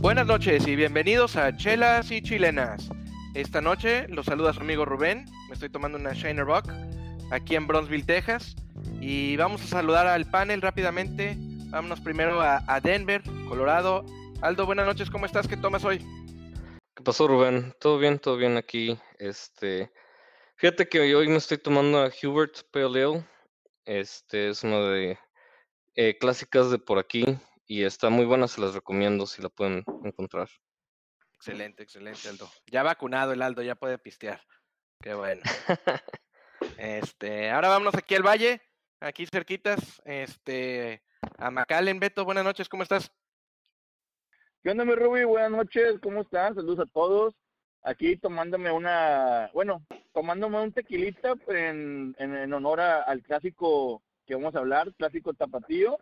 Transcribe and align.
Buenas 0.00 0.26
noches 0.26 0.66
y 0.66 0.76
bienvenidos 0.76 1.36
a 1.36 1.54
Chelas 1.54 2.10
y 2.10 2.22
Chilenas. 2.22 2.88
Esta 3.34 3.60
noche 3.60 4.08
los 4.08 4.24
saluda 4.24 4.54
su 4.54 4.60
amigo 4.60 4.86
Rubén. 4.86 5.26
Me 5.48 5.52
estoy 5.52 5.68
tomando 5.68 5.98
una 5.98 6.14
Shiner 6.14 6.46
Rock 6.46 6.72
aquí 7.30 7.54
en 7.54 7.66
Bronzeville, 7.66 8.06
Texas. 8.06 8.56
Y 8.98 9.36
vamos 9.36 9.62
a 9.62 9.66
saludar 9.66 10.06
al 10.06 10.24
panel 10.30 10.62
rápidamente. 10.62 11.36
Vámonos 11.68 12.00
primero 12.00 12.40
a, 12.40 12.80
Denver, 12.82 13.22
Colorado. 13.46 14.06
Aldo, 14.40 14.64
buenas 14.64 14.86
noches, 14.86 15.10
¿cómo 15.10 15.26
estás? 15.26 15.46
¿Qué 15.46 15.58
tomas 15.58 15.84
hoy? 15.84 15.98
¿Qué 16.96 17.02
pasó, 17.04 17.28
Rubén? 17.28 17.74
Todo 17.78 17.98
bien, 17.98 18.18
todo 18.18 18.38
bien 18.38 18.56
aquí. 18.56 18.98
Este, 19.18 19.92
fíjate 20.56 20.88
que 20.88 21.14
hoy 21.14 21.28
me 21.28 21.36
estoy 21.36 21.58
tomando 21.58 22.02
a 22.02 22.10
Hubert 22.22 22.62
Pale 22.72 23.04
Ale. 23.04 23.24
Este 23.84 24.48
es 24.48 24.64
una 24.64 24.80
de 24.80 25.18
eh, 25.94 26.16
clásicas 26.18 26.70
de 26.70 26.78
por 26.78 26.98
aquí 26.98 27.38
y 27.70 27.84
está 27.84 28.10
muy 28.10 28.24
buena, 28.24 28.48
se 28.48 28.60
las 28.60 28.74
recomiendo 28.74 29.26
si 29.26 29.40
la 29.40 29.48
pueden 29.48 29.84
encontrar. 30.02 30.48
Excelente, 31.36 31.84
excelente, 31.84 32.28
Aldo. 32.28 32.50
Ya 32.66 32.82
vacunado 32.82 33.32
el 33.32 33.42
Aldo, 33.42 33.62
ya 33.62 33.76
puede 33.76 33.96
pistear. 33.96 34.40
Qué 35.00 35.14
bueno. 35.14 35.40
este, 36.78 37.48
ahora 37.48 37.68
vámonos 37.68 37.94
aquí 37.94 38.16
al 38.16 38.26
valle, 38.26 38.60
aquí 38.98 39.24
cerquitas, 39.24 40.02
este, 40.04 41.04
a 41.38 41.52
Macallen, 41.52 42.00
Beto, 42.00 42.24
buenas 42.24 42.42
noches, 42.42 42.68
¿cómo 42.68 42.82
estás? 42.82 43.12
¿Qué 44.64 44.70
onda, 44.70 44.84
mi 44.84 44.96
Ruby? 44.96 45.22
Buenas 45.22 45.52
noches, 45.52 46.00
¿cómo 46.02 46.22
están? 46.22 46.56
Saludos 46.56 46.80
a 46.88 46.90
todos. 46.92 47.36
Aquí 47.84 48.16
tomándome 48.16 48.72
una, 48.72 49.48
bueno, 49.54 49.86
tomándome 50.12 50.60
un 50.60 50.72
tequilita 50.72 51.34
en, 51.46 52.16
en, 52.18 52.34
en 52.34 52.52
honor 52.52 52.80
a- 52.80 53.02
al 53.02 53.22
clásico 53.22 54.02
que 54.26 54.34
vamos 54.34 54.54
a 54.56 54.58
hablar, 54.58 54.92
clásico 54.94 55.34
tapatío, 55.34 55.96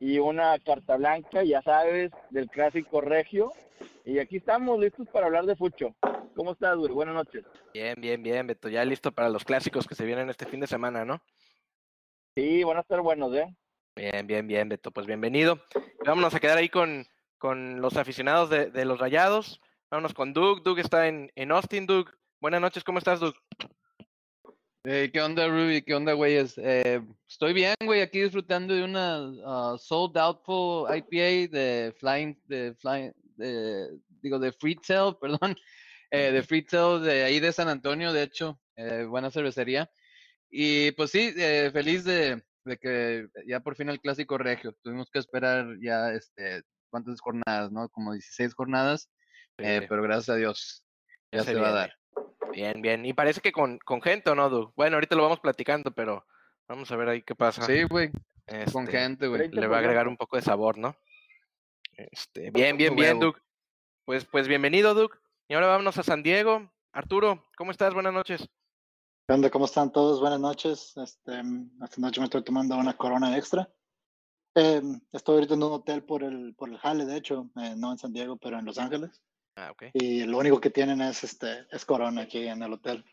y 0.00 0.18
una 0.18 0.58
carta 0.58 0.96
blanca, 0.96 1.44
ya 1.44 1.62
sabes, 1.62 2.10
del 2.30 2.48
clásico 2.48 3.02
regio. 3.02 3.52
Y 4.04 4.18
aquí 4.18 4.38
estamos 4.38 4.80
listos 4.80 5.06
para 5.08 5.26
hablar 5.26 5.44
de 5.44 5.54
Fucho. 5.54 5.94
¿Cómo 6.34 6.52
estás, 6.52 6.76
güey? 6.76 6.90
Buenas 6.90 7.14
noches. 7.14 7.44
Bien, 7.74 7.94
bien, 8.00 8.22
bien, 8.22 8.46
Beto, 8.46 8.68
ya 8.70 8.84
listo 8.84 9.12
para 9.12 9.28
los 9.28 9.44
clásicos 9.44 9.86
que 9.86 9.94
se 9.94 10.06
vienen 10.06 10.30
este 10.30 10.46
fin 10.46 10.60
de 10.60 10.66
semana, 10.66 11.04
¿no? 11.04 11.20
Sí, 12.34 12.64
van 12.64 12.78
a 12.78 12.80
estar 12.80 13.00
buenos, 13.02 13.34
¿eh? 13.34 13.54
Bien, 13.94 14.26
bien, 14.26 14.46
bien, 14.46 14.68
Beto, 14.70 14.90
pues 14.90 15.06
bienvenido. 15.06 15.60
Vámonos 16.06 16.34
a 16.34 16.40
quedar 16.40 16.56
ahí 16.56 16.70
con, 16.70 17.06
con 17.36 17.82
los 17.82 17.96
aficionados 17.98 18.48
de, 18.48 18.70
de 18.70 18.84
los 18.86 18.98
Rayados. 18.98 19.60
Vámonos 19.90 20.14
con 20.14 20.32
Doug. 20.32 20.62
Doug 20.62 20.78
está 20.78 21.08
en, 21.08 21.30
en 21.34 21.52
Austin, 21.52 21.86
Doug. 21.86 22.10
Buenas 22.40 22.62
noches, 22.62 22.84
¿cómo 22.84 22.98
estás, 22.98 23.20
Doug? 23.20 23.34
Eh, 24.84 25.10
¿Qué 25.12 25.20
onda, 25.20 25.46
Ruby? 25.46 25.82
¿Qué 25.82 25.94
onda, 25.94 26.14
güeyes? 26.14 26.56
Eh, 26.56 27.02
estoy 27.28 27.52
bien, 27.52 27.74
güey, 27.84 28.00
aquí 28.00 28.22
disfrutando 28.22 28.74
de 28.74 28.82
una 28.82 29.30
ah, 29.44 29.76
Sold 29.78 30.14
Doubtful 30.14 30.88
IPA 30.96 31.52
de 31.54 31.94
Flying, 31.98 32.34
de 32.46 32.74
Flying, 32.76 33.12
de, 33.36 33.90
digo, 34.22 34.38
de 34.38 34.52
Freetail, 34.52 35.16
perdón, 35.20 35.54
eh, 36.10 36.32
de 36.32 36.42
Freetail 36.42 37.02
de 37.02 37.24
ahí 37.24 37.40
de 37.40 37.52
San 37.52 37.68
Antonio, 37.68 38.10
de 38.14 38.22
hecho, 38.22 38.58
eh, 38.76 39.04
buena 39.04 39.30
cervecería. 39.30 39.90
Y 40.50 40.92
pues 40.92 41.10
sí, 41.10 41.34
eh, 41.36 41.68
feliz 41.70 42.04
de, 42.04 42.42
de 42.64 42.78
que 42.78 43.28
ya 43.46 43.60
por 43.60 43.76
fin 43.76 43.90
el 43.90 44.00
clásico 44.00 44.38
regio. 44.38 44.74
Tuvimos 44.82 45.10
que 45.10 45.18
esperar 45.18 45.76
ya, 45.82 46.10
este, 46.14 46.62
¿cuántas 46.88 47.20
jornadas, 47.20 47.70
no? 47.70 47.90
Como 47.90 48.14
16 48.14 48.54
jornadas, 48.54 49.10
eh, 49.58 49.80
Sí, 49.82 49.86
pero 49.90 50.02
gracias 50.02 50.30
a 50.30 50.36
Dios 50.36 50.84
ya 51.30 51.40
ya 51.40 51.44
se 51.44 51.52
se 51.52 51.60
va 51.60 51.68
a 51.68 51.72
dar. 51.72 51.99
Bien, 52.52 52.82
bien. 52.82 53.04
Y 53.04 53.12
parece 53.12 53.40
que 53.40 53.52
con, 53.52 53.78
con 53.78 54.02
gente, 54.02 54.30
¿o 54.30 54.34
no, 54.34 54.48
Doug? 54.48 54.72
Bueno, 54.76 54.96
ahorita 54.96 55.16
lo 55.16 55.22
vamos 55.22 55.40
platicando, 55.40 55.90
pero 55.92 56.26
vamos 56.68 56.90
a 56.90 56.96
ver 56.96 57.08
ahí 57.08 57.22
qué 57.22 57.34
pasa. 57.34 57.62
Sí, 57.64 57.84
güey, 57.84 58.10
con 58.10 58.84
Este, 58.84 58.86
gente, 58.86 59.26
güey. 59.26 59.48
Le 59.48 59.66
va 59.66 59.76
a 59.76 59.80
agregar 59.80 60.08
un 60.08 60.16
poco 60.16 60.36
de 60.36 60.42
sabor, 60.42 60.78
¿no? 60.78 60.96
Este, 61.96 62.50
bien, 62.50 62.76
bien, 62.76 62.96
bien, 62.96 63.16
huevo. 63.16 63.32
Doug. 63.32 63.36
Pues, 64.04 64.24
pues 64.24 64.48
bienvenido, 64.48 64.94
Doug. 64.94 65.12
Y 65.48 65.54
ahora 65.54 65.68
vámonos 65.68 65.98
a 65.98 66.02
San 66.02 66.22
Diego. 66.22 66.70
Arturo, 66.92 67.44
¿cómo 67.56 67.70
estás? 67.70 67.94
Buenas 67.94 68.12
noches. 68.12 68.48
¿Qué 69.26 69.34
onda? 69.34 69.50
¿Cómo 69.50 69.66
están 69.66 69.92
todos? 69.92 70.20
Buenas 70.20 70.40
noches. 70.40 70.96
Este, 70.96 71.40
esta 71.84 72.00
noche 72.00 72.20
me 72.20 72.24
estoy 72.24 72.42
tomando 72.42 72.76
una 72.76 72.96
corona 72.96 73.36
extra. 73.36 73.68
Eh, 74.56 74.82
estoy 75.12 75.36
ahorita 75.36 75.54
en 75.54 75.62
un 75.62 75.72
hotel 75.72 76.02
por 76.02 76.24
el, 76.24 76.54
por 76.56 76.68
el 76.68 76.78
Jale, 76.78 77.04
de 77.04 77.16
hecho, 77.16 77.48
eh, 77.56 77.74
no 77.76 77.92
en 77.92 77.98
San 77.98 78.12
Diego, 78.12 78.36
pero 78.36 78.58
en 78.58 78.64
Los 78.64 78.78
Ángeles. 78.78 79.22
Ah, 79.56 79.70
ok. 79.72 79.84
Y 79.94 80.24
lo 80.24 80.38
único 80.38 80.60
que 80.60 80.70
tienen 80.70 81.00
es, 81.00 81.24
este, 81.24 81.66
es 81.70 81.84
corona 81.84 82.22
aquí 82.22 82.46
en 82.46 82.62
el 82.62 82.72
hotel. 82.72 83.04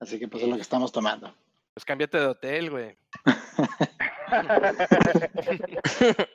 Así 0.00 0.18
que 0.18 0.28
pues 0.28 0.42
es 0.42 0.48
lo 0.48 0.56
que 0.56 0.62
estamos 0.62 0.92
tomando. 0.92 1.34
Pues 1.72 1.84
cámbiate 1.84 2.18
de 2.18 2.26
hotel, 2.26 2.70
güey. 2.70 2.96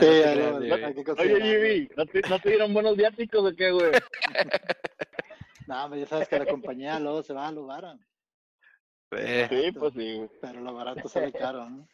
Sí, 0.00 0.22
lo- 0.36 0.56
Oye. 0.56 1.40
Jimmy, 1.40 1.88
¿no 1.96 2.06
te, 2.06 2.20
¿no 2.28 2.38
te 2.38 2.50
dieron 2.50 2.74
buenos 2.74 2.96
viáticos 2.96 3.52
o 3.52 3.56
qué, 3.56 3.70
güey? 3.70 3.92
No, 5.66 5.84
hombre, 5.84 6.00
ya 6.00 6.06
sabes 6.06 6.28
que 6.28 6.38
la 6.38 6.46
compañía 6.46 6.98
luego 6.98 7.22
se 7.22 7.32
va 7.32 7.46
a 7.46 7.52
lugar, 7.52 7.96
Eh, 9.12 9.46
Sí, 9.48 9.72
pues 9.78 9.92
sí. 9.94 10.16
güey. 10.16 10.28
pero 10.40 10.60
lo 10.60 10.74
barato 10.74 11.08
sale 11.08 11.32
caro, 11.32 11.68
¿no? 11.70 11.88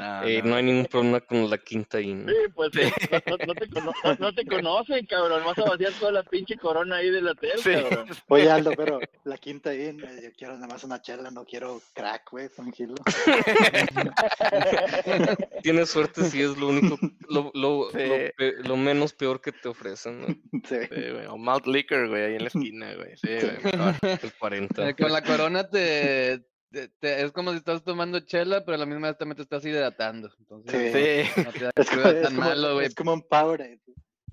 No, 0.00 0.28
Eh, 0.28 0.42
no. 0.42 0.50
no 0.50 0.56
hay 0.56 0.62
ningún 0.64 0.86
problema 0.86 1.20
con 1.20 1.48
la 1.50 1.58
quinta 1.58 2.00
in. 2.00 2.26
Sí, 2.26 2.34
pues 2.54 2.70
Sí. 2.72 2.80
No, 3.26 3.36
no- 3.36 3.46
no 3.46 3.54
te 3.54 3.68
cono- 3.68 3.92
no- 4.04 4.14
no 4.18 4.34
te 4.34 4.46
conocen, 4.46 5.06
cabrón. 5.06 5.42
Vas 5.44 5.58
a 5.58 5.64
vaciar 5.64 5.92
toda 5.98 6.12
la 6.12 6.22
pinche 6.22 6.56
corona 6.56 6.96
ahí 6.96 7.10
del 7.10 7.28
hotel, 7.28 7.58
Sí. 7.58 7.70
cabrón. 7.72 8.08
Oye, 8.28 8.50
Aldo, 8.50 8.72
pero 8.76 9.00
la 9.24 9.38
quinta 9.38 9.74
in, 9.74 9.98
yo 10.00 10.32
quiero 10.36 10.54
nada 10.54 10.66
más 10.66 10.84
una 10.84 11.00
chela, 11.02 11.30
no 11.30 11.44
quiero 11.44 11.80
crack, 11.94 12.30
güey, 12.30 12.48
tranquilo. 12.48 12.94
Tienes 15.62 15.90
suerte 15.90 16.24
si 16.24 16.42
es 16.42 16.56
lo 16.56 16.68
único, 16.68 16.98
lo, 17.28 17.50
lo, 17.54 17.90
Sí. 17.90 17.98
lo 18.06 18.14
pe- 18.36 18.54
lo 18.64 18.76
menos 18.76 19.12
peor 19.12 19.40
que 19.40 19.52
te 19.52 19.68
ofrecen, 19.68 20.20
¿no? 20.20 20.26
Sí. 20.68 20.76
Sí, 20.88 21.10
güey, 21.12 21.26
O 21.26 21.36
malt 21.36 21.66
liquor, 21.66 22.08
güey, 22.08 22.22
ahí 22.24 22.34
en 22.34 22.42
la 22.42 22.48
esquina, 22.48 22.94
güey. 22.94 23.16
Sí, 23.16 23.28
güey. 23.28 24.18
El 24.22 24.32
40. 24.38 24.88
Eh, 24.88 24.94
Con 24.94 25.12
la 25.12 25.22
corona 25.22 25.68
te, 25.68 26.42
te- 26.70 26.88
te- 26.88 27.22
es 27.24 27.32
como 27.32 27.50
si 27.52 27.58
estás 27.58 27.82
tomando 27.84 28.20
chela, 28.20 28.64
pero 28.64 28.76
a 28.76 28.78
la 28.78 28.86
misma 28.86 29.08
vez 29.08 29.18
también 29.18 29.36
te 29.36 29.42
estás 29.42 29.64
hidratando. 29.64 30.30
Entonces, 30.38 30.92
Sí, 31.34 31.42
no 31.44 31.52
te 31.52 31.64
da 31.64 31.70
Es 31.76 31.90
como, 31.90 32.02
es 32.02 32.22
tan 32.22 32.34
como- 32.34 32.48
malo, 32.48 32.74
güey. 32.74 32.86
es 32.86 32.94
como 32.94 33.12
un 33.14 33.22
Powerade. 33.28 33.80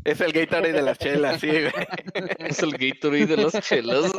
es 0.03 0.21
el 0.21 0.31
Gatorade 0.31 0.71
de 0.73 0.81
las 0.81 0.97
chelas, 0.99 1.41
sí, 1.41 1.47
güey. 1.49 1.71
Es 2.39 2.59
el 2.63 2.71
Gatorade 2.77 3.25
de 3.25 3.37
las 3.37 3.53
chelas. 3.61 4.11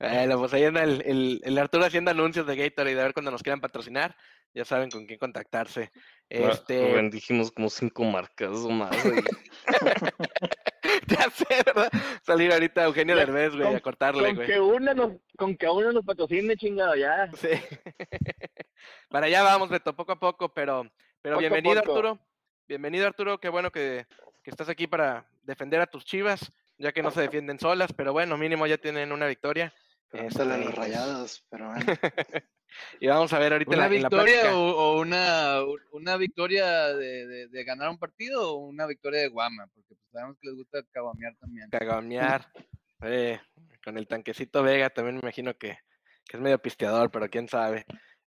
Bueno, 0.00 0.38
pues 0.38 0.52
ahí 0.54 0.64
anda 0.64 0.82
el, 0.82 1.02
el, 1.06 1.40
el 1.44 1.58
Arturo 1.58 1.84
haciendo 1.84 2.10
anuncios 2.10 2.46
de 2.46 2.56
Gatorade, 2.56 3.00
a 3.00 3.04
ver 3.04 3.12
cuando 3.14 3.30
nos 3.30 3.42
quieran 3.42 3.60
patrocinar, 3.60 4.16
ya 4.52 4.64
saben 4.64 4.90
con 4.90 5.06
quién 5.06 5.18
contactarse. 5.18 5.90
Ah, 5.94 6.50
Este, 6.52 6.90
Rubén, 6.90 7.10
dijimos 7.10 7.50
como 7.52 7.70
cinco 7.70 8.04
marcas 8.04 8.50
o 8.50 8.70
más. 8.70 8.90
ya 11.06 11.30
sé, 11.30 11.46
¿verdad? 11.66 11.90
Salir 12.22 12.52
ahorita 12.52 12.84
Eugenio 12.84 13.16
Derbez, 13.16 13.52
güey, 13.54 13.66
con- 13.66 13.76
a 13.76 13.80
cortarle, 13.80 14.26
Con 14.28 14.36
güey. 14.36 14.46
que 14.46 14.60
una 14.60 14.94
nos, 14.94 15.12
con 15.36 15.56
que 15.56 15.68
uno 15.68 15.92
nos 15.92 16.04
patrocine, 16.04 16.56
chingado, 16.56 16.94
ya. 16.96 17.30
Sí. 17.36 17.48
Para 19.08 19.26
allá 19.26 19.42
vamos, 19.42 19.68
Beto, 19.68 19.94
poco 19.94 20.12
a 20.12 20.18
poco, 20.20 20.52
pero, 20.52 20.90
pero 21.22 21.36
Poco 21.36 21.40
bienvenido, 21.40 21.80
poco. 21.82 21.92
Arturo. 21.96 22.18
Bienvenido, 22.66 23.06
Arturo. 23.06 23.38
Qué 23.38 23.48
bueno 23.48 23.70
que, 23.70 24.06
que 24.42 24.50
estás 24.50 24.68
aquí 24.68 24.86
para 24.86 25.26
defender 25.42 25.80
a 25.80 25.86
tus 25.86 26.04
chivas, 26.04 26.52
ya 26.78 26.92
que 26.92 27.02
no 27.02 27.10
se 27.10 27.20
defienden 27.22 27.58
solas, 27.58 27.92
pero 27.92 28.12
bueno, 28.12 28.36
mínimo 28.36 28.66
ya 28.66 28.78
tienen 28.78 29.12
una 29.12 29.26
victoria. 29.26 29.72
Este, 30.12 30.44
los 30.44 30.58
pues, 30.62 30.74
rayados, 30.74 31.44
pero 31.50 31.68
bueno. 31.70 31.84
Y 33.00 33.06
vamos 33.06 33.32
a 33.32 33.38
ver 33.38 33.52
ahorita 33.52 33.70
¿Una 33.70 33.78
la, 33.78 33.84
la 33.84 33.88
victoria 33.88 34.24
plática. 34.40 34.56
o, 34.56 34.70
o 34.94 35.00
una, 35.00 35.58
una 35.92 36.16
victoria 36.16 36.94
de, 36.94 37.26
de- 37.26 37.48
de 37.48 37.64
ganar 37.64 37.88
un 37.90 37.98
partido 37.98 38.52
o 38.52 38.56
una 38.58 38.86
victoria 38.86 39.20
de 39.20 39.28
Guama? 39.28 39.66
Porque 39.74 39.94
pues, 39.94 40.00
sabemos 40.12 40.36
que 40.40 40.48
les 40.48 40.56
gusta 40.56 40.82
cabamear 40.92 41.34
también. 41.36 41.70
Cagamear. 41.70 42.46
Eh, 43.06 43.38
con 43.84 43.98
el 43.98 44.06
tanquecito 44.06 44.62
Vega 44.62 44.88
también 44.88 45.16
me 45.16 45.20
imagino 45.20 45.52
que, 45.58 45.76
que 46.24 46.36
es 46.38 46.40
medio 46.42 46.58
pisteador, 46.58 47.10
pero 47.10 47.28
quién 47.28 47.48
sabe. 47.48 47.84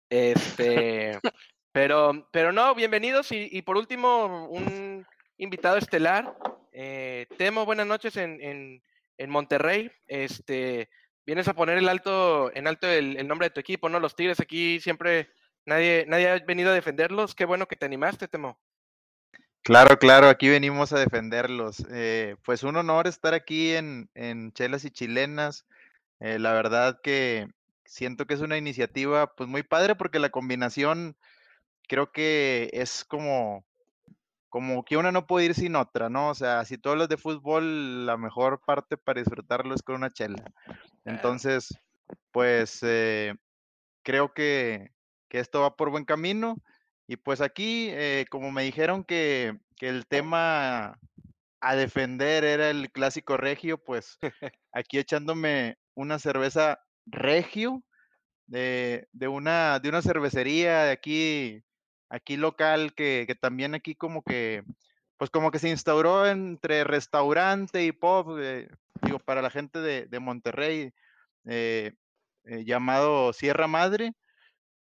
Este, 0.07 1.17
pero, 1.71 2.27
pero 2.31 2.51
no, 2.51 2.75
bienvenidos 2.75 3.31
y, 3.31 3.49
y 3.51 3.61
por 3.63 3.77
último 3.77 4.47
un 4.49 5.05
invitado 5.37 5.77
estelar. 5.77 6.37
eh, 6.73 7.25
Temo, 7.37 7.65
buenas 7.65 7.87
noches 7.87 8.17
en, 8.17 8.39
en, 8.41 8.83
en 9.17 9.29
Monterrey. 9.31 9.89
Este, 10.05 10.89
vienes 11.27 11.47
a 11.49 11.53
poner 11.53 11.77
el 11.77 11.89
alto, 11.89 12.51
en 12.55 12.67
alto 12.67 12.87
el, 12.87 13.27
nombre 13.27 13.47
de 13.47 13.53
tu 13.53 13.59
equipo, 13.59 13.89
¿no? 13.89 13.99
Los 13.99 14.15
Tigres 14.15 14.39
aquí 14.39 14.79
siempre 14.79 15.29
nadie, 15.65 16.05
nadie 16.07 16.29
ha 16.29 16.39
venido 16.39 16.71
a 16.71 16.73
defenderlos. 16.73 17.35
Qué 17.35 17.45
bueno 17.45 17.67
que 17.67 17.75
te 17.75 17.85
animaste, 17.85 18.29
Temo. 18.29 18.57
Claro, 19.61 19.99
claro, 19.99 20.29
aquí 20.29 20.47
venimos 20.47 20.93
a 20.93 20.99
defenderlos. 20.99 21.85
Eh, 21.91 22.37
pues 22.45 22.63
un 22.63 22.77
honor 22.77 23.07
estar 23.07 23.33
aquí 23.33 23.73
en, 23.73 24.09
en 24.15 24.53
Chelas 24.53 24.85
y 24.85 24.89
Chilenas. 24.89 25.67
Eh, 26.21 26.39
la 26.39 26.53
verdad 26.53 27.01
que 27.03 27.49
siento 27.83 28.25
que 28.25 28.33
es 28.33 28.39
una 28.39 28.57
iniciativa 28.57 29.35
pues 29.35 29.49
muy 29.49 29.63
padre 29.63 29.95
porque 29.95 30.19
la 30.19 30.29
combinación 30.29 31.17
creo 31.89 32.13
que 32.13 32.69
es 32.71 33.03
como, 33.03 33.65
como 34.47 34.85
que 34.85 34.95
una 34.95 35.11
no 35.11 35.27
puede 35.27 35.47
ir 35.47 35.55
sin 35.55 35.75
otra, 35.75 36.09
¿no? 36.09 36.29
O 36.29 36.35
sea, 36.35 36.63
si 36.63 36.77
tú 36.77 36.89
hablas 36.89 37.09
de 37.09 37.17
fútbol, 37.17 38.05
la 38.05 38.15
mejor 38.15 38.61
parte 38.65 38.95
para 38.95 39.19
disfrutarlo 39.19 39.75
es 39.75 39.83
con 39.83 39.95
una 39.95 40.13
chela. 40.13 40.41
Entonces, 41.07 41.73
pues 42.31 42.79
eh, 42.83 43.33
creo 44.03 44.33
que, 44.33 44.91
que 45.29 45.39
esto 45.39 45.61
va 45.61 45.75
por 45.75 45.89
buen 45.89 46.05
camino. 46.05 46.57
Y 47.07 47.15
pues 47.15 47.39
aquí, 47.39 47.87
eh, 47.91 48.25
como 48.29 48.51
me 48.51 48.63
dijeron 48.63 49.03
que, 49.05 49.57
que 49.77 49.87
el 49.87 50.05
tema 50.05 50.99
a 51.61 51.75
defender 51.75 52.43
era 52.43 52.69
el 52.69 52.91
clásico 52.91 53.37
regio, 53.37 53.77
pues 53.77 54.17
aquí 54.73 54.99
echándome 54.99 55.77
una 55.95 56.19
cerveza 56.19 56.79
regio 57.05 57.83
de, 58.45 59.07
de 59.13 59.27
una, 59.27 59.79
de 59.79 59.89
una 59.89 60.01
cervecería 60.01 60.83
de 60.83 60.91
aquí, 60.91 61.63
aquí 62.09 62.35
local, 62.35 62.93
que, 62.93 63.23
que 63.25 63.35
también 63.35 63.73
aquí 63.73 63.95
como 63.95 64.21
que, 64.21 64.63
pues 65.17 65.29
como 65.31 65.51
que 65.51 65.59
se 65.59 65.69
instauró 65.69 66.27
entre 66.27 66.83
restaurante 66.83 67.83
y 67.83 67.91
pop, 67.91 68.37
eh, 68.39 68.69
digo, 69.01 69.19
para 69.19 69.41
la 69.41 69.49
gente 69.49 69.79
de, 69.79 70.05
de 70.07 70.19
Monterrey, 70.19 70.93
eh, 71.45 71.93
eh, 72.45 72.65
llamado 72.65 73.33
Sierra 73.33 73.67
Madre. 73.67 74.13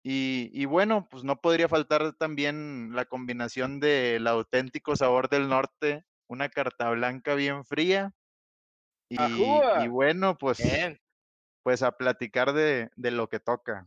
Y, 0.05 0.50
y 0.52 0.64
bueno, 0.67 1.08
pues 1.11 1.25
no 1.25 1.40
podría 1.40 1.69
faltar 1.69 2.14
también 2.14 2.90
la 2.94 3.05
combinación 3.05 3.81
del 3.81 4.26
auténtico 4.26 4.96
sabor 4.96 5.29
del 5.29 5.49
norte, 5.49 6.05
una 6.29 6.49
carta 6.49 6.90
blanca 6.90 7.35
bien 7.35 7.64
fría. 7.64 8.12
Y, 9.08 9.19
y 9.75 9.88
bueno, 9.88 10.38
pues, 10.38 10.58
Bien. 10.58 11.00
pues 11.62 11.82
a 11.82 11.93
platicar 11.93 12.52
de, 12.52 12.90
de 12.96 13.11
lo 13.11 13.28
que 13.28 13.40
toca. 13.40 13.87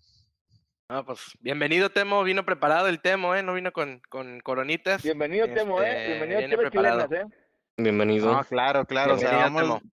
No, 0.88 1.04
pues 1.04 1.20
bienvenido, 1.40 1.90
Temo. 1.90 2.24
Vino 2.24 2.46
preparado 2.46 2.88
el 2.88 3.02
Temo, 3.02 3.34
¿eh? 3.34 3.42
No 3.42 3.56
vino 3.56 3.74
con, 3.74 4.02
con 4.08 4.40
coronitas. 4.42 5.02
Bienvenido, 5.02 5.48
Temo, 5.48 5.82
¿eh? 5.82 5.90
Este, 5.90 6.08
Bienvenido 6.10 6.40
viene 6.40 6.58
preparado. 6.58 7.08
Chilenas, 7.08 7.26
¿eh? 7.26 7.36
Bienvenido. 7.76 8.32
No, 8.32 8.44
claro, 8.44 8.86
claro. 8.86 9.16
O 9.16 9.18
sea, 9.18 9.32
Bienvenido, 9.32 9.68
vamos, 9.68 9.84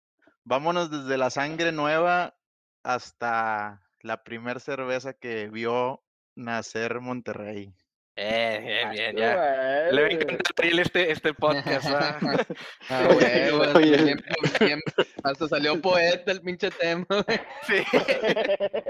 vámonos 0.45 0.91
desde 0.91 1.17
la 1.17 1.31
sangre 1.31 1.73
nueva 1.73 2.35
hasta 2.83 3.81
la 4.01 4.23
primer 4.23 4.61
cerveza 4.61 5.15
que 5.15 5.49
vio 5.49 6.03
nacer 6.35 7.01
Monterrey. 7.01 7.73
Eh, 8.15 8.61
bien, 8.63 8.91
bien, 8.91 9.17
ya. 9.17 9.33
Ajúa, 9.33 9.93
Le 9.93 10.03
va 10.03 10.09
a 10.09 10.11
encantar 10.11 10.65
este, 10.81 11.11
este 11.13 11.35
podcast. 11.35 11.87
Ah, 11.91 13.09
güey, 13.11 13.51
Oye. 13.77 14.05
bien- 14.05 14.25
bien- 14.61 14.81
hasta 15.25 15.49
salió 15.49 15.81
poeta 15.81 16.33
el 16.33 16.43
pinche 16.43 16.71
tema. 16.71 17.07
güey. 17.09 17.41
Sí. 17.67 17.83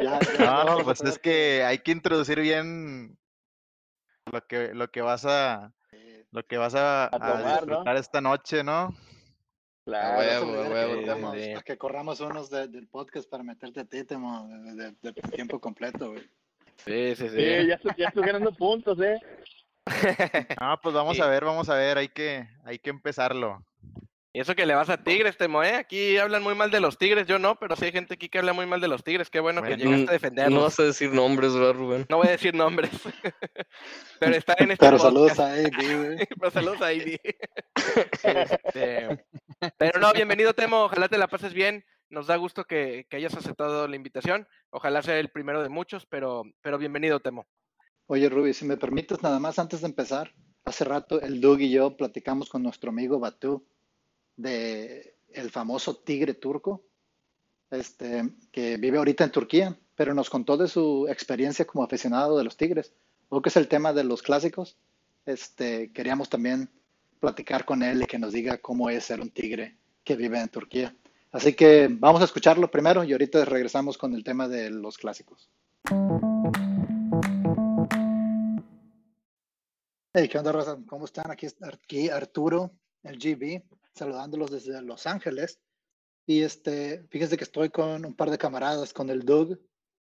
Ya, 0.03 0.19
ya, 0.39 0.65
No, 0.65 0.79
pues 0.85 1.03
es 1.03 1.19
que 1.19 1.63
hay 1.65 1.79
que 1.79 1.93
introducir 1.93 2.41
bien 2.41 3.17
lo 4.33 4.45
que, 4.47 4.75
lo 4.75 4.91
que 4.91 5.03
vas 5.03 5.25
a, 5.25 5.73
lo 6.33 6.43
que 6.45 6.57
vas 6.59 6.75
a, 6.75 7.05
a 7.07 7.11
tomar, 7.11 7.39
¿no? 7.45 7.53
disfrutar 7.77 7.97
esta 7.97 8.21
noche, 8.21 8.65
¿no? 8.65 8.95
Claro. 9.85 10.19
huevo, 10.19 10.73
huevo, 10.73 11.33
que- 11.33 11.61
que 11.65 11.77
corramos 11.79 12.21
unos 12.21 12.51
de- 12.51 12.69
del 12.69 12.89
podcast 12.89 13.29
para 13.29 13.43
meterte 13.43 13.81
a 13.81 13.85
ti, 13.85 14.05
Temo, 14.05 14.49
de, 14.49 14.75
de- 14.91 14.97
de 15.01 15.13
tiempo 15.31 15.61
completo, 15.61 16.11
güey. 16.13 16.29
Sí, 16.79 17.15
sí, 17.17 17.29
Sí, 17.29 17.37
sí. 17.37 17.67
ya, 17.69 17.75
estoy- 17.75 17.95
ya 17.97 18.09
estoy 18.09 18.25
ganando 18.27 18.53
puntos, 18.53 18.99
¿eh? 19.01 19.19
Ah, 20.61 20.79
pues 20.83 20.95
vamos 20.95 21.17
Sí. 21.17 21.23
a 21.23 21.27
ver, 21.27 21.45
vamos 21.45 21.69
a 21.69 21.75
ver, 21.75 21.99
hay 21.99 22.09
que, 22.09 22.47
hay 22.65 22.79
que 22.79 22.91
empezarlo. 22.91 23.65
Y 24.35 24.41
eso 24.41 24.55
que 24.55 24.65
le 24.65 24.75
vas 24.75 24.89
a 24.89 24.97
Tigres, 25.05 25.37
Temo, 25.37 25.63
¿eh? 25.63 25.75
Aquí 25.75 26.17
hablan 26.17 26.43
muy 26.43 26.55
mal 26.55 26.71
de 26.71 26.81
los 26.81 26.97
Tigres, 26.97 27.27
yo 27.27 27.39
no, 27.39 27.57
pero 27.57 27.77
sí 27.77 27.85
hay 27.85 27.93
gente 27.93 28.15
aquí 28.15 28.31
que 28.31 28.39
habla 28.39 28.55
muy 28.55 28.65
mal 28.65 28.81
de 28.81 28.89
los 28.89 29.05
Tigres. 29.05 29.29
Qué 29.29 29.41
bueno, 29.41 29.63
que 29.63 29.77
llegaste 29.77 29.95
a 30.05 30.07
No 30.07 30.13
defenderlos. 30.13 30.63
vas 30.63 30.81
a 30.81 30.85
decir 30.85 31.13
nombres, 31.13 31.53
¿verdad, 31.55 31.75
Rubén? 31.75 32.07
No 32.09 32.17
voy 32.17 32.29
a 32.29 32.31
decir 32.31 32.55
nombres. 32.55 32.91
pero 34.19 34.35
está 34.35 34.55
en 34.57 34.71
este 34.71 34.87
Pero 34.87 34.97
podcast. 34.97 35.37
saludos 35.37 35.39
a 35.39 35.55
güey. 35.55 36.17
Pero 36.41 36.51
saludos 36.51 36.81
a 36.81 36.93
Ivy. 36.95 37.21
Este, 38.25 39.25
pero 39.77 40.01
no, 40.01 40.13
bienvenido, 40.15 40.55
Temo. 40.55 40.85
Ojalá 40.85 41.09
te 41.09 41.19
la 41.19 41.29
pases 41.29 41.53
bien. 41.53 41.85
Nos 42.13 42.27
da 42.27 42.37
gusto 42.37 42.65
que, 42.65 43.07
que 43.09 43.17
hayas 43.17 43.35
aceptado 43.35 43.89
la 43.89 43.97
invitación. 43.97 44.47
Ojalá 44.69 45.01
sea 45.01 45.19
el 45.19 45.31
primero 45.31 45.63
de 45.63 45.71
muchos, 45.71 46.05
pero, 46.05 46.43
pero 46.61 46.77
bienvenido, 46.77 47.21
Temo. 47.21 47.47
Oye, 48.07 48.29
Ruby, 48.29 48.53
si 48.53 48.67
me 48.67 48.77
permites, 48.77 49.23
nada 49.23 49.41
más 49.41 49.59
antes 49.59 49.81
de 49.81 49.87
empezar, 49.87 50.35
hace 50.67 50.85
rato 50.85 51.23
el 51.23 51.41
Doug 51.41 51.63
y 51.63 51.71
yo 51.71 51.97
platicamos 51.97 52.51
con 52.51 52.63
nuestro 52.63 52.91
amigo 52.91 53.19
Batu 53.19 53.65
de 54.37 55.15
el 55.31 55.51
famoso 55.51 55.97
tigre 55.97 56.35
turco, 56.35 56.85
este, 57.71 58.25
que 58.51 58.77
vive 58.77 58.99
ahorita 58.99 59.25
en 59.25 59.33
Turquía, 59.33 59.79
pero 59.95 60.13
nos 60.13 60.29
contó 60.29 60.59
de 60.59 60.69
su 60.69 61.09
experiencia 61.09 61.67
como 61.67 61.83
aficionado 61.83 62.37
de 62.37 62.45
los 62.45 62.59
tigres. 62.59 62.93
O 63.31 63.41
que 63.41 63.49
es 63.49 63.57
el 63.57 63.69
tema 63.69 63.95
de 63.95 64.05
los 64.05 64.21
clásicos. 64.21 64.77
Este, 65.25 65.91
queríamos 65.93 66.29
también 66.29 66.69
platicar 67.21 67.65
con 67.65 67.83
él 67.83 68.03
y 68.03 68.07
que 68.07 68.19
nos 68.19 68.35
diga 68.35 68.59
cómo 68.59 68.91
es 68.91 69.05
ser 69.05 69.23
un 69.23 69.31
tigre 69.31 69.79
que 70.05 70.15
vive 70.15 70.39
en 70.39 70.51
Turquía. 70.51 70.95
Así 71.33 71.55
que 71.55 71.89
vamos 71.91 72.21
a 72.21 72.27
escucharlo 72.27 72.71
primero 72.71 73.05
y 73.05 73.13
ahorita 73.13 73.47
regresamos 73.47 73.97
con 73.97 74.15
el 74.15 74.23
tema 74.23 74.49
de 74.49 74.69
los 74.69 74.99
clásicos. 74.99 75.51
Hey, 80.13 80.29
¿qué 80.29 80.37
onda, 80.37 80.53
Rosa? 80.53 80.79
¿Cómo 80.87 81.07
están? 81.07 81.31
Aquí 81.31 81.47
aquí 81.63 82.11
Arturo, 82.11 82.73
el 83.03 83.19
GB, 83.19 83.65
saludándolos 83.95 84.51
desde 84.51 84.83
Los 84.83 85.07
Ángeles. 85.07 85.59
Y 86.27 86.43
este, 86.43 87.07
fíjense 87.09 87.39
que 87.39 87.45
estoy 87.45 87.71
con 87.71 88.05
un 88.05 88.15
par 88.15 88.31
de 88.31 88.37
camaradas, 88.37 88.93
con 88.93 89.09
el 89.09 89.25
Doug, 89.25 89.59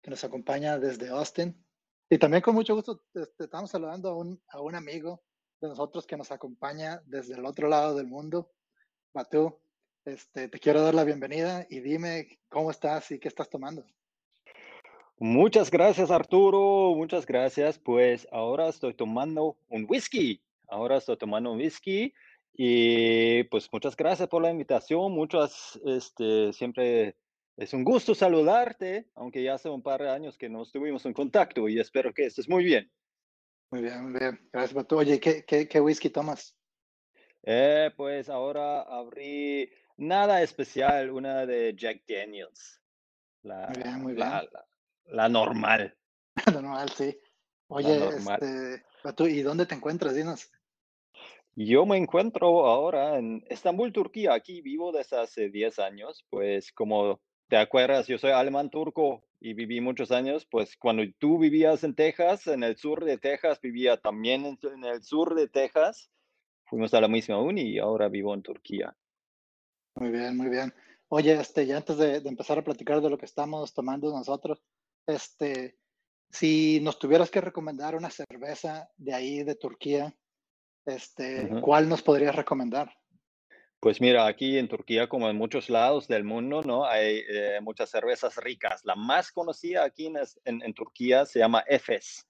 que 0.02 0.12
nos 0.12 0.26
acompaña 0.26 0.78
desde 0.78 1.08
Austin. 1.08 1.66
Y 2.10 2.18
también 2.18 2.44
con 2.44 2.56
mucho 2.56 2.76
gusto 2.76 3.06
este, 3.14 3.46
estamos 3.46 3.72
saludando 3.72 4.10
a 4.10 4.18
un, 4.18 4.42
a 4.50 4.60
un 4.60 4.76
amigo 4.76 5.24
de 5.62 5.70
nosotros 5.70 6.06
que 6.06 6.18
nos 6.18 6.34
acompaña 6.34 7.02
desde 7.06 7.36
el 7.36 7.46
otro 7.46 7.70
lado 7.70 7.96
del 7.96 8.08
mundo, 8.08 8.52
Batu. 9.14 9.62
Este, 10.06 10.48
te 10.48 10.60
quiero 10.60 10.84
dar 10.84 10.94
la 10.94 11.04
bienvenida 11.04 11.66
y 11.68 11.80
dime 11.80 12.38
cómo 12.48 12.70
estás 12.70 13.10
y 13.10 13.18
qué 13.18 13.28
estás 13.28 13.50
tomando. 13.50 13.84
Muchas 15.18 15.72
gracias, 15.72 16.12
Arturo. 16.12 16.94
Muchas 16.96 17.26
gracias. 17.26 17.80
Pues 17.80 18.28
ahora 18.32 18.70
estoy 18.70 18.94
tomando 18.94 19.58
un 19.68 19.88
whisky. 19.90 20.44
Ahora 20.68 20.98
estoy 20.98 21.18
tomando 21.18 21.52
un 21.52 21.58
whisky. 21.58 22.14
Y 22.54 23.46
pues 23.46 23.68
muchas 23.74 23.98
gracias 23.98 24.30
por 24.30 24.44
la 24.44 24.52
invitación. 24.52 25.12
Muchas, 25.12 25.80
este, 25.84 26.54
siempre 26.54 27.16
es 27.58 27.74
un 27.74 27.84
gusto 27.84 28.14
saludarte, 28.14 29.08
aunque 29.16 29.42
ya 29.42 29.56
hace 29.56 29.70
un 29.70 29.82
par 29.82 30.04
de 30.04 30.12
años 30.12 30.38
que 30.38 30.50
no 30.50 30.62
estuvimos 30.62 31.04
en 31.08 31.14
contacto 31.14 31.68
y 31.68 31.80
espero 31.80 32.14
que 32.14 32.28
estés 32.28 32.48
muy 32.48 32.64
bien. 32.64 32.92
Muy 33.72 33.82
bien, 33.82 34.04
muy 34.04 34.20
bien. 34.20 34.40
Gracias, 34.54 34.74
Batu. 34.74 34.98
Oye, 34.98 35.20
¿qué, 35.20 35.44
qué, 35.46 35.68
qué 35.68 35.82
whisky 35.82 36.12
tomas? 36.12 36.56
Eh, 37.48 37.92
pues 37.96 38.30
ahora 38.30 38.82
abrí 38.82 39.70
nada 39.98 40.42
especial, 40.42 41.12
una 41.12 41.46
de 41.46 41.74
Jack 41.76 42.04
Daniels. 42.08 42.82
La, 43.44 43.68
Muy 43.68 43.84
bien, 43.84 44.02
muy 44.02 44.14
la- 44.16 44.40
bien. 44.42 44.50
la- 44.54 44.66
la 45.08 45.30
normal. 45.30 45.96
Normal, 46.64 46.90
sí. 46.90 47.18
Oye, 47.68 48.00
normal. 48.00 48.40
este, 48.42 49.30
¿y 49.32 49.42
dónde 49.42 49.66
te 49.66 49.76
encuentras? 49.76 50.16
Dinos. 50.16 50.52
Yo 51.56 51.86
me 51.86 51.98
encuentro 51.98 52.66
ahora 52.68 53.18
en 53.18 53.44
Estambul, 53.50 53.94
Turquía. 53.94 54.34
Aquí 54.34 54.62
vivo 54.62 54.92
desde 54.92 55.18
hace 55.18 55.50
10 55.50 55.80
años. 55.80 56.26
Pues 56.30 56.72
como 56.74 57.22
te 57.48 57.58
acuerdas, 57.58 58.08
yo 58.08 58.18
soy 58.18 58.32
alemán 58.32 58.70
turco 58.70 59.24
y 59.40 59.54
viví 59.54 59.80
muchos 59.80 60.12
años. 60.12 60.46
Pues 60.46 60.76
cuando 60.76 61.04
tú 61.18 61.38
vivías 61.40 61.84
en 61.84 61.96
Texas, 61.96 62.48
en 62.48 62.64
el 62.64 62.76
sur 62.78 63.06
de 63.06 63.18
Texas, 63.18 63.62
vivía 63.62 63.98
también 63.98 64.46
en, 64.46 64.60
en 64.74 64.84
el 64.84 65.02
sur 65.04 65.34
de 65.36 65.48
Texas. 65.48 66.10
Fuimos 66.66 66.94
a 66.94 67.00
la 67.02 67.08
misma 67.08 67.40
uni 67.40 67.62
y 67.62 67.80
ahora 67.80 68.10
vivo 68.10 68.34
en 68.34 68.42
Turquía. 68.42 68.96
Muy 69.96 70.10
bien, 70.12 70.36
muy 70.36 70.50
bien. 70.50 70.74
Oye, 71.08 71.34
este, 71.40 71.66
ya 71.66 71.78
antes 71.78 71.98
de, 71.98 72.20
de 72.22 72.30
empezar 72.30 72.58
a 72.60 72.64
platicar 72.64 73.02
de 73.02 73.10
lo 73.10 73.18
que 73.18 73.26
estamos 73.26 73.74
tomando 73.74 74.10
nosotros, 74.12 74.62
este, 75.08 75.78
si 76.30 76.80
nos 76.82 77.00
tuvieras 77.00 77.30
que 77.32 77.42
recomendar 77.42 77.96
una 77.96 78.10
cerveza 78.10 78.90
de 78.98 79.14
ahí, 79.14 79.44
de 79.44 79.56
Turquía, 79.56 80.14
este. 80.86 81.50
¿cuál 81.62 81.88
nos 81.88 82.02
podrías 82.02 82.36
recomendar? 82.36 82.94
Pues 83.80 84.02
mira, 84.02 84.26
aquí 84.26 84.58
en 84.58 84.68
Turquía, 84.68 85.08
como 85.08 85.30
en 85.30 85.38
muchos 85.38 85.70
lados 85.70 86.08
del 86.08 86.24
mundo, 86.24 86.64
¿no? 86.64 86.86
Hay 86.86 87.22
eh, 87.30 87.60
muchas 87.62 87.90
cervezas 87.90 88.36
ricas. 88.38 88.84
La 88.84 88.96
más 88.96 89.32
conocida 89.32 89.84
aquí 89.84 90.08
en- 90.08 90.62
en 90.64 90.74
Turquía 90.74 91.26
se 91.26 91.40
llama 91.40 91.64
Efes. 91.68 92.26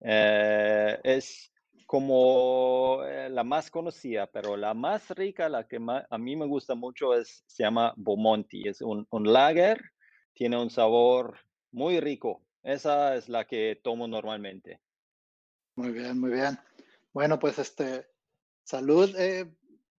Eh, 0.00 0.98
es 1.02 1.50
como 1.88 3.02
eh, 3.06 3.30
la 3.30 3.44
más 3.44 3.70
conocida, 3.70 4.26
pero 4.30 4.58
la 4.58 4.74
más 4.74 5.08
rica, 5.12 5.48
la 5.48 5.66
que 5.66 5.78
ma- 5.78 6.06
a 6.10 6.18
mí 6.18 6.36
me 6.36 6.44
gusta 6.44 6.74
mucho, 6.74 7.14
es, 7.14 7.42
se 7.46 7.62
llama 7.62 7.94
Bomonti. 7.96 8.68
Es 8.68 8.82
un, 8.82 9.06
un 9.10 9.32
lager, 9.32 9.80
tiene 10.34 10.60
un 10.60 10.68
sabor 10.68 11.38
muy 11.72 11.98
rico. 11.98 12.44
Esa 12.62 13.16
es 13.16 13.30
la 13.30 13.46
que 13.46 13.80
tomo 13.82 14.06
normalmente. 14.06 14.82
Muy 15.76 15.92
bien, 15.92 16.20
muy 16.20 16.30
bien. 16.32 16.58
Bueno, 17.14 17.38
pues 17.38 17.58
este, 17.58 18.06
salud, 18.66 19.08
eh, 19.18 19.50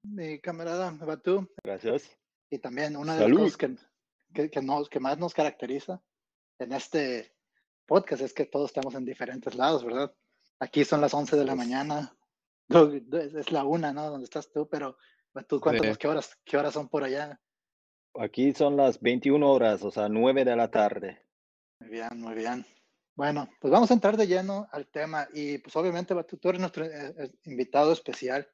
mi 0.04 0.40
camarada 0.40 0.92
Batu. 0.92 1.50
Gracias. 1.64 2.16
Y 2.52 2.60
también 2.60 2.98
una 2.98 3.14
de 3.16 3.20
las 3.22 3.30
Salud. 3.30 3.40
cosas 3.46 3.58
que, 3.58 3.76
que, 4.36 4.52
que 4.52 4.62
nos, 4.62 4.90
que 4.90 5.00
más 5.00 5.18
nos 5.18 5.34
caracteriza 5.34 6.00
en 6.60 6.72
este 6.74 7.34
podcast 7.88 8.22
es 8.22 8.34
que 8.34 8.46
todos 8.46 8.70
estamos 8.70 8.94
en 8.94 9.06
diferentes 9.06 9.56
lados, 9.56 9.84
¿verdad? 9.84 10.14
Aquí 10.60 10.84
son 10.86 11.02
las 11.02 11.14
11 11.14 11.36
de 11.38 11.46
la 11.46 11.56
mañana, 11.56 12.16
es 13.34 13.52
la 13.52 13.64
una, 13.64 13.94
¿no? 13.94 14.10
Donde 14.10 14.26
estás 14.26 14.52
tú, 14.52 14.68
pero 14.68 14.98
tú 15.48 15.60
cuéntanos 15.60 15.96
Sí. 15.96 16.00
qué 16.00 16.08
horas, 16.08 16.38
qué 16.44 16.58
horas 16.58 16.74
son 16.74 16.90
por 16.90 17.04
allá. 17.04 17.40
Aquí 18.16 18.54
son 18.54 18.76
las 18.76 19.00
21 19.00 19.50
horas, 19.50 19.84
o 19.84 19.92
sea, 19.92 20.10
9 20.10 20.44
de 20.44 20.56
la 20.56 20.70
tarde. 20.70 21.26
Muy 21.80 21.90
bien, 21.90 22.10
muy 22.20 22.36
bien. 22.36 22.66
Bueno, 23.16 23.50
pues 23.60 23.72
vamos 23.72 23.92
a 23.92 23.94
entrar 23.94 24.18
de 24.18 24.28
lleno 24.28 24.68
al 24.72 24.88
tema 24.88 25.28
y 25.34 25.58
pues 25.58 25.76
obviamente 25.76 26.16
tú, 26.24 26.38
tú 26.38 26.50
eres 26.50 26.62
nuestro 26.62 26.86
eh, 26.86 27.14
eh, 27.18 27.32
invitado 27.44 27.92
especial. 27.92 28.50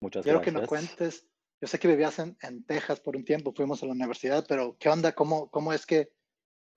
Muchas 0.00 0.22
Quiero 0.22 0.38
gracias. 0.38 0.54
que 0.54 0.60
nos 0.60 0.68
cuentes, 0.68 1.26
yo 1.60 1.66
sé 1.66 1.78
que 1.78 1.88
vivías 1.88 2.18
en, 2.20 2.36
en, 2.42 2.64
Texas 2.64 3.00
por 3.00 3.16
un 3.16 3.24
tiempo, 3.24 3.52
fuimos 3.52 3.82
a 3.82 3.86
la 3.86 3.92
universidad, 3.92 4.44
pero 4.48 4.76
¿qué 4.78 4.88
onda? 4.88 5.12
¿Cómo, 5.12 5.50
cómo, 5.50 5.72
es, 5.72 5.84
que, 5.84 6.12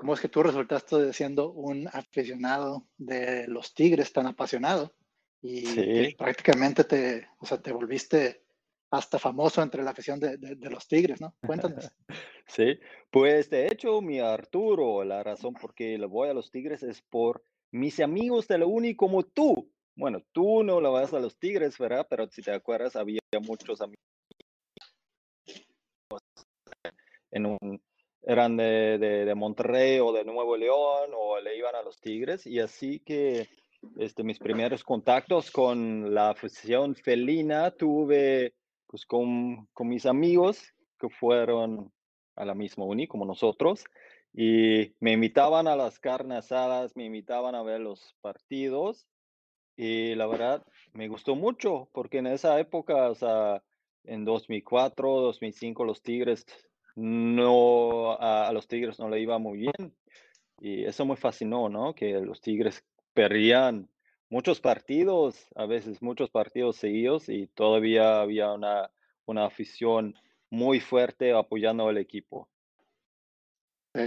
cómo 0.02 0.16
es 0.16 0.20
que 0.20 0.30
tú 0.30 0.42
resultaste 0.42 1.14
siendo 1.14 1.52
un 1.52 1.88
aficionado 1.88 2.88
de 2.98 3.48
los 3.48 3.76
Tigres 3.76 4.12
tan 4.12 4.26
apasionado? 4.26 4.96
Y 5.44 5.62
Sí. 5.62 6.16
prácticamente 6.18 6.86
te, 6.86 7.28
o 7.40 7.46
sea, 7.46 7.62
te 7.62 7.72
volviste 7.72 8.44
hasta 8.90 9.20
famoso 9.20 9.62
entre 9.62 9.84
la 9.84 9.92
afición 9.92 10.20
de, 10.20 10.38
de, 10.38 10.56
de 10.56 10.70
los 10.72 10.88
Tigres, 10.88 11.22
¿no? 11.22 11.36
Cuéntanos. 11.46 11.92
Sí, 12.48 12.80
pues 13.12 13.50
de 13.52 13.68
hecho, 13.68 14.02
mi 14.02 14.20
Arturo, 14.20 15.06
la 15.06 15.24
razón 15.24 15.54
por 15.54 15.74
qué 15.76 15.98
le 15.98 16.08
voy 16.08 16.30
a 16.30 16.34
los 16.34 16.50
Tigres 16.50 16.82
es 16.84 17.02
por 17.04 17.46
mis 17.72 18.00
amigos 18.00 18.48
de 18.48 18.58
la 18.58 18.66
Uni 18.66 18.96
como 18.96 19.24
tú. 19.24 19.72
Bueno, 19.96 20.22
tú 20.34 20.64
no 20.64 20.82
le 20.82 20.90
vas 20.90 21.14
a 21.14 21.20
los 21.20 21.38
Tigres, 21.38 21.78
¿verdad? 21.78 22.08
Pero 22.10 22.28
si 22.30 22.42
te 22.42 22.52
acuerdas, 22.52 22.96
había 22.96 23.20
muchos 23.40 23.80
amigos 23.80 24.02
en 27.32 27.46
un, 27.46 27.82
eran 28.24 28.58
de, 28.58 28.98
de, 28.98 29.26
de 29.26 29.36
Monterrey 29.36 30.00
o 30.00 30.12
de 30.12 30.24
Nuevo 30.24 30.56
León 30.56 31.12
o 31.16 31.40
le 31.40 31.58
iban 31.58 31.76
a 31.76 31.82
los 31.82 32.00
Tigres 32.00 32.46
y 32.46 32.60
así 32.60 33.00
que 33.00 33.50
este, 33.98 34.24
mis 34.24 34.38
primeros 34.38 34.84
contactos 34.84 35.50
con 35.50 36.14
la 36.14 36.30
afición 36.30 36.96
felina 36.96 37.72
tuve 37.72 38.54
pues 38.86 39.06
con, 39.06 39.68
con 39.74 39.88
mis 39.88 40.06
amigos 40.06 40.74
que 41.00 41.10
fueron 41.10 41.92
a 42.36 42.46
la 42.46 42.54
misma 42.54 42.86
uni 42.86 43.08
como 43.08 43.26
nosotros 43.26 43.84
y 44.34 44.94
me 45.00 45.14
invitaban 45.14 45.68
a 45.68 45.76
las 45.76 46.00
carnes 46.00 46.38
asadas, 46.38 46.96
me 46.96 47.06
invitaban 47.06 47.56
a 47.56 47.64
ver 47.64 47.82
los 47.82 48.16
partidos 48.22 49.08
y 49.76 50.16
la 50.16 50.28
verdad 50.28 50.66
me 50.94 51.08
gustó 51.08 51.36
mucho 51.36 51.90
porque 51.92 52.20
en 52.20 52.28
esa 52.28 52.60
época, 52.60 53.10
o 53.10 53.16
sea, 53.16 53.64
en 54.04 54.26
2004, 54.26 55.22
2005 55.22 55.84
los 55.86 56.02
Tigres 56.02 56.46
no 56.96 58.18
a, 58.20 58.52
los 58.54 58.68
Tigres 58.68 59.00
no 59.00 59.10
le 59.10 59.20
iba 59.20 59.38
muy 59.38 59.60
bien 59.60 59.96
y 60.60 60.86
eso 60.86 61.06
me 61.06 61.16
fascinó, 61.16 61.70
¿no? 61.70 61.96
Que 61.96 62.20
los 62.22 62.42
Tigres 62.42 62.84
perdían 63.14 63.90
muchos 64.30 64.62
partidos, 64.62 65.48
a 65.56 65.66
veces 65.66 66.02
muchos 66.02 66.30
partidos 66.30 66.78
seguidos 66.78 67.30
y 67.30 67.48
todavía 67.48 68.22
había 68.22 68.52
una, 68.54 68.92
una 69.26 69.46
afición 69.46 70.16
muy 70.50 70.80
fuerte 70.80 71.34
apoyando 71.34 71.88
al 71.88 71.98
equipo. 71.98 72.48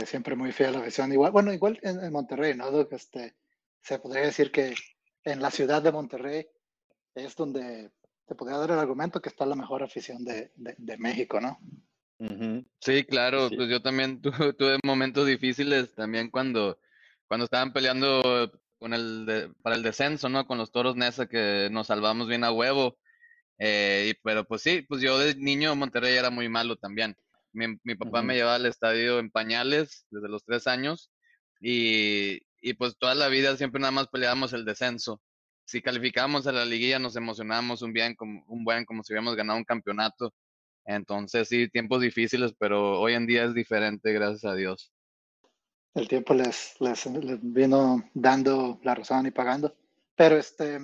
Siempre 0.06 0.34
muy 0.34 0.52
fiel 0.52 0.70
a 0.70 0.72
la 0.72 0.78
afición. 0.80 1.12
Igual, 1.12 1.32
bueno, 1.32 1.52
igual 1.52 1.78
en, 1.82 2.02
en 2.02 2.12
Monterrey, 2.12 2.54
¿no? 2.54 2.68
Este, 2.90 3.34
se 3.82 3.98
podría 3.98 4.22
decir 4.22 4.50
que 4.50 4.74
en 5.24 5.42
la 5.42 5.50
ciudad 5.50 5.82
de 5.82 5.92
Monterrey 5.92 6.46
es 7.14 7.36
donde 7.36 7.90
te 8.26 8.34
podría 8.34 8.58
dar 8.58 8.70
el 8.70 8.78
argumento 8.78 9.20
que 9.20 9.28
está 9.28 9.44
la 9.44 9.56
mejor 9.56 9.82
afición 9.82 10.24
de, 10.24 10.52
de, 10.54 10.74
de 10.78 10.96
México, 10.96 11.40
¿no? 11.40 11.58
Uh 12.24 12.32
-huh. 12.32 12.66
Sí, 12.80 13.04
claro, 13.04 13.48
Sí. 13.50 13.56
pues 13.56 13.68
yo 13.68 13.82
también 13.82 14.20
tuve, 14.50 14.52
tuve 14.54 14.78
momentos 14.84 15.26
difíciles 15.26 15.94
también 15.94 16.30
cuando, 16.30 16.78
cuando 17.28 17.44
estaban 17.44 17.72
peleando 17.72 18.50
con 18.78 18.94
el 18.94 19.26
de- 19.26 19.50
para 19.62 19.76
el 19.76 19.82
descenso, 19.82 20.28
¿no? 20.28 20.46
Con 20.46 20.58
los 20.58 20.70
Toros 20.72 20.96
Nesa 20.96 21.26
que 21.26 21.68
nos 21.70 21.88
salvamos 21.88 22.28
bien 22.28 22.44
a 22.44 22.52
huevo. 22.52 22.98
Eh, 23.58 24.10
y, 24.10 24.20
pero 24.22 24.44
pues 24.44 24.62
sí, 24.62 24.82
pues 24.88 25.00
yo 25.00 25.18
de 25.18 25.34
niño 25.36 25.76
Monterrey 25.76 26.16
era 26.16 26.30
muy 26.30 26.48
malo 26.48 26.76
también. 26.76 27.14
Mi, 27.52 27.66
mi 27.84 27.94
papá 27.94 28.22
me 28.22 28.34
llevaba 28.34 28.56
al 28.56 28.66
estadio 28.66 29.18
en 29.20 29.30
pañales 29.30 30.06
desde 30.10 30.28
los 30.28 30.44
tres 30.44 30.66
años 30.66 31.12
y, 31.60 32.40
y 32.60 32.74
pues 32.74 32.96
toda 32.98 33.14
la 33.14 33.28
vida 33.28 33.56
siempre 33.56 33.80
nada 33.80 33.92
más 33.92 34.08
peleábamos 34.08 34.52
el 34.54 34.64
descenso. 34.64 35.20
Si 35.66 35.80
calificábamos 35.82 36.46
a 36.46 36.52
la 36.52 36.64
liguilla 36.64 36.98
nos 36.98 37.16
emocionábamos 37.16 37.82
un 37.82 37.92
bien, 37.92 38.14
como, 38.16 38.44
un 38.48 38.64
buen, 38.64 38.84
como 38.84 39.02
si 39.04 39.12
hubiéramos 39.12 39.36
ganado 39.36 39.58
un 39.58 39.64
campeonato. 39.64 40.34
Entonces 40.84 41.48
sí, 41.48 41.68
tiempos 41.68 42.00
difíciles, 42.00 42.54
pero 42.58 43.00
hoy 43.00 43.14
en 43.14 43.26
día 43.26 43.44
es 43.44 43.54
diferente, 43.54 44.12
gracias 44.12 44.44
a 44.44 44.54
Dios. 44.54 44.92
El 45.94 46.08
tiempo 46.08 46.34
les, 46.34 46.74
les, 46.80 47.06
les 47.06 47.38
vino 47.40 48.02
dando 48.14 48.80
la 48.82 48.94
razón 48.94 49.26
y 49.26 49.30
pagando. 49.30 49.74
Pero 50.16 50.36
este, 50.36 50.78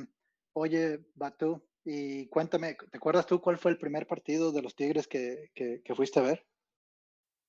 oye, 0.52 1.00
Batu, 1.14 1.62
y 1.84 2.26
cuéntame, 2.28 2.76
¿te 2.90 2.96
acuerdas 2.96 3.26
tú 3.26 3.40
cuál 3.40 3.58
fue 3.58 3.72
el 3.72 3.78
primer 3.78 4.06
partido 4.06 4.52
de 4.52 4.62
los 4.62 4.74
Tigres 4.74 5.08
que, 5.08 5.50
que, 5.54 5.82
que 5.84 5.94
fuiste 5.94 6.20
a 6.20 6.22
ver? 6.22 6.46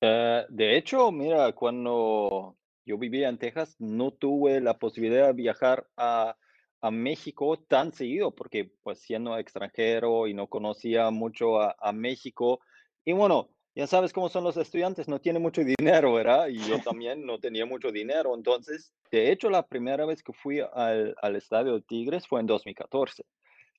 Eh, 0.02 0.46
de 0.50 0.78
hecho, 0.78 1.12
mira, 1.12 1.52
cuando 1.54 2.58
yo 2.86 2.98
vivía 2.98 3.30
en 3.30 3.38
Texas, 3.38 3.76
no 3.80 4.12
tuve 4.12 4.60
la 4.60 4.78
posibilidad 4.80 5.28
de 5.28 5.34
viajar 5.34 5.88
a, 5.96 6.36
a 6.82 6.92
México 6.92 7.58
tan 7.58 7.94
seguido, 7.94 8.32
porque 8.32 8.72
pues 8.84 9.00
siendo 9.00 9.38
extranjero 9.38 10.28
y 10.28 10.34
no 10.34 10.48
conocía 10.48 11.10
mucho 11.12 11.62
a, 11.62 11.76
a 11.80 11.92
México, 11.92 12.60
y 13.06 13.14
bueno, 13.14 13.50
ya 13.76 13.88
sabes 13.88 14.12
cómo 14.12 14.30
son 14.30 14.44
los 14.44 14.58
estudiantes, 14.58 15.08
no 15.08 15.22
tienen 15.22 15.42
mucho 15.42 15.62
dinero, 15.78 16.14
¿verdad? 16.14 16.48
Y 16.48 16.60
yo 16.60 16.80
también 16.84 17.26
no 17.26 17.40
tenía 17.40 17.66
mucho 17.66 17.92
dinero, 17.92 18.36
entonces, 18.36 18.94
de 19.12 19.32
hecho, 19.32 19.50
la 19.50 19.66
primera 19.66 20.06
vez 20.06 20.24
que 20.24 20.34
fui 20.34 20.60
al, 20.60 21.16
al 21.22 21.36
estadio 21.36 21.74
de 21.74 21.82
Tigres 21.82 22.28
fue 22.28 22.40
en 22.40 22.48
2014, 22.48 23.24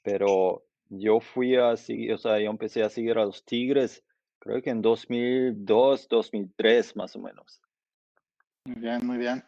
pero 0.03 0.65
yo 0.89 1.21
fui 1.21 1.57
a 1.57 1.77
seguir, 1.77 2.13
o 2.13 2.19
sea, 2.19 2.39
yo 2.39 2.51
empecé 2.51 2.83
a 2.83 2.91
seguir 2.91 3.19
a 3.19 3.25
los 3.25 3.45
Tigres 3.45 4.05
creo 4.43 4.61
que 4.61 4.71
en 4.71 4.83
2002, 4.83 6.09
2003 6.09 6.97
más 6.97 7.15
o 7.15 7.21
menos. 7.21 7.63
Muy 8.65 8.81
bien, 8.81 9.07
muy 9.07 9.19
bien. 9.19 9.45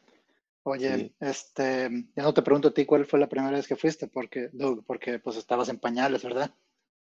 Oye, 0.66 0.96
Sí. 0.98 1.14
este, 1.20 1.90
ya 2.16 2.22
no 2.22 2.32
te 2.34 2.42
pregunto 2.42 2.68
a 2.68 2.74
ti 2.74 2.84
cuál 2.86 3.04
fue 3.06 3.20
la 3.20 3.28
primera 3.28 3.52
vez 3.56 3.68
que 3.68 3.76
fuiste, 3.76 4.08
porque, 4.08 4.48
Doug, 4.52 4.84
porque 4.86 5.18
pues 5.18 5.36
estabas 5.36 5.68
en 5.68 5.78
pañales, 5.78 6.22
¿verdad? 6.24 6.54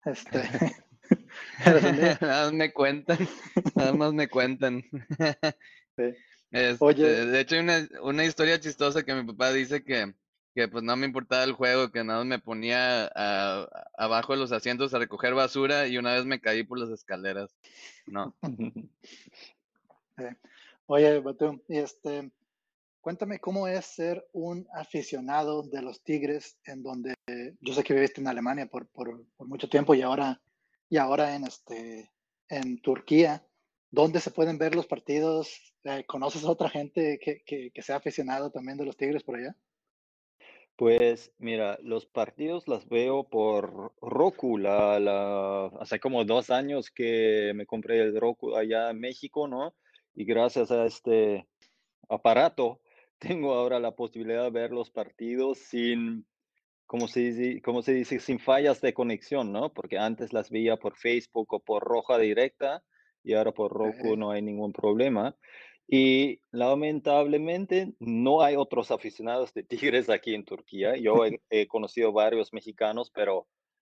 Este. 0.04 0.42
Nada 2.20 2.44
más 2.44 2.52
me 2.52 2.72
cuentan, 2.72 3.18
nada 3.74 3.92
más 3.94 4.12
me 4.12 4.28
cuentan. 4.28 4.82
Sí. 5.96 6.02
Este, 6.52 6.84
Oye. 6.84 7.04
de 7.26 7.40
hecho, 7.40 7.56
hay 7.56 7.60
una, 7.62 7.88
una 8.02 8.24
historia 8.24 8.60
chistosa 8.60 9.02
que 9.02 9.12
mi 9.14 9.24
papá 9.24 9.52
dice 9.52 9.82
que, 9.82 10.14
que 10.54 10.68
pues 10.68 10.84
no 10.84 10.96
me 10.96 11.04
importaba 11.04 11.42
el 11.42 11.52
juego, 11.52 11.90
que 11.90 12.04
nada 12.04 12.20
más 12.20 12.26
me 12.26 12.38
ponía 12.38 13.10
a- 13.14 13.66
abajo 13.98 14.32
de 14.32 14.38
los 14.38 14.52
asientos 14.52 14.94
a 14.94 14.98
recoger 15.00 15.34
basura 15.34 15.88
y 15.88 15.98
una 15.98 16.14
vez 16.14 16.24
me 16.24 16.40
caí 16.40 16.62
por 16.62 16.78
las 16.78 16.88
escaleras. 16.90 17.56
No. 18.06 18.34
Oye, 20.86 21.18
Batu, 21.18 21.60
y 21.68 21.78
este, 21.78 22.30
cuéntame 23.06 23.38
cómo 23.38 23.68
es 23.68 23.86
ser 23.86 24.26
un 24.32 24.66
aficionado 24.74 25.62
de 25.62 25.80
los 25.80 26.02
Tigres, 26.02 26.58
en 26.64 26.82
donde 26.82 27.14
yo 27.60 27.72
sé 27.72 27.84
que 27.84 27.94
viviste 27.94 28.20
en 28.20 28.26
Alemania 28.26 28.66
por, 28.66 28.88
mucho 29.46 29.68
tiempo 29.68 29.94
y 29.94 30.02
ahora, 30.02 30.42
y 30.90 30.96
ahora 30.96 31.36
en, 31.36 31.44
este, 31.44 32.10
en 32.48 32.82
Turquía, 32.82 33.46
¿dónde 33.92 34.18
se 34.18 34.32
pueden 34.32 34.58
ver 34.58 34.74
los 34.74 34.88
partidos? 34.88 35.72
Eh, 35.84 36.02
¿Conoces 36.04 36.42
a 36.42 36.50
otra 36.50 36.68
gente 36.68 37.20
que, 37.20 37.70
sea 37.80 37.94
aficionado 37.94 38.50
también 38.50 38.76
de 38.76 38.86
los 38.86 38.96
Tigres 38.96 39.22
por 39.22 39.36
allá? 39.36 39.54
Pues 40.74 41.32
mira, 41.38 41.78
los 41.82 42.06
partidos 42.06 42.66
los 42.66 42.88
veo 42.88 43.22
por 43.22 43.94
Roku. 44.00 44.58
La, 44.58 45.66
hace 45.78 46.00
como 46.00 46.24
dos 46.24 46.50
años 46.50 46.90
que 46.90 47.52
me 47.54 47.66
compré 47.66 48.00
el 48.00 48.20
Roku 48.20 48.56
allá 48.56 48.90
en 48.90 48.98
México, 48.98 49.46
¿no? 49.46 49.76
Y 50.12 50.24
gracias 50.24 50.72
a 50.72 50.86
este 50.86 51.46
aparato 52.08 52.80
tengo 53.18 53.54
ahora 53.54 53.80
la 53.80 53.94
posibilidad 53.96 54.44
de 54.44 54.50
ver 54.50 54.72
los 54.72 54.90
partidos 54.90 55.58
sin, 55.58 56.26
como 56.86 57.08
se 57.08 57.20
dice, 57.20 57.62
como 57.62 57.82
se 57.82 57.94
dice, 57.94 58.20
sin 58.20 58.38
fallas 58.38 58.80
de 58.80 58.94
conexión, 58.94 59.52
¿no? 59.52 59.72
Porque 59.72 59.98
antes 59.98 60.32
las 60.32 60.50
veía 60.50 60.76
por 60.78 60.96
Facebook 60.96 61.52
o 61.54 61.60
por 61.60 61.84
Roja 61.84 62.18
Directa 62.18 62.84
y 63.22 63.34
ahora 63.34 63.52
por 63.52 63.72
Roku 63.72 64.14
Ok. 64.14 64.18
no 64.18 64.30
hay 64.30 64.42
ningún 64.42 64.72
problema. 64.72 65.36
Y 65.88 66.40
lamentablemente 66.50 67.94
no 68.00 68.42
hay 68.42 68.56
otros 68.56 68.90
aficionados 68.90 69.54
de 69.54 69.62
Tigres 69.64 70.08
aquí 70.10 70.34
en 70.34 70.44
Turquía. 70.44 70.96
Yo 70.96 71.24
he, 71.26 71.40
he 71.50 71.68
conocido 71.68 72.12
varios 72.12 72.52
mexicanos, 72.52 73.10
pero 73.10 73.48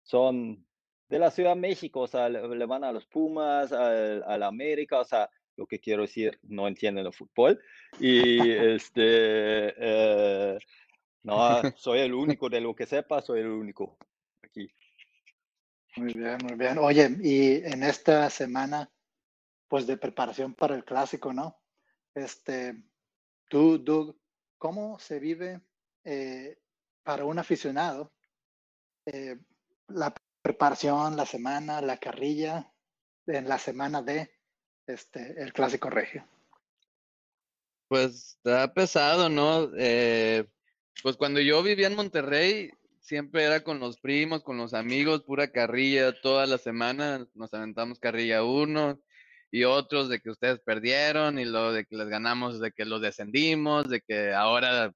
son 0.04 0.68
de 1.10 1.20
la 1.20 1.32
Ciudad 1.32 1.56
de 1.56 1.62
México, 1.62 2.02
o 2.02 2.08
sea, 2.08 2.30
le, 2.30 2.48
le 2.56 2.66
van 2.66 2.84
a 2.84 2.92
los 2.92 3.08
Pumas, 3.08 3.72
al, 3.72 4.24
al 4.24 4.44
América, 4.44 5.00
o 5.00 5.06
sea, 5.06 5.30
lo 5.58 5.66
que 5.66 5.80
quiero 5.80 6.04
decir, 6.04 6.40
no 6.44 6.68
entienden 6.68 7.06
el 7.06 7.14
fútbol. 7.14 7.60
Y 8.00 8.40
este, 8.52 9.74
eh, 9.78 10.60
no, 11.24 11.38
soy 11.76 12.00
el 12.00 12.14
único 12.14 12.48
de 12.50 12.62
lo 12.62 12.76
que 12.76 12.86
sepa, 12.86 13.22
soy 13.22 13.42
el 13.42 13.48
único 13.48 13.98
aquí. 14.42 14.72
Muy 15.98 16.14
bien, 16.14 16.38
muy 16.44 16.56
bien. 16.56 16.78
Oye, 16.78 17.10
y 17.22 17.56
en 17.66 17.84
esta 17.84 18.30
semana, 18.30 18.90
pues 19.68 19.88
de 19.88 19.98
preparación 19.98 20.54
para 20.54 20.76
el 20.76 20.86
clásico, 20.86 21.34
¿no? 21.34 21.60
Este, 22.14 22.76
tú, 23.50 23.80
Doug, 23.80 24.16
¿cómo 24.58 25.00
se 25.00 25.20
vive 25.20 25.62
eh, 26.04 26.60
para 27.04 27.26
un 27.26 27.40
aficionado 27.40 28.14
eh, 29.06 29.38
la 29.88 30.14
preparación, 30.42 31.16
la 31.16 31.26
semana, 31.26 31.82
la 31.82 31.98
carrilla 31.98 32.72
en 33.26 33.48
la 33.48 33.58
semana 33.58 34.02
de 34.02 34.37
este, 34.88 35.42
el 35.42 35.54
clásico 35.54 35.90
regio? 35.90 36.26
Pues 37.88 38.38
está 38.38 38.74
pesado, 38.74 39.30
¿no? 39.30 39.70
Eh, 39.78 40.46
pues 41.04 41.16
cuando 41.16 41.40
yo 41.40 41.64
vivía 41.64 41.88
en 41.88 41.96
Monterrey, 41.96 42.72
siempre 43.00 43.44
era 43.44 43.64
con 43.64 43.80
los 43.80 44.00
primos, 44.00 44.44
con 44.44 44.58
los 44.58 44.74
amigos, 44.74 45.24
pura 45.24 45.52
carrilla, 45.52 46.12
toda 46.22 46.46
la 46.46 46.58
semana 46.58 47.26
nos 47.34 47.54
aventamos 47.54 48.00
carrilla 48.00 48.44
uno 48.44 49.00
y 49.50 49.64
otros 49.64 50.10
de 50.10 50.20
que 50.20 50.30
ustedes 50.30 50.60
perdieron 50.60 51.40
y 51.40 51.46
lo 51.46 51.72
de 51.72 51.86
que 51.86 51.96
les 51.96 52.10
ganamos, 52.10 52.60
de 52.60 52.72
que 52.72 52.84
los 52.84 53.02
descendimos, 53.02 53.88
de 53.88 54.02
que 54.02 54.34
ahora, 54.34 54.92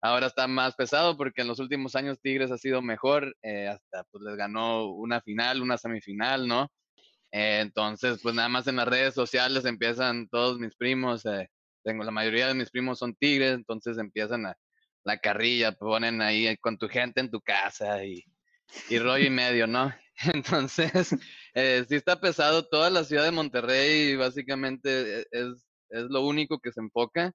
ahora 0.00 0.26
está 0.26 0.46
más 0.46 0.74
pesado 0.74 1.18
porque 1.18 1.42
en 1.42 1.48
los 1.48 1.58
últimos 1.58 1.94
años 1.94 2.18
Tigres 2.18 2.50
ha 2.50 2.56
sido 2.56 2.80
mejor, 2.80 3.36
eh, 3.42 3.68
hasta 3.68 4.04
pues 4.04 4.24
les 4.24 4.36
ganó 4.36 4.86
una 4.86 5.20
final, 5.20 5.60
una 5.60 5.76
semifinal, 5.76 6.48
¿no? 6.48 6.70
Eh, 7.34 7.58
entonces, 7.62 8.20
pues 8.22 8.34
nada 8.34 8.48
más 8.48 8.68
en 8.68 8.76
las 8.76 8.86
redes 8.86 9.12
sociales 9.12 9.64
empiezan 9.64 10.28
todos 10.28 10.60
mis 10.60 10.76
primos, 10.76 11.26
eh, 11.26 11.50
tengo 11.82 12.04
la 12.04 12.12
mayoría 12.12 12.46
de 12.46 12.54
mis 12.54 12.70
primos 12.70 13.00
son 13.00 13.16
Tigres, 13.16 13.54
entonces 13.54 13.98
empiezan 13.98 14.46
a 14.46 14.56
la 15.02 15.18
carrilla, 15.18 15.72
ponen 15.72 16.22
ahí 16.22 16.56
con 16.58 16.78
tu 16.78 16.88
gente 16.88 17.20
en 17.20 17.32
tu 17.32 17.40
casa 17.40 18.04
y, 18.04 18.24
y 18.88 18.98
rollo 19.00 19.26
y 19.26 19.30
medio, 19.30 19.66
¿no? 19.66 19.92
Entonces, 20.32 21.14
eh, 21.54 21.84
sí 21.88 21.96
está 21.96 22.20
pesado. 22.20 22.68
Toda 22.68 22.88
la 22.88 23.02
ciudad 23.02 23.24
de 23.24 23.32
Monterrey 23.32 24.14
básicamente 24.14 25.22
e, 25.22 25.26
es, 25.32 25.66
es 25.90 26.04
lo 26.04 26.22
único 26.24 26.60
que 26.60 26.70
se 26.70 26.80
enfoca. 26.80 27.32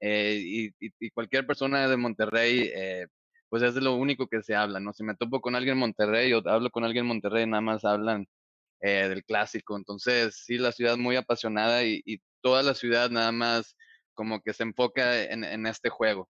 Eh, 0.00 0.40
y, 0.44 0.70
y, 0.78 1.10
cualquier 1.10 1.46
persona 1.46 1.88
de 1.88 1.96
Monterrey, 1.96 2.70
eh, 2.74 3.06
pues 3.48 3.62
es 3.62 3.74
lo 3.76 3.94
único 3.94 4.28
que 4.28 4.42
se 4.42 4.54
habla, 4.54 4.78
¿no? 4.78 4.92
Si 4.92 5.02
me 5.04 5.16
topo 5.16 5.40
con 5.40 5.56
alguien 5.56 5.72
en 5.72 5.80
Monterrey 5.80 6.32
o 6.34 6.42
hablo 6.46 6.70
con 6.70 6.84
alguien 6.84 7.04
en 7.04 7.08
Monterrey, 7.08 7.46
nada 7.46 7.62
más 7.62 7.84
hablan 7.84 8.26
eh, 8.80 9.08
del 9.08 9.24
clásico. 9.24 9.76
Entonces, 9.76 10.42
sí, 10.44 10.58
la 10.58 10.72
ciudad 10.72 10.96
muy 10.96 11.16
apasionada 11.16 11.84
y, 11.84 12.02
y, 12.04 12.18
toda 12.40 12.62
la 12.62 12.74
ciudad 12.74 13.10
nada 13.10 13.32
más 13.32 13.76
como 14.14 14.40
que 14.40 14.52
se 14.52 14.62
enfoca 14.62 15.24
en, 15.24 15.42
en 15.42 15.66
este 15.66 15.88
juego. 15.88 16.28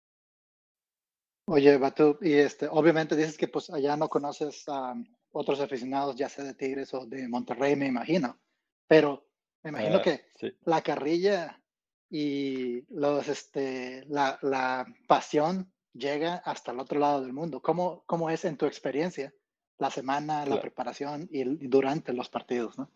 Oye, 1.47 1.76
Batu, 1.76 2.19
y 2.23 2.33
este, 2.33 2.67
obviamente 2.71 3.14
dices 3.17 3.37
que 3.37 3.49
pues 3.49 3.69
allá 3.71 3.97
no 3.97 4.09
conoces 4.09 4.64
a 4.69 4.95
otros 5.33 5.61
aficionados, 5.61 6.17
ya 6.17 6.28
sea 6.28 6.45
de 6.45 6.55
Tigres 6.55 6.93
o 6.95 7.07
de 7.07 7.28
Monterrey, 7.28 7.76
me 7.76 7.87
imagino, 7.87 8.38
pero 8.87 9.26
me 9.62 9.71
imagino 9.71 9.97
Ah, 9.99 10.02
que 10.02 10.25
sí. 10.40 10.52
la 10.64 10.83
carrilla 10.83 11.62
y 12.11 12.83
los, 12.93 13.28
este, 13.28 14.05
la, 14.07 14.38
la 14.43 14.87
pasión 15.07 15.73
llega 15.93 16.37
hasta 16.37 16.73
el 16.73 16.81
otro 16.81 16.99
lado 16.99 17.21
del 17.23 17.33
mundo. 17.33 17.61
¿Cómo, 17.61 18.02
cómo 18.07 18.31
es 18.31 18.45
en 18.45 18.57
tu 18.57 18.67
experiencia 18.67 19.35
la 19.78 19.90
semana, 19.90 20.44
la 20.47 20.61
preparación 20.61 21.28
y, 21.30 21.40
el- 21.40 21.58
y 21.61 21.68
durante 21.68 22.12
los 22.12 22.28
partidos, 22.28 22.78
no? 22.78 22.90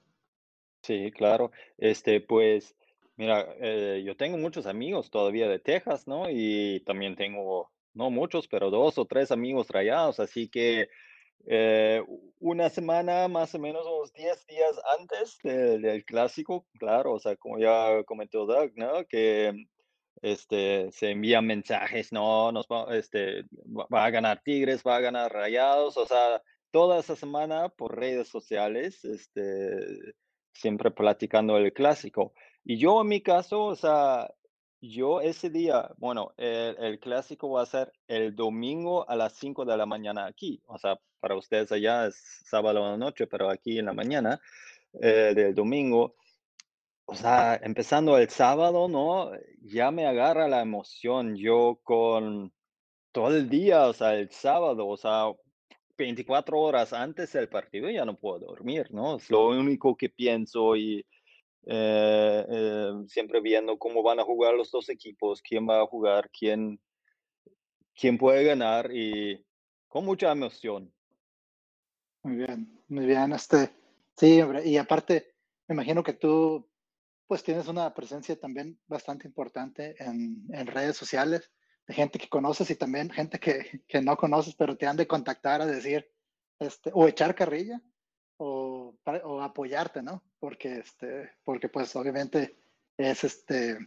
Sí, 0.82 1.10
claro. 1.12 1.52
Este, 1.78 2.20
pues, 2.20 2.74
mira, 3.16 3.46
eh, 3.60 4.02
yo 4.04 4.16
tengo 4.16 4.36
muchos 4.36 4.66
amigos 4.66 5.10
todavía 5.10 5.48
de 5.48 5.60
Texas, 5.60 6.08
¿no? 6.08 6.28
Y 6.28 6.80
también 6.84 7.14
tengo, 7.14 7.70
no 7.94 8.10
muchos, 8.10 8.48
pero 8.48 8.70
dos 8.70 8.98
o 8.98 9.04
tres 9.04 9.30
amigos 9.30 9.68
rayados, 9.70 10.18
así 10.18 10.48
que 10.48 10.88
eh, 11.46 12.02
una 12.38 12.68
semana, 12.68 13.26
más 13.28 13.54
o 13.54 13.58
menos 13.58 13.84
unos 13.86 14.12
10 14.12 14.46
días 14.46 14.80
antes 14.98 15.38
de- 15.42 15.78
del 15.78 16.04
clásico, 16.04 16.66
claro, 16.78 17.14
o 17.14 17.18
sea, 17.18 17.36
como 17.36 17.58
ya 17.58 18.02
comentó 18.04 18.46
Doug, 18.46 18.72
¿no? 18.76 19.04
Que 19.06 19.66
este, 20.20 20.90
se 20.92 21.10
envían 21.10 21.44
mensajes, 21.46 22.12
no, 22.12 22.52
nos 22.52 22.66
va, 22.66 22.96
este, 22.96 23.44
va 23.66 24.04
a 24.04 24.10
ganar 24.10 24.40
Tigres, 24.44 24.82
va 24.86 24.96
a 24.96 25.00
ganar 25.00 25.32
Rayados, 25.32 25.96
o 25.96 26.06
sea, 26.06 26.40
toda 26.72 26.98
esa 26.98 27.14
semana 27.14 27.68
por 27.68 27.96
redes 27.96 28.28
sociales, 28.28 29.04
este, 29.04 30.14
siempre 30.52 30.90
platicando 30.90 31.56
el 31.56 31.72
clásico. 31.72 32.32
Y 32.64 32.78
yo 32.78 33.02
en 33.02 33.08
mi 33.08 33.20
caso, 33.20 33.64
o 33.66 33.76
sea, 33.76 34.28
yo 34.80 35.20
ese 35.20 35.50
día, 35.50 35.90
bueno, 35.98 36.34
el, 36.36 36.98
clásico 36.98 37.50
va 37.50 37.62
a 37.62 37.66
ser 37.66 37.92
el 38.08 38.34
domingo 38.34 39.08
a 39.08 39.14
las 39.14 39.34
5 39.34 39.64
de 39.64 39.76
la 39.76 39.86
mañana 39.86 40.26
aquí, 40.26 40.60
o 40.66 40.78
sea, 40.78 40.98
para 41.20 41.36
ustedes 41.36 41.70
allá 41.70 42.08
es 42.08 42.16
sábado 42.44 42.84
a 42.84 42.90
la 42.90 42.96
noche, 42.96 43.28
pero 43.28 43.48
aquí 43.48 43.78
en 43.78 43.86
la 43.86 43.92
mañana 43.92 44.40
eh, 45.00 45.32
del 45.34 45.54
domingo. 45.54 46.16
O 47.04 47.14
sea, 47.14 47.60
empezando 47.62 48.18
el 48.18 48.28
sábado, 48.30 48.88
¿no? 48.88 49.30
Ya 49.60 49.90
me 49.90 50.06
agarra 50.06 50.48
la 50.48 50.62
emoción. 50.62 51.36
Yo 51.36 51.80
con 51.84 52.52
todo 53.12 53.36
el 53.36 53.48
día, 53.48 53.86
o 53.86 53.92
sea, 53.92 54.14
el 54.14 54.30
sábado, 54.30 54.88
o 54.88 54.96
sea, 54.96 55.26
24 56.02 56.58
horas 56.58 56.92
antes 56.92 57.32
del 57.32 57.48
partido 57.48 57.88
ya 57.88 58.04
no 58.04 58.18
puedo 58.18 58.40
dormir, 58.40 58.88
¿no? 58.90 59.16
Es 59.16 59.30
lo 59.30 59.48
único 59.48 59.96
que 59.96 60.08
pienso 60.08 60.76
y 60.76 61.04
eh, 61.66 62.46
eh, 62.48 62.92
siempre 63.06 63.40
viendo 63.40 63.78
cómo 63.78 64.02
van 64.02 64.18
a 64.18 64.24
jugar 64.24 64.54
los 64.54 64.70
dos 64.70 64.88
equipos, 64.88 65.40
quién 65.40 65.68
va 65.68 65.80
a 65.80 65.86
jugar, 65.86 66.28
quién, 66.36 66.80
quién 67.94 68.18
puede 68.18 68.44
ganar 68.44 68.90
y 68.92 69.44
con 69.86 70.04
mucha 70.04 70.32
emoción. 70.32 70.92
Muy 72.24 72.36
bien, 72.36 72.82
muy 72.88 73.06
bien. 73.06 73.32
Este, 73.32 73.70
sí, 74.16 74.40
hombre, 74.42 74.66
y 74.66 74.76
aparte, 74.76 75.34
me 75.68 75.74
imagino 75.74 76.02
que 76.02 76.14
tú, 76.14 76.68
pues 77.26 77.42
tienes 77.44 77.68
una 77.68 77.94
presencia 77.94 78.38
también 78.38 78.78
bastante 78.86 79.28
importante 79.28 79.94
en, 79.98 80.44
en 80.50 80.66
redes 80.66 80.96
sociales, 80.96 81.50
de 81.86 81.94
gente 81.94 82.18
que 82.18 82.28
conoces 82.28 82.70
y 82.70 82.76
también 82.76 83.10
gente 83.10 83.38
que, 83.40 83.82
que 83.88 84.00
no 84.02 84.16
conoces, 84.16 84.54
pero 84.54 84.76
te 84.76 84.86
han 84.86 84.96
de 84.96 85.06
contactar 85.06 85.60
a 85.62 85.66
decir, 85.66 86.10
este, 86.58 86.90
o 86.94 87.08
echar 87.08 87.34
carrilla, 87.34 87.80
o, 88.38 88.96
o 89.24 89.40
apoyarte, 89.42 90.02
¿no? 90.02 90.24
Porque, 90.38 90.78
este, 90.78 91.32
porque 91.44 91.68
pues 91.68 91.94
obviamente 91.96 92.56
es, 92.96 93.24
este, 93.24 93.78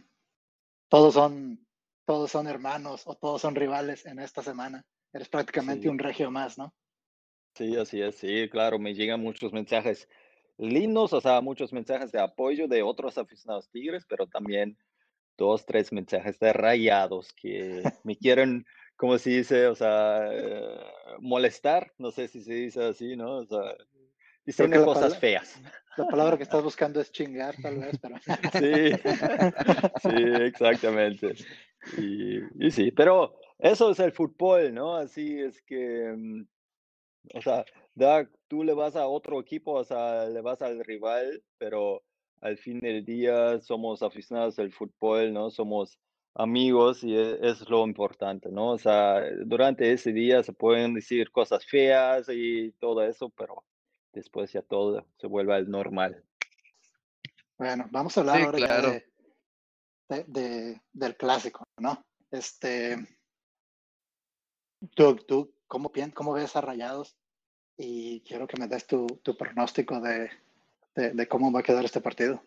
todos 0.88 1.14
son, 1.14 1.66
todos 2.06 2.30
son 2.30 2.46
hermanos 2.46 3.02
o 3.06 3.16
todos 3.16 3.42
son 3.42 3.54
rivales 3.54 4.06
en 4.06 4.18
esta 4.18 4.42
semana. 4.42 4.86
Eres 5.12 5.28
prácticamente 5.28 5.88
Sí. 5.88 5.90
un 5.90 5.98
regio 5.98 6.30
más, 6.30 6.58
¿no? 6.58 6.74
Sí, 7.54 7.74
así 7.76 8.02
es, 8.02 8.16
sí, 8.16 8.48
claro, 8.50 8.78
me 8.78 8.94
llegan 8.94 9.20
muchos 9.20 9.52
mensajes 9.52 10.08
lindos, 10.58 11.12
o 11.14 11.20
sea, 11.22 11.40
muchos 11.40 11.72
mensajes 11.72 12.12
de 12.12 12.20
apoyo 12.20 12.68
de 12.68 12.82
otros 12.82 13.16
aficionados 13.16 13.70
Tigres, 13.70 14.04
pero 14.06 14.26
también 14.26 14.78
dos, 15.36 15.66
tres 15.66 15.92
mensajes 15.92 16.38
de 16.38 16.52
rayados 16.52 17.32
que 17.34 17.82
me 18.04 18.16
quieren, 18.18 18.66
como 18.96 19.18
se 19.18 19.30
dice, 19.30 19.66
o 19.66 19.74
sea, 19.74 20.28
eh, 20.32 20.78
molestar, 21.20 21.92
no 21.98 22.10
sé 22.10 22.28
si 22.28 22.42
se 22.42 22.54
dice 22.54 22.84
así, 22.84 23.16
¿no? 23.16 23.38
O 23.38 23.46
sea, 23.46 23.76
cosas 24.84 25.18
feas. 25.18 25.60
La 25.96 26.06
palabra 26.06 26.36
que 26.36 26.42
estás 26.42 26.62
buscando 26.62 27.00
es 27.00 27.10
chingar, 27.10 27.54
tal 27.60 27.78
vez, 27.78 27.98
pero. 28.00 28.16
Sí, 28.52 28.92
sí, 30.02 30.22
exactamente. 30.42 31.34
Y, 31.96 32.66
y 32.66 32.70
sí, 32.70 32.90
pero 32.90 33.38
eso 33.58 33.90
es 33.90 33.98
el 34.00 34.12
fútbol, 34.12 34.74
¿no? 34.74 34.96
Así 34.96 35.40
es 35.40 35.62
que, 35.62 36.12
mm, 36.14 36.46
o 37.34 37.42
sea, 37.42 37.64
da, 37.94 38.28
tú 38.46 38.62
le 38.62 38.74
vas 38.74 38.94
a 38.94 39.06
otro 39.06 39.40
equipo, 39.40 39.72
o 39.72 39.84
sea, 39.84 40.26
le 40.26 40.40
vas 40.42 40.60
al 40.60 40.84
rival, 40.84 41.42
pero 41.58 42.02
al 42.40 42.58
fin 42.58 42.80
del 42.80 43.04
día 43.04 43.60
somos 43.60 44.02
aficionados 44.02 44.58
al 44.58 44.72
fútbol, 44.72 45.32
¿no? 45.32 45.50
Somos 45.50 45.98
amigos 46.34 47.02
y 47.02 47.16
e- 47.16 47.38
es 47.48 47.68
lo 47.68 47.86
importante, 47.86 48.50
¿no? 48.50 48.72
O 48.72 48.78
sea, 48.78 49.22
durante 49.44 49.90
ese 49.92 50.12
día 50.12 50.42
se 50.42 50.52
pueden 50.52 50.94
decir 50.94 51.30
cosas 51.30 51.64
feas 51.64 52.28
y 52.28 52.72
todo 52.72 53.02
eso, 53.02 53.30
pero 53.30 53.64
después 54.12 54.52
ya 54.52 54.62
todo 54.62 55.06
se 55.16 55.26
vuelve 55.26 55.54
al 55.54 55.70
normal. 55.70 56.22
Bueno, 57.58 57.86
vamos 57.90 58.16
a 58.16 58.20
hablar 58.20 58.36
Sí, 58.36 58.42
ahora 58.42 58.58
claro. 58.58 58.90
de, 58.90 59.06
de- 60.08 60.24
de- 60.26 60.82
del 60.92 61.16
clásico, 61.16 61.64
¿no? 61.78 62.04
Este. 62.30 62.96
Tú, 64.94 65.16
tú 65.16 65.54
¿cómo, 65.66 65.90
¿cómo 66.14 66.32
ves 66.34 66.54
a 66.54 66.60
Rayados? 66.60 67.16
Y 67.78 68.20
quiero 68.20 68.46
que 68.46 68.58
me 68.58 68.68
des 68.68 68.86
tu, 68.86 69.06
tu 69.22 69.36
pronóstico 69.36 70.00
de, 70.00 70.30
de, 70.96 71.28
cómo 71.28 71.52
va 71.52 71.60
a 71.60 71.62
quedar 71.62 71.84
este 71.84 72.00
partido. 72.00 72.42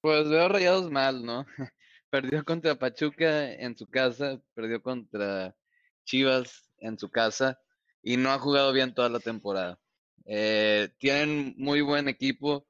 Pues 0.00 0.28
veo 0.28 0.48
rayados 0.48 0.90
mal, 0.90 1.24
¿no? 1.24 1.46
Perdió 2.10 2.44
contra 2.44 2.74
Pachuca 2.74 3.52
en 3.52 3.76
su 3.76 3.86
casa, 3.88 4.40
perdió 4.54 4.80
contra 4.80 5.56
Chivas 6.04 6.70
en 6.78 6.98
su 6.98 7.10
casa 7.10 7.58
y 8.02 8.16
no 8.16 8.30
ha 8.30 8.38
jugado 8.38 8.72
bien 8.72 8.94
toda 8.94 9.08
la 9.08 9.18
temporada. 9.18 9.78
Eh, 10.24 10.88
tienen 10.98 11.54
muy 11.56 11.80
buen 11.80 12.08
equipo 12.08 12.66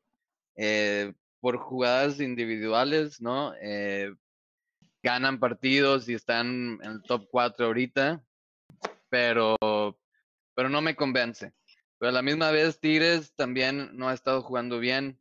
eh, 0.57 1.13
por 1.41 1.59
jugadas 1.59 2.21
individuales, 2.21 3.21
¿no? 3.21 3.55
Eh, 3.61 4.15
ganan 5.03 5.39
partidos 5.39 6.09
y 6.09 6.15
están 6.15 6.79
en 6.83 6.93
el 6.93 7.03
top 7.03 7.29
4 7.31 7.67
ahorita, 7.67 8.25
pero, 9.09 9.57
pero 10.55 10.69
no 10.69 10.81
me 10.81 10.97
convence. 10.97 11.53
Pero 11.99 12.11
a 12.11 12.13
la 12.13 12.23
misma 12.23 12.51
vez 12.51 12.79
Tigres 12.79 13.35
también 13.35 13.97
no 13.97 14.09
ha 14.09 14.15
estado 14.15 14.43
jugando 14.43 14.79
bien. 14.79 15.19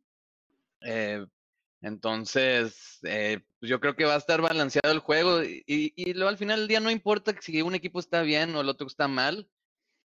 Eh, 0.82 1.26
entonces, 1.82 2.98
eh, 3.04 3.40
pues 3.60 3.70
yo 3.70 3.80
creo 3.80 3.96
que 3.96 4.04
va 4.04 4.14
a 4.14 4.18
estar 4.18 4.40
balanceado 4.42 4.92
el 4.92 5.00
juego 5.00 5.42
y, 5.44 5.64
y, 5.66 6.14
luego 6.14 6.28
al 6.30 6.38
final 6.38 6.60
del 6.60 6.68
día 6.68 6.80
no 6.80 6.90
importa 6.90 7.34
si 7.40 7.62
un 7.62 7.74
equipo 7.74 8.00
está 8.00 8.22
bien 8.22 8.54
o 8.54 8.60
el 8.60 8.68
otro 8.68 8.86
está 8.86 9.08
mal, 9.08 9.48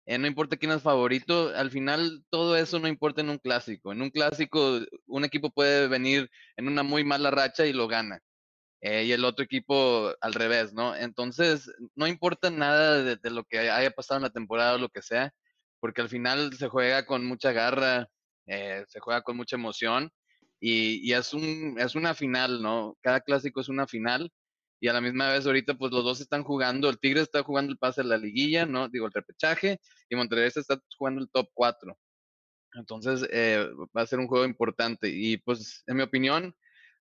eh, 0.07 0.19
no 0.19 0.27
importa 0.27 0.57
quién 0.57 0.73
es 0.73 0.83
favorito, 0.83 1.53
al 1.55 1.71
final 1.71 2.25
todo 2.31 2.57
eso 2.57 2.79
no 2.79 2.89
importa 2.89 3.21
en 3.21 3.31
un 3.31 3.39
clásico. 3.39 3.93
En 3.93 4.03
un 4.03 4.11
clásico 4.11 4.81
un 5.07 5.25
equipo 5.25 5.51
puede 5.51 5.89
venir 5.89 6.31
en 6.57 6.69
una 6.69 6.83
muy 6.83 7.05
mala 7.05 7.31
racha 7.31 7.67
y 7.67 7.73
lo 7.73 7.89
gana. 7.89 8.21
y 8.83 9.13
el 9.13 9.25
otro 9.25 9.45
equipo 9.45 10.15
al 10.21 10.35
revés, 10.35 10.73
¿no? 10.73 10.97
Entonces, 10.97 11.71
no 11.95 12.07
importa 12.07 12.51
nada 12.51 13.03
de, 13.03 13.17
de, 13.17 13.31
lo 13.31 13.45
que 13.45 13.59
haya 13.71 13.91
pasado 13.91 14.19
en 14.19 14.25
la 14.25 14.31
temporada 14.31 14.75
o 14.77 14.79
lo 14.79 14.89
que 14.89 15.03
sea, 15.03 15.35
porque 15.81 16.03
al 16.03 16.09
final 16.09 16.53
se 16.55 16.69
juega 16.69 17.07
con 17.07 17.25
mucha 17.27 17.53
garra, 17.53 18.09
eh, 18.47 18.85
se 18.89 19.01
juega 19.01 19.23
con 19.23 19.37
mucha 19.37 19.57
emoción 19.57 20.11
y, 20.61 21.07
y, 21.09 21.15
es, 21.15 21.33
un, 21.35 21.77
es 21.79 21.95
una 21.95 22.15
final, 22.15 22.63
¿no? 22.63 22.97
Cada 23.03 23.21
clásico 23.21 23.61
es 23.61 23.69
una 23.69 23.87
final 23.87 24.31
y 24.81 24.89
a 24.89 24.93
la 24.93 25.01
misma 25.01 25.31
vez 25.31 25.47
ahorita 25.47 25.75
pues 25.75 25.93
los 25.93 26.05
dos 26.05 26.21
están 26.21 26.43
jugando, 26.43 26.89
el 26.89 26.99
Tigre 26.99 27.21
está 27.21 27.43
jugando 27.43 27.73
el 27.73 27.79
pase 27.79 28.03
de 28.03 28.09
la 28.09 28.19
liguilla, 28.19 28.67
¿no? 28.67 28.89
Digo, 28.89 29.07
el 29.07 29.13
repechaje 29.13 29.79
y 30.09 30.17
Monterrey 30.17 30.47
está 30.47 30.81
jugando 30.97 31.23
el 31.23 31.31
top 31.31 31.49
4. 31.55 31.97
Entonces 32.75 33.27
eh, 33.33 33.69
va 33.97 34.03
a 34.03 34.07
ser 34.07 34.19
un 34.21 34.29
juego 34.29 34.45
importante 34.45 35.09
y 35.09 35.39
pues 35.39 35.83
en 35.87 35.97
mi 35.97 36.03
opinión, 36.03 36.55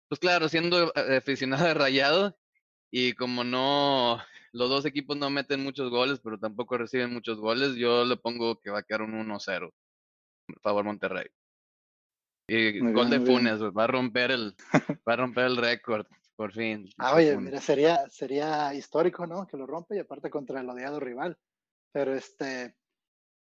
pues 0.07 0.19
claro, 0.19 0.49
siendo 0.49 0.91
eh, 0.95 1.17
aficionado 1.17 1.65
de 1.67 1.73
Rayado 1.73 2.37
y 2.91 3.13
como 3.13 3.43
no, 3.43 4.19
los 4.51 4.69
dos 4.69 4.85
equipos 4.85 5.17
no 5.17 5.29
meten 5.29 5.63
muchos 5.63 5.89
goles, 5.89 6.19
pero 6.23 6.39
tampoco 6.39 6.77
reciben 6.77 7.13
muchos 7.13 7.39
goles, 7.39 7.75
yo 7.75 8.05
le 8.05 8.17
pongo 8.17 8.59
que 8.59 8.71
va 8.71 8.79
a 8.79 8.83
quedar 8.83 9.03
un 9.03 9.13
1-0 9.13 9.71
favor 10.61 10.83
Monterrey. 10.83 11.27
Y 12.47 12.81
muy 12.81 12.93
gol 12.93 13.09
bien, 13.09 13.23
de 13.23 13.31
Funes, 13.31 13.61
va 13.61 13.83
a 13.83 13.87
romper 13.87 14.31
el, 14.31 14.55
va 15.07 15.13
a 15.13 15.17
romper 15.17 15.45
el 15.45 15.57
récord, 15.57 16.07
por 16.35 16.51
fin. 16.51 16.89
Ah, 16.97 17.13
oye, 17.13 17.37
mira, 17.37 17.61
sería, 17.61 18.09
sería 18.09 18.73
histórico, 18.73 19.27
¿no? 19.27 19.45
Que 19.45 19.57
lo 19.57 19.67
rompe 19.67 19.95
y 19.95 19.99
aparte 19.99 20.31
contra 20.31 20.61
el 20.61 20.69
odiado 20.69 20.99
rival. 20.99 21.37
Pero 21.91 22.15
este, 22.15 22.75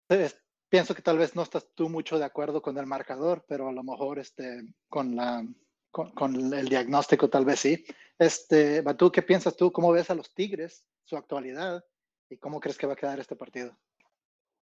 es, 0.08 0.38
pienso 0.68 0.94
que 0.94 1.02
tal 1.02 1.16
vez 1.16 1.34
no 1.34 1.42
estás 1.42 1.72
tú 1.74 1.88
mucho 1.88 2.18
de 2.18 2.24
acuerdo 2.26 2.60
con 2.60 2.76
el 2.76 2.86
marcador, 2.86 3.44
pero 3.48 3.68
a 3.68 3.72
lo 3.72 3.82
mejor 3.82 4.18
este, 4.18 4.74
con, 4.88 5.16
la, 5.16 5.46
con, 5.90 6.12
con 6.12 6.52
el 6.54 6.68
diagnóstico 6.68 7.28
tal 7.28 7.44
vez 7.44 7.60
sí. 7.60 7.84
Este, 8.18 8.80
Batú, 8.82 9.10
¿qué 9.10 9.22
piensas 9.22 9.56
tú? 9.56 9.72
¿Cómo 9.72 9.92
ves 9.92 10.10
a 10.10 10.14
los 10.14 10.32
Tigres, 10.34 10.84
su 11.04 11.16
actualidad 11.16 11.84
y 12.28 12.36
cómo 12.36 12.60
crees 12.60 12.78
que 12.78 12.86
va 12.86 12.92
a 12.92 12.96
quedar 12.96 13.18
este 13.18 13.36
partido? 13.36 13.76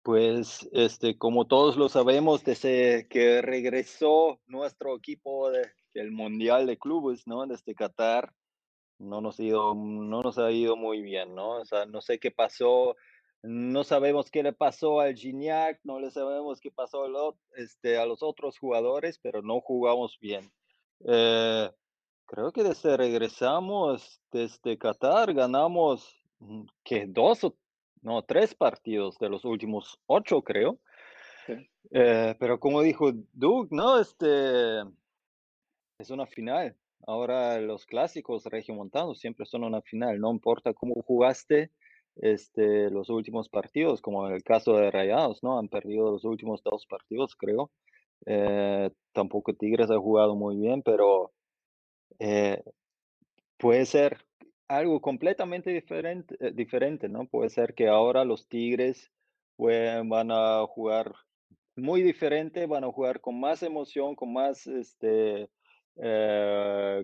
Pues, 0.02 0.68
este, 0.72 1.18
como 1.18 1.46
todos 1.46 1.76
lo 1.76 1.88
sabemos, 1.88 2.44
desde 2.44 3.08
que 3.08 3.42
regresó 3.42 4.40
nuestro 4.46 4.94
equipo 4.94 5.50
de, 5.50 5.68
del 5.94 6.12
Mundial 6.12 6.66
de 6.66 6.78
Clubes, 6.78 7.26
¿no? 7.26 7.44
Desde 7.46 7.74
Qatar, 7.74 8.32
no 8.98 9.20
nos, 9.20 9.40
ha 9.40 9.42
ido, 9.42 9.74
no 9.74 10.22
nos 10.22 10.38
ha 10.38 10.50
ido 10.52 10.76
muy 10.76 11.02
bien, 11.02 11.34
¿no? 11.34 11.60
O 11.60 11.64
sea, 11.64 11.86
no 11.86 12.00
sé 12.00 12.18
qué 12.18 12.30
pasó, 12.30 12.94
no 13.42 13.84
sabemos 13.84 14.30
qué 14.30 14.42
le 14.42 14.52
pasó 14.52 15.00
al 15.00 15.14
Gignac, 15.14 15.80
no 15.82 15.98
le 15.98 16.10
sabemos 16.10 16.60
qué 16.60 16.70
pasó 16.70 17.04
a 17.04 17.34
este, 17.56 17.98
a 17.98 18.06
los 18.06 18.22
otros 18.22 18.58
jugadores, 18.58 19.18
pero 19.18 19.42
no 19.42 19.60
jugamos 19.60 20.18
bien. 20.20 20.52
Eh, 21.04 21.70
creo 22.26 22.52
que 22.52 22.62
desde 22.62 22.96
regresamos 22.96 24.20
desde 24.32 24.78
Qatar 24.78 25.35
ganamos 25.35 26.16
que 26.85 27.06
dos 27.06 27.44
o 27.44 27.56
no, 28.02 28.22
tres 28.22 28.54
partidos 28.54 29.18
de 29.18 29.28
los 29.28 29.44
últimos 29.44 29.98
ocho, 30.06 30.42
creo. 30.42 30.78
Sí. 31.46 31.54
Eh, 31.90 32.35
pero 32.38 32.61
como 32.61 32.82
dijo 32.82 33.12
Doug, 33.32 33.68
no, 33.70 33.98
este 33.98 34.80
es 35.98 36.11
una 36.11 36.26
final. 36.26 36.76
Ahora 37.06 37.61
los 37.61 37.87
clásicos 37.87 38.44
regiomontanos 38.46 39.18
siempre 39.18 39.46
son 39.46 39.64
una 39.64 39.82
final, 39.82 40.20
no 40.20 40.30
importa 40.30 40.74
cómo 40.74 40.94
jugaste 41.02 41.70
este, 42.16 42.90
los 42.90 43.11
últimos 43.11 43.48
partidos, 43.48 44.00
como 44.00 44.26
en 44.26 44.35
el 44.35 44.42
caso 44.42 44.74
de 44.74 44.90
Rayados, 44.90 45.42
¿no? 45.42 45.59
Han 45.59 45.68
perdido 45.68 46.11
los 46.11 46.24
últimos 46.24 46.62
dos 46.62 46.87
partidos, 46.87 47.37
creo. 47.37 47.70
Eh, 48.24 48.90
tampoco 49.12 49.55
Tigres 49.55 49.90
ha 49.90 49.98
jugado 49.98 50.35
muy 50.35 50.57
bien, 50.57 50.83
pero 50.83 51.33
eh, 52.18 52.62
puede 53.59 53.85
ser 53.87 54.24
algo 54.68 55.00
completamente 55.00 55.70
diferente, 55.70 56.37
eh, 56.40 56.52
diferente, 56.52 57.09
¿no? 57.09 57.26
Puede 57.26 57.50
ser 57.50 57.74
que 57.74 57.88
ahora 57.88 58.24
los 58.24 58.48
Tigres 58.48 59.11
van 59.59 60.31
a 60.31 60.66
jugar 60.66 61.14
muy 61.76 62.02
diferente, 62.02 62.66
van 62.66 62.85
a 62.85 62.92
jugar 62.92 63.20
con 63.20 63.38
más 63.38 63.62
emoción, 63.62 64.14
con 64.14 64.33
más, 64.33 64.66
este, 64.66 65.48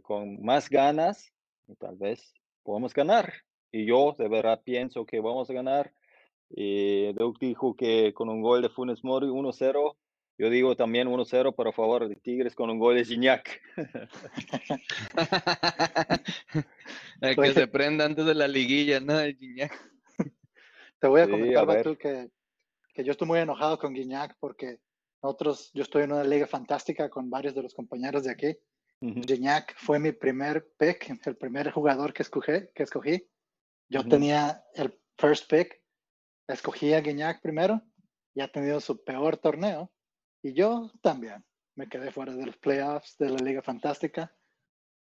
con 0.02 0.42
más 0.42 0.68
ganas, 0.68 1.32
y 1.66 1.74
tal 1.76 1.96
vez 1.96 2.34
podemos 2.62 2.92
ganar. 2.92 3.32
Y 3.70 3.86
yo 3.86 4.14
de 4.18 4.28
verdad 4.28 4.60
pienso 4.62 5.06
que 5.06 5.20
vamos 5.20 5.48
a 5.48 5.54
ganar. 5.54 5.92
Y 6.50 7.12
Doug 7.14 7.38
dijo 7.38 7.74
que 7.74 8.12
con 8.12 8.28
un 8.28 8.42
gol 8.42 8.60
de 8.60 8.68
Funes 8.68 9.02
Mori 9.02 9.28
1-0, 9.28 9.96
yo 10.42 10.50
digo 10.50 10.74
también 10.74 11.06
1-0 11.06 11.54
por 11.54 11.72
favor 11.72 12.08
de 12.08 12.16
Tigres 12.16 12.56
con 12.56 12.68
un 12.68 12.80
gol 12.80 12.96
de 12.96 13.04
Gignac. 13.04 13.62
que 17.20 17.34
pues 17.36 17.54
se 17.54 17.68
prenda 17.68 18.06
antes 18.06 18.26
de 18.26 18.34
la 18.34 18.48
liguilla, 18.48 18.98
¿no? 18.98 19.18
De 19.18 19.34
Gignac. 19.34 19.72
Te 20.98 21.06
voy 21.06 21.20
a 21.20 21.26
sí, 21.26 21.30
comentar, 21.30 21.64
Batu, 21.64 21.96
que, 21.96 22.28
que 22.92 23.04
yo 23.04 23.12
estoy 23.12 23.28
muy 23.28 23.38
enojado 23.38 23.78
con 23.78 23.94
Gignac 23.94 24.36
porque 24.40 24.80
nosotros, 25.22 25.70
yo 25.74 25.84
estoy 25.84 26.02
en 26.02 26.12
una 26.12 26.24
liga 26.24 26.48
fantástica 26.48 27.08
con 27.08 27.30
varios 27.30 27.54
de 27.54 27.62
los 27.62 27.72
compañeros 27.72 28.24
de 28.24 28.32
aquí. 28.32 28.56
Uh 29.00 29.10
-huh. 29.10 29.24
Gignac 29.24 29.76
fue 29.76 30.00
mi 30.00 30.10
primer 30.10 30.72
pick, 30.76 31.08
el 31.24 31.36
primer 31.36 31.70
jugador 31.70 32.12
que 32.12 32.24
escogí. 32.24 32.66
Que 32.74 32.82
escogí. 32.82 33.28
Yo 33.88 34.00
uh 34.00 34.02
-huh. 34.02 34.10
tenía 34.10 34.64
el 34.74 34.92
first 35.18 35.48
pick, 35.48 35.80
escogí 36.48 36.94
a 36.94 37.00
Gignac 37.00 37.40
primero 37.40 37.80
y 38.34 38.40
ha 38.40 38.48
tenido 38.48 38.80
su 38.80 39.04
peor 39.04 39.36
torneo 39.36 39.92
y 40.42 40.52
yo 40.52 40.90
también 41.00 41.44
me 41.74 41.88
quedé 41.88 42.10
fuera 42.10 42.34
de 42.34 42.46
los 42.46 42.56
playoffs 42.56 43.16
de 43.18 43.30
la 43.30 43.38
Liga 43.38 43.62
Fantástica. 43.62 44.34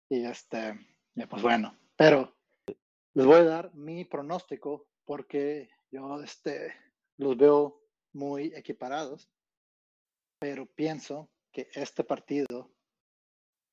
Y 0.08 0.24
este, 0.26 0.78
pues 1.28 1.42
bueno, 1.42 1.78
pero 1.96 2.36
les 3.14 3.26
voy 3.26 3.36
a 3.36 3.44
dar 3.44 3.74
mi 3.74 4.04
pronóstico 4.04 4.88
porque 5.04 5.70
yo 5.90 6.20
este, 6.22 6.74
los 7.16 7.36
veo 7.36 7.80
muy 8.12 8.52
equiparados, 8.54 9.30
pero 10.38 10.66
pienso 10.66 11.30
que 11.50 11.68
este 11.72 12.04
partido 12.04 12.70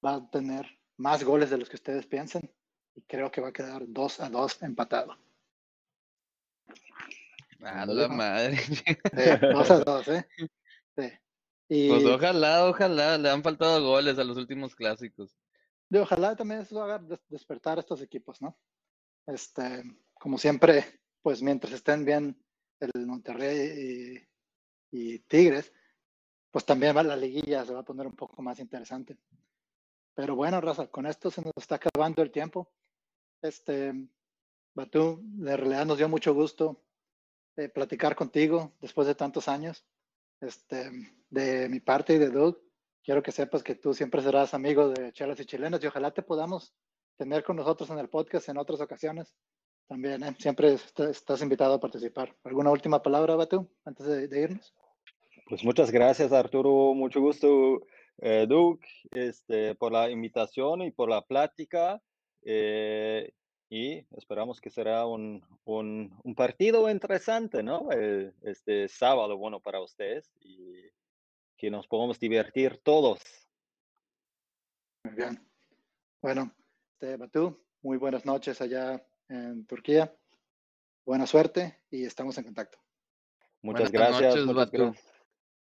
va 0.05 0.15
a 0.15 0.29
tener 0.29 0.79
más 0.97 1.23
goles 1.23 1.49
de 1.49 1.57
los 1.57 1.69
que 1.69 1.75
ustedes 1.75 2.05
piensan 2.05 2.49
y 2.95 3.01
creo 3.01 3.31
que 3.31 3.41
va 3.41 3.49
a 3.49 3.53
quedar 3.53 3.83
2 3.87 4.19
a 4.19 4.29
2 4.29 4.63
empatado. 4.63 5.17
A 7.61 7.85
la 7.85 8.07
madre. 8.07 8.57
Sí, 8.57 8.83
2 9.41 9.71
a 9.71 9.79
2, 9.79 10.07
¿eh? 10.09 10.27
Sí. 10.97 11.11
Y, 11.69 11.87
pues 11.87 12.03
ojalá, 12.03 12.67
ojalá, 12.67 13.17
le 13.17 13.29
han 13.29 13.43
faltado 13.43 13.81
goles 13.83 14.17
a 14.17 14.23
los 14.23 14.37
últimos 14.37 14.75
clásicos. 14.75 15.37
Y 15.89 15.97
ojalá 15.97 16.35
también 16.35 16.61
eso 16.61 16.81
haga 16.81 16.99
despertar 17.27 17.77
a 17.77 17.81
estos 17.81 18.01
equipos, 18.01 18.41
¿no? 18.41 18.57
Este, 19.27 19.83
como 20.15 20.39
siempre, 20.39 20.83
pues 21.21 21.43
mientras 21.43 21.71
estén 21.73 22.03
bien 22.03 22.43
el 22.79 23.05
Monterrey 23.05 24.27
y, 24.91 25.13
y 25.13 25.19
Tigres, 25.19 25.71
pues 26.51 26.65
también 26.65 26.97
va 26.97 27.03
la 27.03 27.15
liguilla, 27.15 27.63
se 27.65 27.73
va 27.73 27.81
a 27.81 27.85
poner 27.85 28.07
un 28.07 28.15
poco 28.15 28.41
más 28.41 28.59
interesante. 28.59 29.17
Pero 30.15 30.35
bueno, 30.35 30.59
Raza, 30.59 30.87
con 30.87 31.05
esto 31.05 31.29
se 31.29 31.41
nos 31.41 31.53
está 31.55 31.75
acabando 31.75 32.21
el 32.23 32.31
tiempo. 32.31 32.71
Este, 33.41 33.93
Batú, 34.73 35.21
de 35.21 35.55
realidad 35.55 35.85
nos 35.85 35.97
dio 35.97 36.09
mucho 36.09 36.33
gusto 36.33 36.83
eh, 37.55 37.69
platicar 37.69 38.15
contigo 38.15 38.73
después 38.81 39.07
de 39.07 39.15
tantos 39.15 39.47
años. 39.47 39.85
Este, 40.41 40.91
de 41.29 41.69
mi 41.69 41.79
parte 41.79 42.13
y 42.13 42.17
de 42.17 42.29
Doug, 42.29 42.59
quiero 43.03 43.23
que 43.23 43.31
sepas 43.31 43.63
que 43.63 43.75
tú 43.75 43.93
siempre 43.93 44.21
serás 44.21 44.53
amigo 44.53 44.89
de 44.89 45.11
Chelas 45.13 45.39
y 45.39 45.45
Chilenas 45.45 45.83
y 45.83 45.87
ojalá 45.87 46.11
te 46.11 46.21
podamos 46.21 46.73
tener 47.17 47.43
con 47.43 47.55
nosotros 47.55 47.89
en 47.89 47.99
el 47.99 48.09
podcast 48.09 48.49
en 48.49 48.57
otras 48.57 48.81
ocasiones. 48.81 49.35
También, 49.87 50.23
¿eh? 50.23 50.35
siempre 50.37 50.73
estás 50.73 51.41
invitado 51.41 51.73
a 51.73 51.79
participar. 51.79 52.35
¿Alguna 52.43 52.69
última 52.71 53.01
palabra, 53.01 53.35
Batu, 53.35 53.67
antes 53.85 54.05
de, 54.05 54.41
irnos? 54.41 54.73
Pues 55.47 55.63
muchas 55.63 55.89
gracias, 55.89 56.31
Arturo. 56.31 56.93
Mucho 56.93 57.19
gusto, 57.19 57.81
eh, 58.19 58.45
Doug, 58.47 58.79
este, 59.11 59.73
por 59.73 59.91
la 59.91 60.09
invitación 60.11 60.83
y 60.83 60.91
por 60.91 61.09
la 61.09 61.23
plática. 61.23 61.99
Eh, 62.43 63.33
y 63.71 64.05
esperamos 64.15 64.61
que 64.61 64.69
será 64.69 65.05
un, 65.07 65.43
un, 65.65 66.35
partido 66.35 66.89
interesante, 66.89 67.63
¿no? 67.63 67.91
El, 67.91 68.33
este 68.43 68.87
sábado, 68.87 69.37
bueno, 69.37 69.59
para 69.59 69.81
ustedes 69.81 70.31
que 71.59 71.69
nos 71.69 71.87
podamos 71.87 72.17
divertir 72.19 72.77
todos. 72.81 73.19
Muy 75.03 75.13
bien. 75.13 75.45
Bueno, 76.21 76.55
este, 76.93 77.17
Batú, 77.17 77.59
muy 77.81 77.97
buenas 77.97 78.25
noches 78.25 78.61
allá 78.61 79.05
en 79.27 79.65
Turquía. 79.65 80.15
Buena 81.05 81.27
suerte 81.27 81.81
y 81.91 82.05
estamos 82.05 82.37
en 82.37 82.45
contacto. 82.45 82.79
Muchas 83.61 83.91
buenas 83.91 84.21
gracias. 84.21 84.45
Noches, 84.45 84.45
muchas, 84.45 84.71
gra 84.71 84.93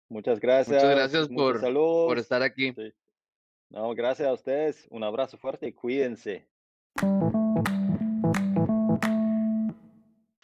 muchas, 0.09 0.39
gracias. 0.39 0.83
Muchas 0.83 0.95
gracias 0.95 1.27
por, 1.29 1.61
por 1.61 2.19
estar 2.19 2.43
aquí. 2.43 2.73
Sí. 2.73 2.93
No, 3.69 3.93
gracias 3.95 4.27
a 4.27 4.33
ustedes. 4.33 4.87
Un 4.91 5.03
abrazo 5.03 5.37
fuerte 5.39 5.67
y 5.67 5.73
cuídense. 5.73 6.47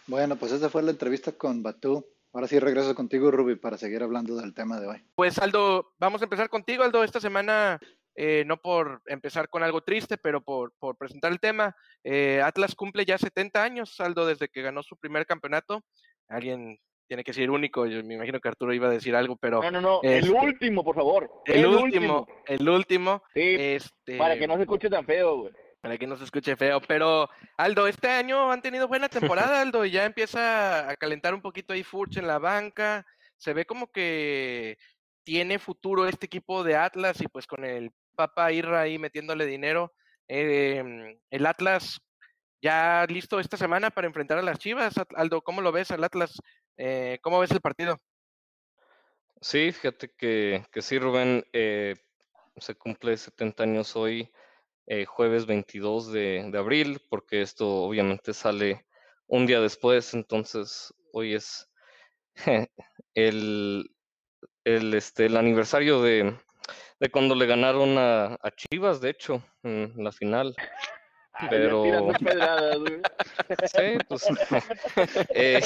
Bueno, 0.07 0.35
pues 0.35 0.51
esa 0.51 0.69
fue 0.69 0.81
la 0.81 0.91
entrevista 0.91 1.31
con 1.31 1.61
Batú. 1.61 2.05
Ahora 2.33 2.47
sí 2.47 2.57
regreso 2.57 2.95
contigo, 2.95 3.29
Ruby, 3.29 3.55
para 3.55 3.77
seguir 3.77 4.01
hablando 4.01 4.35
del 4.35 4.55
tema 4.55 4.79
de 4.79 4.87
hoy. 4.87 5.03
Pues 5.13 5.37
Aldo, 5.37 5.93
vamos 5.99 6.21
a 6.21 6.25
empezar 6.25 6.49
contigo, 6.49 6.83
Aldo. 6.83 7.03
Esta 7.03 7.19
semana 7.19 7.79
eh, 8.15 8.43
no 8.47 8.57
por 8.57 9.03
empezar 9.05 9.49
con 9.49 9.61
algo 9.61 9.81
triste, 9.81 10.17
pero 10.17 10.41
por, 10.41 10.73
por 10.79 10.97
presentar 10.97 11.31
el 11.31 11.39
tema. 11.39 11.75
Eh, 12.03 12.41
Atlas 12.43 12.73
cumple 12.73 13.05
ya 13.05 13.19
70 13.19 13.63
años, 13.63 13.95
Saldo, 13.95 14.25
desde 14.25 14.49
que 14.49 14.63
ganó 14.63 14.81
su 14.81 14.97
primer 14.97 15.27
campeonato. 15.27 15.83
Alguien 16.27 16.79
tiene 17.07 17.23
que 17.23 17.31
decir 17.31 17.51
único, 17.51 17.85
yo 17.85 18.03
me 18.03 18.15
imagino 18.15 18.39
que 18.39 18.47
Arturo 18.47 18.73
iba 18.73 18.87
a 18.87 18.91
decir 18.91 19.15
algo, 19.15 19.35
pero... 19.35 19.61
No, 19.61 19.69
no, 19.69 19.81
no, 19.81 20.01
el 20.01 20.23
este, 20.23 20.31
último, 20.31 20.83
por 20.83 20.95
favor. 20.95 21.29
El, 21.45 21.67
último, 21.67 22.27
el 22.47 22.67
último. 22.67 23.21
Sí, 23.35 23.55
este, 23.57 24.17
para 24.17 24.39
que 24.39 24.47
no 24.47 24.55
se 24.55 24.61
escuche 24.61 24.89
tan 24.89 25.05
feo, 25.05 25.37
güey. 25.41 25.53
Para 25.83 25.97
que 25.97 26.07
no 26.07 26.15
se 26.15 26.23
escuche 26.23 26.55
feo. 26.55 26.79
Pero, 26.79 27.29
Aldo, 27.57 27.87
este 27.87 28.07
año 28.07 28.49
han 28.49 28.61
tenido 28.61 28.87
buena 28.87 29.09
temporada, 29.09 29.59
Aldo, 29.59 29.83
y 29.83 29.91
ya 29.91 30.05
empieza 30.05 30.89
a 30.89 30.95
calentar 30.95 31.33
un 31.33 31.41
poquito 31.41 31.73
ahí 31.73 31.83
Furch 31.83 32.15
en 32.15 32.25
la 32.25 32.39
banca. 32.39 33.05
Se 33.35 33.53
ve 33.53 33.65
como 33.65 33.91
que 33.91 34.77
tiene 35.25 35.59
futuro 35.59 36.07
este 36.07 36.27
equipo 36.27 36.63
de 36.63 36.77
Atlas 36.77 37.19
y 37.19 37.27
pues 37.27 37.47
con 37.47 37.65
el 37.65 37.91
Papa 38.15 38.49
Irra 38.53 38.79
ahí 38.79 38.97
metiéndole 38.97 39.45
dinero. 39.45 39.93
em, 40.29 41.19
el 41.29 41.45
Atlas 41.45 41.99
ya 42.61 43.05
listo 43.09 43.41
esta 43.41 43.57
semana 43.57 43.89
para 43.89 44.07
enfrentar 44.07 44.37
a 44.37 44.41
las 44.41 44.59
Chivas. 44.59 44.93
Aldo, 45.17 45.41
¿cómo 45.41 45.59
lo 45.61 45.73
ves 45.73 45.91
al 45.91 46.05
Atlas? 46.05 46.41
Eh, 46.77 47.19
¿Cómo 47.21 47.41
ves 47.41 47.51
el 47.51 47.59
partido? 47.59 47.99
Sí, 49.41 49.73
fíjate 49.73 50.13
que, 50.17 50.65
que 50.71 50.81
sí, 50.81 50.97
Rubén, 50.97 51.43
eh, 51.51 51.95
se 52.55 52.73
cumple 52.73 53.17
70 53.17 53.63
años 53.63 53.97
hoy, 53.97 54.31
eh, 54.87 55.05
jueves 55.05 55.45
22 55.45 56.11
de, 56.11 56.49
de 56.51 56.57
abril, 56.57 57.01
porque 57.09 57.41
esto 57.41 57.83
obviamente 57.83 58.33
sale 58.33 58.85
un 59.27 59.45
día 59.45 59.59
después, 59.61 60.13
entonces 60.13 60.93
hoy 61.13 61.35
es 61.35 61.69
el, 63.15 63.89
el, 64.63 64.93
este, 64.93 65.25
el 65.27 65.37
aniversario 65.37 66.01
de, 66.01 66.35
de 66.99 67.09
cuando 67.09 67.35
le 67.35 67.45
ganaron 67.45 67.97
a, 67.97 68.35
a 68.41 68.51
Chivas, 68.51 69.01
de 69.01 69.09
hecho, 69.09 69.43
en 69.63 69.93
la 69.97 70.11
final. 70.11 70.55
Ya 71.41 71.49
Pero- 71.49 72.11
pedradas. 72.23 72.77
Sí, 73.75 73.97
pues 74.07 74.25
eh, 75.33 75.61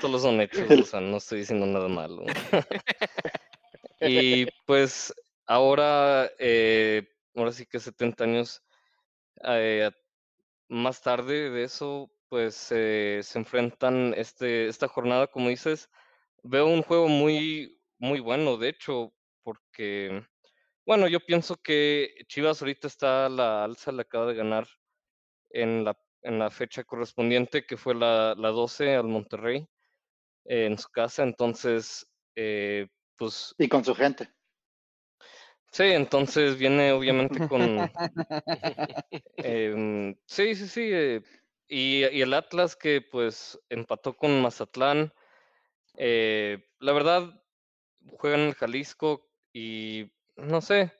son 0.00 0.40
hechos, 0.40 0.70
o 0.70 0.84
sea, 0.84 1.00
no 1.00 1.16
estoy 1.16 1.40
diciendo 1.40 1.66
nada 1.66 1.88
malo. 1.88 2.24
Y 4.00 4.46
pues 4.66 5.14
ahora, 5.46 6.30
eh, 6.38 7.08
ahora 7.34 7.52
sí 7.52 7.66
que 7.66 7.80
70 7.80 8.24
años 8.24 8.62
eh, 9.44 9.90
más 10.68 11.02
tarde 11.02 11.50
de 11.50 11.64
eso, 11.64 12.10
pues 12.28 12.54
se 12.56 13.20
enfrentan 13.34 14.14
este, 14.16 14.68
esta 14.68 14.88
jornada, 14.88 15.26
como 15.28 15.48
dices, 15.48 15.88
veo 16.42 16.66
un 16.66 16.82
juego 16.82 17.08
muy, 17.08 17.80
muy 17.98 18.20
bueno, 18.20 18.56
de 18.56 18.70
hecho, 18.70 19.14
porque, 19.42 20.26
bueno, 20.86 21.08
yo 21.08 21.20
pienso 21.20 21.56
que 21.56 22.14
Chivas 22.28 22.60
ahorita 22.62 22.88
está 22.88 23.26
a 23.26 23.28
la 23.28 23.64
alza, 23.64 23.92
le 23.92 24.02
acaba 24.02 24.26
de 24.26 24.34
ganar 24.34 24.66
en 25.50 25.84
la, 25.84 25.96
en 26.22 26.38
la 26.38 26.50
fecha 26.50 26.84
correspondiente, 26.84 27.66
que 27.66 27.76
fue 27.76 27.94
la, 27.94 28.34
la 28.36 28.50
12 28.50 28.96
al 28.96 29.08
Monterrey, 29.08 29.66
en 30.44 30.78
su 30.78 30.88
casa, 30.90 31.22
entonces, 31.22 32.06
eh, 32.36 32.88
pues 33.16 33.54
Y 33.58 33.68
con 33.68 33.84
su 33.84 33.94
gente. 33.94 34.28
Sí, 35.74 35.82
entonces 35.82 36.56
viene 36.56 36.92
obviamente 36.92 37.40
con... 37.48 37.60
em, 39.38 40.14
sí, 40.24 40.54
sí, 40.54 40.68
sí. 40.68 40.82
eh, 40.92 41.20
y, 41.66 42.06
y 42.06 42.22
el 42.22 42.32
Atlas 42.32 42.76
que 42.76 43.00
pues 43.02 43.58
empató 43.68 44.16
con 44.16 44.40
Mazatlán. 44.40 45.12
eh, 45.98 46.64
la 46.78 46.92
verdad, 46.92 47.42
juegan 48.18 48.42
en 48.42 48.46
el 48.50 48.54
Jalisco 48.54 49.28
y 49.52 50.12
no 50.36 50.60
sé, 50.60 50.92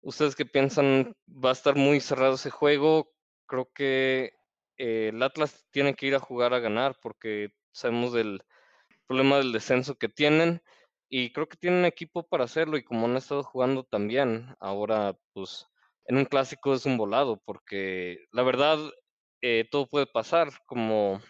¿ustedes 0.00 0.34
qué 0.34 0.46
piensan? 0.46 1.14
Va 1.28 1.50
a 1.50 1.52
estar 1.52 1.76
muy 1.76 2.00
cerrado 2.00 2.34
ese 2.34 2.50
juego. 2.50 3.14
Creo 3.46 3.70
que 3.72 4.32
eh, 4.78 5.10
el 5.12 5.22
Atlas 5.22 5.68
tiene 5.70 5.94
que 5.94 6.06
ir 6.06 6.16
a 6.16 6.20
jugar 6.20 6.54
a 6.54 6.60
ganar 6.60 6.96
porque 7.00 7.50
sabemos 7.72 8.12
del 8.12 8.42
problema 9.06 9.38
del 9.38 9.52
descenso 9.52 9.96
que 9.96 10.08
tienen. 10.08 10.60
Y 11.10 11.32
creo 11.32 11.48
que 11.48 11.56
tienen 11.56 11.84
equipo 11.84 12.22
para 12.26 12.44
hacerlo 12.44 12.76
y 12.76 12.84
como 12.84 13.06
han 13.06 13.16
estado 13.16 13.42
jugando 13.42 13.84
también, 13.84 14.54
ahora 14.60 15.16
pues 15.32 15.66
en 16.06 16.16
un 16.18 16.24
clásico 16.26 16.74
es 16.74 16.86
un 16.86 16.96
volado 16.98 17.40
porque 17.44 18.26
la 18.32 18.42
verdad 18.42 18.78
eh, 19.42 19.66
todo 19.70 19.86
puede 19.88 20.06
pasar 20.06 20.50
como, 20.66 21.20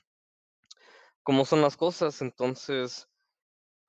como 1.22 1.44
son 1.44 1.62
las 1.62 1.76
cosas. 1.76 2.22
Entonces, 2.22 3.08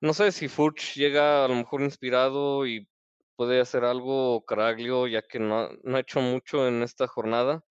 no 0.00 0.14
sé 0.14 0.32
si 0.32 0.48
Furch 0.48 0.94
llega 0.96 1.44
a 1.44 1.48
lo 1.48 1.54
mejor 1.56 1.82
inspirado 1.82 2.66
y 2.66 2.88
puede 3.36 3.60
hacer 3.60 3.84
algo 3.84 4.44
Caraglio 4.46 5.06
ya 5.08 5.22
que 5.22 5.38
no, 5.40 5.70
no 5.84 5.96
ha 5.96 6.00
hecho 6.00 6.20
mucho 6.20 6.68
en 6.68 6.82
esta 6.82 7.06
jornada. 7.08 7.62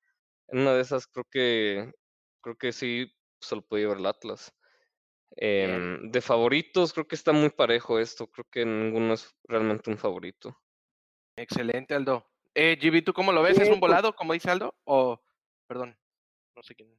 En 0.49 0.59
una 0.61 0.73
de 0.73 0.81
esas 0.81 1.07
creo 1.07 1.25
que 1.31 1.91
creo 2.41 2.57
que 2.57 2.71
sí 2.73 3.11
se 3.41 3.55
lo 3.55 3.61
puede 3.63 3.83
llevar 3.83 3.99
el 3.99 4.05
Atlas. 4.07 4.53
Em, 5.41 6.11
de 6.11 6.19
favoritos, 6.21 6.91
creo 6.91 7.07
que 7.07 7.15
está 7.15 7.31
muy 7.31 7.49
parejo 7.49 7.97
esto. 7.99 8.27
Creo 8.27 8.45
que 8.51 8.65
ninguno 8.65 9.13
es 9.13 9.33
realmente 9.47 9.89
un 9.89 9.97
favorito. 9.97 10.59
Excelente, 11.37 11.93
Aldo. 11.93 12.25
Eh, 12.53 12.77
GB, 12.81 13.03
¿tú 13.03 13.13
cómo 13.13 13.31
lo 13.31 13.41
ves? 13.41 13.55
Sí, 13.55 13.61
¿Es 13.63 13.69
un 13.69 13.79
pues- 13.79 13.89
volado, 13.89 14.13
como 14.13 14.33
dice 14.33 14.49
Aldo? 14.51 14.75
O, 14.83 15.21
perdón, 15.67 15.97
no 16.55 16.63
sé 16.63 16.75
quién. 16.75 16.89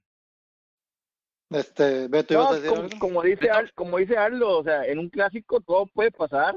Este, 1.50 2.06
Beto, 2.08 2.34
¿ibas 2.34 2.46
No, 2.46 2.50
a 2.52 2.54
decir 2.54 2.68
como, 2.70 2.82
algo? 2.82 2.98
como 2.98 3.22
dice. 3.22 3.50
Al- 3.50 3.72
como 3.74 3.98
dice 3.98 4.16
Aldo, 4.16 4.58
o 4.58 4.62
sea, 4.64 4.84
en 4.86 4.98
un 5.00 5.10
clásico 5.10 5.60
todo 5.60 5.86
puede 5.86 6.10
pasar 6.12 6.54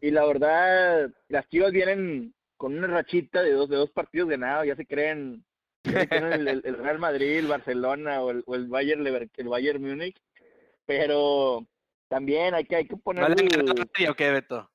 y 0.00 0.10
la 0.10 0.24
verdad 0.24 1.10
las 1.28 1.46
Chivas 1.48 1.70
vienen 1.70 2.34
con 2.56 2.76
una 2.78 2.86
rachita 2.86 3.42
de 3.42 3.52
dos 3.52 3.68
de 3.68 3.76
dos 3.76 3.90
partidos 3.90 4.28
ganados, 4.30 4.66
ya 4.66 4.74
se 4.74 4.86
creen, 4.86 5.44
ya 5.84 6.00
se 6.00 6.08
creen 6.08 6.32
el, 6.32 6.48
el- 6.48 6.62
el 6.64 6.78
Real 6.78 6.98
Madrid, 6.98 7.38
el 7.38 7.46
Barcelona 7.46 8.22
o 8.22 8.30
el, 8.30 8.42
o 8.46 8.54
el 8.54 8.68
Bayern 8.68 9.04
Lever- 9.04 9.30
el 9.36 9.48
Bayern 9.48 9.82
Múnich, 9.82 10.16
pero 10.98 11.66
también 12.08 12.54
hay 12.54 12.64
que 12.64 12.76
hay 12.76 12.86
que 12.86 12.94
¿No 12.96 13.00
poner 13.02 13.30
le 13.30 13.42
han 13.42 13.48
ganado 13.48 13.72
a 13.72 13.84
nadie 13.84 14.10
o 14.10 14.14
qué, 14.14 14.30
Beto? 14.30 14.68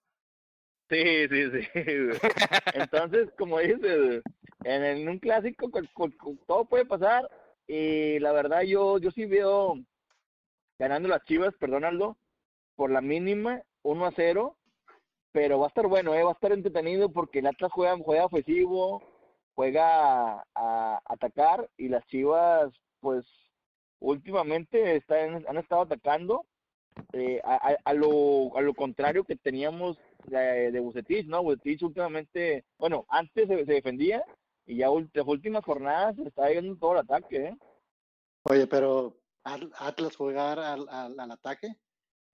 Sí, 0.89 1.27
sí, 1.29 1.51
sí. 1.51 1.67
Entonces, 2.73 3.29
como 3.37 3.59
dices, 3.59 4.23
en, 4.63 4.83
en 4.85 5.09
un 5.09 5.19
clásico 5.19 5.69
con- 5.69 5.87
con- 5.93 6.11
con- 6.11 6.37
todo 6.47 6.65
puede 6.65 6.85
pasar 6.85 7.29
y 7.67 8.19
la 8.19 8.31
verdad 8.31 8.61
yo 8.61 8.97
yo 8.97 9.11
sí 9.11 9.25
veo 9.25 9.75
ganando 10.79 11.09
las 11.09 11.23
Chivas, 11.25 11.53
perdón 11.59 11.83
Aldo, 11.83 12.17
por 12.75 12.89
la 12.91 13.01
mínima, 13.01 13.61
1 13.83 14.05
a 14.05 14.11
0, 14.15 14.57
pero 15.31 15.59
va 15.59 15.65
a 15.65 15.69
estar 15.69 15.87
bueno, 15.87 16.13
eh, 16.15 16.23
va 16.23 16.29
a 16.29 16.33
estar 16.33 16.51
entretenido 16.53 17.11
porque 17.11 17.39
el 17.39 17.47
Atlas 17.47 17.71
juega, 17.73 17.97
juega 17.97 18.25
ofensivo, 18.25 19.03
juega 19.55 20.33
a, 20.33 20.45
a 20.55 21.01
atacar 21.05 21.69
y 21.77 21.89
las 21.89 22.05
Chivas 22.07 22.71
pues 23.01 23.25
últimamente 23.99 24.95
están, 24.95 25.45
han 25.47 25.57
estado 25.57 25.81
atacando 25.83 26.45
eh, 27.13 27.39
a, 27.43 27.75
a, 27.83 27.93
lo, 27.93 28.55
a 28.57 28.61
lo 28.61 28.73
contrario 28.73 29.23
que 29.23 29.35
teníamos 29.35 29.97
de, 30.25 30.71
de 30.71 30.79
Bucetich, 30.79 31.27
¿no? 31.27 31.43
Bucetich 31.43 31.83
últimamente, 31.83 32.65
bueno, 32.77 33.05
antes 33.09 33.47
se, 33.47 33.65
defendía 33.65 34.23
y 34.65 34.77
ya 34.77 34.87
las 35.13 35.27
últimas 35.27 35.63
jornadas 35.63 36.15
se 36.15 36.23
está 36.27 36.49
yendo 36.51 36.75
todo 36.75 36.93
el 36.93 36.99
ataque, 36.99 37.47
¿eh? 37.47 37.57
Oye, 38.43 38.67
pero 38.67 39.15
At- 39.43 39.71
Atlas 39.79 40.15
jugar 40.15 40.59
al, 40.59 40.87
al 40.89 41.31
ataque, 41.31 41.75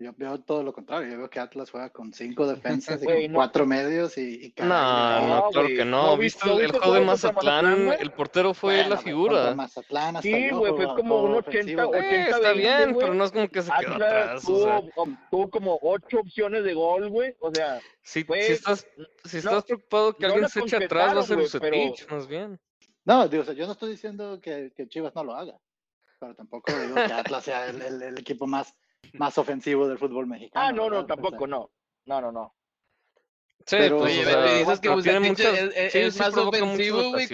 yo 0.04 0.14
veo 0.18 0.40
todo 0.42 0.62
lo 0.64 0.74
contrario. 0.74 1.10
Yo 1.12 1.18
veo 1.18 1.30
que 1.30 1.40
Atlas 1.40 1.72
juega 1.72 1.90
con 1.90 2.14
cinco 2.14 2.46
defensas 2.46 3.02
y 3.02 3.06
con 3.26 3.32
no. 3.32 3.38
cuatro 3.38 3.66
medios 3.66 4.18
y, 4.18 4.46
y 4.48 4.54
No, 4.62 4.66
no, 4.68 5.28
No, 5.28 5.50
claro 5.52 5.68
que 5.68 5.86
¿no 5.86 6.08
no. 6.08 6.18
viste- 6.18 6.48
¿Viste 6.48 6.48
no 6.48 6.60
el, 6.60 6.72
juego 6.72 6.94
de 6.94 7.02
Mazatlán? 7.02 7.94
El 8.00 8.12
portero 8.12 8.54
fue 8.54 8.76
Bueno, 8.76 8.90
la 8.90 8.98
figura. 8.98 9.56
Mazatlán 9.56 10.18
hasta 10.18 10.22
Sí, 10.22 10.50
güey, 10.50 10.74
fue 10.76 10.86
como 10.96 11.16
un 11.16 11.22
juego 11.34 11.38
80, 11.38 11.86
ofensivo. 11.88 11.96
Eh, 11.96 12.22
está 12.30 12.38
80-20, 12.54 12.56
bien, 12.58 12.96
pero 13.00 13.14
no 13.14 13.24
es 13.24 13.32
como 13.32 13.48
que 13.50 13.62
se 13.62 13.72
quedó. 13.80 13.96
O 13.96 14.42
tuvo, 14.42 14.64
sea, 14.64 14.82
tuvo 15.32 15.50
como 15.50 15.80
ocho 15.82 16.20
opciones 16.20 16.64
de 16.64 16.74
gol, 16.74 17.10
güey. 17.10 17.36
O 17.40 17.54
sea, 17.54 17.80
si, 18.02 18.26
estás, 18.30 18.86
si 19.24 19.38
no- 19.38 19.40
estás 19.40 19.64
preocupado 19.66 20.14
que 20.16 20.28
no 20.28 20.34
alguien 20.34 20.50
se 20.50 20.60
eche 20.60 20.78
atrás, 20.78 21.16
va 21.16 21.22
a 21.22 21.24
ser 21.24 21.38
Bucetich, 21.38 22.08
más 22.10 22.28
bien. 22.28 22.60
No, 23.06 23.28
digo, 23.28 23.44
o 23.44 23.46
sea, 23.46 23.54
yo 23.54 23.66
no 23.66 23.74
estoy 23.74 23.92
diciendo 23.92 24.40
que, 24.42 24.72
que 24.76 24.88
Chivas 24.88 25.14
no 25.16 25.24
lo 25.26 25.34
haga, 25.36 25.60
pero 26.20 26.34
tampoco 26.36 26.72
digo 26.72 26.96
que 26.96 27.02
Atlas 27.14 27.44
sea 27.44 27.68
el, 27.68 27.82
el- 27.82 28.02
el 28.02 28.18
equipo 28.18 28.48
más, 28.48 28.74
más 29.14 29.38
ofensivo 29.38 29.88
del 29.88 29.98
fútbol 29.98 30.28
mexicano. 30.28 30.66
ah, 30.66 30.72
no, 30.72 30.84
no, 30.90 30.96
¿verdad? 30.98 31.08
tampoco, 31.08 31.36
O 31.36 31.40
sea, 31.40 31.48
no. 31.48 31.72
No, 32.06 32.22
no, 32.22 32.32
no. 32.32 32.56
Sí, 33.66 33.78
Pero- 33.78 34.00
pues, 34.00 34.14
Oye, 34.14 34.24
o 34.24 34.26
Beto, 34.26 34.44
sea, 34.44 34.58
dices 34.60 34.80
que 34.82 34.90
Bucetich 34.90 35.28
muchas, 35.30 35.58
es- 35.58 35.76
es- 35.76 35.92
sí, 35.94 35.98
es 36.00 36.14
sí 36.14 36.20
más 36.20 36.38
ofensivo, 36.38 37.10
güey. 37.12 37.28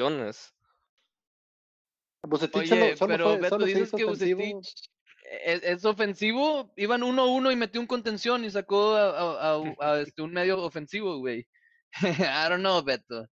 Bucetich 2.21 2.71
Oye, 2.71 2.97
solo 2.97 3.13
pero 3.13 3.23
fue, 3.29 3.37
Beto, 3.37 3.49
solo 3.49 3.65
dices 3.65 3.91
que. 3.91 4.03
Bucetich 4.05 4.89
es, 5.43 5.63
es 5.63 5.85
ofensivo. 5.85 6.71
Iban 6.75 7.01
1-1 7.01 7.51
y 7.51 7.55
metió 7.55 7.81
un 7.81 7.87
contención 7.87 8.43
y 8.45 8.51
sacó 8.51 8.93
a, 8.95 9.09
a- 9.09 9.55
a- 9.55 9.91
a, 9.93 9.99
este, 10.01 10.21
un 10.21 10.31
medio 10.33 10.61
ofensivo, 10.63 11.17
güey. 11.17 11.47
I 12.45 12.49
don't 12.49 12.59
know, 12.59 12.83
Beto. 12.83 13.25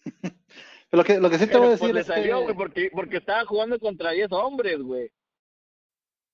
Lo 0.92 1.04
que, 1.04 1.20
lo 1.20 1.30
que 1.30 1.38
sí 1.38 1.46
te 1.46 1.56
voy 1.56 1.68
a 1.68 1.70
Pero, 1.70 1.70
decir 1.70 1.78
pues 1.78 1.94
le 1.94 2.00
es 2.00 2.06
salió, 2.08 2.38
que, 2.38 2.42
güey, 2.46 2.56
porque, 2.56 2.90
porque 2.92 3.16
estaba 3.18 3.44
jugando 3.46 3.78
contra 3.78 4.10
10 4.10 4.32
hombres, 4.32 4.78
güey. 4.80 5.08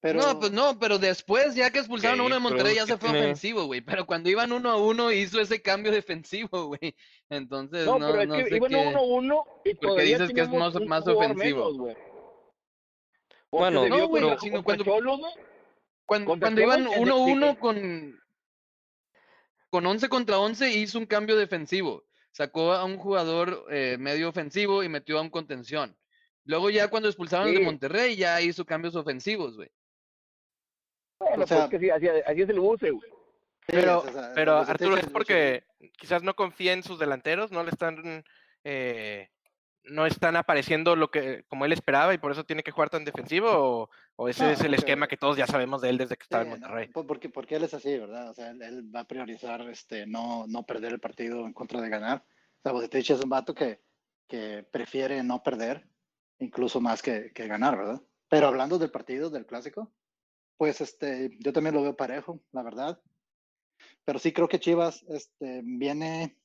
Pero, 0.07 0.21
No, 0.21 0.39
pues 0.39 0.53
no, 0.53 0.79
pero 0.79 0.99
después, 0.99 1.55
ya 1.55 1.71
que 1.71 1.79
expulsaron 1.81 2.21
a 2.21 2.23
uno 2.25 2.35
de 2.37 2.41
Monterrey, 2.41 2.75
ya 2.77 2.87
se 2.87 2.97
fue 2.97 3.09
tiene- 3.11 3.25
ofensivo, 3.25 3.65
güey. 3.67 3.81
Pero 3.81 4.07
cuando 4.07 4.29
iban 4.31 4.53
uno 4.53 4.71
a 4.71 4.77
uno, 4.77 5.11
hizo 5.11 5.41
ese 5.41 5.61
cambio 5.63 5.91
defensivo, 5.93 6.49
güey. 6.69 6.95
Entonces, 7.29 7.87
No, 7.87 7.99
no, 7.99 8.09
pero 8.11 8.23
es 8.23 8.29
no 8.29 8.37
que 8.37 8.45
sé 8.49 8.57
iban 8.57 8.71
qué. 8.71 8.77
1-1 8.77 9.45
y 9.65 9.75
Porque 9.75 10.03
dices 10.03 10.33
que 10.33 10.41
es 10.43 10.49
más- 10.49 10.75
un 10.75 10.87
más 10.87 11.07
ofensivo. 11.09 11.73
menos, 11.73 11.97
Bueno, 13.51 13.89
no, 13.89 14.09
güey, 14.09 14.23
sino 14.41 14.63
cuando- 14.63 14.85
Cholos, 14.85 15.21
Cuando, 16.05 16.37
iban 16.61 16.87
el 16.87 16.91
de- 16.91 16.97
1-1 17.01 17.51
el- 17.51 17.59
con, 17.59 18.21
con 19.71 19.87
11 19.87 20.09
contra 20.09 20.39
11, 20.39 20.71
hizo 20.73 20.99
un 20.99 21.07
cambio 21.07 21.37
defensivo. 21.37 22.05
Sacó 22.33 22.73
a 22.73 22.85
un 22.85 22.99
jugador 22.99 23.65
eh, 23.71 23.97
medio 23.99 24.29
ofensivo 24.29 24.83
y 24.85 24.89
metió 24.89 25.19
a 25.19 25.23
un 25.23 25.31
contención. 25.31 25.97
Luego 26.45 26.71
ya 26.71 26.89
cuando 26.89 27.09
expulsaron 27.09 27.49
al 27.49 27.55
de 27.55 27.59
Sí. 27.61 27.65
Monterrey, 27.65 28.15
ya 28.15 28.41
hizo 28.41 28.65
cambios 28.65 28.95
ofensivos, 28.95 29.57
güey. 29.57 29.69
Bueno, 31.19 31.45
O 31.45 31.47
sea- 31.47 31.69
pues 31.69 31.71
que 31.71 31.79
sí, 31.79 31.91
así, 31.91 32.09
así 32.09 32.43
es 32.43 32.49
el 32.49 32.61
buce, 32.61 32.91
güey. 32.91 33.11
sí, 33.11 33.67
Pero, 33.69 33.99
o 34.01 34.09
sea, 34.09 34.33
pero 34.35 34.59
Arturo, 34.59 34.97
es 34.97 35.09
porque 35.09 35.65
quizás 35.99 36.23
no 36.23 36.35
confía 36.37 36.73
en 36.73 36.83
sus 36.83 36.99
delanteros, 36.99 37.51
no 37.53 37.63
le 37.65 37.71
están, 37.71 38.25
eh, 38.65 39.29
no 39.85 40.05
están 40.05 40.37
apareciendo 40.37 40.97
lo 40.97 41.11
que 41.11 41.45
como 41.49 41.65
él 41.65 41.73
esperaba 41.73 42.13
y 42.13 42.19
por 42.19 42.33
eso 42.33 42.45
tiene 42.45 42.63
que 42.63 42.73
jugar 42.73 42.91
tan 42.91 43.05
defensivo 43.05 43.49
o, 43.51 43.91
o 44.17 44.29
ese 44.29 44.45
No, 44.45 44.51
es 44.51 44.61
el 44.61 44.67
porque- 44.67 44.77
esquema 44.77 45.07
que 45.09 45.17
todos 45.17 45.37
ya 45.37 45.47
sabemos 45.47 45.81
de 45.81 45.91
él 45.91 45.99
desde 45.99 46.17
que 46.17 46.25
estaba 46.25 46.43
en 46.43 46.49
Sí, 46.53 46.59
Monterrey. 46.61 46.89
po- 46.89 47.07
porque, 47.07 47.29
porque 47.29 47.57
él 47.57 47.65
es 47.65 47.73
así, 47.75 47.97
¿verdad? 47.99 48.31
O 48.31 48.35
sea, 48.35 48.51
él, 48.51 48.61
él 48.63 48.95
va 48.95 49.01
a 49.01 49.05
priorizar 49.09 49.61
este, 49.63 50.07
no, 50.07 50.45
no 50.49 50.65
perder 50.65 50.93
el 50.93 51.01
partido 51.01 51.47
en 51.47 51.53
contra 51.53 51.81
de 51.81 51.89
ganar. 51.89 52.25
O 52.59 52.63
sea, 52.63 52.73
Bucetich 52.73 53.11
es 53.11 53.23
un 53.23 53.31
vato 53.31 53.55
que, 53.55 53.81
que 54.29 54.65
prefiere 54.71 55.23
no 55.23 55.43
perder, 55.43 55.87
incluso 56.41 56.81
más 56.81 57.01
que, 57.01 57.33
que 57.33 57.47
ganar, 57.47 57.77
¿verdad? 57.79 58.03
Pero 58.29 58.49
hablando 58.49 58.79
del 58.79 58.91
partido, 58.91 59.31
del 59.31 59.47
clásico, 59.47 59.93
pues 60.57 60.81
este, 60.81 61.37
yo 61.41 61.53
también 61.53 61.75
lo 61.75 61.83
veo 61.83 61.97
parejo, 61.97 62.41
la 62.53 62.63
verdad. 62.63 63.01
Pero 64.05 64.19
sí 64.19 64.33
creo 64.33 64.49
que 64.49 64.61
Chivas 64.61 65.05
este, 65.09 65.63
viene, 65.65 66.37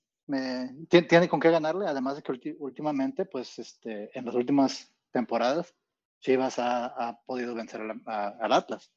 ti- 0.90 1.08
tiene 1.08 1.30
con 1.30 1.40
qué 1.40 1.50
ganarle, 1.50 1.88
además 1.88 2.16
de 2.18 2.24
que 2.24 2.56
últimamente, 2.60 3.26
pues 3.26 3.58
este, 3.60 4.18
en 4.18 4.26
las 4.26 4.36
últimas 4.36 4.94
temporadas, 5.12 5.74
Chivas 6.20 6.60
ha, 6.60 6.86
ha 6.88 7.22
podido 7.22 7.56
vencer 7.56 7.82
al- 7.82 8.02
a- 8.06 8.36
al 8.40 8.54
Atlas. 8.54 8.92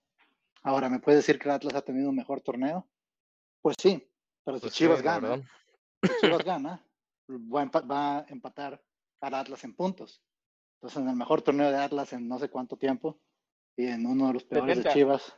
Ahora, 0.63 0.89
¿me 0.89 0.99
puede 0.99 1.19
decir 1.19 1.39
que 1.39 1.49
el 1.49 1.55
Atlas 1.55 1.75
ha 1.75 1.83
tenido 1.83 2.09
un 2.09 2.17
mejor 2.17 2.41
torneo? 2.41 2.89
Pues 3.63 3.77
sí, 3.81 4.09
pero 4.45 4.59
si 4.59 4.63
Pues 4.63 4.73
sí, 4.75 4.79
Chivas 4.79 5.05
la 5.05 5.21
gana, 5.21 5.51
si 6.03 6.15
Chivas 6.21 6.45
gana, 6.45 6.85
va 7.29 7.63
a, 7.63 7.81
va 7.81 8.19
a 8.19 8.27
empatar 8.29 8.83
al 9.21 9.35
Atlas 9.35 9.65
en 9.65 9.75
puntos. 9.75 10.23
Entonces, 10.77 11.03
en 11.03 11.09
el 11.09 11.17
mejor 11.17 11.43
torneo 11.43 11.71
de 11.71 11.79
Atlas 11.79 12.13
en 12.13 12.29
no 12.29 12.39
sé 12.39 12.49
cuánto 12.51 12.77
tiempo 12.77 13.19
y 13.77 13.87
en 13.87 14.07
uno 14.07 14.29
de 14.29 14.33
los 14.35 14.45
peores 14.45 14.77
70. 14.79 14.89
de 14.89 14.95
Chivas. 14.95 15.37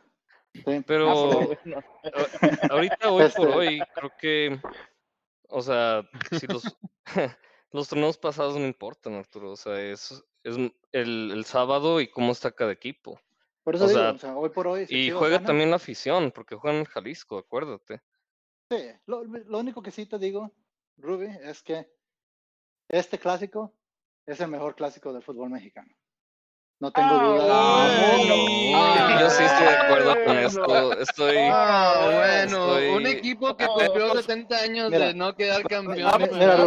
sí, 0.55 0.85
Pero 0.87 1.11
Ah, 1.11 1.59
no. 1.65 1.77
a- 1.79 2.67
ahorita, 2.75 3.11
hoy 3.11 3.17
por 3.19 3.23
Este- 3.23 3.47
hoy, 3.47 3.83
creo 3.95 4.11
que, 4.19 4.61
o 5.49 5.63
sea, 5.63 6.09
si 6.39 6.47
los, 6.47 6.77
los 7.73 7.89
torneos 7.89 8.19
pasados 8.19 8.57
no 8.57 8.65
importan, 8.67 9.15
Arturo. 9.15 9.53
O 9.53 9.57
sea, 9.57 9.81
es, 9.81 10.13
es 10.43 10.57
el, 10.93 11.31
el 11.33 11.45
sábado 11.45 12.01
y 12.01 12.09
cómo 12.09 12.33
está 12.33 12.51
cada 12.53 12.73
equipo. 12.73 13.21
por 13.63 13.75
eso 13.75 13.85
o 13.85 13.89
digo, 13.89 14.01
sea, 14.01 14.11
o 14.13 14.19
sea, 14.19 14.37
hoy 14.37 14.51
por 14.51 14.67
hoy. 14.69 14.87
si 14.87 14.95
Y 14.97 15.05
Chivas 15.07 15.19
juega 15.19 15.37
gana, 15.37 15.47
también 15.47 15.71
la 15.71 15.77
afición, 15.77 16.31
porque 16.31 16.55
juegan 16.57 16.81
en 16.81 16.85
Jalisco, 16.87 17.39
acuérdate. 17.39 18.01
Sí, 18.71 18.79
lo, 19.07 19.23
lo 19.25 19.59
único 19.59 19.83
que 19.83 19.91
sí 19.91 20.07
te 20.07 20.19
digo, 20.19 20.53
Ruby, 20.97 21.29
es 21.43 21.63
que 21.63 21.87
este 22.89 23.19
clásico 23.19 23.75
es 24.27 24.41
el 24.41 24.49
mejor 24.49 24.75
clásico 24.75 25.13
del 25.13 25.23
fútbol 25.23 25.51
mexicano. 25.51 25.95
No 26.79 26.91
tengo 26.91 27.09
Ah, 27.11 27.25
duda. 27.25 28.17
bueno. 28.19 28.35
Ah, 28.77 29.17
Yo 29.19 29.31
sí 29.31 29.43
estoy 29.45 29.65
de 29.67 29.73
acuerdo 29.77 30.15
con 30.15 30.25
bueno. 30.27 30.41
esto. 30.41 31.01
Estoy. 31.01 31.37
Ah, 31.51 32.01
bueno, 32.05 32.77
estoy- 32.77 32.89
un 32.91 33.07
equipo 33.07 33.57
que 33.57 33.65
Ah, 33.65 33.69
cumplió 33.69 34.09
vamos- 34.09 34.25
70 34.27 34.59
años 34.59 34.91
mira, 34.91 35.07
de 35.07 35.15
no 35.15 35.35
quedar 35.35 35.63
campeón. 35.63 36.03
vamos- 36.05 36.29
pues, 36.29 36.39
mira, 36.39 36.57
que 36.57 36.63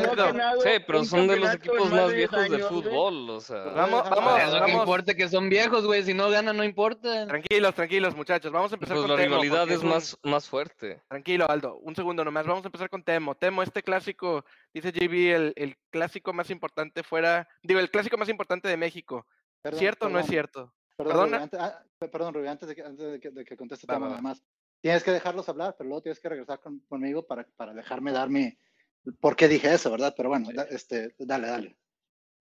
no 0.00 0.14
ganado 0.16 0.60
Sí, 0.60 0.70
pero 0.86 1.04
son 1.04 1.26
de 1.28 1.36
los 1.36 1.54
equipos 1.54 1.90
más 1.90 2.12
viejos 2.12 2.38
10 2.38 2.50
de 2.50 2.56
años, 2.56 2.70
güey. 2.70 2.82
fútbol, 2.82 3.30
o 3.30 3.40
sea. 3.40 3.56
Vamos, 3.74 4.02
vamos, 4.10 4.32
hablar. 4.32 4.48
Es 4.48 4.54
lo 4.54 4.64
que 4.66 4.72
importa 4.72 5.14
que 5.14 5.28
son 5.28 5.48
viejos, 5.48 5.86
güey. 5.86 6.02
Si 6.02 6.14
no 6.14 6.28
ganan, 6.30 6.56
no 6.56 6.64
importa. 6.64 7.26
Tranquilos, 7.26 7.74
tranquilos, 7.74 8.16
muchachos. 8.16 8.50
Vamos 8.52 8.72
a 8.72 8.74
empezar 8.74 8.96
Pues 8.96 9.06
con 9.06 9.16
la 9.16 9.22
Temo, 9.22 9.36
rivalidad 9.40 9.70
es 9.70 9.82
más, 9.82 10.16
más 10.22 10.48
fuerte. 10.48 11.00
Tranquilo, 11.08 11.48
Aldo. 11.48 11.76
Un 11.82 11.94
segundo 11.94 12.24
nomás. 12.24 12.46
Vamos 12.46 12.64
a 12.64 12.68
empezar 12.68 12.90
con 12.90 13.02
Temo. 13.02 13.34
Temo, 13.34 13.62
este 13.62 13.82
clásico, 13.82 14.44
dice 14.72 14.92
JB, 14.92 15.34
el, 15.34 15.52
el 15.56 15.76
clásico 15.90 16.32
más 16.32 16.50
importante 16.50 17.02
fuera, 17.02 17.48
digo, 17.62 17.80
el 17.80 17.90
clásico 17.90 18.16
más 18.16 18.28
importante 18.28 18.68
de 18.68 18.76
México. 18.76 19.26
Perdón, 19.62 19.78
¿Cierto 19.80 20.06
o 20.06 20.08
no 20.08 20.18
es 20.20 20.26
cierto? 20.26 20.74
Perdón, 20.96 21.34
antes, 21.34 21.60
ah, 21.60 21.84
pe- 21.98 22.08
perdón, 22.08 22.46
antes 22.46 22.68
de 22.68 22.74
que, 22.74 22.82
antes 22.82 23.12
de 23.12 23.20
que, 23.20 23.30
de 23.30 23.44
que 23.44 23.56
conteste 23.56 23.86
Va, 23.86 23.98
más. 23.98 24.42
Tienes 24.80 25.02
que 25.02 25.10
dejarlos 25.10 25.48
hablar, 25.48 25.74
pero 25.76 25.88
luego 25.88 26.02
tienes 26.02 26.20
que 26.20 26.28
regresar 26.28 26.60
con- 26.60 26.80
conmigo 26.88 27.26
para, 27.26 27.46
para 27.56 27.72
dejarme 27.74 28.12
dar 28.12 28.28
mi... 28.28 28.56
¿Por 29.20 29.36
qué 29.36 29.48
dije 29.48 29.72
eso, 29.72 29.90
verdad? 29.90 30.14
Pero 30.16 30.28
bueno, 30.28 30.48
da- 30.52 30.64
este, 30.70 31.14
dale, 31.18 31.48
dale. 31.48 31.76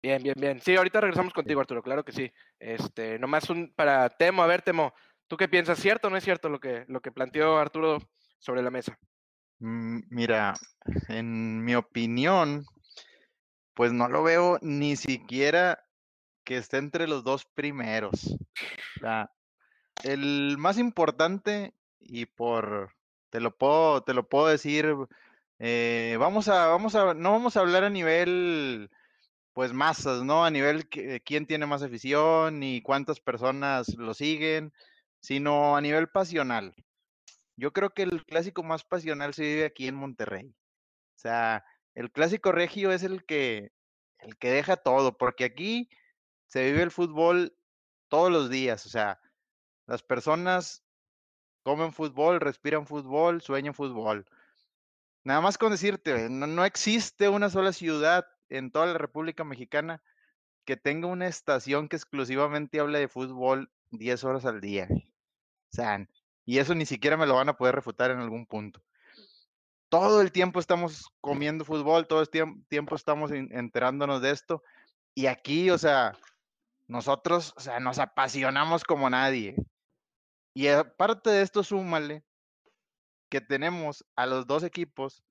Bien, 0.02 0.22
bien, 0.22 0.36
bien. 0.38 0.62
Sí, 0.62 0.76
ahorita 0.76 1.02
regresamos 1.02 1.34
contigo, 1.34 1.60
Arturo, 1.62 1.82
claro 1.82 2.04
que 2.06 2.12
sí. 2.12 2.32
Este, 2.60 3.18
nomás 3.20 3.50
un 3.50 3.74
para 3.74 4.10
Temo, 4.10 4.44
a 4.44 4.48
ver, 4.48 4.62
Temo, 4.62 4.94
¿tú 5.28 5.36
qué 5.36 5.48
piensas? 5.48 5.80
¿Cierto 5.80 6.08
o 6.08 6.12
no 6.12 6.18
es 6.18 6.24
cierto 6.24 6.48
lo 6.50 6.60
que, 6.60 6.86
lo 6.88 7.02
que 7.02 7.12
planteó 7.12 7.58
Arturo 7.58 7.98
sobre 8.40 8.62
la 8.62 8.70
mesa? 8.72 8.98
Mm, 9.60 10.02
Mira, 10.10 10.54
en 11.10 11.64
mi 11.64 11.76
opinión, 11.76 12.66
pues 13.74 13.92
no 13.94 14.08
lo 14.08 14.24
veo 14.24 14.58
ni 14.62 14.96
siquiera 14.96 15.84
que 16.44 16.58
esté 16.58 16.78
entre 16.78 17.08
los 17.08 17.24
dos 17.24 17.46
primeros. 17.46 18.38
O 18.98 19.00
sea, 19.00 19.32
el 20.04 20.58
más 20.58 20.78
importante, 20.78 21.74
y 22.00 22.26
por, 22.26 22.94
te 23.30 23.40
lo 23.40 23.56
puedo, 23.58 24.04
te 24.04 24.14
lo 24.14 24.28
puedo 24.28 24.48
decir, 24.48 24.94
eh, 25.60 26.18
vamos 26.20 26.48
a, 26.48 26.68
vamos 26.68 26.96
a, 26.96 27.14
no 27.14 27.32
vamos 27.32 27.58
a 27.58 27.62
hablar 27.62 27.84
a 27.84 27.90
nivel, 27.90 28.90
pues 29.54 29.74
masas, 29.74 30.24
¿no? 30.24 30.46
A 30.46 30.52
nivel 30.52 30.88
quién 30.90 31.46
tiene 31.48 31.66
más 31.66 31.84
afición 31.84 32.64
y 32.64 32.82
cuántas 32.82 33.20
personas 33.20 33.96
lo 33.98 34.14
siguen, 34.14 34.74
sino 35.20 35.76
a 35.76 35.82
nivel 35.82 36.10
pasional. 36.10 36.76
Yo 37.58 37.72
creo 37.74 37.92
que 37.92 38.04
el 38.04 38.26
clásico 38.26 38.64
más 38.64 38.84
pasional 38.84 39.34
se 39.34 39.44
vive 39.44 39.66
aquí 39.66 39.88
en 39.88 39.96
Monterrey. 39.96 40.48
O 41.16 41.20
sea, 41.20 41.64
el 41.94 42.12
clásico 42.12 42.52
regio 42.52 42.92
es 42.92 43.04
el 43.04 43.26
que, 43.26 43.72
el 44.20 44.38
que 44.38 44.52
deja 44.52 44.78
todo, 44.78 45.18
porque 45.18 45.46
aquí 45.46 45.90
se 46.48 46.64
vive 46.66 46.84
el 46.84 46.92
fútbol 46.92 47.58
todos 48.10 48.32
los 48.32 48.50
días. 48.50 48.86
O 48.86 48.90
sea, 48.90 49.20
las 49.88 50.04
personas 50.04 50.84
comen 51.64 51.94
fútbol, 51.94 52.40
respiran 52.42 52.88
fútbol, 52.88 53.42
sueñan 53.42 53.74
fútbol. 53.74 54.26
Nada 55.24 55.42
más 55.42 55.58
con 55.58 55.72
decirte, 55.72 56.30
no, 56.30 56.48
no 56.48 56.66
existe 56.66 57.30
una 57.30 57.50
sola 57.50 57.74
ciudad 57.74 58.28
en 58.50 58.72
toda 58.72 58.88
la 58.88 58.98
República 58.98 59.44
Mexicana 59.44 60.04
que 60.66 60.78
tenga 60.78 61.08
una 61.08 61.28
estación 61.28 61.88
que 61.88 61.96
exclusivamente 61.96 62.80
hable 62.80 63.00
de 63.00 63.08
fútbol 63.08 63.72
10 63.92 64.24
horas 64.24 64.46
al 64.46 64.62
día. 64.62 64.88
O 64.92 65.76
sea, 65.76 66.08
y 66.46 66.60
eso 66.60 66.76
ni 66.76 66.86
siquiera 66.86 67.18
me 67.18 67.26
lo 67.26 67.36
van 67.36 67.50
a 67.50 67.58
poder 67.58 67.76
refutar 67.76 68.12
en 68.12 68.20
algún 68.20 68.46
punto. 68.46 68.82
Todo 69.90 70.22
el 70.22 70.32
tiempo 70.32 70.60
estamos 70.60 71.10
comiendo 71.22 71.66
fútbol, 71.66 72.08
todo 72.08 72.22
el 72.22 72.30
tiemp- 72.30 72.66
tiempo 72.68 72.96
estamos 72.96 73.32
en- 73.32 73.50
enterándonos 73.52 74.22
de 74.22 74.32
esto. 74.32 74.64
Y 75.14 75.28
aquí, 75.28 75.70
o 75.70 75.78
sea, 75.78 76.18
nosotros, 76.88 77.54
o 77.56 77.60
sea, 77.60 77.80
nos 77.80 78.00
apasionamos 78.00 78.84
como 78.84 79.10
nadie. 79.10 79.56
Y 80.54 80.68
aparte 80.68 81.30
de 81.30 81.42
esto, 81.42 81.64
súmale 81.64 82.24
que 83.30 83.42
tenemos 83.42 84.06
a 84.16 84.26
los 84.26 84.48
dos 84.48 84.64
equipos 84.64 85.24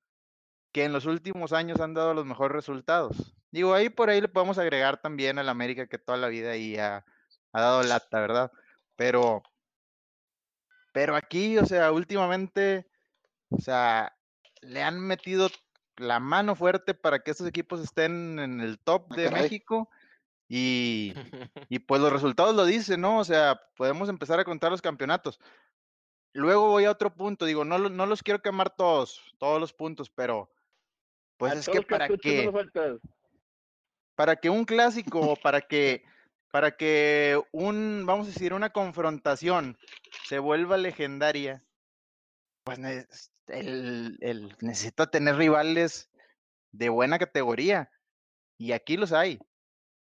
que 0.72 0.84
en 0.84 0.92
los 0.92 1.06
últimos 1.06 1.52
años 1.52 1.80
han 1.80 1.94
dado 1.94 2.14
los 2.14 2.26
mejores 2.26 2.52
resultados. 2.52 3.34
Digo, 3.50 3.72
ahí 3.74 3.88
por 3.88 4.10
ahí 4.10 4.20
le 4.20 4.28
podemos 4.28 4.58
agregar 4.58 5.00
también 5.00 5.38
al 5.38 5.48
América 5.48 5.86
que 5.86 5.98
toda 5.98 6.18
la 6.18 6.26
vida 6.28 6.50
ahí 6.50 6.76
ha, 6.76 7.04
ha 7.52 7.60
dado 7.60 7.82
lata, 7.84 8.20
¿verdad? 8.20 8.50
Pero, 8.96 9.42
pero 10.94 11.16
aquí, 11.16 11.58
o 11.58 11.66
sea, 11.66 11.92
últimamente, 11.92 12.88
o 13.50 13.58
sea, 13.58 14.16
le 14.62 14.82
han 14.82 15.00
metido 15.00 15.50
la 15.96 16.20
mano 16.20 16.56
fuerte 16.56 16.94
para 16.94 17.20
que 17.20 17.32
estos 17.32 17.48
equipos 17.48 17.80
estén 17.82 18.38
en 18.38 18.60
el 18.60 18.78
top 18.80 19.08
Ah, 19.10 19.16
de 19.16 19.24
caray. 19.24 19.42
México 19.42 19.90
y, 20.48 21.14
y 21.68 21.80
pues 21.80 22.00
los 22.00 22.12
resultados 22.12 22.54
lo 22.54 22.64
dicen, 22.64 23.00
¿no? 23.02 23.18
O 23.18 23.24
sea, 23.24 23.60
podemos 23.76 24.08
empezar 24.08 24.40
a 24.40 24.44
contar 24.44 24.70
los 24.72 24.82
campeonatos. 24.82 25.40
Luego 26.32 26.68
voy 26.70 26.84
a 26.86 26.92
otro 26.92 27.14
punto, 27.14 27.44
digo, 27.46 27.64
no, 27.64 27.78
no 27.78 28.06
los 28.06 28.22
quiero 28.22 28.42
quemar 28.42 28.70
todos, 28.76 29.20
todos 29.38 29.60
los 29.60 29.72
puntos, 29.72 30.10
pero 30.10 30.52
pues 31.36 31.54
A 31.54 31.58
es 31.60 31.68
que 31.68 31.82
para 31.82 32.08
faltas. 32.52 33.00
para 34.14 34.36
que 34.36 34.50
un 34.50 34.64
clásico, 34.64 35.20
o 35.20 35.36
para 35.36 35.60
que, 35.62 36.04
para 36.54 36.76
que 36.76 37.42
un, 37.50 38.04
vamos 38.06 38.28
a 38.28 38.30
decir, 38.30 38.54
una 38.54 38.70
confrontación 38.70 39.76
se 40.28 40.38
vuelva 40.38 40.76
legendaria, 40.76 41.64
pues 42.62 42.78
el, 43.48 44.18
el- 44.20 44.56
necesita 44.60 45.10
tener 45.10 45.34
rivales 45.34 46.12
de 46.70 46.90
buena 46.90 47.18
categoría. 47.18 47.90
Y 48.56 48.70
aquí 48.70 48.96
los 48.96 49.12
hay. 49.12 49.40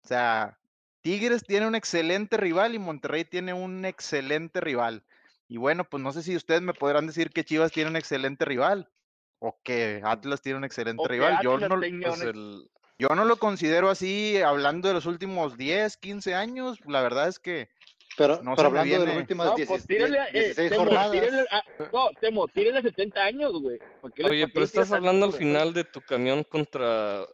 O 0.03 0.07
sea, 0.07 0.57
Tigres 1.01 1.43
tiene 1.43 1.67
un 1.67 1.75
excelente 1.75 2.35
rival 2.35 2.73
y 2.73 2.79
Monterrey 2.79 3.25
tiene 3.25 3.53
un 3.53 3.85
excelente 3.85 4.59
rival. 4.59 5.05
Y 5.47 5.57
bueno, 5.57 5.83
pues 5.83 6.01
no 6.01 6.11
sé 6.11 6.23
si 6.23 6.35
ustedes 6.35 6.63
me 6.63 6.73
podrán 6.73 7.05
decir 7.05 7.29
que 7.29 7.45
Chivas 7.45 7.71
tiene 7.71 7.91
un 7.91 7.95
excelente 7.95 8.45
rival 8.45 8.89
o 9.37 9.59
que 9.61 10.01
Atlas 10.03 10.41
tiene 10.41 10.57
un 10.57 10.63
excelente 10.63 11.03
O 11.03 11.07
rival. 11.07 11.37
Yo 11.43 11.59
no, 11.59 11.79
Pues 11.79 12.21
el, 12.23 12.71
yo 12.99 13.07
no 13.15 13.25
lo 13.25 13.37
considero 13.37 13.89
así, 13.89 14.41
hablando 14.41 14.87
de 14.89 14.93
los 14.93 15.05
últimos 15.05 15.57
10, 15.57 15.97
15 15.97 16.35
años. 16.35 16.77
La 16.85 17.01
verdad 17.01 17.27
es 17.27 17.39
que 17.39 17.69
Pero, 18.17 18.41
No 18.43 18.53
pero 18.55 18.67
hablando 18.67 18.99
de 18.99 19.05
las 19.07 19.15
últimas 19.17 19.47
No, 19.47 19.55
16, 19.55 19.69
pues 19.69 19.87
tírale, 19.87 20.17
eh, 20.33 20.43
16 20.43 20.69
Temo, 20.71 20.83
jornadas. 20.83 21.11
tírale 21.11 21.45
a- 21.51 21.63
no, 21.93 22.09
Temo, 22.19 22.47
tírale 22.49 22.79
a 22.79 22.81
70 22.81 23.23
años, 23.23 23.53
güey. 23.53 23.79
¿Por 24.01 24.11
qué 24.13 24.23
le- 24.23 24.29
Oye, 24.29 24.47
pero 24.49 24.65
estás 24.65 24.91
hablando 24.91 25.25
al 25.27 25.33
final 25.33 25.73
de 25.73 25.85
tu 25.85 26.01
camión 26.01 26.43
contra, 26.43 27.25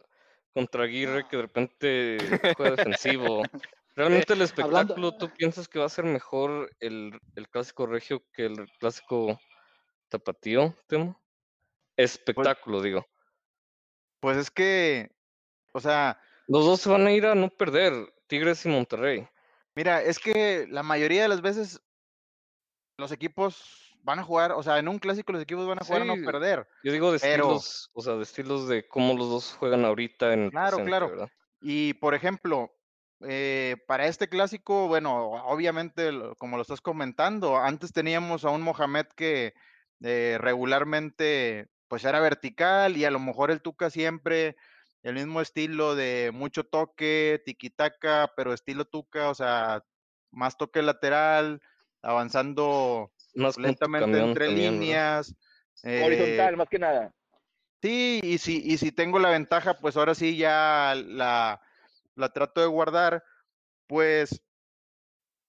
contra 0.54 0.84
Aguirre 0.84 1.26
que 1.28 1.36
de 1.36 1.42
repente 1.42 2.18
juega 2.56 2.76
defensivo. 2.76 3.42
¿Realmente 3.96 4.34
el 4.34 4.42
Hablando- 4.42 4.44
espectáculo 4.44 5.16
tú 5.16 5.30
piensas 5.30 5.66
que 5.66 5.78
va 5.80 5.86
a 5.86 5.88
ser 5.88 6.04
mejor 6.04 6.70
el, 6.80 7.18
el 7.34 7.48
clásico 7.48 7.86
regio 7.86 8.22
que 8.32 8.44
el 8.46 8.68
clásico 8.78 9.40
tapatío, 10.08 10.72
Temo? 10.86 11.20
Espectáculo, 11.96 12.80
digo. 12.82 13.04
Pues 14.20 14.36
es 14.36 14.50
que, 14.50 15.10
o 15.76 15.80
sea, 15.80 16.18
Los 16.48 16.64
dos 16.64 16.80
se 16.80 16.88
van 16.88 17.06
a 17.06 17.12
ir 17.12 17.26
a 17.26 17.34
no 17.34 17.50
perder, 17.50 17.92
Tigres 18.28 18.64
y 18.64 18.68
Monterrey. 18.70 19.28
mira, 19.74 20.00
es 20.02 20.18
que 20.18 20.66
la 20.70 20.82
mayoría 20.82 21.22
de 21.22 21.28
las 21.28 21.42
veces 21.42 21.82
los 22.98 23.12
equipos 23.12 23.94
van 24.02 24.20
a 24.20 24.24
jugar, 24.24 24.52
o 24.52 24.62
sea, 24.62 24.78
en 24.78 24.88
un 24.88 24.98
clásico 24.98 25.32
los 25.32 25.42
equipos 25.42 25.66
van 25.66 25.78
a 25.80 25.84
jugar 25.84 26.02
a 26.02 26.04
no 26.06 26.14
perder. 26.24 26.66
Yo 26.84 26.92
digo 26.92 27.12
de 27.12 27.18
Pero- 27.18 27.42
estilos, 27.56 27.90
o 27.92 28.00
sea, 28.02 28.14
de 28.14 28.22
estilos 28.22 28.68
de 28.68 28.86
cómo 28.88 29.14
los 29.14 29.28
dos 29.28 29.56
juegan 29.58 29.84
ahorita 29.84 30.32
en 30.32 30.44
el 30.44 30.50
Claro, 30.50 30.76
presente, 30.78 30.88
claro. 30.90 31.10
¿verdad? 31.10 31.30
Y 31.60 31.94
por 31.94 32.14
ejemplo, 32.14 32.72
eh, 33.26 33.76
para 33.86 34.06
este 34.06 34.28
clásico, 34.28 34.88
bueno, 34.88 35.32
obviamente, 35.46 36.10
como 36.38 36.56
lo 36.56 36.62
estás 36.62 36.80
comentando, 36.80 37.58
antes 37.58 37.92
teníamos 37.92 38.44
a 38.44 38.50
un 38.50 38.62
Mohamed 38.62 39.06
que 39.16 39.52
eh, 40.02 40.38
regularmente 40.40 41.68
pues 41.88 42.04
era 42.04 42.20
vertical 42.20 42.96
y 42.96 43.04
a 43.04 43.10
lo 43.10 43.18
mejor 43.18 43.50
el 43.50 43.62
Tuca 43.62 43.90
siempre 43.90 44.56
el 45.06 45.14
mismo 45.14 45.40
estilo 45.40 45.94
de 45.94 46.32
mucho 46.34 46.64
toque, 46.64 47.40
tiquitaca, 47.44 48.32
pero 48.36 48.52
estilo 48.52 48.86
Tuca, 48.86 49.30
o 49.30 49.34
sea, 49.36 49.84
más 50.32 50.56
toque 50.56 50.82
lateral, 50.82 51.62
avanzando 52.02 53.12
Más 53.36 53.56
lentamente 53.56 54.04
camión 54.04 54.30
entre 54.30 54.48
líneas. 54.48 55.32
eh, 55.84 56.02
Horizontal, 56.04 56.56
más 56.56 56.68
que 56.68 56.80
nada. 56.80 57.14
Sí, 57.80 58.18
y 58.20 58.38
si, 58.38 58.60
y 58.64 58.78
si 58.78 58.90
tengo 58.90 59.20
la 59.20 59.30
ventaja, 59.30 59.78
pues 59.78 59.96
ahora 59.96 60.16
sí 60.16 60.36
ya 60.36 60.94
la, 60.96 61.60
la 62.16 62.32
trato 62.32 62.60
de 62.60 62.66
guardar, 62.66 63.22
pues, 63.86 64.42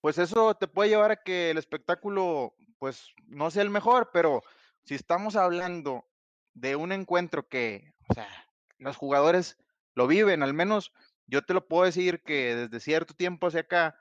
pues 0.01 0.19
eso 0.19 0.53
te 0.53 0.67
puede 0.67 0.89
llevar 0.89 1.09
a 1.09 1.23
que 1.23 1.49
el 1.49 1.57
espectáculo, 1.57 2.53
pues, 2.77 3.11
no 3.25 3.49
sea 3.49 3.63
el 3.63 3.71
mejor, 3.71 4.11
pero 4.13 4.43
si 4.83 4.93
estamos 4.93 5.35
hablando 5.35 6.05
de 6.53 6.75
un 6.75 6.91
encuentro 6.91 7.47
que, 7.47 7.95
o 8.07 8.13
sea, 8.13 8.27
los 8.79 8.97
jugadores 8.97 9.57
lo 9.95 10.07
viven, 10.07 10.43
al 10.43 10.53
menos 10.53 10.91
yo 11.25 11.41
te 11.43 11.53
lo 11.53 11.67
puedo 11.67 11.85
decir 11.85 12.21
que 12.23 12.55
desde 12.55 12.79
cierto 12.79 13.13
tiempo 13.13 13.47
hacia 13.47 13.61
acá, 13.61 13.99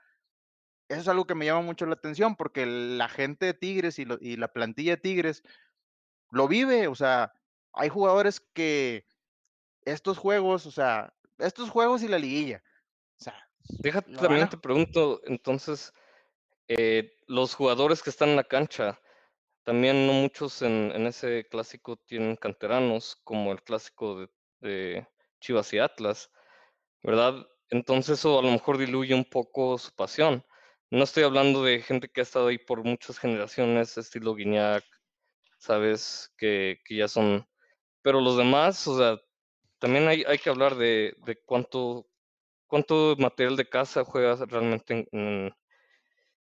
eso 0.87 1.01
es 1.01 1.07
algo 1.07 1.25
que 1.25 1.35
me 1.35 1.45
llama 1.45 1.61
mucho 1.61 1.85
la 1.85 1.93
atención, 1.93 2.35
porque 2.35 2.65
la 2.65 3.09
gente 3.09 3.45
de 3.47 3.53
Tigres 3.53 3.99
y, 3.99 4.05
lo- 4.05 4.17
y 4.21 4.37
la 4.37 4.53
plantilla 4.53 4.91
de 4.91 5.01
Tigres 5.01 5.43
lo 6.31 6.47
vive, 6.47 6.87
o 6.87 6.95
sea, 6.95 7.33
hay 7.73 7.89
jugadores 7.89 8.39
que 8.39 9.05
estos 9.85 10.17
juegos, 10.17 10.65
o 10.65 10.71
sea, 10.71 11.13
estos 11.37 11.69
juegos 11.69 12.03
y 12.03 12.07
la 12.07 12.19
liguilla, 12.19 12.63
o 13.19 13.23
sea, 13.23 13.49
Déjate, 13.79 14.11
también 14.13 14.45
a- 14.45 14.49
te 14.49 14.57
pregunto, 14.57 15.21
entonces, 15.25 15.93
eh, 16.67 17.17
los 17.27 17.53
jugadores 17.55 18.01
que 18.01 18.09
están 18.09 18.29
en 18.29 18.35
la 18.37 18.43
cancha, 18.43 18.99
también 19.63 20.07
no 20.07 20.13
muchos 20.13 20.61
en, 20.61 20.91
en 20.93 21.07
ese 21.07 21.47
clásico 21.49 21.97
tienen 21.97 22.35
canteranos, 22.37 23.17
como 23.23 23.51
el 23.51 23.61
clásico 23.63 24.19
de, 24.21 24.29
de 24.61 25.07
Chivas 25.41 25.73
y 25.73 25.79
Atlas, 25.79 26.31
¿verdad? 27.03 27.47
Entonces 27.69 28.19
eso 28.19 28.39
a 28.39 28.41
lo 28.43 28.51
mejor 28.51 28.77
diluye 28.77 29.13
un 29.15 29.25
poco 29.25 29.77
su 29.77 29.93
pasión. 29.95 30.45
No 30.91 31.03
estoy 31.03 31.23
hablando 31.23 31.63
de 31.63 31.81
gente 31.81 32.09
que 32.09 32.21
ha 32.21 32.23
estado 32.23 32.47
ahí 32.47 32.57
por 32.57 32.83
muchas 32.83 33.19
generaciones, 33.19 33.97
estilo 33.97 34.35
Guiñac, 34.35 34.85
¿sabes? 35.59 36.33
Que, 36.37 36.79
que 36.85 36.95
ya 36.97 37.07
son... 37.07 37.47
Pero 38.03 38.21
los 38.21 38.37
demás, 38.37 38.87
o 38.87 38.97
sea, 38.97 39.19
también 39.79 40.07
hay, 40.07 40.23
hay 40.27 40.37
que 40.39 40.49
hablar 40.51 40.75
de, 40.75 41.15
de 41.25 41.37
cuánto, 41.45 42.07
cuánto 42.67 43.15
material 43.19 43.57
de 43.57 43.69
casa 43.69 44.05
juegas 44.05 44.39
realmente 44.41 45.07
en, 45.11 45.53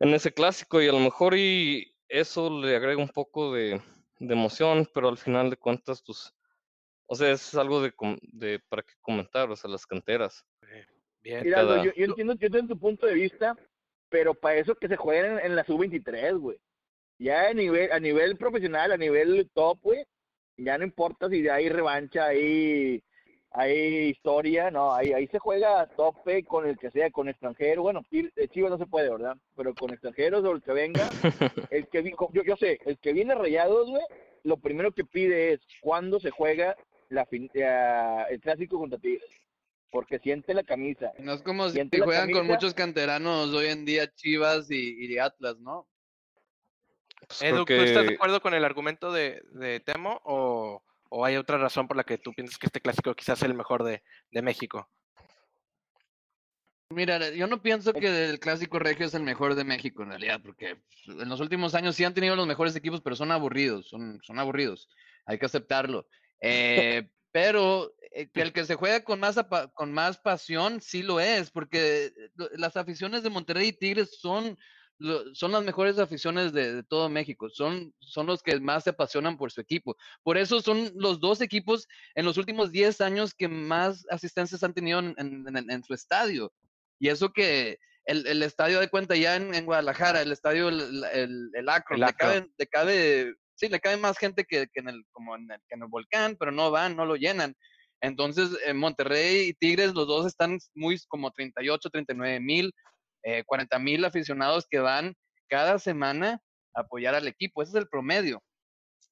en- 0.01 0.15
ese 0.15 0.33
clásico 0.33 0.81
y 0.83 0.89
a 0.89 0.93
lo 0.93 1.01
mejor 1.01 1.35
y 1.37 1.95
eso 2.09 2.51
le 2.51 2.77
agrega 2.77 3.01
un 3.01 3.09
poco 3.09 3.53
de, 3.53 3.81
de 4.19 4.35
emoción, 4.35 4.89
pero 4.95 5.09
al 5.09 5.19
final 5.19 5.51
de 5.51 5.57
cuentas, 5.57 6.03
pues, 6.07 6.35
o 7.11 7.15
sea, 7.17 7.31
es 7.33 7.55
algo 7.55 7.81
de, 7.83 7.93
de 8.23 8.61
para 8.69 8.83
qué 8.83 8.93
comentar, 9.01 9.51
o 9.51 9.57
sea, 9.57 9.71
las 9.71 9.87
canteras. 9.87 10.45
Bien. 11.23 11.43
Mira, 11.43 11.57
cada- 11.57 11.83
yo, 11.85 11.91
yo 11.97 12.05
entiendo, 12.05 12.35
yo 12.35 12.47
entiendo 12.47 12.75
tu 12.75 12.79
punto 12.81 13.07
de 13.07 13.15
vista, 13.15 13.57
pero 14.09 14.35
para 14.35 14.57
eso 14.57 14.75
que 14.75 14.89
se 14.89 14.97
jueguen 14.97 15.33
en, 15.33 15.39
en 15.47 15.57
la 15.57 15.65
sub-23, 15.65 16.39
güey. 16.39 16.59
Ya 17.19 17.49
a 17.49 17.53
nivel, 17.55 17.91
a 17.91 17.99
nivel 17.99 18.37
profesional, 18.37 18.93
a 18.93 18.97
nivel 18.97 19.51
top, 19.53 19.79
güey, 19.83 20.05
ya 20.57 20.79
no 20.79 20.85
importa 20.85 21.29
si 21.29 21.49
hay 21.49 21.69
revancha, 21.69 22.27
hay, 22.27 23.03
hay 23.51 24.09
historia, 24.11 24.71
no, 24.71 24.95
ahí, 24.95 25.13
ahí 25.13 25.27
se 25.29 25.39
juega 25.39 25.81
a 25.81 25.89
tope 25.89 26.45
con 26.45 26.69
el 26.69 26.79
que 26.79 26.91
sea, 26.91 27.11
con 27.11 27.29
extranjero, 27.29 27.83
bueno, 27.83 28.03
eh, 28.13 28.49
Chivas 28.49 28.71
no 28.71 28.79
se 28.79 28.87
puede, 28.87 29.11
¿verdad? 29.11 29.37
Pero 29.57 29.75
con 29.75 29.91
extranjeros 29.93 30.45
o 30.45 30.53
el 30.53 30.63
que 30.63 30.73
venga, 30.73 31.09
el 31.71 31.89
que 31.89 32.05
yo, 32.33 32.43
yo 32.45 32.57
sé, 32.57 32.79
el 32.85 32.99
que 32.99 33.13
viene 33.13 33.35
rayados, 33.35 33.89
güey, 33.89 34.05
lo 34.45 34.57
primero 34.59 34.93
que 34.93 35.05
pide 35.05 35.55
es 35.55 35.61
cuándo 35.81 36.21
se 36.21 36.31
juega 36.31 36.77
la 37.09 37.27
fin- 37.27 37.51
la- 37.55 38.25
el 38.25 38.41
clásico 38.41 38.79
contra 38.79 38.99
Tigres, 38.99 39.31
porque 39.91 40.19
siente 40.19 40.55
la 40.55 40.63
camisa. 40.63 41.13
No 41.19 41.33
es 41.33 41.43
como 41.43 41.67
si 41.69 41.75
Siente 41.75 41.99
la 41.99 42.05
juegan 42.05 42.31
con 42.31 42.47
muchos 42.47 42.75
canteranos 42.75 43.49
hoy 43.55 43.67
en 43.67 43.85
día 43.85 44.13
Chivas 44.15 44.71
y, 44.71 45.07
y 45.07 45.19
Atlas, 45.19 45.59
¿no? 45.59 45.89
Pues 47.27 47.43
Edu, 47.43 47.65
¿tú 47.65 47.73
estás 47.75 48.07
de 48.07 48.15
acuerdo 48.15 48.41
con 48.41 48.55
el 48.55 48.65
argumento 48.65 49.13
de, 49.13 49.43
de 49.53 49.81
Temo 49.81 50.21
o, 50.25 50.83
o 51.09 51.25
hay 51.25 51.37
otra 51.37 51.59
razón 51.59 51.89
por 51.89 51.97
la 51.97 52.05
que 52.05 52.17
tú 52.19 52.33
piensas 52.33 52.59
que 52.59 52.67
este 52.67 52.81
clásico 52.81 53.15
quizás 53.15 53.39
es 53.39 53.43
el 53.45 53.55
mejor 53.55 53.83
de, 53.83 54.03
de 54.31 54.43
México? 54.43 54.89
Mira, 56.91 57.31
yo 57.35 57.47
no 57.47 57.61
pienso 57.61 57.93
que 57.93 58.31
el 58.31 58.41
clásico 58.41 58.79
regio 58.79 59.05
es 59.05 59.13
el 59.15 59.23
mejor 59.23 59.55
de 59.57 59.65
México 59.65 60.03
en 60.03 60.09
realidad, 60.09 60.41
porque 60.43 60.79
en 61.07 61.29
los 61.29 61.39
últimos 61.41 61.75
años 61.75 61.95
sí 61.97 62.05
han 62.05 62.15
tenido 62.15 62.35
los 62.35 62.47
mejores 62.47 62.75
equipos, 62.77 63.03
pero 63.03 63.15
son 63.15 63.31
aburridos, 63.31 63.89
son, 63.89 64.19
son 64.23 64.39
aburridos. 64.39 64.89
Hay 65.27 65.39
que 65.39 65.45
aceptarlo. 65.45 66.07
Eh, 66.41 67.09
pero 67.33 67.93
eh, 68.13 68.29
el 68.35 68.53
que 68.53 68.65
se 68.65 68.75
juega 68.75 69.03
con 69.05 69.21
más, 69.21 69.37
con 69.75 69.93
más 69.93 70.19
pasión 70.19 70.81
sí 70.81 71.03
lo 71.03 71.21
es, 71.21 71.51
porque 71.51 72.13
las 72.57 72.77
aficiones 72.77 73.23
de 73.23 73.31
Monterrey 73.31 73.69
y 73.69 73.73
Tigres 73.73 74.19
son, 74.21 74.57
son 75.35 75.53
las 75.53 75.63
mejores 75.63 75.99
aficiones 75.99 76.53
de, 76.53 76.75
de 76.77 76.83
todo 76.83 77.09
México, 77.09 77.49
son, 77.51 77.95
son 78.01 78.27
los 78.27 78.43
que 78.43 78.59
más 78.61 78.85
se 78.85 78.91
apasionan 78.91 79.37
por 79.37 79.53
su 79.53 79.61
equipo. 79.61 79.97
Por 80.23 80.39
eso 80.39 80.61
son 80.61 80.91
los 80.97 81.21
dos 81.21 81.41
equipos 81.41 81.87
en 82.15 82.25
los 82.25 82.37
últimos 82.39 82.73
10 82.73 83.01
años 83.01 83.35
que 83.35 83.47
más 83.49 84.05
asistencias 84.11 84.63
han 84.65 84.75
tenido 84.75 84.99
en- 85.01 85.15
en- 85.19 85.71
en- 85.71 85.85
su 85.85 85.95
estadio. 85.95 86.53
Y 86.99 87.09
eso 87.09 87.33
que 87.33 87.79
el, 88.07 88.27
el 88.27 88.43
estadio 88.43 88.81
de 88.81 88.89
cuenta 88.89 89.15
ya 89.15 89.37
en, 89.37 89.55
en 89.55 89.67
Guadalajara, 89.67 90.23
el 90.23 90.33
estadio, 90.33 90.69
el, 90.71 90.81
el, 90.81 91.05
el 91.13 91.51
El 91.55 91.65
le 91.65 91.71
Akron. 91.71 92.13
cabe, 92.17 92.51
le 92.57 92.67
cabe- 92.67 93.35
sí, 93.59 93.69
le 93.69 93.81
cabe 93.81 93.97
más 93.97 94.17
gente 94.19 94.45
que, 94.45 94.67
que 94.73 94.81
en 94.81 94.89
el, 94.89 95.05
como 95.13 95.37
en 95.37 95.51
el, 95.51 95.59
que 95.69 95.75
en 95.75 95.83
el 95.83 95.89
volcán, 95.89 96.37
pero 96.39 96.53
no 96.53 96.71
van, 96.71 96.97
no 96.97 97.05
lo 97.05 97.17
llenan. 97.17 97.55
Entonces, 98.01 98.51
en 98.65 98.77
Monterrey 98.77 99.49
y 99.49 99.55
Tigres, 99.55 99.93
los 99.95 100.07
dos 100.07 100.25
están 100.27 100.59
muy 100.75 100.99
como 101.09 101.31
38, 101.33 101.91
39 101.91 102.41
mil, 102.41 102.73
eh, 103.25 103.43
40 103.45 103.79
mil 103.81 104.05
aficionados 104.05 104.67
que 104.71 104.79
van 104.79 105.15
cada 105.49 105.79
semana 105.79 106.41
a 106.75 106.81
apoyar 106.83 107.15
al 107.17 107.27
equipo. 107.27 107.61
Ese 107.63 107.71
es 107.71 107.77
el 107.83 107.89
promedio. 107.89 108.41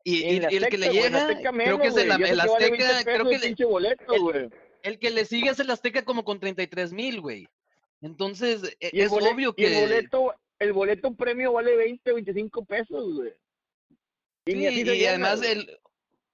Y, 0.05 0.37
el 0.37 0.69
que 0.69 0.79
le 0.79 0.91
llega, 0.91 1.27
creo 1.53 1.81
que 1.81 1.89
es 1.89 1.97
el, 1.97 2.07
güey, 2.07 2.21
y 2.21 2.23
eso 2.23 2.33
el 2.33 2.39
que 2.41 2.47
vale 2.47 2.71
20 2.71 2.85
Azteca, 2.87 3.13
creo 3.13 3.29
que 3.29 3.35
el 3.35 3.41
le- 3.57 3.65
boleto, 3.65 4.15
el- 4.85 4.99
que 5.01 5.11
le 5.11 5.25
sigue 5.25 5.51
es 5.51 5.59
el 5.59 5.69
Azteca 5.71 6.05
como 6.05 6.25
con 6.25 6.39
33 6.39 6.93
mil, 6.93 7.21
güey. 7.21 7.49
Entonces, 8.01 8.77
e- 8.79 8.91
es 8.93 9.11
obvio 9.11 9.53
y 9.57 9.65
el 9.65 9.73
que... 9.73 9.81
boleto, 9.81 10.35
el 10.61 10.73
boleto 10.73 11.13
premio 11.15 11.53
vale 11.55 11.75
20, 11.77 12.13
25 12.13 12.65
pesos, 12.65 13.15
güey. 13.17 13.33
Y 14.47 14.53
Sí, 14.53 14.85
se 14.85 15.09
además 15.09 15.43
el 15.43 15.79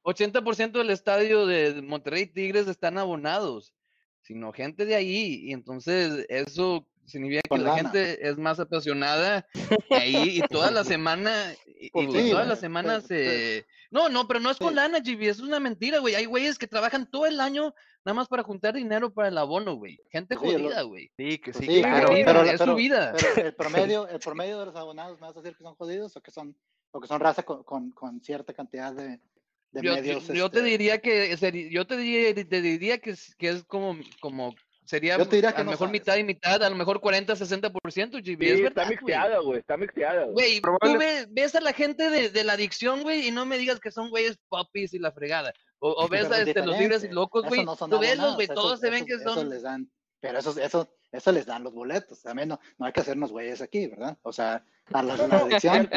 80% 0.05 0.73
del 0.73 0.91
estadio 0.91 1.47
de 1.47 1.81
Monterrey 1.83 2.27
Tigres 2.27 2.69
están 2.69 2.99
abonados, 2.99 3.73
sino 4.21 4.53
gente 4.53 4.85
de 4.85 4.95
ahí, 4.95 5.41
y 5.45 5.53
entonces 5.53 6.27
eso 6.29 6.87
significa 7.07 7.41
que 7.49 7.59
la 7.59 7.77
gente 7.77 8.29
es 8.29 8.37
más 8.39 8.61
apasionada 8.61 9.47
ahí 9.91 10.39
y 10.39 10.41
toda 10.49 10.71
la 10.71 10.85
semana, 10.85 11.55
Y, 11.67 11.91
y 11.95 12.31
eh, 12.31 12.35
las 12.47 12.61
semanas. 12.61 13.05
pues, 13.09 13.21
eh, 13.29 13.67
No, 13.91 14.09
no, 14.09 14.29
pero 14.29 14.41
no 14.41 14.51
es 14.51 14.59
con 14.59 14.71
sí. 14.71 14.75
lana, 14.77 15.01
GB, 15.01 15.23
eso 15.23 15.43
es 15.43 15.49
una 15.49 15.59
mentira, 15.59 15.99
güey. 15.99 16.15
Hay 16.15 16.27
güeyes 16.27 16.59
que 16.59 16.69
trabajan 16.69 17.11
todo 17.11 17.27
el 17.27 17.41
año 17.41 17.75
nada 18.05 18.15
más 18.15 18.29
para 18.29 18.43
juntar 18.43 18.75
dinero 18.75 19.13
para 19.13 19.29
el 19.29 19.39
abono, 19.39 19.75
güey. 19.75 19.99
Gente 20.11 20.37
jodida, 20.37 20.83
güey. 20.83 21.11
Sí, 21.17 21.39
que 21.39 21.53
Pues 21.53 21.65
sí, 21.67 21.73
sí, 21.77 21.81
claro. 21.83 22.09
pero, 22.09 22.15
vida, 22.15 22.25
pero, 22.27 22.45
es 22.45 22.61
su 22.61 22.75
vida. 22.75 23.15
pero 23.35 23.49
el 23.49 23.55
promedio, 23.57 24.09
el 24.09 24.21
promedio 24.21 24.59
de 24.61 24.67
los 24.67 24.77
abonados, 24.77 25.19
¿me 25.21 25.27
vas 25.27 25.37
a 25.37 25.41
decir 25.41 25.57
que 25.57 25.65
son 25.65 25.75
jodidos 25.75 26.17
o 26.17 26.21
que 26.21 26.31
son, 26.31 26.57
o 26.93 27.01
que 27.01 27.09
son 27.09 27.20
raza 27.20 27.43
con, 27.43 27.62
con, 27.64 27.90
con 27.90 28.20
cierta 28.20 28.53
cantidad 28.55 28.93
de, 28.95 29.18
de 29.72 29.82
Yo, 29.82 29.95
medios? 29.95 30.26
yo- 30.28 30.34
yo 30.34 30.51
te 30.51 30.59
este, 30.59 30.68
diría 30.70 30.99
que 31.01 31.32
seri- 31.36 31.70
yo 31.70 31.86
te 31.86 31.97
diría, 31.97 32.34
te 32.34 32.61
diría 32.62 32.99
que, 32.99 33.11
es, 33.11 33.34
que 33.36 33.49
es 33.49 33.64
como, 33.64 33.97
como 34.20 34.55
sería 34.84 35.16
Yo 35.16 35.26
te 35.26 35.36
diría 35.36 35.51
a 35.51 35.59
lo 35.59 35.64
no 35.64 35.70
mejor 35.72 35.88
sabes. 35.88 36.01
mitad 36.01 36.16
y 36.16 36.24
mitad, 36.24 36.62
a 36.62 36.68
lo 36.68 36.76
mejor 36.76 37.01
40, 37.01 37.34
60%, 37.34 38.20
GB. 38.20 38.38
Sí, 38.38 38.51
es 38.51 38.61
está 38.61 38.62
verdad, 38.62 38.84
güey. 38.84 38.88
mixteada, 38.90 39.38
güey, 39.40 39.59
está 39.61 39.76
mixteada. 39.76 40.24
güey. 40.26 40.61
Tú 40.61 40.99
ves, 40.99 41.26
ves 41.30 41.55
a 41.55 41.61
la 41.61 41.72
gente 41.72 42.11
de, 42.11 42.28
de 42.30 42.45
la 42.45 42.53
adicción, 42.55 43.03
güey, 43.03 43.26
y 43.26 43.30
no 43.30 43.47
me 43.47 43.57
digas 43.59 43.80
que 43.80 43.90
son 43.90 44.11
güeyes 44.11 44.38
popis 44.49 44.93
y 44.93 44.99
la 44.99 45.12
fregada. 45.12 45.53
O, 45.78 46.05
o 46.05 46.09
ves 46.09 46.30
a 46.30 46.43
es 46.43 46.49
este, 46.49 46.64
los 46.66 46.78
libres 46.78 47.03
y 47.05 47.09
locos, 47.09 47.45
güey. 47.47 47.64
no 47.64 47.74
tú 47.76 47.86
ves 47.99 48.11
los, 48.16 48.18
abonados, 48.18 48.34
güey, 48.34 48.45
eso- 48.45 48.55
todos 48.55 48.80
se 48.80 48.90
ven 48.90 48.99
eso- 48.99 49.07
que 49.07 49.14
eso 49.14 49.34
son. 49.34 49.49
les 49.49 49.62
dan, 49.62 49.90
pero 50.23 50.39
eso, 50.39 50.57
eso, 50.61 50.89
eso 51.11 51.33
les 51.33 51.47
dan 51.47 51.64
los 51.64 51.75
boletos. 51.75 52.23
También 52.23 52.49
no, 52.49 52.61
no 52.79 52.87
hay 52.87 52.93
que 52.93 53.01
hacernos 53.01 53.33
güeyes 53.33 53.61
aquí, 53.61 53.89
¿verdad? 53.89 54.16
O 54.23 54.33
sea, 54.33 54.64
a 54.93 55.03
la, 55.03 55.16
No, 55.16 55.27
la 55.27 55.37
no, 55.39 55.45
adicción 55.47 55.91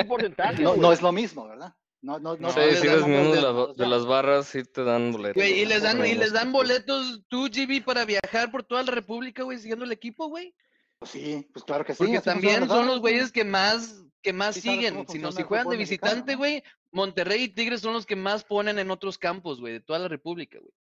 no, 0.59 0.75
no 0.75 0.91
es 0.91 1.01
lo 1.03 1.11
mismo, 1.11 1.47
¿verdad? 1.47 1.75
No, 2.01 2.17
no, 2.17 2.35
no, 2.35 2.47
No, 2.47 2.51
Sí, 2.51 2.59
eres 2.59 3.05
miembro 3.05 3.73
de, 3.75 3.83
la- 3.83 3.87
las 3.87 4.05
barras, 4.07 4.47
sí 4.47 4.63
te 4.63 4.83
dan 4.83 5.11
boletos. 5.11 5.35
Güey, 5.35 5.61
y 5.61 5.63
¿no? 5.63 5.69
les 5.69 5.83
dan, 5.83 6.03
y 6.05 6.15
les 6.15 6.33
dan 6.33 6.51
boletos 6.51 7.21
tú, 7.27 7.49
GB, 7.49 7.85
para 7.85 8.03
viajar 8.03 8.49
por 8.49 8.63
toda 8.63 8.81
la 8.81 8.91
República, 8.91 9.43
güey, 9.43 9.59
siguiendo 9.59 9.85
el 9.85 9.91
equipo, 9.91 10.27
güey. 10.27 10.55
Pues 10.97 11.11
sí, 11.11 11.47
pues 11.53 11.63
claro 11.63 11.85
que 11.85 11.93
sí. 11.93 11.99
Porque 11.99 12.21
también 12.21 12.67
son 12.67 12.87
los 12.87 12.95
¿no? 12.95 13.01
güeyes 13.01 13.31
que 13.31 13.43
más, 13.43 14.03
que 14.23 14.33
más 14.33 14.55
Sí 14.55 14.61
siguen. 14.61 15.05
Si 15.07 15.19
no, 15.19 15.31
si 15.31 15.43
juegan 15.43 15.69
de 15.69 15.77
visitante, 15.77 16.31
¿no? 16.31 16.39
güey, 16.39 16.63
Monterrey 16.91 17.43
y 17.43 17.49
Tigres 17.49 17.81
son 17.81 17.93
los 17.93 18.07
que 18.07 18.15
más 18.15 18.43
ponen 18.43 18.79
en 18.79 18.89
otros 18.89 19.19
campos, 19.19 19.59
güey, 19.61 19.73
de 19.73 19.81
toda 19.81 19.99
la 19.99 20.07
República, 20.07 20.57
güey. 20.59 20.73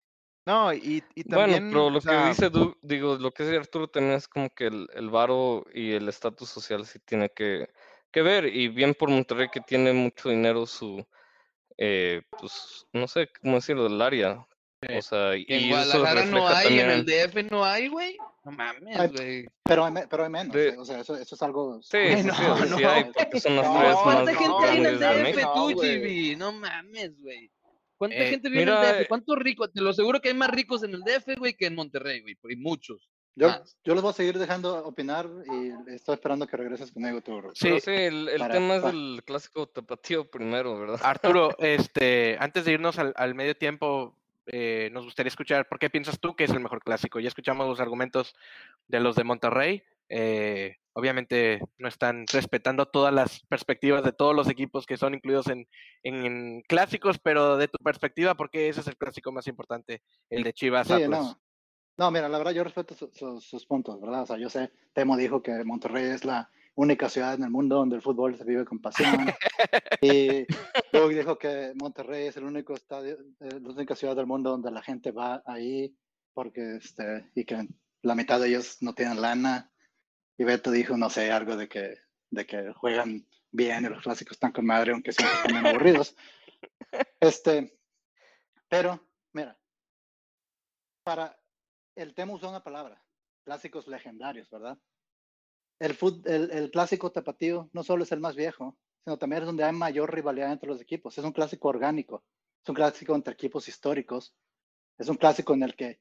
No, 0.45 0.72
y, 0.72 1.03
y 1.14 1.22
Bueno, 1.28 1.53
también, 1.55 1.68
pero 1.70 1.86
o 1.86 1.90
lo 1.90 2.01
que 2.01 2.16
dice, 2.28 2.51
Du- 2.51 2.76
digo, 2.82 3.16
lo 3.16 3.30
que 3.30 3.45
dice 3.45 3.57
Arturo 3.57 3.88
también 3.88 4.16
es 4.16 4.26
como 4.26 4.51
que 4.51 4.66
el, 4.66 4.88
el 4.95 5.09
varo 5.09 5.64
y 5.72 5.93
el 5.93 6.09
estatus 6.09 6.49
social 6.51 6.84
sí 6.84 6.99
tiene 7.05 7.28
que, 7.30 7.68
que 8.11 8.22
ver, 8.22 8.47
y 8.47 8.66
bien 8.68 8.95
por 8.95 9.09
Monterrey 9.09 9.49
que 9.53 9.61
tiene 9.61 9.93
mucho 9.93 10.30
dinero 10.30 10.66
su, 10.66 11.07
eh, 11.78 12.22
pues, 12.38 12.86
no 12.93 13.07
sé 13.07 13.28
cómo 13.40 13.57
decirlo, 13.57 13.84
del 13.84 14.03
área. 14.03 14.45
Sí. 14.84 14.97
O 14.97 15.03
sea, 15.03 15.36
y 15.36 15.47
en 15.49 15.61
eso 15.61 15.68
Guadalajara 16.01 16.24
no 16.24 16.49
hay, 16.49 16.66
en 16.80 16.90
el 16.90 17.07
también- 17.07 17.30
DF 17.30 17.43
no 17.53 17.64
hay, 17.64 17.86
güey. 17.86 18.16
No 18.45 18.51
mames, 18.51 18.99
Ay, 18.99 19.09
güey. 19.14 19.47
Pero 19.62 19.84
hay, 19.84 19.93
pero 20.11 20.24
hay 20.24 20.30
menos, 20.30 20.53
De- 20.53 20.70
eh, 20.70 20.76
o 20.76 20.84
sea, 20.84 20.99
eso, 20.99 21.14
eso 21.16 21.36
es 21.36 21.43
algo... 21.43 21.80
Sí, 21.84 21.99
sí, 22.16 22.22
sí, 22.22 22.26
no, 22.26 22.34
sí 22.34 22.68
no, 22.68 22.76
hay, 22.90 23.03
güey. 23.05 23.12
porque 23.14 23.38
son 23.40 23.55
las 23.55 23.64
No, 23.66 23.78
tres 23.78 23.95
¿Cuánta 24.03 24.24
más 24.32 24.36
gente 24.36 24.66
hay 24.66 24.76
en 24.78 24.86
el 24.86 24.99
grandes 24.99 24.99
de 24.99 25.07
DF, 25.07 25.22
México. 25.36 25.53
tú, 25.55 25.70
No, 25.70 25.76
güey. 25.76 26.32
GB? 26.34 26.36
No 26.38 26.53
mames, 26.53 27.20
güey. 27.22 27.51
¿Cuánta 28.03 28.16
Eh, 28.16 28.30
gente 28.30 28.48
vive 28.48 28.62
en 28.62 28.68
mira, 28.68 28.82
el 28.90 28.96
DF? 28.96 29.00
eh, 29.03 29.07
¿Cuántos 29.09 29.38
ricos? 29.38 29.72
Te 29.72 29.80
lo 29.80 29.90
aseguro 29.90 30.20
que 30.20 30.28
hay 30.30 30.34
más 30.34 30.50
ricos 30.50 30.82
en 30.82 30.92
el 30.94 31.03
DF, 31.03 31.36
güey, 31.38 31.55
que 31.55 31.66
en 31.66 31.76
Monterrey, 31.76 32.20
güey. 32.20 32.36
Y 32.50 32.57
muchos. 32.57 33.09
Yo, 33.36 33.48
más. 33.48 33.78
yo 33.84 33.94
les 33.94 34.03
voy 34.03 34.11
a 34.11 34.14
seguir 34.14 34.38
dejando 34.38 34.84
opinar 34.84 35.26
y 35.46 35.92
estoy 35.94 36.14
esperando 36.14 36.46
que 36.48 36.57
regreses 36.57 36.90
conmigo 36.90 37.20
tú. 37.22 37.40
Sí, 37.55 37.68
Pero 37.68 37.80
sí, 37.80 37.90
el, 37.92 38.28
el 38.28 38.38
Para- 38.40 38.55
tema 38.55 38.74
es 38.76 38.84
el 38.84 39.22
clásico 39.24 39.68
tapatío 39.68 40.28
primero, 40.28 40.76
¿verdad? 40.80 41.00
Arturo, 41.05 41.50
este, 41.61 42.36
antes 42.40 42.64
de 42.64 42.72
irnos 42.72 42.98
al, 42.98 43.12
al 43.16 43.34
medio 43.36 43.57
tiempo, 43.57 44.18
eh, 44.46 44.90
nos 44.92 45.05
gustaría 45.05 45.28
escuchar 45.28 45.68
por 45.68 45.78
qué 45.78 45.88
piensas 45.88 46.18
tú 46.18 46.34
que 46.34 46.42
es 46.44 46.50
el 46.50 46.59
mejor 46.59 46.82
clásico. 46.82 47.20
Ya 47.20 47.28
escuchamos 47.28 47.68
los 47.68 47.78
argumentos 47.78 48.34
de 48.88 48.98
los 48.98 49.14
de 49.14 49.22
Monterrey. 49.24 49.82
eh, 50.09 50.76
obviamente 50.95 51.61
no 51.78 51.88
están 51.88 52.26
respetando 52.32 52.86
todas 52.86 53.12
las 53.12 53.40
perspectivas 53.47 54.05
de 54.05 54.12
todos 54.12 54.34
los 54.34 54.49
equipos 54.49 54.86
que 54.86 54.97
son 54.97 55.14
incluidos 55.14 55.49
en, 55.49 55.66
en- 56.03 56.24
en 56.26 56.62
clásicos, 56.62 57.18
pero 57.18 57.57
de 57.57 57.68
tu 57.68 57.78
perspectiva, 57.78 58.34
¿por 58.34 58.51
qué 58.51 58.68
ese 58.68 58.80
es 58.80 58.86
el 58.88 58.97
clásico 58.97 59.32
más 59.32 59.47
importante? 59.47 60.03
El 60.30 60.43
de 60.43 60.53
Chivas 60.53 60.86
Sí, 60.86 60.93
Atlas. 60.95 61.11
no. 61.11 61.40
No, 61.99 62.11
mira, 62.11 62.28
la 62.28 62.38
verdad 62.38 62.53
yo 62.53 62.64
respeto 62.64 62.95
su- 62.95 63.11
su- 63.12 63.40
sus 63.40 63.66
puntos, 63.66 64.01
¿verdad? 64.01 64.22
O 64.22 64.26
sea, 64.26 64.38
yo 64.38 64.49
sé, 64.49 64.70
Temo 64.95 65.16
dijo 65.16 65.43
que 65.43 65.62
Monterrey 65.64 66.05
es 66.07 66.24
la 66.24 66.51
única 66.74 67.09
ciudad 67.11 67.34
en 67.34 67.45
el 67.45 67.51
mundo 67.51 67.76
donde 67.76 67.97
el 67.97 68.03
fútbol 68.03 68.34
se 68.36 68.45
vive 68.45 68.64
con 68.64 68.80
pasión. 68.80 69.26
y 70.01 70.47
Doug 70.93 71.11
dijo 71.11 71.38
que 71.38 71.72
Monterrey 71.74 72.26
es 72.28 72.36
el 72.36 72.45
único 72.45 72.74
estadio, 72.74 73.18
eh, 73.40 73.61
la 73.61 73.70
única 73.70 73.95
ciudad 73.95 74.16
del 74.16 74.26
mundo 74.26 74.51
donde 74.51 74.70
la 74.70 74.82
gente 74.82 75.11
va 75.11 75.43
ahí 75.47 75.95
porque, 76.34 76.76
este, 76.76 77.30
y 77.34 77.45
que 77.45 77.66
la 78.03 78.14
mitad 78.14 78.40
de 78.40 78.49
ellos 78.49 78.78
no 78.80 78.95
tienen 78.95 79.20
lana. 79.20 79.70
Y 80.43 80.45
Beto 80.45 80.72
dijo, 80.72 80.97
no 80.97 81.09
sé, 81.09 81.30
algo 81.30 81.55
de 81.55 81.68
que, 81.68 81.99
de 82.30 82.45
que 82.45 82.72
juegan 82.72 83.28
bien 83.53 83.84
y 83.84 83.88
los 83.88 84.03
clásicos 84.03 84.32
están 84.32 84.51
con 84.51 84.66
madre, 84.66 84.90
aunque 84.90 85.12
siempre 85.12 85.36
están 85.38 85.64
aburridos. 85.64 86.16
Este, 87.20 87.78
pero, 88.68 89.09
mira, 89.32 89.57
para 91.05 91.40
el 91.95 92.12
tema 92.12 92.32
usó 92.34 92.49
una 92.49 92.64
palabra, 92.64 93.01
clásicos 93.45 93.86
legendarios, 93.86 94.51
¿verdad? 94.51 94.76
El, 95.78 95.97
fut- 95.97 96.26
el, 96.28 96.51
el 96.51 96.72
clásico 96.72 97.12
tapatío 97.12 97.70
no 97.72 97.84
solo 97.84 98.03
es 98.03 98.11
el 98.11 98.18
más 98.18 98.34
viejo, 98.34 98.76
sino 99.05 99.18
también 99.18 99.43
es 99.43 99.47
donde 99.47 99.62
hay 99.62 99.72
mayor 99.72 100.12
rivalidad 100.12 100.51
entre 100.51 100.68
los 100.68 100.80
equipos. 100.80 101.16
Es 101.16 101.24
un 101.24 101.32
clásico 101.32 101.68
orgánico, 101.68 102.24
es 102.64 102.68
un 102.68 102.74
clásico 102.74 103.14
entre 103.14 103.34
equipos 103.34 103.68
históricos, 103.68 104.34
es 104.99 105.09
un 105.09 105.16
clásico 105.16 105.55
en 105.55 105.62
el 105.62 105.76
que 105.76 106.01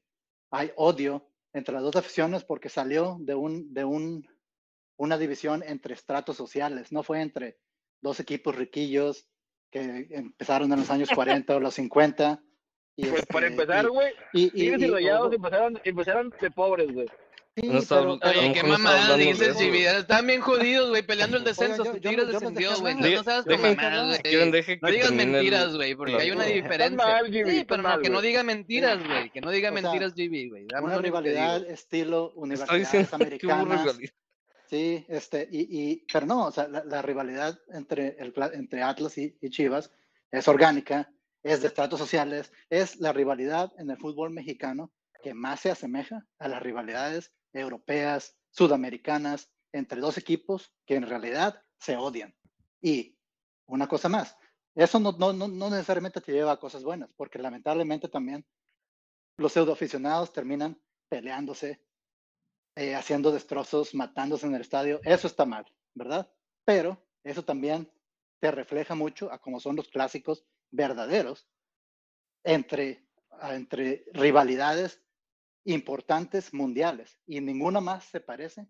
hay 0.50 0.72
odio 0.74 1.28
entre 1.54 1.74
las 1.74 1.82
dos 1.84 1.96
aficiones 1.96 2.44
porque 2.44 2.68
salió 2.68 3.18
de 3.20 3.34
un, 3.34 3.72
de 3.72 3.84
un, 3.84 4.26
una 4.96 5.18
división 5.18 5.62
entre 5.66 5.94
estratos 5.94 6.36
sociales, 6.36 6.92
no 6.92 7.02
fue 7.02 7.20
entre 7.20 7.58
dos 8.00 8.20
equipos 8.20 8.54
riquillos 8.56 9.28
que 9.70 10.06
empezaron 10.10 10.72
en 10.72 10.80
los 10.80 10.90
años 10.90 11.08
40 11.14 11.56
o 11.56 11.60
los 11.60 11.74
50. 11.74 12.42
Y 12.94 13.06
Pues 13.06 13.24
para 13.26 13.46
este, 13.46 13.62
empezar, 13.62 13.84
y- 13.86 13.88
güey, 13.88 14.12
y, 14.34 14.42
y- 14.62 14.68
y 14.74 14.84
y- 14.84 14.86
Rayados 14.86 15.32
empezaron, 15.32 15.80
empezaron 15.82 16.34
de 16.38 16.50
pobres, 16.50 16.92
güey. 16.92 17.06
sí, 17.56 17.66
No 17.68 17.80
pero- 17.88 18.12
Oye, 18.22 18.52
qué 18.52 18.62
no 18.62 18.68
mamada. 18.68 19.16
GB. 19.16 19.98
Están 19.98 20.26
bien 20.26 20.40
jodidos, 20.42 20.90
güey, 20.90 21.02
peleando 21.02 21.38
el 21.38 21.42
Oigan, 21.42 21.54
descenso. 21.56 21.84
yo- 21.84 21.90
Su 21.92 21.96
yo 21.98 22.10
Tigres 22.10 22.26
no- 22.26 22.32
yo 22.32 22.32
los 22.32 22.40
descendió, 22.40 22.80
güey. 22.80 22.94
No, 22.94 23.00
no 23.00 23.06
Yo 23.06 23.22
güey. 23.44 24.78
No 24.82 24.88
digas 24.90 25.12
mentiras, 25.12 25.74
güey, 25.76 25.94
porque 25.94 26.16
hay 26.16 26.30
una 26.32 26.44
diferencia. 26.90 26.96
mal, 26.96 27.32
Jimmy, 27.32 27.50
Sí, 27.50 27.64
pero 27.64 27.82
no, 27.82 27.88
mal, 27.88 28.02
que 28.02 28.10
no 28.10 28.20
diga 28.20 28.42
mentiras, 28.42 29.06
güey. 29.06 29.30
Que 29.30 29.40
no 29.40 29.50
diga 29.50 29.70
mentiras, 29.70 30.12
GB, 30.14 30.48
güey. 30.50 30.66
Una 30.82 30.98
rivalidad 30.98 31.64
estilo 31.66 32.32
universidades 32.34 33.12
americanas. 33.14 33.86
Sí, 34.72 35.04
este, 35.10 35.46
y, 35.52 36.02
pero 36.10 36.24
no, 36.24 36.46
o 36.46 36.50
sea, 36.50 36.66
la, 36.66 37.02
rivalidad 37.02 37.60
entre, 37.74 38.16
el, 38.18 38.32
entre 38.54 38.82
Atlas 38.82 39.18
y, 39.18 39.36
Chivas 39.50 39.92
es 40.30 40.48
orgánica, 40.48 41.12
es 41.42 41.60
de 41.60 41.68
estratos 41.68 41.98
sociales, 41.98 42.50
es 42.70 42.98
la 42.98 43.12
rivalidad 43.12 43.70
en 43.76 43.90
el 43.90 43.98
fútbol 43.98 44.30
mexicano 44.30 44.90
que 45.22 45.34
más 45.34 45.60
se 45.60 45.70
asemeja 45.70 46.26
a 46.38 46.48
las 46.48 46.62
rivalidades 46.62 47.34
europeas, 47.52 48.34
sudamericanas, 48.48 49.52
entre 49.72 50.00
dos 50.00 50.16
equipos 50.16 50.72
que 50.86 50.94
en 50.94 51.06
realidad 51.06 51.62
se 51.78 51.98
odian. 51.98 52.34
Y 52.80 53.18
una 53.66 53.86
cosa 53.86 54.08
más, 54.08 54.38
eso 54.74 54.98
no, 54.98 55.12
no, 55.12 55.34
no 55.34 55.68
necesariamente 55.68 56.22
te 56.22 56.32
lleva 56.32 56.52
a 56.52 56.60
cosas 56.60 56.82
buenas, 56.82 57.10
porque 57.14 57.38
lamentablemente 57.38 58.08
también 58.08 58.46
los 59.36 59.52
pseudoaficionados 59.52 60.32
terminan 60.32 60.80
peleándose 61.10 61.84
eh, 62.76 62.94
haciendo 62.94 63.32
destrozos, 63.32 63.94
matándose 63.94 64.46
en 64.46 64.54
el 64.54 64.62
estadio, 64.62 65.00
eso 65.04 65.26
está 65.26 65.44
mal, 65.44 65.66
¿verdad? 65.94 66.30
Pero 66.64 67.04
eso 67.24 67.44
también 67.44 67.90
te 68.40 68.50
refleja 68.50 68.94
mucho 68.94 69.30
a 69.32 69.38
cómo 69.38 69.60
son 69.60 69.76
los 69.76 69.88
clásicos 69.88 70.44
verdaderos 70.70 71.48
entre, 72.44 73.06
entre 73.42 74.04
rivalidades 74.12 75.00
importantes 75.64 76.52
mundiales 76.52 77.18
y 77.26 77.40
ninguna 77.40 77.80
más 77.80 78.04
se 78.04 78.20
parece 78.20 78.66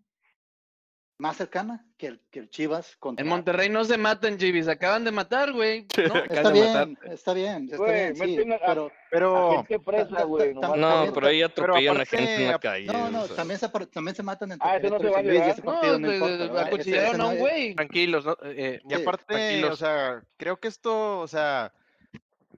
más 1.23 1.37
cercana 1.37 1.85
que 1.97 2.07
el, 2.07 2.19
que 2.29 2.39
el 2.39 2.49
Chivas 2.49 2.97
contra 2.99 3.23
En 3.23 3.29
Monterrey 3.29 3.69
no 3.69 3.85
se 3.85 3.97
matan. 3.97 4.37
Se 4.37 4.69
acaban 4.71 5.05
de 5.05 5.11
matar, 5.11 5.53
güey. 5.53 5.87
No, 5.97 6.15
Acaban 6.15 6.25
Está 6.29 6.49
de 6.49 6.53
bien, 6.53 6.73
matar. 6.73 7.13
está 7.13 7.33
bien, 7.33 7.63
está 7.63 7.77
Güey, 7.77 8.11
bien, 8.13 8.45
sí, 8.45 8.51
a- 8.51 8.59
pero 8.67 8.91
Pero, 9.09 9.65
presa, 9.85 10.23
güey. 10.23 10.53
No, 10.53 10.59
también- 10.59 11.13
pero 11.13 11.27
ahí 11.27 11.41
atropellan 11.41 12.01
a 12.01 12.05
gente 12.05 12.35
en 12.43 12.51
la 12.51 12.59
calle. 12.59 12.87
no, 12.87 13.09
no, 13.09 13.21
o 13.21 13.27
sea. 13.27 13.37
también 13.37 13.57
se, 13.57 13.69
también 13.69 14.15
se 14.15 14.23
matan 14.23 14.51
entre 14.51 14.69
Ah, 14.69 14.75
eso 14.77 14.89
no 14.89 14.97
se 14.99 15.03
no, 15.05 15.11
no 15.11 16.59
acuchillaron 16.59 17.09
ese 17.09 17.15
a 17.15 17.17
no 17.17 17.35
güey. 17.37 17.73
Tranquilos, 17.75 18.25
¿no? 18.25 18.37
Eh, 18.43 18.81
y 18.85 18.93
aparte, 18.93 19.23
tranquilos. 19.33 19.71
o 19.71 19.75
sea, 19.77 20.21
creo 20.35 20.59
que 20.59 20.67
esto, 20.67 21.19
o 21.21 21.27
sea, 21.29 21.71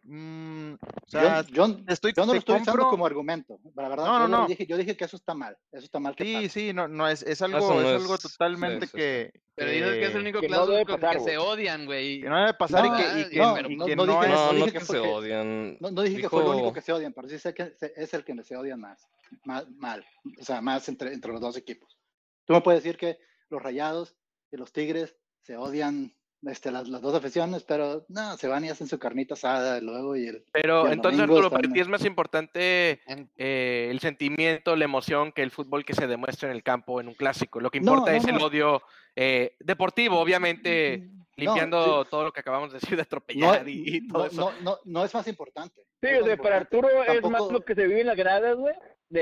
mm, 0.06 0.74
o 0.74 0.78
Yo, 1.08 1.20
sea, 1.20 1.42
yo, 1.48 1.76
te 1.84 1.94
estoy, 1.94 2.14
yo 2.16 2.26
no 2.26 2.34
lo 2.34 2.40
estoy 2.40 2.62
usando 2.62 2.84
compro- 2.84 2.90
como 2.90 3.06
argumento, 3.06 3.60
la 3.76 3.90
verdad. 3.90 4.06
No, 4.06 4.20
no, 4.20 4.28
no. 4.28 4.48
Dije, 4.48 4.66
yo 4.66 4.78
dije 4.78 4.96
que 4.96 5.06
eso 5.06 5.18
está 5.18 5.34
mal, 5.34 5.58
eso 5.72 5.84
está 5.86 6.00
mal 6.00 6.16
que 6.16 6.24
Sí, 6.24 6.34
pase. 6.34 6.50
sí, 6.50 6.74
no, 6.74 6.88
no 6.88 7.08
es, 7.08 7.22
es 7.24 7.30
Eso 7.42 7.46
algo, 7.46 7.74
no 7.74 7.82
es 7.82 8.02
algo 8.02 8.16
es- 8.16 8.22
totalmente 8.22 8.88
sí. 8.88 8.94
que, 8.96 9.32
Pero 9.56 9.72
dices 9.72 9.92
que 9.94 10.06
es 10.06 10.16
el 10.16 10.22
único 10.22 10.40
que 10.42 10.50
no 10.50 10.66
clásico 10.66 10.94
pasar, 11.00 11.18
que 11.18 11.24
se 11.24 11.38
odian, 11.38 11.86
güey. 11.86 12.22
que 12.22 12.30
no 12.30 12.38
debe 12.40 12.54
pasar 12.54 12.86
No, 12.86 12.94
y 12.94 12.98
que, 12.98 13.20
y 13.22 13.30
que, 13.32 13.38
no, 13.38 13.60
y 13.70 13.76
no- 13.76 13.86
que 13.86 13.96
no 13.96 14.06
no, 14.06 14.14
dije- 14.22 14.26
es, 14.34 14.40
No, 14.40 14.54
dije 14.54 14.66
no 14.68 14.74
que 14.74 14.80
se 14.86 15.00
odian. 15.00 15.78
No, 15.80 15.92
no 15.92 16.02
dije 16.02 16.22
que 16.22 16.30
fue 16.30 16.42
el 16.44 16.48
único 16.50 16.64
Dijo- 16.68 16.74
que 16.74 16.82
se 16.82 16.94
odian, 16.94 17.14
pero 17.14 17.28
sí 17.30 17.40
sé 17.40 17.54
que 17.54 17.76
es 17.96 18.14
el 18.14 18.24
que 18.24 18.44
se 18.44 18.56
odian 18.58 18.80
más, 18.80 19.08
más 19.44 19.68
mal, 19.72 20.06
o 20.40 20.44
sea, 20.44 20.62
más 20.62 20.88
entre, 20.90 21.14
entre 21.14 21.32
los 21.32 21.42
dos 21.42 21.58
equipos. 21.58 21.98
Tú 22.46 22.54
me 22.54 22.62
puedes 22.62 22.84
decir 22.84 22.98
que 22.98 23.18
los 23.50 23.62
Rayados 23.62 24.16
y 24.52 24.58
los 24.58 24.72
Tigres 24.72 25.16
se 25.42 25.58
odian 25.58 26.14
este, 26.48 26.72
las, 26.72 26.88
las 26.88 27.02
dos 27.02 27.16
aficiones, 27.16 27.64
pero 27.64 28.06
no, 28.10 28.38
se 28.38 28.48
van 28.48 28.66
y 28.66 28.70
hacen 28.70 28.88
su 28.88 29.00
carnita 29.00 29.34
asada 29.34 29.80
luego 29.82 30.16
y 30.16 30.28
el... 30.28 30.44
Pero 30.52 30.84
y 30.84 30.88
el 30.88 30.94
entonces, 30.94 31.22
Arturo, 31.22 31.50
para 31.50 31.70
ti 31.70 31.80
es 31.80 31.88
más 31.88 32.06
importante 32.06 33.02
eh, 33.38 33.88
el 33.90 34.00
sentimiento, 34.00 34.76
la 34.76 34.86
emoción 34.86 35.32
que 35.32 35.42
el 35.42 35.52
fútbol 35.52 35.86
que 35.86 35.94
se 35.94 36.08
demuestra 36.08 36.50
en 36.50 36.56
el 36.56 36.64
campo 36.64 37.00
en 37.02 37.08
un 37.08 37.14
clásico. 37.14 37.60
Lo 37.60 37.70
que 37.70 37.80
importa 37.80 38.12
no, 38.12 38.18
es 38.18 38.26
el 38.26 38.42
odio 38.42 38.82
eh, 39.16 39.56
deportivo, 39.60 40.20
obviamente, 40.20 41.10
No, 41.12 41.26
limpiando 41.36 42.04
sí, 42.04 42.10
todo 42.12 42.24
lo 42.24 42.32
que 42.32 42.40
acabamos 42.40 42.72
de 42.72 42.80
decir 42.80 42.92
de 42.92 42.98
no, 42.98 43.04
atropellar 43.04 43.68
y, 43.68 43.98
y 43.98 44.08
todo 44.08 44.20
no, 44.20 44.26
eso. 44.26 44.36
no, 44.36 44.52
no, 44.62 44.78
no 44.84 45.06
es 45.06 45.14
más 45.14 45.28
importante. 45.28 45.82
Sí, 46.02 46.08
no 46.08 46.10
es 46.10 46.22
o 46.22 46.26
más 46.26 46.28
sea, 46.28 46.38
para. 46.38 46.58
Arturo 46.58 46.90
es 47.04 47.24
más 47.24 47.52
lo 47.52 47.62
que 47.62 47.76
se 47.76 47.88
vive 47.88 48.02
en 48.02 48.08
las 48.08 48.18
gradas, 48.18 48.56
güey. 48.56 48.76
De, 49.16 49.22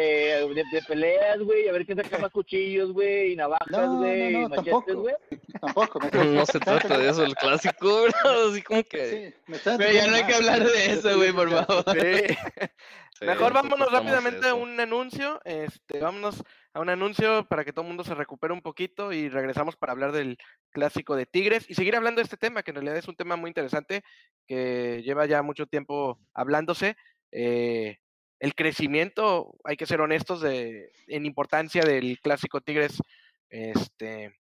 de, 0.56 0.64
de 0.72 0.82
peleas, 0.88 1.38
güey, 1.39 1.68
a 1.68 1.72
ver 1.72 1.86
quién 1.86 1.96
saca 2.02 2.18
más 2.18 2.32
cuchillos, 2.32 2.91
güey, 2.94 3.34
y 3.34 3.36
navajas, 3.36 3.68
güey, 3.91 4.34
no, 4.34 4.39
y 4.39 4.41
no, 4.41 4.50
machetes, 4.50 4.72
tampoco. 4.74 5.02
güey. 5.02 5.16
Tampoco. 5.62 6.00
me- 6.00 6.10
No 6.34 6.46
se 6.48 6.60
trata 6.60 6.98
de 6.98 7.10
eso 7.10 7.24
el 7.24 7.36
clásico, 7.36 8.02
¿verdad? 8.04 8.50
Así 8.50 8.64
como 8.64 8.84
que... 8.86 9.06
Sí, 9.36 9.41
me 9.46 9.58
está 9.58 9.78
Pero 9.78 9.91
ya 9.94 10.08
no 10.08 10.16
hay 10.16 10.24
que 10.26 10.34
hablar 10.34 10.64
de 10.64 10.86
eso, 10.94 11.16
güey, 11.16 11.32
por 11.32 11.48
favor. 11.52 11.86
Sí. 11.94 12.00
sí, 13.20 13.26
Mejor 13.26 13.54
no 13.54 13.62
vámonos 13.62 13.91
rápidamente 13.91 14.48
a 14.48 14.56
un 14.56 14.80
anuncio. 14.80 15.39
Este, 15.46 16.00
vámonos 16.00 16.44
a 16.74 16.80
un 16.80 16.89
anuncio 16.89 17.46
para 17.48 17.64
que 17.64 17.72
todo 17.72 17.84
el 17.84 17.89
mundo 17.89 18.04
se 18.04 18.16
recupere 18.16 18.52
un 18.52 18.64
poquito 18.64 19.14
y 19.14 19.30
regresamos 19.30 19.76
para 19.76 19.91
hablar 19.94 20.12
del 20.12 20.39
clásico 20.72 21.16
de 21.16 21.28
Tigres 21.28 21.66
y 21.70 21.76
seguir 21.76 21.96
hablando 21.96 22.18
de 22.18 22.24
este 22.24 22.38
tema, 22.38 22.64
que 22.64 22.72
en 22.72 22.76
realidad 22.78 22.98
es 22.98 23.08
un 23.08 23.16
tema 23.16 23.36
muy 23.36 23.50
interesante 23.52 24.02
que 24.48 25.04
lleva 25.06 25.28
ya 25.28 25.44
mucho 25.44 25.68
tiempo 25.68 26.18
hablándose. 26.34 26.96
Eh, 27.32 27.98
el 28.44 28.56
crecimiento, 28.56 29.56
hay 29.64 29.78
que 29.78 29.86
ser 29.86 30.02
honestos, 30.02 30.41
de, 30.41 30.91
en 31.08 31.26
importancia 31.26 31.82
del 31.82 32.20
clásico 32.20 32.60
Tigres 32.60 33.02
este, 33.48 34.38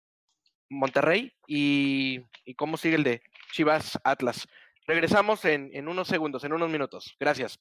Monterrey 0.71 1.33
y, 1.49 2.21
y 2.45 2.55
cómo 2.55 2.77
sigue 2.77 2.95
el 2.95 3.03
de 3.03 3.23
Chivas 3.51 3.99
Atlas. 4.05 4.47
Regresamos 4.87 5.45
en, 5.45 5.71
en 5.73 5.89
unos 5.89 6.07
segundos, 6.07 6.45
en 6.45 6.53
unos 6.53 6.71
minutos. 6.71 7.17
Gracias. 7.19 7.59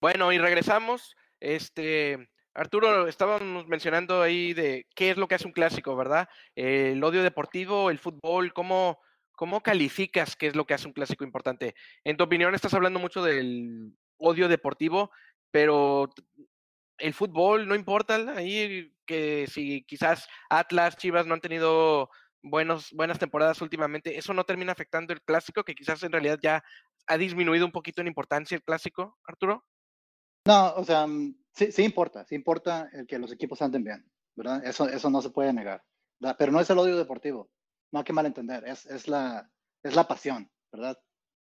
Bueno, 0.00 0.30
y 0.30 0.38
regresamos. 0.38 1.16
Este, 1.40 2.28
Arturo, 2.54 3.08
estábamos 3.08 3.66
mencionando 3.66 4.22
ahí 4.22 4.54
de 4.54 4.86
qué 4.94 5.10
es 5.10 5.16
lo 5.16 5.26
que 5.26 5.34
hace 5.34 5.46
un 5.48 5.52
clásico, 5.52 5.96
¿verdad? 5.96 6.28
El 6.54 7.02
odio 7.02 7.24
deportivo, 7.24 7.90
el 7.90 7.98
fútbol, 7.98 8.52
¿cómo, 8.52 9.00
cómo 9.38 9.62
calificas 9.62 10.34
qué 10.34 10.48
es 10.48 10.56
lo 10.56 10.66
que 10.66 10.74
hace 10.74 10.88
un 10.88 10.92
clásico 10.92 11.22
importante? 11.22 11.76
En 12.02 12.16
tu 12.16 12.24
opinión, 12.24 12.56
estás 12.56 12.74
hablando 12.74 12.98
mucho 12.98 13.22
del 13.22 13.96
odio 14.18 14.48
deportivo, 14.48 15.12
pero 15.52 16.10
el 16.98 17.14
fútbol 17.14 17.68
no 17.68 17.76
importa 17.76 18.16
ahí 18.36 18.92
que 19.06 19.46
si 19.46 19.84
quizás 19.84 20.26
Atlas, 20.50 20.96
Chivas 20.96 21.24
no 21.24 21.34
han 21.34 21.40
tenido 21.40 22.10
buenos, 22.42 22.90
buenas 22.92 23.20
temporadas 23.20 23.62
últimamente, 23.62 24.18
eso 24.18 24.34
no 24.34 24.42
termina 24.42 24.72
afectando 24.72 25.12
el 25.12 25.22
clásico, 25.22 25.62
que 25.62 25.76
quizás 25.76 26.02
en 26.02 26.10
realidad 26.10 26.40
ya 26.42 26.64
ha 27.06 27.16
disminuido 27.16 27.64
un 27.64 27.70
poquito 27.70 28.00
en 28.00 28.08
importancia 28.08 28.56
el 28.56 28.64
clásico, 28.64 29.18
Arturo. 29.24 29.64
No, 30.48 30.74
o 30.74 30.84
sea, 30.84 31.06
mm, 31.06 31.36
sí, 31.54 31.84
importa, 31.84 32.24
sí 32.24 32.34
importa 32.34 32.90
el 32.92 33.06
que 33.06 33.20
los 33.20 33.30
equipos 33.30 33.62
anden 33.62 33.84
bien, 33.84 34.04
¿verdad? 34.34 34.66
Eso, 34.66 34.88
eso 34.88 35.08
no 35.10 35.22
se 35.22 35.30
puede 35.30 35.52
negar. 35.52 35.80
Pero 36.36 36.50
no 36.50 36.60
es 36.60 36.68
el 36.68 36.78
odio 36.78 36.96
deportivo, 36.96 37.48
no 37.92 37.98
hay 38.00 38.04
que 38.04 38.12
malentender, 38.12 38.64
es, 38.66 38.86
es, 38.86 39.08
la, 39.08 39.50
es 39.82 39.94
la 39.94 40.06
pasión, 40.06 40.50
¿verdad? 40.72 40.98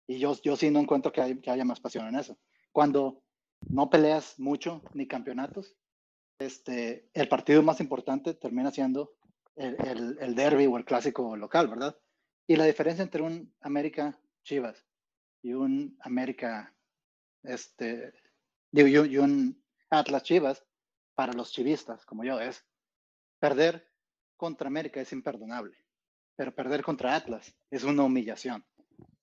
Y 0.07 0.19
yo, 0.19 0.35
yo 0.43 0.57
sí 0.57 0.71
no 0.71 0.81
encuentro 0.81 1.13
que, 1.13 1.23
hay- 1.23 1.41
que 1.41 1.51
haya 1.51 1.65
más 1.65 1.81
pasión 1.81 2.07
en 2.07 2.17
eso. 2.17 2.39
Cuando 2.73 3.23
no 3.69 3.89
peleas 3.89 4.39
mucho 4.39 4.83
ni 4.93 5.07
campeonatos, 5.09 5.77
este, 6.39 7.09
el 7.15 7.29
partido 7.29 7.63
más 7.63 7.81
importante 7.81 8.35
termina 8.35 8.71
siendo 8.71 9.15
el, 9.57 9.77
el, 9.87 10.19
el 10.21 10.35
derby 10.35 10.67
o 10.67 10.77
el 10.77 10.85
clásico 10.85 11.37
local, 11.37 11.69
¿verdad? 11.69 11.97
Y 12.47 12.57
la 12.57 12.65
diferencia 12.65 13.03
entre 13.03 13.23
un 13.23 13.55
América 13.61 14.19
Chivas 14.43 14.85
y 15.43 15.55
un 15.55 15.97
América 16.01 16.75
este, 17.43 18.13
y 18.73 19.17
un 19.19 19.63
Atlas 19.91 20.23
Chivas 20.25 20.65
para 21.15 21.33
los 21.33 21.53
chivistas 21.53 22.05
como 22.05 22.25
yo 22.25 22.41
es 22.41 22.67
perder 23.39 23.89
contra 24.37 24.67
América 24.67 25.01
es 25.01 25.13
imperdonable, 25.13 25.77
pero 26.37 26.55
perder 26.55 26.83
contra 26.83 27.15
Atlas 27.15 27.55
es 27.71 27.85
una 27.85 28.03
humillación. 28.03 28.65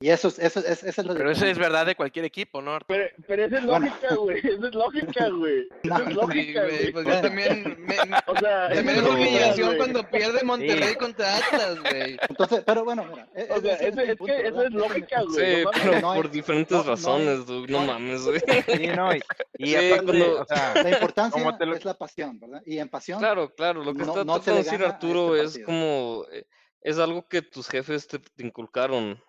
Y 0.02 0.10
eso 0.10 0.30
es, 0.30 0.40
eso 0.40 0.60
es, 0.62 0.84
esa 0.84 1.02
es 1.02 1.08
la 1.08 1.14
Pero 1.14 1.30
eso 1.30 1.46
es 1.46 1.58
verdad 1.60 1.86
de 1.86 1.96
cualquier 1.96 2.26
equipo, 2.26 2.60
¿no? 2.60 2.80
Pero, 2.88 3.06
pero 3.28 3.46
esa 3.46 3.60
es 3.60 3.66
Bueno. 3.68 3.86
lógica, 3.86 4.16
güey. 4.16 4.38
Esa 4.40 4.68
es 4.68 4.74
lógica, 4.74 5.30
güey. 5.30 5.68
No, 5.84 5.96
Esa 5.96 5.98
es 5.98 6.04
no, 6.04 6.10
Sí, 6.10 6.14
lógica, 6.16 6.64
güey, 6.64 6.92
pues 6.92 6.94
yo 7.06 7.12
Bueno. 7.12 7.22
también 7.22 7.78
me- 7.86 7.96
O 8.28 8.40
sea, 8.40 8.70
también 8.74 8.98
es 8.98 9.04
humillación 9.04 9.78
cuando 9.78 10.10
pierde 10.10 10.44
Monterrey 10.44 10.96
contra 10.96 11.38
Atlas, 11.38 11.80
güey. 11.82 12.18
Entonces, 12.28 12.64
pero 12.66 12.84
bueno, 12.84 13.06
mira, 13.06 13.30
e- 13.36 13.48
O 13.52 13.62
sea, 13.62 13.76
ese 13.76 13.88
es, 13.90 13.96
mi 13.96 14.02
es 14.04 14.16
punto, 14.18 14.34
que 14.34 14.48
eso 14.48 14.64
es 14.64 14.72
lógica, 14.72 15.20
Sí, 15.22 15.26
güey. 15.34 15.64
no 15.64 15.72
mames. 15.72 15.82
pero 15.84 16.02
no 16.02 16.12
hay- 16.12 16.22
por 16.22 16.32
diferentes 16.32 16.72
no- 16.78 16.84
no 16.84 16.90
razones, 16.90 17.46
dude, 17.46 17.72
no 17.72 17.82
no 17.82 17.88
mames, 17.94 18.24
güey. 18.26 18.40
Sí, 18.40 18.88
no, 18.88 19.16
y, 19.16 19.22
y 19.60 19.68
Sí, 19.68 19.76
aparte, 19.76 20.04
cuando- 20.06 20.42
o 20.42 20.46
sea, 20.46 20.74
La 20.84 20.90
importancia 20.90 21.44
Como 21.44 21.58
te 21.60 21.66
lo- 21.68 21.76
es 21.76 21.86
la 21.86 21.94
pasión, 21.94 22.40
¿verdad? 22.40 22.62
Y 22.66 22.80
en 22.80 22.90
pasión, 22.90 23.20
Claro, 23.20 23.54
claro, 23.54 23.84
lo 23.84 23.94
que 23.94 24.00
No- 24.00 24.06
está 24.08 24.24
no 24.26 24.34
se 24.34 24.42
tratando 24.42 24.58
de 24.58 24.64
decir 24.64 24.84
a 24.84 24.90
Arturo 24.90 25.36
este 25.36 25.60
es 25.60 25.66
como, 25.66 26.26
eh, 26.32 26.44
es 26.82 27.00
algo 27.00 27.28
que 27.28 27.42
tus 27.42 27.68
jefes 27.70 28.08
te, 28.08 28.20
te 28.20 28.46
inculcaron, 28.46 29.24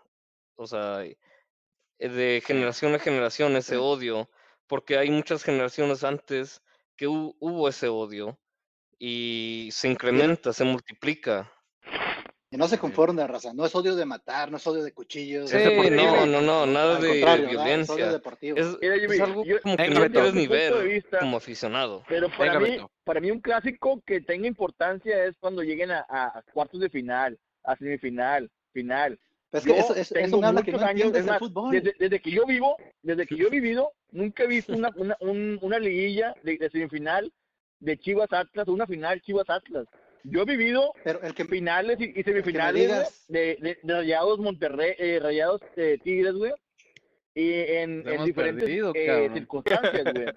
o 0.56 0.66
sea, 0.66 1.04
eh, 1.04 1.18
de 1.98 2.42
generación 2.46 2.94
a 2.94 2.98
generación 2.98 3.56
ese 3.56 3.76
Sí. 3.76 3.80
odio, 3.80 4.30
porque 4.68 4.98
hay 4.98 5.10
muchas 5.10 5.44
generaciones 5.44 6.04
antes 6.04 6.62
que 6.96 7.08
hu- 7.08 7.36
hubo 7.40 7.68
ese 7.68 7.88
odio 7.88 8.38
y 8.98 9.70
se 9.72 9.88
incrementa, 9.90 10.52
se 10.54 10.64
multiplica. 10.64 11.51
Y 12.52 12.56
no 12.58 12.68
se 12.68 12.78
conforme 12.78 13.22
de 13.22 13.26
raza, 13.28 13.52
no 13.54 13.64
es 13.64 13.74
odio 13.74 13.96
de 13.96 14.04
matar, 14.04 14.50
no 14.50 14.58
es 14.58 14.66
odio 14.66 14.82
de 14.84 14.92
cuchillos. 14.92 15.48
Sí, 15.50 15.56
es 15.56 15.64
deportivo. 15.64 16.02
no, 16.02 16.26
no, 16.26 16.40
no, 16.42 16.66
nada 16.66 17.00
de 17.00 17.12
violencia. 17.46 18.12
deportivo. 18.12 18.58
Es, 18.58 18.76
Mira, 18.80 18.94
es 18.96 19.00
Jimmy, 19.00 19.18
algo 19.20 19.44
yo- 19.44 19.60
como 19.62 19.76
que 19.78 19.88
no 19.88 20.00
desde 20.08 20.32
ni 20.32 20.46
ver 20.46 21.02
como 21.18 21.38
aficionado. 21.38 22.04
Pero 22.08 22.28
para 22.28 22.52
Venga, 22.52 22.60
mí, 22.60 22.70
Beto. 22.72 22.90
para 23.04 23.20
mí 23.20 23.30
un 23.30 23.40
clásico 23.40 24.02
que 24.06 24.20
tenga 24.20 24.46
importancia 24.46 25.24
es 25.24 25.34
cuando 25.40 25.62
lleguen 25.62 25.90
a, 25.92 26.42
cuartos 26.52 26.78
de 26.80 26.90
final, 26.90 27.38
a 27.64 27.74
semifinal, 27.76 28.50
final. 28.72 29.18
Es 29.50 29.64
que 29.64 29.70
Yo 29.70 29.74
eso, 29.76 29.94
eso, 29.94 30.14
eso 30.14 30.14
tengo 30.14 30.40
que 30.62 30.72
muchos 30.72 30.82
años, 30.82 31.14
es 31.14 31.26
más, 31.26 31.38
fútbol. 31.38 31.70
Desde, 31.72 31.94
desde 31.98 32.20
que 32.20 32.30
yo 32.30 32.44
vivo, 32.46 32.76
desde 33.02 33.26
que 33.26 33.36
yo 33.36 33.46
he 33.46 33.50
vivido, 33.60 33.92
nunca 34.10 34.44
he 34.44 34.46
visto 34.46 34.74
una, 34.74 34.90
una, 34.96 35.16
un- 35.20 35.58
una 35.62 35.78
liguilla 35.78 36.34
de, 36.42 36.58
de 36.58 36.68
semifinal 36.70 37.32
de 37.80 37.98
Chivas 37.98 38.32
Atlas, 38.32 38.68
una 38.68 38.86
final 38.86 39.20
Chivas 39.22 39.48
Atlas. 39.48 39.86
Yo 40.24 40.42
he 40.42 40.44
vivido 40.44 40.92
Pero 41.04 41.20
el 41.22 41.34
que 41.34 41.44
finales 41.44 41.98
y, 42.00 42.18
y 42.18 42.22
semifinales 42.22 42.82
digas- 42.82 43.24
de, 43.28 43.56
de, 43.60 43.78
de 43.82 43.94
Rayados 43.94 44.38
Monterrey, 44.38 44.94
eh, 44.98 45.18
Rayados 45.20 45.60
eh, 45.76 45.98
Tigres, 46.02 46.34
güey, 46.34 46.52
y 47.34 47.52
en, 47.52 48.06
en 48.08 48.24
diferentes 48.24 48.64
perdido, 48.64 48.92
eh, 48.94 49.30
circunstancias, 49.34 50.04
güey. 50.14 50.26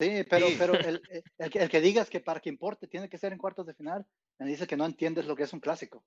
Sí, 0.00 0.24
pero, 0.28 0.48
Sí. 0.48 0.56
pero 0.58 0.74
el, 0.74 1.00
el- 1.10 1.22
el 1.38 1.50
que, 1.50 1.58
el 1.60 1.68
que 1.70 1.80
digas 1.80 2.10
que 2.10 2.18
para 2.18 2.40
que 2.40 2.48
importe 2.48 2.88
tiene 2.88 3.08
que 3.08 3.18
ser 3.18 3.32
en 3.32 3.38
cuartos 3.38 3.66
de 3.66 3.74
final, 3.74 4.04
me 4.38 4.46
dice 4.46 4.66
que 4.66 4.76
no 4.76 4.84
entiendes 4.84 5.26
lo 5.26 5.36
que 5.36 5.44
es 5.44 5.52
un 5.52 5.60
clásico. 5.60 6.02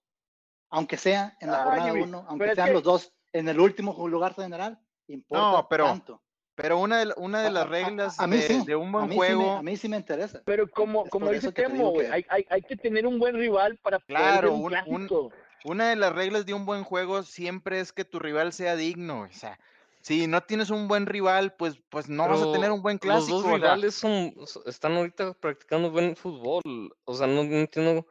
Aunque 0.69 0.97
sea 0.97 1.37
en 1.39 1.49
la 1.49 1.63
jornada 1.63 1.85
Jimmy, 1.91 2.01
1, 2.03 2.11
pero 2.19 2.29
aunque 2.29 2.55
sean 2.55 2.67
que- 2.67 2.73
los 2.73 2.83
dos 2.83 3.13
en 3.31 3.47
el 3.47 3.57
último 3.57 4.07
lugar 4.09 4.33
general, 4.33 4.77
importa 5.07 5.43
No, 5.51 5.67
pero- 5.69 5.85
tanto. 5.85 6.21
Pero 6.55 6.79
una 6.79 6.99
de, 6.99 7.05
la- 7.05 7.15
una 7.17 7.41
de 7.41 7.47
A- 7.49 7.51
las 7.51 7.63
a- 7.63 7.67
a- 7.67 7.69
reglas 7.69 8.19
a 8.19 8.27
mí 8.27 8.37
de, 8.37 8.43
sí, 8.47 8.65
de 8.65 8.75
un 8.75 8.87
a 8.89 8.91
buen 8.91 9.05
mí 9.09 9.13
sí 9.15 9.19
me- 9.19 9.25
juego, 9.27 9.51
a 9.57 9.61
mí 9.61 9.77
sí 9.77 9.89
me 9.89 9.97
interesa. 9.97 10.41
Pero 10.45 10.69
como, 10.69 11.05
Es 11.05 11.11
como 11.11 11.29
dice 11.29 11.51
te 11.51 11.63
Temo, 11.63 11.91
güey, 11.91 12.07
que- 12.07 12.13
hay, 12.13 12.25
hay, 12.29 12.45
hay 12.49 12.61
que 12.61 12.75
tener 12.77 13.05
un 13.05 13.19
buen 13.19 13.35
rival 13.35 13.77
para 13.77 13.99
poder 13.99 14.07
Claro, 14.07 14.51
ver 14.63 14.83
un 14.87 15.09
un- 15.09 15.31
una 15.65 15.89
de 15.89 15.95
las 15.95 16.13
reglas 16.13 16.45
de 16.45 16.53
un 16.53 16.65
buen 16.65 16.83
juego 16.83 17.23
siempre 17.23 17.79
es 17.79 17.91
que 17.91 18.05
tu 18.05 18.19
rival 18.19 18.53
sea 18.53 18.75
digno. 18.75 19.21
O 19.21 19.33
sea, 19.33 19.59
si 20.01 20.27
no 20.27 20.41
tienes 20.41 20.69
un 20.69 20.87
buen 20.87 21.07
rival, 21.07 21.53
pues, 21.57 21.79
pues 21.89 22.07
no 22.07 22.27
vas 22.27 22.41
a 22.41 22.51
tener 22.51 22.71
un 22.71 22.81
buen 22.83 22.97
Los 22.97 23.01
clásico. 23.01 23.37
dos 23.37 23.45
o 23.45 23.47
sea, 23.49 23.55
rivales 23.57 23.95
son, 23.95 24.35
están 24.67 24.93
ahorita 24.95 25.33
practicando 25.33 25.89
buen 25.89 26.15
fútbol. 26.15 26.61
O 27.05 27.13
sea, 27.15 27.25
no, 27.27 27.43
no 27.43 27.55
entiendo 27.57 28.05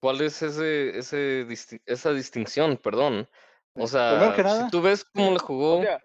cuál 0.00 0.20
es 0.20 0.40
ese, 0.42 0.96
ese 0.96 1.44
disti- 1.48 1.82
esa 1.86 2.12
distinción, 2.12 2.76
perdón. 2.76 3.28
O 3.74 3.86
sea, 3.86 4.12
nada- 4.18 4.64
si 4.64 4.70
tú 4.70 4.80
ves 4.80 5.04
cómo 5.04 5.32
le 5.32 5.38
jugó, 5.40 5.78
O 5.80 5.82
sea, 5.82 6.00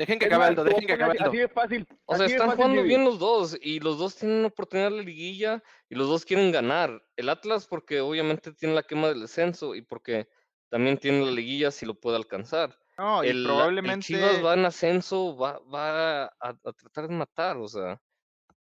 Dejen 0.00 0.18
que 0.18 0.24
acabe 0.24 0.46
Aldo, 0.46 0.64
dejen 0.64 0.86
que 0.86 0.94
acabe 0.94 1.10
así, 1.12 1.18
Aldo. 1.18 1.30
así 1.30 1.38
de 1.40 1.48
fácil. 1.48 1.86
o 2.06 2.16
sea, 2.16 2.26
de 2.26 2.32
están 2.32 2.48
fácil, 2.48 2.64
jugando 2.64 2.82
bien 2.84 3.04
los 3.04 3.18
dos 3.18 3.58
y 3.60 3.80
los 3.80 3.98
dos 3.98 4.16
tienen 4.16 4.38
una 4.38 4.46
oportunidad 4.46 4.88
en 4.88 4.96
la 4.96 5.02
liguilla 5.02 5.62
y 5.90 5.94
los 5.94 6.08
dos 6.08 6.24
quieren 6.24 6.50
ganar. 6.52 7.04
El 7.16 7.28
Atlas 7.28 7.66
porque 7.66 8.00
obviamente 8.00 8.54
tiene 8.54 8.74
la 8.74 8.82
quema 8.82 9.08
del 9.08 9.20
descenso 9.20 9.74
y 9.74 9.82
porque 9.82 10.26
también 10.70 10.96
tiene 10.96 11.26
la 11.26 11.32
liguilla 11.32 11.70
si 11.70 11.84
lo 11.84 12.00
puede 12.00 12.16
alcanzar. 12.16 12.78
no, 12.96 13.22
y 13.22 13.28
el, 13.28 13.40
el 13.40 13.44
probablemente. 13.44 14.06
Chivas 14.06 14.42
va 14.42 14.54
en 14.54 14.64
ascenso, 14.64 15.36
va, 15.36 15.58
va 15.58 16.24
a, 16.24 16.32
a 16.40 16.72
tratar 16.72 17.06
de 17.06 17.14
matar, 17.14 17.58
o 17.58 17.68
sea, 17.68 18.00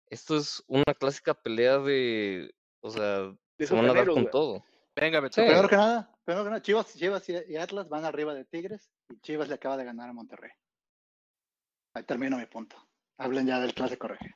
esto 0.10 0.38
es 0.38 0.64
una 0.68 0.94
clásica 0.98 1.34
pelea 1.34 1.80
de, 1.80 2.56
o 2.80 2.92
sea, 2.92 3.36
De 3.58 3.68
se 3.68 3.76
van 3.76 3.90
a 3.90 3.94
dar 3.94 4.08
con 4.08 4.30
todo. 4.30 4.64
Venga, 4.96 5.20
Beto. 5.20 5.34
Sí. 5.36 5.42
Primero 5.42 5.68
que 5.68 5.76
nada, 5.76 6.16
primero 6.24 6.46
que 6.46 6.50
nada, 6.52 6.62
Chivas, 6.62 6.96
Chivas 6.96 7.28
y 7.28 7.58
Atlas 7.58 7.90
van 7.90 8.06
arriba 8.06 8.34
de 8.34 8.46
Tigres 8.46 8.90
y 9.10 9.20
Chivas 9.20 9.50
le 9.50 9.56
acaba 9.56 9.76
de 9.76 9.84
ganar 9.84 10.08
a 10.08 10.14
Monterrey. 10.14 10.52
Ahí 11.96 12.04
termino 12.04 12.38
mi 12.38 12.46
punto. 12.46 12.76
Hablen 13.18 13.48
ya 13.48 13.60
del 13.60 13.74
clásico 13.74 14.10
regio. 14.10 14.36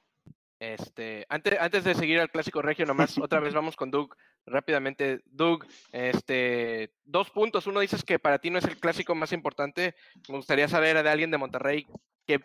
Este, 0.60 1.26
antes, 1.30 1.60
antes 1.60 1.84
de 1.84 1.94
seguir 1.94 2.20
al 2.20 2.32
clásico 2.32 2.62
regio, 2.62 2.86
nomás 2.86 3.18
otra 3.22 3.40
vez 3.42 3.54
vamos 3.54 3.76
con 3.76 3.92
Doug 3.92 4.16
rápidamente, 4.46 5.22
Doug, 5.26 5.66
este, 5.92 6.94
dos 7.04 7.30
puntos. 7.30 7.68
Uno 7.68 7.82
dices 7.82 8.04
que 8.04 8.18
para 8.18 8.40
ti 8.40 8.50
no 8.50 8.60
es 8.60 8.66
el 8.66 8.80
clásico 8.80 9.14
más 9.14 9.34
importante. 9.34 9.94
Me 10.30 10.38
gustaría 10.38 10.70
saber 10.70 11.04
de 11.04 11.10
alguien 11.10 11.32
de 11.32 11.38
Monterrey 11.38 11.86
que, 12.26 12.40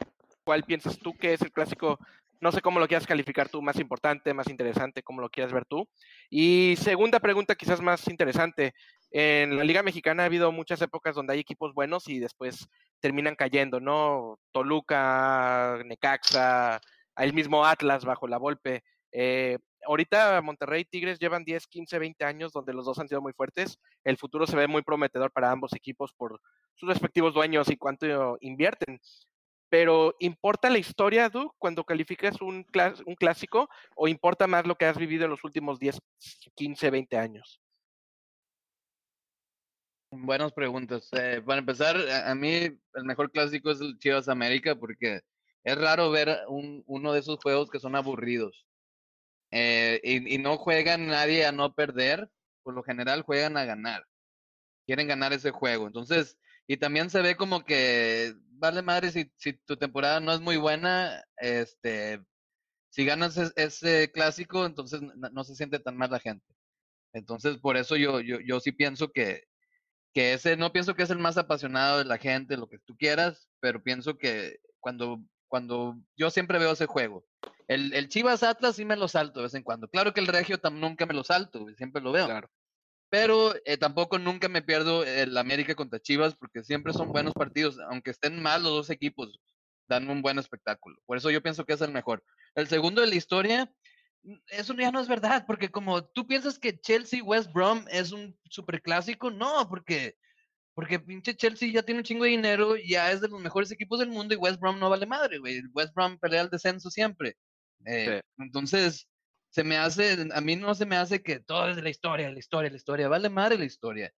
cuál 0.44 0.64
piensas 0.64 0.98
tú 0.98 1.14
que 1.14 1.32
es 1.32 1.42
el 1.42 1.52
clásico 1.52 1.98
no 2.44 2.52
sé 2.52 2.60
cómo 2.60 2.78
lo 2.78 2.86
quieras 2.86 3.06
calificar 3.06 3.48
tú, 3.48 3.62
más 3.62 3.78
importante, 3.80 4.34
más 4.34 4.50
interesante, 4.50 5.02
cómo 5.02 5.22
lo 5.22 5.30
quieras 5.30 5.50
ver 5.50 5.64
tú. 5.64 5.88
Y 6.28 6.74
segunda 6.76 7.18
pregunta, 7.18 7.54
quizás 7.54 7.80
más 7.80 8.06
interesante. 8.08 8.74
En 9.16 9.56
la 9.56 9.62
Liga 9.62 9.84
Mexicana 9.84 10.24
ha 10.24 10.26
habido 10.26 10.50
muchas 10.50 10.82
épocas 10.82 11.14
donde 11.14 11.34
hay 11.34 11.38
equipos 11.38 11.72
buenos 11.72 12.08
y 12.08 12.18
después 12.18 12.66
terminan 12.98 13.36
cayendo, 13.36 13.78
¿no? 13.78 14.40
Toluca, 14.50 15.78
Necaxa, 15.84 16.80
el 17.18 17.32
mismo 17.32 17.64
Atlas 17.64 18.04
bajo 18.04 18.26
la 18.26 18.38
Volpe. 18.38 18.82
Eh, 19.12 19.58
ahorita 19.86 20.42
Monterrey 20.42 20.80
y 20.80 20.84
Tigres 20.86 21.20
llevan 21.20 21.44
10, 21.44 21.68
15, 21.68 21.96
20 22.00 22.24
años 22.24 22.50
donde 22.50 22.72
los 22.72 22.86
dos 22.86 22.98
han 22.98 23.06
sido 23.06 23.20
muy 23.22 23.32
fuertes. 23.34 23.78
El 24.02 24.16
futuro 24.16 24.48
se 24.48 24.56
ve 24.56 24.66
muy 24.66 24.82
prometedor 24.82 25.30
para 25.30 25.52
ambos 25.52 25.74
equipos 25.74 26.12
por 26.12 26.40
sus 26.74 26.88
respectivos 26.88 27.34
dueños 27.34 27.70
y 27.70 27.76
cuánto 27.76 28.36
invierten 28.40 29.00
pero 29.68 30.14
¿importa 30.20 30.70
la 30.70 30.78
historia, 30.78 31.28
Du, 31.28 31.52
cuando 31.58 31.82
calificas 31.82 32.40
un 32.40 32.64
clásico 33.18 33.68
o 33.96 34.06
importa 34.06 34.46
más 34.46 34.66
lo 34.66 34.76
que 34.76 34.84
has 34.84 34.96
vivido 34.96 35.24
en 35.24 35.30
los 35.30 35.42
últimos 35.42 35.80
10, 35.80 36.00
15, 36.54 36.90
20 36.90 37.16
años? 37.16 37.63
Buenas 40.16 40.52
preguntas. 40.52 41.08
Eh, 41.12 41.42
para 41.44 41.58
empezar, 41.58 41.96
a, 41.96 42.34
mí 42.34 42.50
el 42.54 43.04
mejor 43.04 43.32
clásico 43.32 43.70
es 43.70 43.80
el 43.80 43.98
Chivas 43.98 44.28
América 44.28 44.76
porque 44.76 45.20
es 45.64 45.76
raro 45.76 46.10
ver 46.10 46.40
uno 46.48 47.12
de 47.12 47.20
esos 47.20 47.38
juegos 47.42 47.68
que 47.68 47.80
son 47.80 47.96
aburridos. 47.96 48.64
Eh, 49.50 50.00
y, 50.04 50.34
y, 50.34 50.38
no 50.38 50.56
juegan 50.56 51.06
nadie 51.06 51.46
a 51.46 51.52
no 51.52 51.74
perder, 51.74 52.28
por 52.62 52.74
lo 52.74 52.82
general 52.82 53.22
juegan 53.22 53.56
a 53.56 53.64
ganar. 53.64 54.04
Quieren 54.86 55.08
ganar 55.08 55.32
ese 55.32 55.50
juego. 55.50 55.86
Entonces, 55.86 56.38
y 56.66 56.76
también 56.76 57.10
se 57.10 57.20
ve 57.20 57.36
como 57.36 57.64
que 57.64 58.34
vale 58.52 58.82
madre 58.82 59.10
si, 59.10 59.30
si 59.36 59.52
tu 59.52 59.76
temporada 59.76 60.20
no 60.20 60.32
es 60.32 60.40
muy 60.40 60.56
buena, 60.56 61.24
este, 61.36 62.20
si 62.90 63.04
ganas 63.04 63.36
ese, 63.56 64.10
clásico, 64.12 64.64
entonces 64.66 65.00
no, 65.02 65.44
se 65.44 65.54
siente 65.56 65.78
tan 65.80 65.96
mal 65.96 66.10
la 66.10 66.20
gente. 66.20 66.46
Entonces, 67.12 67.58
por 67.58 67.76
eso 67.76 67.96
yo, 67.96 68.20
yo, 68.20 68.38
yo 68.40 68.60
sí 68.60 68.72
pienso 68.72 69.10
que, 69.12 69.44
que 70.14 70.34
ese, 70.34 70.56
no 70.56 70.72
pienso 70.72 70.94
que 70.94 71.02
es 71.02 71.10
el 71.10 71.18
más 71.18 71.36
apasionado 71.36 71.98
de 71.98 72.04
la 72.04 72.18
gente, 72.18 72.56
lo 72.56 72.68
que 72.68 72.78
tú 72.78 72.96
quieras, 72.96 73.48
pero 73.60 73.82
pienso 73.82 74.16
que 74.16 74.58
cuando, 74.80 75.20
cuando 75.48 75.96
yo 76.16 76.30
siempre 76.30 76.58
veo 76.58 76.72
ese 76.72 76.86
juego, 76.86 77.26
el, 77.68 77.92
el 77.92 78.08
Chivas 78.08 78.42
Atlas 78.42 78.76
sí 78.76 78.84
me 78.84 78.96
lo 78.96 79.08
salto 79.08 79.40
de 79.40 79.44
vez 79.44 79.54
en 79.54 79.62
cuando. 79.62 79.88
Claro 79.88 80.14
que 80.14 80.20
el 80.20 80.26
Regio 80.26 80.58
nunca 80.72 81.04
me 81.06 81.14
lo 81.14 81.24
salto, 81.24 81.66
siempre 81.76 82.00
lo 82.00 82.12
veo. 82.12 82.26
Claro 82.26 82.48
pero 83.14 83.54
eh, 83.64 83.76
tampoco 83.76 84.18
nunca 84.18 84.48
me 84.48 84.60
pierdo 84.60 85.04
el 85.04 85.36
América 85.36 85.76
contra 85.76 86.00
Chivas 86.00 86.34
porque 86.34 86.64
siempre 86.64 86.92
son 86.92 87.12
buenos 87.12 87.32
partidos, 87.32 87.78
aunque 87.88 88.10
estén 88.10 88.42
mal 88.42 88.64
los 88.64 88.72
dos 88.72 88.90
equipos, 88.90 89.38
dan 89.86 90.10
un 90.10 90.20
buen 90.20 90.36
espectáculo. 90.40 90.98
Por 91.06 91.16
eso 91.16 91.30
yo 91.30 91.40
pienso 91.40 91.64
que 91.64 91.74
es 91.74 91.80
el 91.80 91.92
mejor. 91.92 92.24
El 92.56 92.66
segundo 92.66 93.00
de 93.00 93.06
la 93.06 93.14
historia, 93.14 93.72
eso 94.48 94.74
ya 94.74 94.90
no 94.90 95.00
es 95.00 95.08
verdad, 95.08 95.44
porque 95.46 95.70
como 95.70 96.04
tú 96.04 96.26
piensas 96.26 96.58
que 96.58 96.78
Chelsea 96.78 97.22
West 97.22 97.52
Brom 97.52 97.84
es 97.90 98.12
un 98.12 98.38
superclásico, 98.48 99.30
no, 99.30 99.68
porque 99.68 100.16
porque 100.74 100.98
pinche 100.98 101.36
Chelsea 101.36 101.70
ya 101.70 101.84
tiene 101.84 102.00
un 102.00 102.04
chingo 102.04 102.24
de 102.24 102.30
dinero, 102.30 102.76
ya 102.76 103.12
es 103.12 103.20
de 103.20 103.28
los 103.28 103.40
mejores 103.40 103.70
equipos 103.70 104.00
del 104.00 104.08
mundo 104.08 104.34
y 104.34 104.36
West 104.36 104.58
Brom 104.58 104.78
no 104.78 104.90
vale 104.90 105.06
madre, 105.06 105.38
güey. 105.38 105.62
West 105.72 105.94
Brom 105.94 106.18
pelea 106.18 106.42
el 106.42 106.50
descenso 106.50 106.90
siempre. 106.90 107.36
Eh, 107.86 108.20
entonces, 108.38 109.08
se 109.50 109.62
me 109.62 109.76
hace, 109.76 110.26
a 110.32 110.40
mí 110.40 110.56
no 110.56 110.74
se 110.74 110.84
me 110.84 110.96
hace 110.96 111.22
que 111.22 111.38
todo 111.38 111.68
es 111.68 111.76
de 111.76 111.82
la 111.82 111.90
historia, 111.90 112.30
la 112.30 112.38
historia, 112.38 112.70
la 112.70 112.76
historia, 112.76 113.08
vale 113.08 113.28
madre 113.30 113.56
la 113.56 113.66
historia. 113.66 114.12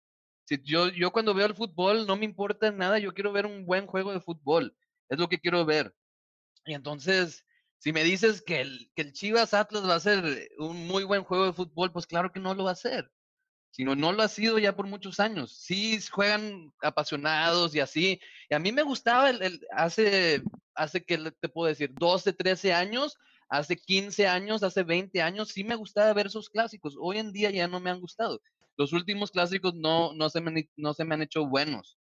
Si 0.45 0.62
yo, 0.64 0.88
yo 0.89 1.12
cuando 1.12 1.34
veo 1.34 1.47
el 1.47 1.56
fútbol 1.56 2.08
no 2.08 2.16
me 2.16 2.24
importa 2.24 2.72
nada, 2.72 2.99
yo 2.99 3.14
quiero 3.14 3.34
ver 3.34 3.45
un 3.45 3.66
buen 3.66 3.86
juego 3.86 4.14
de 4.14 4.22
fútbol, 4.22 4.78
es 5.10 5.20
lo 5.20 5.28
que 5.28 5.39
quiero 5.39 5.66
ver. 5.66 5.93
Y 6.66 6.74
entonces, 6.74 7.45
si 7.86 7.94
me 7.94 8.04
dices 8.04 8.42
que 8.42 8.62
el, 8.62 8.90
que 8.96 9.04
el 9.04 9.14
Chivas 9.14 9.54
Atlas 9.54 9.88
va 9.88 9.94
a 9.94 10.00
ser 10.00 10.50
un 10.58 10.88
muy 10.88 11.04
buen 11.04 11.24
juego 11.24 11.46
de 11.46 11.54
fútbol, 11.54 11.92
pues 11.92 12.08
claro 12.08 12.32
que 12.32 12.40
no 12.40 12.56
lo 12.56 12.64
va 12.64 12.72
a 12.72 12.74
hacer. 12.74 13.12
Sino 13.70 13.94
no 13.94 14.12
lo 14.12 14.24
ha 14.24 14.28
sido 14.28 14.58
ya 14.58 14.76
por 14.76 14.88
muchos 14.88 15.20
años. 15.20 15.56
Sí 15.56 16.02
juegan 16.10 16.74
apasionados 16.82 17.76
y 17.76 17.82
así. 17.82 18.20
Y 18.50 18.56
a 18.56 18.58
mí 18.58 18.72
me 18.72 18.82
gustaba 18.82 19.30
el, 19.30 19.40
el 19.44 19.68
hace, 19.70 20.42
hace 20.74 21.04
que 21.04 21.32
te 21.40 21.48
puedo 21.48 21.68
decir, 21.68 21.92
12, 21.94 22.34
13 22.34 22.74
años, 22.74 23.20
hace 23.50 23.76
15 23.78 24.26
años, 24.26 24.64
hace 24.64 24.82
20 24.82 25.22
años, 25.22 25.50
sí 25.50 25.64
me 25.64 25.76
gustaba 25.76 26.12
ver 26.14 26.26
esos 26.26 26.50
clásicos. 26.50 26.96
Hoy 27.00 27.20
en 27.20 27.32
día 27.32 27.52
ya 27.52 27.68
no 27.68 27.80
me 27.80 27.92
han 27.92 28.02
gustado. 28.02 28.42
Los 28.78 28.94
últimos 28.94 29.30
clásicos 29.30 29.76
no, 29.76 30.12
no, 30.14 30.32
se, 30.32 30.42
me, 30.42 30.68
no 30.76 30.96
se 30.96 31.06
me 31.06 31.14
han 31.14 31.22
hecho 31.22 31.46
buenos. 31.46 32.00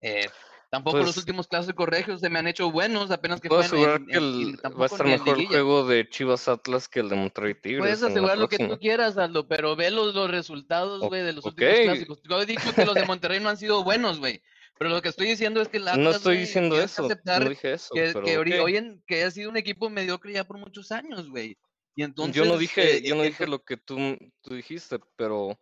Eh, 0.00 0.26
tampoco 0.70 0.98
los 0.98 1.06
pues 1.06 1.16
últimos 1.18 1.48
clásicos 1.48 1.88
regios 1.88 2.20
se 2.20 2.28
me 2.30 2.38
han 2.38 2.46
hecho 2.46 2.70
buenos, 2.70 3.10
apenas 3.10 3.40
que 3.40 3.48
Puedo 3.48 3.62
asegurar 3.62 4.04
que 4.04 4.18
va 4.18 4.82
a 4.82 4.86
estar 4.86 5.06
mejor 5.06 5.38
el 5.38 5.46
juego 5.46 5.86
de 5.86 6.08
Chivas 6.08 6.48
Atlas 6.48 6.88
que 6.88 7.00
el 7.00 7.08
de 7.08 7.16
Monterrey 7.16 7.54
Tigres. 7.54 7.80
Puedes 7.80 8.02
asegurar 8.02 8.38
lo 8.38 8.48
que 8.48 8.58
tú 8.58 8.78
quieras, 8.78 9.16
Aldo, 9.18 9.48
pero 9.48 9.76
ve 9.76 9.90
los, 9.90 10.14
los 10.14 10.30
resultados, 10.30 11.00
güey, 11.00 11.22
de 11.22 11.32
los 11.32 11.44
últimos 11.44 11.74
clásicos. 11.74 12.22
Yo 12.28 12.42
he 12.42 12.46
dicho 12.46 12.74
que 12.74 12.84
los 12.84 12.94
de 12.94 13.06
Monterrey 13.06 13.40
no 13.40 13.48
han 13.48 13.56
sido 13.56 13.84
buenos, 13.84 14.18
güey. 14.18 14.42
Pero 14.78 14.90
lo 14.90 15.02
que 15.02 15.08
estoy 15.08 15.26
diciendo 15.26 15.60
es 15.60 15.68
que 15.68 15.78
el 15.78 15.88
Atlas, 15.88 16.04
No 16.04 16.10
estoy 16.10 16.38
diciendo 16.38 16.80
eso, 16.80 17.08
no 17.24 17.48
dije 17.48 17.72
eso. 17.72 17.92
Que, 17.92 18.14
que 18.24 18.38
hoy 18.38 18.76
en, 18.76 19.02
que 19.06 19.24
ha 19.24 19.30
sido 19.30 19.50
un 19.50 19.56
equipo 19.56 19.90
mediocre 19.90 20.32
ya 20.32 20.44
por 20.44 20.58
muchos 20.58 20.92
años, 20.92 21.28
güey. 21.28 21.58
Y 21.96 22.04
entonces, 22.04 22.36
yo 22.36 22.44
no 22.44 22.56
dije, 22.56 23.02
yo 23.02 23.16
no 23.16 23.22
dije 23.22 23.48
lo 23.48 23.64
que 23.64 23.76
tú, 23.76 24.16
tú 24.40 24.54
dijiste, 24.54 25.00
pero 25.16 25.58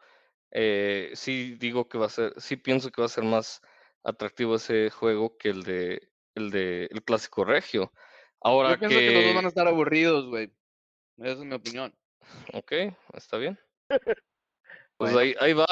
eh, 0.51 1.11
sí 1.15 1.57
digo 1.59 1.89
que 1.89 1.97
va 1.97 2.07
a 2.07 2.11
ser, 2.11 2.35
sí 2.37 2.57
pienso 2.57 2.91
que 2.91 3.01
va 3.01 3.07
a 3.07 3.09
ser 3.09 3.25
más 3.25 3.63
atractivo 4.07 4.55
ese 4.55 4.91
juego 4.91 5.37
que 5.37 5.51
el 5.51 5.63
de 5.65 6.09
el 6.35 6.51
de 6.51 6.85
el 6.91 7.03
clásico 7.03 7.45
regio. 7.45 7.93
Ahora 8.41 8.71
yo 8.71 8.79
pienso 8.79 8.99
que... 8.99 9.13
los 9.13 9.25
dos 9.25 9.35
van 9.35 9.45
a 9.45 9.49
estar 9.49 9.67
aburridos, 9.67 10.27
güey. 10.27 10.53
Esa 11.19 11.33
es 11.33 11.45
mi 11.45 11.55
opinión. 11.55 11.95
Ok, 12.53 12.73
está 13.15 13.37
bien. 13.39 13.59
Pues 14.97 15.15
ahí, 15.15 15.35
ahí 15.41 15.53
va. 15.53 15.67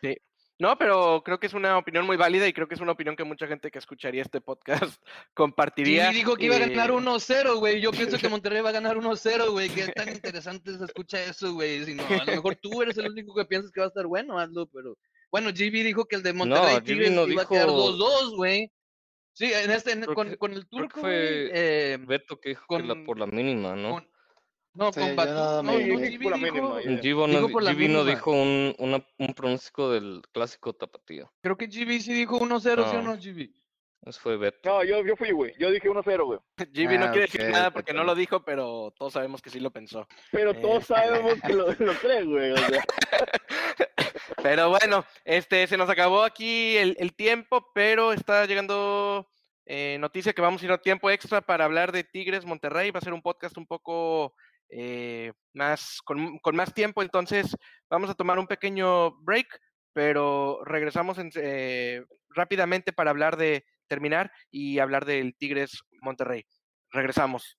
sí. 0.00 0.16
No, 0.60 0.76
pero 0.76 1.22
creo 1.24 1.38
que 1.38 1.46
es 1.46 1.54
una 1.54 1.78
opinión 1.78 2.04
muy 2.04 2.16
válida 2.16 2.48
y 2.48 2.52
creo 2.52 2.66
que 2.66 2.74
es 2.74 2.80
una 2.80 2.90
opinión 2.92 3.14
que 3.14 3.22
mucha 3.22 3.46
gente 3.46 3.70
que 3.70 3.78
escucharía 3.78 4.22
este 4.22 4.40
podcast 4.40 5.00
compartiría. 5.34 6.10
Sí, 6.10 6.16
dijo 6.16 6.36
que 6.36 6.46
iba 6.46 6.56
a 6.56 6.60
ganar 6.60 6.90
1-0, 6.90 7.58
güey. 7.58 7.80
Yo 7.80 7.92
pienso 7.92 8.18
que 8.18 8.28
Monterrey 8.42 8.60
va 8.60 8.70
a 8.70 8.72
ganar 8.72 8.96
1-0, 8.96 9.50
güey. 9.52 9.68
Qué 9.68 9.86
tan 9.88 10.08
interesante 10.08 10.76
se 10.76 10.84
escucha 10.84 11.22
eso, 11.22 11.54
güey. 11.54 11.84
Si 11.84 11.94
no, 11.94 12.04
a 12.08 12.24
lo 12.24 12.32
mejor 12.32 12.56
tú 12.56 12.82
eres 12.82 12.98
el 12.98 13.08
único 13.10 13.34
que 13.34 13.44
piensas 13.44 13.70
que 13.70 13.80
va 13.80 13.86
a 13.86 13.88
estar 13.88 14.06
bueno, 14.06 14.38
Aldo, 14.38 14.66
pero... 14.66 14.96
Bueno, 15.30 15.50
GB 15.50 15.84
dijo 15.84 16.06
que 16.06 16.16
el 16.16 16.22
de 16.22 16.32
Monterrey 16.32 16.74
no, 16.74 16.82
Tigres 16.82 17.10
no 17.12 17.26
iba 17.26 17.42
a 17.42 17.48
quedar 17.48 17.68
2-2, 17.68 18.36
güey. 18.36 18.72
Sí, 19.32 19.52
en 19.52 19.70
este, 19.70 20.04
con, 20.06 20.34
con, 20.36 20.52
el 20.52 20.66
turco, 20.66 21.00
fue 21.00 21.50
eh, 21.52 21.98
Beto 22.00 22.40
que 22.40 22.50
dijo 22.50 22.66
con, 22.66 22.82
que 22.82 22.88
la, 22.88 23.04
por 23.04 23.18
la 23.18 23.26
mínima, 23.26 23.76
¿no? 23.76 23.92
Con, 23.92 24.10
no, 24.74 24.92
sí, 24.92 25.00
con 25.00 25.16
Batu, 25.16 25.32
no, 25.32 25.62
no, 25.62 25.72
Givo, 27.00 27.26
no, 27.26 27.48
GB 27.48 27.88
no 27.88 28.04
dijo 28.04 28.32
un, 28.32 28.74
una, 28.78 29.04
un 29.18 29.34
pronóstico 29.34 29.90
del 29.92 30.22
clásico 30.32 30.72
tapatío. 30.72 31.32
Creo 31.40 31.56
que 31.56 31.66
GB 31.66 32.00
sí 32.00 32.12
dijo 32.12 32.38
1-0, 32.40 32.90
¿sí 32.90 32.96
o 32.96 33.02
no, 33.02 33.16
GB? 33.16 33.50
Eso 34.06 34.20
fue 34.20 34.36
Beto. 34.36 34.68
No, 34.68 34.84
yo, 34.84 35.04
yo 35.04 35.16
fui, 35.16 35.32
güey. 35.32 35.54
Yo 35.58 35.70
dije 35.70 35.88
1-0, 35.88 36.24
güey. 36.24 36.38
GB 36.56 36.98
no 36.98 37.06
ah, 37.06 37.10
quiere 37.10 37.26
decir 37.26 37.44
nada 37.50 37.72
porque 37.72 37.92
no 37.92 38.04
lo 38.04 38.14
dijo, 38.14 38.44
pero 38.44 38.92
todos 38.96 39.12
sabemos 39.12 39.42
que 39.42 39.50
sí 39.50 39.60
lo 39.60 39.70
pensó. 39.70 40.06
Pero 40.30 40.54
todos 40.54 40.82
este 40.82 40.94
sabemos 40.94 41.34
que 41.40 41.52
lo, 41.52 41.66
lo 41.72 41.92
cree, 41.94 42.24
güey. 42.24 42.52
O 42.52 42.56
sea. 42.56 42.84
Pero 44.42 44.70
bueno, 44.70 45.04
este 45.24 45.66
se 45.66 45.76
nos 45.76 45.88
acabó 45.88 46.22
aquí 46.22 46.76
el, 46.76 47.14
tiempo, 47.14 47.70
pero 47.74 48.12
está 48.12 48.46
llegando 48.46 49.28
eh, 49.66 49.96
noticia 50.00 50.32
que 50.32 50.42
vamos 50.42 50.62
a 50.62 50.64
ir 50.64 50.72
a 50.72 50.78
tiempo 50.78 51.10
extra 51.10 51.40
para 51.40 51.64
hablar 51.64 51.92
de 51.92 52.04
Tigres 52.04 52.44
Monterrey. 52.44 52.90
Va 52.90 52.98
a 52.98 53.02
ser 53.02 53.12
un 53.12 53.22
podcast 53.22 53.56
un 53.56 53.66
poco 53.66 54.34
eh, 54.70 55.32
más, 55.54 56.00
con, 56.04 56.38
más 56.52 56.74
tiempo, 56.74 57.02
entonces 57.02 57.56
vamos 57.88 58.10
a 58.10 58.14
tomar 58.14 58.38
un 58.38 58.46
pequeño 58.46 59.12
break, 59.22 59.46
pero 59.92 60.62
regresamos 60.64 61.16
eh, 61.36 62.04
rápidamente 62.30 62.92
para 62.92 63.10
hablar 63.10 63.36
de 63.36 63.64
terminar 63.88 64.30
y 64.50 64.78
hablar 64.78 65.06
del 65.06 65.34
Tigres 65.36 65.82
Monterrey. 66.02 66.44
Regresamos. 66.90 67.58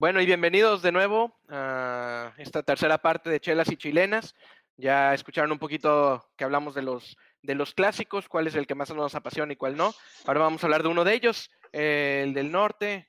Bueno, 0.00 0.22
y 0.22 0.24
bienvenidos 0.24 0.80
de 0.80 0.92
nuevo 0.92 1.38
a 1.50 2.32
esta 2.38 2.62
tercera 2.62 2.96
parte 2.96 3.28
de 3.28 3.38
Chelas 3.38 3.70
y 3.70 3.76
Chilenas. 3.76 4.34
Ya 4.78 5.12
escucharon 5.12 5.52
un 5.52 5.58
poquito 5.58 6.26
que 6.38 6.44
hablamos 6.44 6.74
de 6.74 6.80
los, 6.80 7.18
de 7.42 7.54
los 7.54 7.74
clásicos, 7.74 8.26
cuál 8.26 8.46
es 8.46 8.54
el 8.54 8.66
que 8.66 8.74
más 8.74 8.90
nos 8.94 9.14
apasiona 9.14 9.52
y 9.52 9.56
cuál 9.56 9.76
no. 9.76 9.92
Ahora 10.24 10.40
vamos 10.40 10.64
a 10.64 10.66
hablar 10.68 10.82
de 10.82 10.88
uno 10.88 11.04
de 11.04 11.12
ellos, 11.12 11.50
el 11.72 12.32
del 12.32 12.50
norte, 12.50 13.08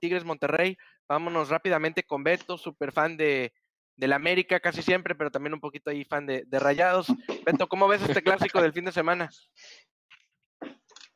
Tigres 0.00 0.24
Monterrey. 0.24 0.76
Vámonos 1.06 1.50
rápidamente 1.50 2.02
con 2.02 2.24
Beto, 2.24 2.58
súper 2.58 2.90
fan 2.90 3.16
de, 3.16 3.52
del 3.94 4.12
América 4.12 4.58
casi 4.58 4.82
siempre, 4.82 5.14
pero 5.14 5.30
también 5.30 5.54
un 5.54 5.60
poquito 5.60 5.90
ahí 5.90 6.04
fan 6.04 6.26
de, 6.26 6.42
de 6.48 6.58
Rayados. 6.58 7.06
Beto, 7.46 7.68
¿cómo 7.68 7.86
ves 7.86 8.02
este 8.02 8.24
clásico 8.24 8.60
del 8.60 8.72
fin 8.72 8.86
de 8.86 8.90
semana? 8.90 9.30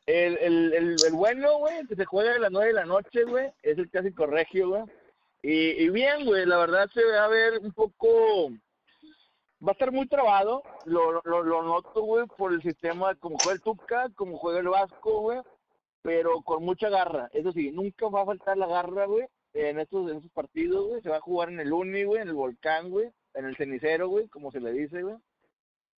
El, 0.07 0.39
el, 0.39 0.75
el, 0.75 0.97
el 1.05 1.13
bueno, 1.13 1.59
güey, 1.59 1.85
que 1.89 1.97
se 1.97 2.05
juega 2.05 2.37
a 2.37 2.39
las 2.39 2.53
nueve 2.53 2.69
de 2.69 2.75
la 2.75 2.87
noche, 2.87 3.25
güey, 3.25 3.51
es 3.63 3.77
el 3.79 3.91
clásico 3.91 4.25
regio, 4.27 4.69
güey. 4.69 4.85
Y, 5.43 5.53
y 5.85 5.89
bien, 5.91 6.25
güey, 6.25 6.47
la 6.47 6.59
verdad 6.59 6.89
se 6.93 7.05
va 7.05 7.25
a 7.25 7.29
ver 7.29 7.59
un 7.61 7.73
poco... 7.73 8.51
Va 9.61 9.71
a 9.71 9.73
estar 9.73 9.91
muy 9.91 10.07
trabado, 10.07 10.63
lo, 10.85 11.21
lo, 11.23 11.43
lo 11.43 11.63
noto, 11.65 12.03
güey, 12.03 12.27
por 12.37 12.53
el 12.53 12.63
sistema, 12.63 13.15
como 13.17 13.37
juega 13.39 13.55
el 13.57 13.61
Tuca, 13.63 14.09
como 14.15 14.39
juega 14.39 14.61
el 14.61 14.69
Vasco, 14.69 15.21
güey, 15.21 15.41
pero 16.01 16.43
con 16.43 16.65
mucha 16.65 16.89
garra. 16.89 17.29
Eso 17.33 17.51
sí, 17.51 17.73
nunca 17.73 18.09
va 18.09 18.23
a 18.23 18.27
faltar 18.27 18.57
la 18.57 18.69
garra, 18.69 19.07
güey, 19.07 19.27
en 19.55 19.81
estos, 19.81 20.09
en 20.11 20.19
estos 20.19 20.31
partidos, 20.31 20.87
güey. 20.87 21.03
Se 21.03 21.09
va 21.09 21.17
a 21.17 21.21
jugar 21.21 21.49
en 21.49 21.59
el 21.59 21.73
Uni, 21.73 22.05
güey, 22.05 22.23
en 22.23 22.29
el 22.29 22.35
Volcán, 22.35 22.89
güey, 22.89 23.11
en 23.35 23.47
el 23.47 23.57
Cenicero, 23.57 24.07
güey, 24.09 24.29
como 24.29 24.53
se 24.53 24.61
le 24.61 24.71
dice, 24.73 25.03
güey. 25.03 25.17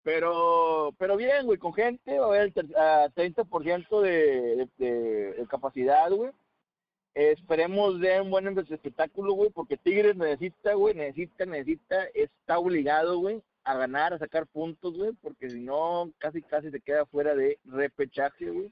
Pero, 0.03 0.91
pero 0.97 1.15
bien, 1.15 1.45
güey, 1.45 1.59
con 1.59 1.73
gente, 1.75 2.17
va 2.17 2.25
a 2.25 2.29
haber 2.29 2.41
el 2.41 2.53
ter- 2.53 2.75
a 2.77 3.09
30% 3.09 4.01
de, 4.01 4.67
de, 4.77 5.33
de 5.33 5.47
capacidad, 5.47 6.09
güey. 6.11 6.31
Esperemos 7.13 7.99
de 7.99 8.21
un 8.21 8.29
buen 8.31 8.47
espectáculo, 8.57 9.33
güey, 9.33 9.49
porque 9.49 9.75
Tigres 9.77 10.15
necesita, 10.15 10.73
güey, 10.75 10.95
necesita, 10.95 11.45
necesita, 11.45 12.05
está 12.13 12.57
obligado, 12.57 13.19
güey, 13.19 13.41
a 13.65 13.75
ganar, 13.75 14.13
a 14.13 14.17
sacar 14.17 14.47
puntos, 14.47 14.95
güey, 14.97 15.11
porque 15.21 15.49
si 15.49 15.59
no, 15.59 16.09
casi, 16.19 16.41
casi 16.41 16.71
se 16.71 16.79
queda 16.79 17.05
fuera 17.05 17.35
de 17.35 17.59
repechaje, 17.65 18.49
güey. 18.49 18.71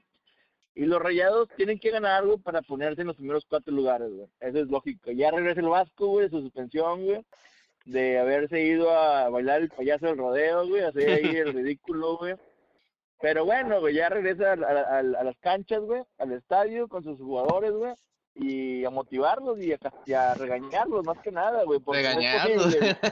Y 0.74 0.86
los 0.86 1.02
rayados 1.02 1.48
tienen 1.56 1.78
que 1.78 1.90
ganar, 1.90 2.24
güey, 2.24 2.38
para 2.38 2.62
ponerse 2.62 3.02
en 3.02 3.08
los 3.08 3.16
primeros 3.16 3.44
cuatro 3.44 3.74
lugares, 3.74 4.08
güey. 4.10 4.28
Eso 4.40 4.58
es 4.60 4.68
lógico. 4.68 5.10
Ya 5.10 5.30
regresa 5.30 5.60
el 5.60 5.68
Vasco, 5.68 6.06
güey, 6.06 6.26
de 6.26 6.30
su 6.30 6.40
suspensión, 6.40 7.04
güey, 7.04 7.22
de 7.84 8.18
haberse 8.18 8.60
ido 8.62 8.90
a 8.90 9.28
bailar 9.28 9.60
el 9.60 9.68
payaso 9.68 10.06
del 10.06 10.16
rodeo, 10.16 10.66
güey, 10.66 10.82
hacer 10.82 11.10
ahí 11.10 11.36
el 11.36 11.52
ridículo, 11.52 12.16
güey. 12.16 12.36
Pero 13.20 13.44
bueno, 13.44 13.80
güey, 13.80 13.96
ya 13.96 14.08
regresa 14.08 14.52
a, 14.52 14.54
a- 14.54 14.96
a- 14.96 14.98
a 14.98 15.24
las 15.24 15.36
canchas, 15.40 15.82
güey, 15.82 16.02
al 16.18 16.32
estadio 16.32 16.88
con 16.88 17.04
sus 17.04 17.18
jugadores, 17.18 17.72
güey, 17.72 17.92
y 18.40 18.84
a 18.84 18.90
motivarlos 18.90 19.60
y 19.60 19.72
a, 19.72 19.78
y 20.06 20.12
a 20.12 20.34
regañarlos, 20.34 21.04
más 21.04 21.18
que 21.20 21.30
nada, 21.30 21.62
güey. 21.64 21.78
porque 21.80 22.02
no 22.02 22.08
es 22.08 22.16
Regañarlos. 22.16 22.64
posible, 22.64 22.96
güey. 23.00 23.10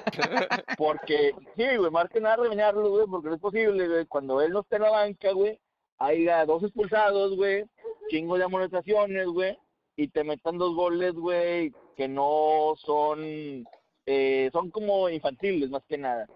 Porque, 0.78 1.32
sí, 1.56 1.76
güey, 1.76 1.90
más 1.90 2.08
que 2.08 2.20
nada 2.20 2.36
regañarlos, 2.36 2.88
güey, 2.88 3.06
porque 3.06 3.28
no 3.28 3.34
es 3.34 3.40
posible, 3.40 3.88
güey, 3.88 4.06
cuando 4.06 4.40
él 4.40 4.52
no 4.52 4.60
esté 4.60 4.76
en 4.76 4.82
la 4.82 4.90
banca, 4.90 5.32
güey, 5.32 5.58
haya 5.98 6.46
dos 6.46 6.62
expulsados, 6.62 7.36
güey, 7.36 7.64
chingo 8.08 8.38
de 8.38 8.44
amonestaciones, 8.44 9.26
güey, 9.26 9.58
y 9.96 10.08
te 10.08 10.22
metan 10.24 10.56
dos 10.58 10.74
goles, 10.74 11.12
güey, 11.14 11.72
que 11.96 12.06
no 12.08 12.74
son, 12.78 13.64
eh, 14.06 14.48
son 14.52 14.70
como 14.70 15.08
infantiles, 15.08 15.68
más 15.70 15.82
que 15.88 15.98
nada. 15.98 16.26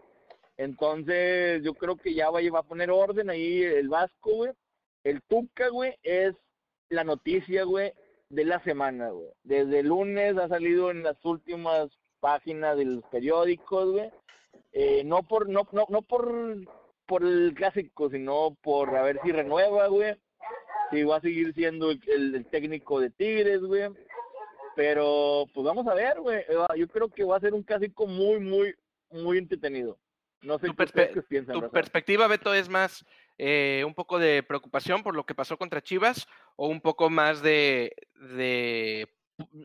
Entonces, 0.57 1.62
yo 1.62 1.74
creo 1.74 1.97
que 1.97 2.14
ya 2.14 2.30
va, 2.30 2.40
a- 2.40 2.51
va 2.51 2.59
a 2.61 2.64
poner 2.64 2.90
orden 2.90 3.30
ahí 3.30 3.62
el 3.62 3.88
Vasco, 3.88 4.30
güey. 4.34 4.53
El 5.05 5.22
Tuca, 5.22 5.68
güey, 5.68 5.95
es 6.03 6.34
la 6.88 7.05
noticia, 7.05 7.64
güey, 7.64 7.93
de 8.33 8.45
la 8.47 8.59
semana, 8.64 9.11
güey. 9.11 9.28
Desde 9.45 9.80
el 9.80 9.89
lunes 9.89 10.37
ha 10.39 10.49
salido 10.49 10.91
en 10.91 11.03
las 11.03 11.22
últimas 11.24 11.91
páginas 12.18 12.76
de 12.78 12.87
los 12.87 13.05
periódicos, 13.11 13.93
güey. 13.93 14.11
Eh, 14.72 15.03
no 15.05 15.22
por, 15.22 15.49
no, 15.51 15.68
no, 15.72 15.85
no 15.91 16.01
por, 16.03 16.33
por 17.07 17.22
el 17.24 17.53
clásico, 17.55 18.09
sino 18.09 18.57
por 18.62 18.97
a 18.97 19.03
ver 19.03 19.20
si 19.22 19.33
renueva, 19.33 19.87
güey. 19.89 20.14
Si 20.91 21.03
va 21.05 21.16
a 21.16 21.20
seguir 21.20 21.53
siendo 21.55 21.91
el, 21.91 22.01
el- 22.07 22.35
el 22.35 22.47
técnico 22.47 23.01
de 23.01 23.11
Tigres, 23.11 23.61
güey. 23.61 23.91
Pero, 24.74 25.45
pues 25.53 25.64
vamos 25.66 25.87
a 25.87 25.95
ver, 25.95 26.18
güey. 26.20 26.39
Eh, 26.39 26.57
Yo 26.78 26.89
creo 26.89 27.09
que 27.09 27.24
va 27.24 27.37
a 27.37 27.41
ser 27.41 27.53
un 27.53 27.62
clásico 27.62 28.07
muy, 28.07 28.41
muy, 28.41 28.74
muy 29.11 29.37
entretenido. 29.39 29.99
No 30.43 30.59
sé 30.59 30.66
Tu 30.66 30.74
qué 30.74 30.84
perspe- 30.84 31.26
piensan, 31.28 31.61
¿Tu 31.61 31.70
perspectiva, 31.70 32.26
Beto, 32.26 32.53
es 32.55 32.68
más 32.68 33.05
eh, 33.38 33.82
un 33.86 33.95
poco 33.95 34.18
de 34.18 34.43
preocupación 34.43 35.03
por 35.03 35.14
lo 35.16 35.24
que 35.24 35.34
pasó 35.34 35.57
contra 35.57 35.80
Chivas 35.82 36.26
o 36.57 36.68
un 36.68 36.80
poco 36.80 37.09
más 37.11 37.43
de, 37.43 37.95
de 38.36 39.09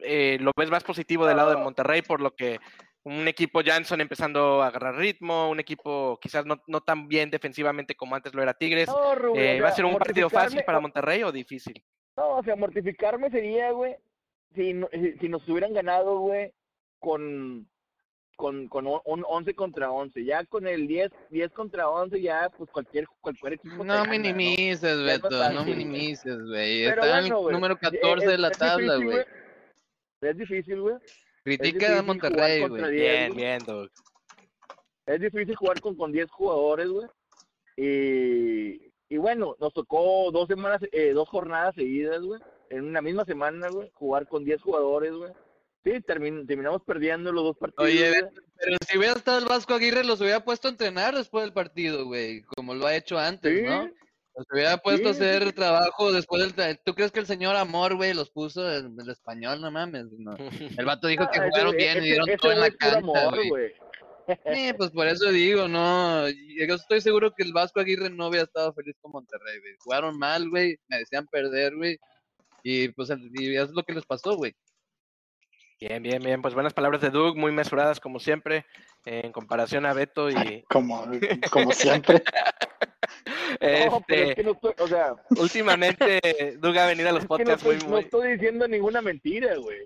eh, 0.03 0.37
lo 0.39 0.51
ves 0.55 0.69
más 0.69 0.83
positivo 0.83 1.25
del 1.25 1.37
lado 1.37 1.49
de 1.51 1.57
Monterrey 1.57 2.01
por 2.01 2.21
lo 2.21 2.35
que 2.35 2.59
un 3.03 3.27
equipo 3.27 3.61
Janson 3.63 4.01
empezando 4.01 4.61
a 4.61 4.67
agarrar 4.67 4.95
ritmo, 4.95 5.49
un 5.49 5.59
equipo 5.59 6.19
quizás 6.21 6.45
no, 6.45 6.61
no 6.67 6.81
tan 6.81 7.07
bien 7.07 7.29
defensivamente 7.29 7.95
como 7.95 8.15
antes 8.15 8.33
lo 8.33 8.41
era 8.43 8.53
Tigres. 8.53 8.87
No, 8.87 9.15
Rubén, 9.15 9.57
Eh, 9.57 9.61
¿Va 9.61 9.69
a 9.69 9.71
ser 9.71 9.85
un 9.85 9.97
partido 9.97 10.29
fácil 10.29 10.63
para 10.65 10.79
Monterrey 10.79 11.23
o 11.23 11.31
difícil? 11.31 11.81
No, 12.17 12.37
o 12.37 12.43
sea, 12.43 12.55
mortificarme 12.55 13.29
sería, 13.31 13.71
güey, 13.71 13.95
si, 14.55 14.73
no- 14.73 14.89
si, 14.91 15.13
si 15.19 15.29
nos 15.29 15.47
hubieran 15.47 15.73
ganado, 15.73 16.19
güey, 16.19 16.51
con, 16.99 17.69
con, 18.37 18.69
con 18.69 18.87
un 18.87 19.01
un 19.03 19.25
11 19.27 19.53
contra 19.55 19.91
11. 19.91 20.23
Ya 20.23 20.45
con 20.45 20.65
el 20.67 20.87
10, 20.87 21.11
10 21.31 21.51
contra 21.51 21.89
11, 21.89 22.21
ya, 22.21 22.49
pues 22.57 22.69
cualquier, 22.71 23.05
cualquier 23.19 23.53
equipo 23.53 23.75
No 23.83 23.83
gana, 23.83 24.03
¿no? 24.05 24.09
minimices, 24.11 24.83
es 24.83 25.03
Beto, 25.03 25.49
no 25.51 25.65
minimices, 25.65 26.41
güey. 26.45 26.85
Está 26.85 27.03
en 27.03 27.09
bueno, 27.23 27.35
el 27.37 27.41
güey, 27.43 27.53
número 27.55 27.73
es- 27.73 27.79
14 27.81 28.27
de 28.27 28.37
la 28.37 28.47
es 28.47 28.57
tabla, 28.57 28.95
güey. 28.95 29.25
Es 30.21 30.37
difícil, 30.37 30.79
güey. 30.81 30.95
Es 30.95 31.13
Critica 31.43 31.71
difícil 31.77 31.97
a 31.97 32.01
Monterrey, 32.03 32.67
güey. 32.67 32.81
10, 32.81 32.91
Bien, 32.91 33.27
güey. 33.33 33.37
bien, 33.43 33.59
Doug. 33.65 33.89
Es 35.05 35.19
difícil 35.21 35.55
jugar 35.55 35.81
con, 35.81 35.95
con 35.95 36.11
10 36.11 36.29
jugadores, 36.31 36.87
güey. 36.89 37.07
Y, 37.77 38.91
y 39.09 39.17
bueno, 39.17 39.55
nos 39.59 39.73
tocó 39.73 40.31
dos 40.31 40.47
semanas, 40.47 40.81
eh, 40.91 41.11
dos 41.13 41.29
jornadas 41.29 41.75
seguidas, 41.75 42.21
güey. 42.21 42.41
En 42.69 42.83
una 42.85 43.01
misma 43.01 43.23
semana, 43.25 43.69
güey. 43.69 43.89
Jugar 43.93 44.27
con 44.27 44.43
10 44.43 44.61
jugadores, 44.61 45.13
güey. 45.13 45.31
Sí, 45.87 46.01
termin- 46.01 46.45
terminamos 46.45 46.81
perdiendo 46.85 47.31
los 47.31 47.43
dos 47.45 47.57
partidos. 47.57 47.85
Oye, 47.89 48.11
pero 48.59 48.77
si 48.85 48.97
hubiera 48.97 49.13
estado 49.13 49.37
el 49.39 49.45
Vasco 49.45 49.73
Aguirre, 49.73 50.03
los 50.03 50.19
hubiera 50.19 50.43
puesto 50.43 50.67
a 50.67 50.71
entrenar 50.71 51.15
después 51.15 51.45
del 51.45 51.53
partido, 51.53 52.05
güey. 52.05 52.41
Como 52.41 52.73
lo 52.75 52.85
ha 52.87 52.95
hecho 52.95 53.17
antes, 53.17 53.57
Sí, 53.57 53.63
¿no? 53.63 53.85
Los 54.35 54.45
hubiera 54.51 54.77
puesto 54.77 55.07
a 55.07 55.11
hacer 55.11 55.51
trabajo 55.53 56.11
después 56.11 56.41
del... 56.43 56.53
tra- 56.55 56.79
¿Tú 56.83 56.93
crees 56.93 57.11
que 57.11 57.19
el 57.21 57.25
señor 57.25 57.55
Amor, 57.55 57.95
güey, 57.95 58.13
los 58.13 58.29
puso 58.29 58.69
en 58.71 58.99
el 58.99 59.09
español? 59.09 59.61
No 59.61 59.71
mames, 59.71 60.07
no. 60.11 60.35
El 60.77 60.85
vato 60.85 61.07
dijo 61.07 61.27
que 61.31 61.39
Ah, 61.39 61.43
ese- 61.47 61.49
jugaron 61.51 61.75
bien 61.77 61.97
y 61.97 62.01
dieron 62.01 62.27
todo 62.39 62.51
en 62.51 62.59
la 62.59 62.69
cancha, 62.71 63.01
güey. 63.49 63.73
Sí, 64.53 64.73
pues 64.77 64.91
por 64.91 65.07
eso 65.07 65.31
digo, 65.31 65.67
no. 65.69 66.27
Yo 66.29 66.75
estoy 66.75 66.99
seguro 67.01 67.31
que 67.33 67.43
el 67.43 67.53
Vasco 67.53 67.79
Aguirre 67.79 68.09
no 68.09 68.27
hubiera 68.27 68.43
estado 68.43 68.73
feliz 68.73 68.95
con 69.01 69.13
Monterrey, 69.13 69.59
güey. 69.61 69.73
Jugaron 69.79 70.19
mal, 70.19 70.49
güey. 70.49 70.77
Merecían 70.89 71.25
perder, 71.27 71.75
güey. 71.75 71.97
Y 72.61 72.89
pues 72.89 73.09
y 73.33 73.55
es 73.55 73.69
lo 73.69 73.83
que 73.83 73.93
les 73.93 74.05
pasó, 74.05 74.35
güey. 74.35 74.53
Bien, 75.79 76.01
bien, 76.01 76.21
bien. 76.23 76.41
Pues 76.41 76.55
buenas 76.55 76.73
palabras 76.73 77.01
de 77.01 77.11
Doug, 77.11 77.37
muy 77.37 77.51
mesuradas 77.51 77.99
como 77.99 78.19
siempre, 78.19 78.65
en 79.05 79.31
comparación 79.31 79.85
a 79.85 79.93
Beto 79.93 80.29
y 80.31 80.63
Como, 80.69 81.05
como 81.51 81.71
siempre. 81.71 82.23
No, 83.61 84.01
pero 84.05 84.21
es 84.21 84.29
este, 84.29 84.35
que 84.35 84.43
no 84.43 84.51
estoy, 84.51 84.73
o 84.79 84.87
sea, 84.87 85.15
últimamente 85.37 86.19
Doug 86.59 86.77
ha 86.77 86.85
venido 86.85 87.09
a 87.09 87.11
los 87.13 87.23
es 87.23 87.27
que 87.27 87.27
no 87.27 87.37
podcasts 87.37 87.63
estoy, 87.63 87.75
muy, 87.75 87.83
no 87.85 87.89
muy, 87.91 88.01
estoy 88.01 88.31
diciendo 88.33 88.67
ninguna 88.67 89.01
mentira, 89.01 89.55
güey. 89.55 89.79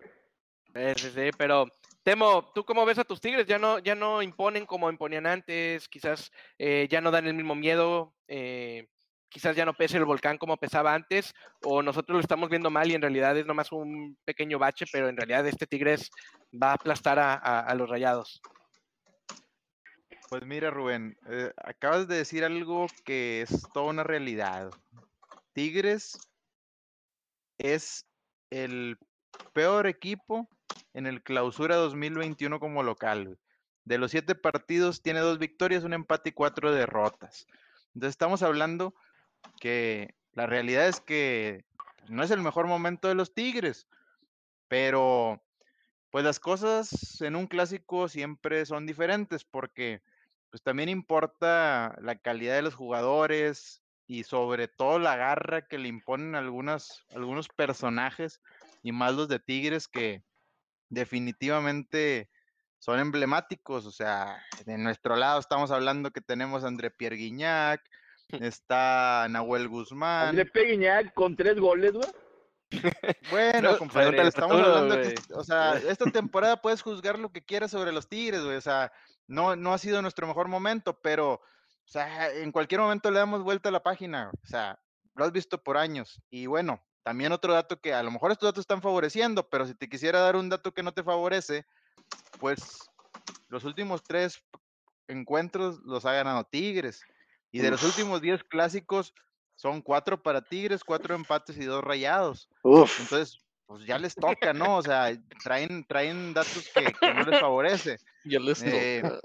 Sí, 0.73 0.81
sí, 0.95 1.09
sí, 1.15 1.29
pero 1.37 1.67
Temo, 2.03 2.51
¿tú 2.53 2.65
cómo 2.65 2.85
ves 2.85 2.97
a 2.97 3.03
tus 3.03 3.21
Tigres? 3.21 3.45
Ya 3.45 3.59
no, 3.59 3.79
ya 3.79 3.95
no 3.95 4.21
imponen 4.21 4.65
como 4.65 4.89
imponían 4.89 5.27
antes, 5.27 5.87
quizás 5.87 6.31
eh, 6.57 6.87
ya 6.89 6.99
no 7.01 7.11
dan 7.11 7.27
el 7.27 7.35
mismo 7.35 7.53
miedo, 7.53 8.13
eh, 8.27 8.87
quizás 9.31 9.55
ya 9.55 9.65
no 9.65 9.73
pese 9.73 9.97
el 9.97 10.05
volcán 10.05 10.37
como 10.37 10.57
pesaba 10.57 10.93
antes, 10.93 11.33
o 11.63 11.81
nosotros 11.81 12.15
lo 12.15 12.19
estamos 12.19 12.49
viendo 12.49 12.69
mal 12.69 12.91
y 12.91 12.95
en 12.95 13.01
realidad 13.01 13.35
es 13.37 13.45
nomás 13.45 13.71
un 13.71 14.17
pequeño 14.25 14.59
bache, 14.59 14.85
pero 14.91 15.07
en 15.07 15.15
realidad 15.15 15.47
este 15.47 15.65
Tigres 15.65 16.11
va 16.51 16.71
a 16.71 16.73
aplastar 16.73 17.17
a, 17.17 17.73
los 17.75 17.89
rayados. 17.89 18.41
Pues 20.29 20.45
mira, 20.45 20.69
Rubén, 20.69 21.17
eh, 21.29 21.51
acabas 21.57 22.07
de 22.07 22.17
decir 22.17 22.43
algo 22.43 22.87
que 23.05 23.41
es 23.41 23.63
toda 23.73 23.89
una 23.89 24.03
realidad. 24.03 24.69
Tigres 25.53 26.17
es 27.57 28.05
el 28.49 28.97
peor 29.53 29.87
equipo 29.87 30.49
en 30.93 31.05
el 31.05 31.23
clausura 31.23 31.75
2021 31.77 32.59
como 32.59 32.83
local. 32.83 33.39
De 33.85 33.97
los 33.97 34.11
siete 34.11 34.35
partidos 34.35 35.01
tiene 35.01 35.21
dos 35.21 35.39
victorias, 35.39 35.83
un 35.83 35.93
empate 35.93 36.29
y 36.29 36.33
cuatro 36.33 36.71
derrotas. 36.73 37.45
Entonces 37.93 38.13
estamos 38.13 38.43
hablando 38.43 38.93
que 39.59 40.15
la 40.33 40.45
realidad 40.45 40.87
es 40.87 40.99
que 41.01 41.65
no 42.07 42.23
es 42.23 42.31
el 42.31 42.41
mejor 42.41 42.67
momento 42.67 43.07
de 43.07 43.15
los 43.15 43.33
Tigres, 43.33 43.87
pero 44.67 45.41
pues 46.09 46.25
las 46.25 46.39
cosas 46.39 47.21
en 47.21 47.35
un 47.35 47.47
clásico 47.47 48.07
siempre 48.07 48.65
son 48.65 48.85
diferentes 48.85 49.43
porque 49.43 50.01
pues 50.49 50.61
también 50.61 50.89
importa 50.89 51.97
la 52.01 52.15
calidad 52.17 52.55
de 52.55 52.61
los 52.61 52.75
jugadores 52.75 53.81
y 54.07 54.23
sobre 54.23 54.67
todo 54.67 54.99
la 54.99 55.15
garra 55.15 55.67
que 55.67 55.77
le 55.77 55.87
imponen 55.87 56.35
algunas, 56.35 57.05
algunos 57.15 57.47
personajes 57.47 58.41
y 58.83 58.91
más 58.91 59.15
los 59.15 59.29
de 59.29 59.39
Tigres 59.39 59.87
que 59.87 60.23
definitivamente 60.89 62.29
son 62.77 62.99
emblemáticos. 62.99 63.85
O 63.85 63.91
sea, 63.91 64.43
de 64.65 64.77
nuestro 64.77 65.15
lado 65.15 65.39
estamos 65.39 65.71
hablando 65.71 66.11
que 66.11 66.19
tenemos 66.19 66.65
a 66.65 66.67
André 66.67 66.91
Pierre 66.91 67.15
Guignac, 67.15 67.81
está 68.39 69.27
Nahuel 69.29 69.67
Guzmán. 69.67 70.29
André 70.29 70.45
Peguiñac 70.45 71.13
con 71.13 71.35
tres 71.35 71.59
goles, 71.59 71.93
güey. 71.93 72.09
Bueno, 73.31 73.73
No, 73.73 73.77
compadre, 73.77 74.19
a 74.21 74.27
estamos 74.27 74.57
Arturo, 74.57 74.75
hablando 74.75 75.01
que, 75.01 75.15
o 75.33 75.43
sea, 75.43 75.73
esta 75.89 76.09
temporada 76.11 76.61
puedes 76.61 76.81
juzgar 76.81 77.19
lo 77.19 77.31
que 77.31 77.43
quieras 77.43 77.71
sobre 77.71 77.91
los 77.91 78.07
Tigres, 78.07 78.43
güey, 78.43 78.55
o 78.55 78.61
sea, 78.61 78.91
no, 79.27 79.55
no 79.55 79.73
ha 79.73 79.77
sido 79.77 80.01
nuestro 80.01 80.25
mejor 80.25 80.47
momento, 80.47 80.97
pero, 81.01 81.33
o 81.33 81.41
sea, 81.85 82.31
en 82.31 82.51
cualquier 82.51 82.79
momento 82.79 83.11
le 83.11 83.19
damos 83.19 83.43
vuelta 83.43 83.69
a 83.69 83.73
la 83.73 83.83
página, 83.83 84.31
o 84.41 84.47
sea, 84.47 84.79
lo 85.15 85.25
has 85.25 85.33
visto 85.33 85.61
por 85.61 85.77
años, 85.77 86.21
y 86.29 86.45
bueno, 86.45 86.81
también 87.03 87.31
otro 87.31 87.53
dato 87.53 87.79
que 87.79 87.93
a 87.93 88.03
lo 88.03 88.11
mejor 88.11 88.31
estos 88.31 88.47
datos 88.47 88.61
están 88.61 88.81
favoreciendo, 88.81 89.49
pero 89.49 89.65
si 89.65 89.75
te 89.75 89.89
quisiera 89.89 90.21
dar 90.21 90.35
un 90.35 90.49
dato 90.49 90.73
que 90.73 90.83
no 90.83 90.93
te 90.93 91.03
favorece, 91.03 91.65
pues 92.39 92.89
los 93.49 93.63
últimos 93.65 94.03
tres 94.03 94.41
encuentros 95.07 95.79
los 95.83 96.05
ha 96.05 96.13
ganado 96.13 96.43
Tigres. 96.45 97.01
Y 97.51 97.59
de 97.59 97.69
los 97.71 97.83
últimos 97.83 98.21
10 98.21 98.43
clásicos 98.45 99.13
son 99.55 99.81
cuatro 99.81 100.21
para 100.21 100.41
Tigres, 100.41 100.83
cuatro 100.83 101.13
empates 101.15 101.57
y 101.57 101.65
dos 101.65 101.83
rayados. 101.83 102.49
Uf. 102.63 102.99
Entonces, 103.01 103.37
pues 103.65 103.85
ya 103.85 103.97
les 103.99 104.15
toca, 104.15 104.53
¿no? 104.53 104.77
O 104.77 104.81
sea, 104.81 105.11
traen, 105.43 105.85
traen 105.85 106.33
datos 106.33 106.69
que, 106.73 106.85
que 106.93 107.13
no 107.13 107.23
les 107.23 107.39
favorece. 107.39 107.97
Ya 108.25 108.39
les 108.39 108.61
Eh, 108.63 109.01
toca. 109.03 109.19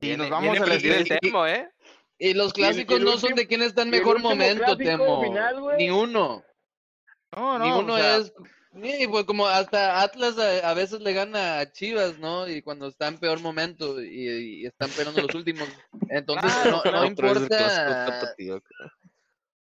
y 0.00 0.16
nos 0.16 0.30
vamos 0.30 0.50
viene 0.52 0.58
a 0.58 0.64
prendido 0.64 0.94
el 0.96 1.04
10. 1.04 1.20
Temo, 1.20 1.46
¿eh? 1.46 1.68
Y 2.18 2.34
los 2.34 2.52
clásicos 2.52 2.98
el 2.98 3.04
no 3.04 3.12
son 3.12 3.22
último- 3.32 3.36
de 3.36 3.46
quién 3.46 3.62
está 3.62 3.82
en 3.82 3.90
mejor 3.90 4.20
momento, 4.20 4.76
Temo. 4.76 5.22
final. 5.22 5.56
Ni 5.78 5.90
uno. 5.90 6.42
No, 7.34 7.58
no, 7.58 7.64
Ni 7.64 7.70
o 7.70 7.78
uno 7.80 7.96
sea, 7.96 8.16
es. 8.18 8.32
Sí, 8.80 9.06
pues 9.06 9.24
como 9.24 9.46
hasta 9.46 10.00
Atlas 10.02 10.38
a, 10.38 10.70
a 10.70 10.74
veces 10.74 11.00
le 11.00 11.12
gana 11.12 11.58
a 11.58 11.70
Chivas, 11.72 12.18
¿no? 12.18 12.48
Y 12.48 12.62
cuando 12.62 12.86
está 12.88 13.08
en 13.08 13.18
peor 13.18 13.40
momento 13.40 14.02
y, 14.02 14.62
y 14.62 14.66
están 14.66 14.88
peleando 14.90 15.20
los 15.22 15.34
últimos. 15.34 15.68
Entonces 16.08 16.50
Claro, 16.50 16.82
no, 16.84 16.90
no 16.92 17.04
importa. 17.04 18.34
Sí, 18.38 18.48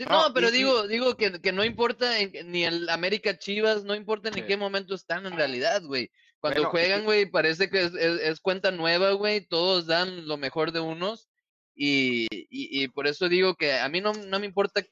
No, 0.07 0.31
pero 0.33 0.51
digo, 0.51 0.87
digo 0.87 1.17
que, 1.17 1.41
que 1.41 1.51
no 1.51 1.63
importa 1.65 2.19
en- 2.19 2.51
ni 2.51 2.63
el 2.65 2.87
América 2.89 3.37
Chivas, 3.37 3.83
no 3.83 3.95
importa 3.95 4.29
en 4.29 4.35
Sí. 4.35 4.43
qué 4.43 4.55
momento 4.57 4.93
están 4.95 5.25
en 5.25 5.35
realidad, 5.35 5.81
güey. 5.83 6.09
Cuando 6.39 6.59
Bueno, 6.61 6.69
juegan, 6.71 6.99
que- 7.01 7.05
güey, 7.05 7.25
parece 7.25 7.69
que 7.69 7.81
es, 7.83 7.93
es- 7.95 8.21
es 8.21 8.39
cuenta 8.39 8.71
nueva, 8.71 9.11
güey, 9.13 9.41
todos 9.41 9.87
dan 9.87 10.27
lo 10.27 10.37
mejor 10.37 10.71
de 10.71 10.79
unos 10.79 11.27
y, 11.75 12.27
y, 12.31 12.83
y 12.83 12.87
por 12.89 13.07
eso 13.07 13.27
digo 13.27 13.55
que 13.55 13.73
a 13.73 13.89
mí 13.89 13.99
no, 14.01 14.13
no 14.13 14.39
me 14.39 14.45
importa 14.45 14.85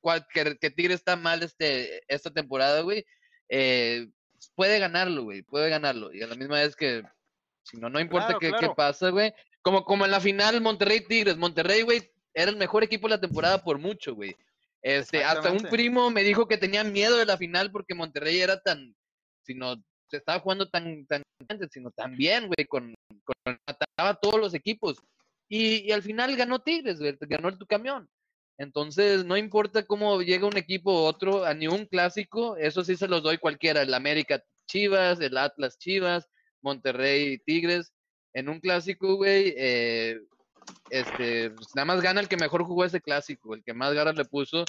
cuál, 0.00 0.26
que, 0.32 0.58
que 0.58 0.70
Tigre 0.70 0.94
está 0.94 1.16
mal 1.16 1.42
este, 1.42 2.02
esta 2.08 2.30
temporada, 2.30 2.80
güey. 2.82 3.06
Eh, 3.48 4.08
puede 4.54 4.78
ganarlo, 4.78 5.24
güey, 5.24 5.42
puede 5.42 5.68
ganarlo. 5.68 6.12
Y 6.12 6.22
a 6.22 6.26
la 6.26 6.34
misma 6.34 6.60
vez 6.60 6.76
que, 6.76 7.02
si 7.62 7.76
no, 7.76 7.88
no 7.88 8.00
importa 8.00 8.38
Claro, 8.38 8.40
qué, 8.40 8.52
qué 8.58 8.74
pasa, 8.74 9.10
güey. 9.10 9.32
Como, 9.62 9.84
como 9.84 10.04
en 10.04 10.10
la 10.10 10.20
final 10.20 10.60
Monterrey-Tigres. 10.60 11.36
Monterrey, 11.36 11.82
güey, 11.82 12.10
era 12.34 12.50
el 12.50 12.56
mejor 12.56 12.84
equipo 12.84 13.08
de 13.08 13.16
la 13.16 13.20
temporada 13.20 13.62
por 13.62 13.78
mucho, 13.78 14.14
güey. 14.14 14.36
Este, 14.82 15.24
hasta 15.24 15.50
un 15.50 15.62
primo 15.64 16.10
me 16.10 16.22
dijo 16.22 16.46
que 16.46 16.58
tenía 16.58 16.84
miedo 16.84 17.16
de 17.16 17.26
la 17.26 17.36
final 17.36 17.72
porque 17.72 17.94
Monterrey 17.94 18.40
era 18.40 18.60
tan, 18.60 18.94
sino 19.42 19.74
se 20.08 20.18
estaba 20.18 20.38
jugando 20.38 20.68
tan, 20.68 21.04
tan, 21.06 21.22
sino 21.70 21.90
tan 21.90 22.16
bien, 22.16 22.46
güey, 22.46 22.66
con, 22.68 22.94
con 23.24 23.58
mataba 23.66 24.10
a 24.10 24.14
todos 24.14 24.38
los 24.38 24.54
equipos. 24.54 24.98
Y, 25.48 25.88
y 25.88 25.92
al 25.92 26.02
final 26.02 26.36
ganó 26.36 26.60
Tigres, 26.60 26.98
güey, 26.98 27.16
ganó 27.20 27.48
el 27.48 27.58
tu 27.58 27.66
camión. 27.66 28.08
Entonces, 28.58 29.24
no 29.24 29.36
importa 29.36 29.84
cómo 29.84 30.22
llega 30.22 30.46
un 30.46 30.56
equipo 30.56 30.90
u 30.92 31.04
otro 31.04 31.44
a 31.44 31.52
ni 31.54 31.66
un 31.66 31.86
clásico, 31.86 32.56
eso 32.56 32.84
sí 32.84 32.96
se 32.96 33.08
los 33.08 33.22
doy 33.22 33.38
cualquiera, 33.38 33.82
el 33.82 33.92
América 33.92 34.42
Chivas, 34.66 35.20
el 35.20 35.36
Atlas 35.36 35.78
Chivas, 35.78 36.28
Monterrey 36.62 37.38
Tigres. 37.38 37.92
En 38.32 38.48
un 38.48 38.60
clásico, 38.60 39.16
güey, 39.16 39.54
eh, 39.56 40.20
este, 40.90 41.50
pues, 41.50 41.74
nada 41.74 41.86
más 41.86 42.00
gana 42.00 42.20
el 42.20 42.28
que 42.28 42.36
mejor 42.36 42.64
jugó 42.64 42.84
ese 42.84 43.00
clásico, 43.00 43.54
el 43.54 43.62
que 43.64 43.74
más 43.74 43.94
ganas 43.94 44.16
le 44.16 44.24
puso, 44.24 44.64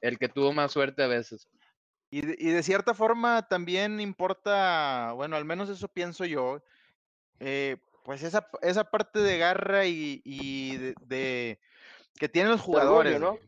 el 0.00 0.18
que 0.18 0.28
tuvo 0.28 0.52
más 0.52 0.72
suerte 0.72 1.02
a 1.02 1.08
veces. 1.08 1.48
Y 2.10 2.22
de, 2.22 2.62
cierta 2.62 2.94
forma 2.94 3.46
también 3.48 4.00
importa, 4.00 5.12
bueno, 5.14 5.36
al 5.36 5.44
menos 5.44 5.68
eso 5.68 5.88
pienso 5.88 6.24
yo, 6.24 6.62
eh, 7.38 7.76
pues 8.04 8.22
esa, 8.22 8.48
esa 8.62 8.84
parte 8.84 9.18
de 9.18 9.36
garra 9.36 9.84
y, 9.84 10.76
de- 11.06 11.58
que 12.18 12.28
tienen 12.28 12.52
los 12.52 12.60
De 12.60 12.66
orgullo, 12.66 12.80
jugadores. 12.80 13.20
¿no? 13.20 13.38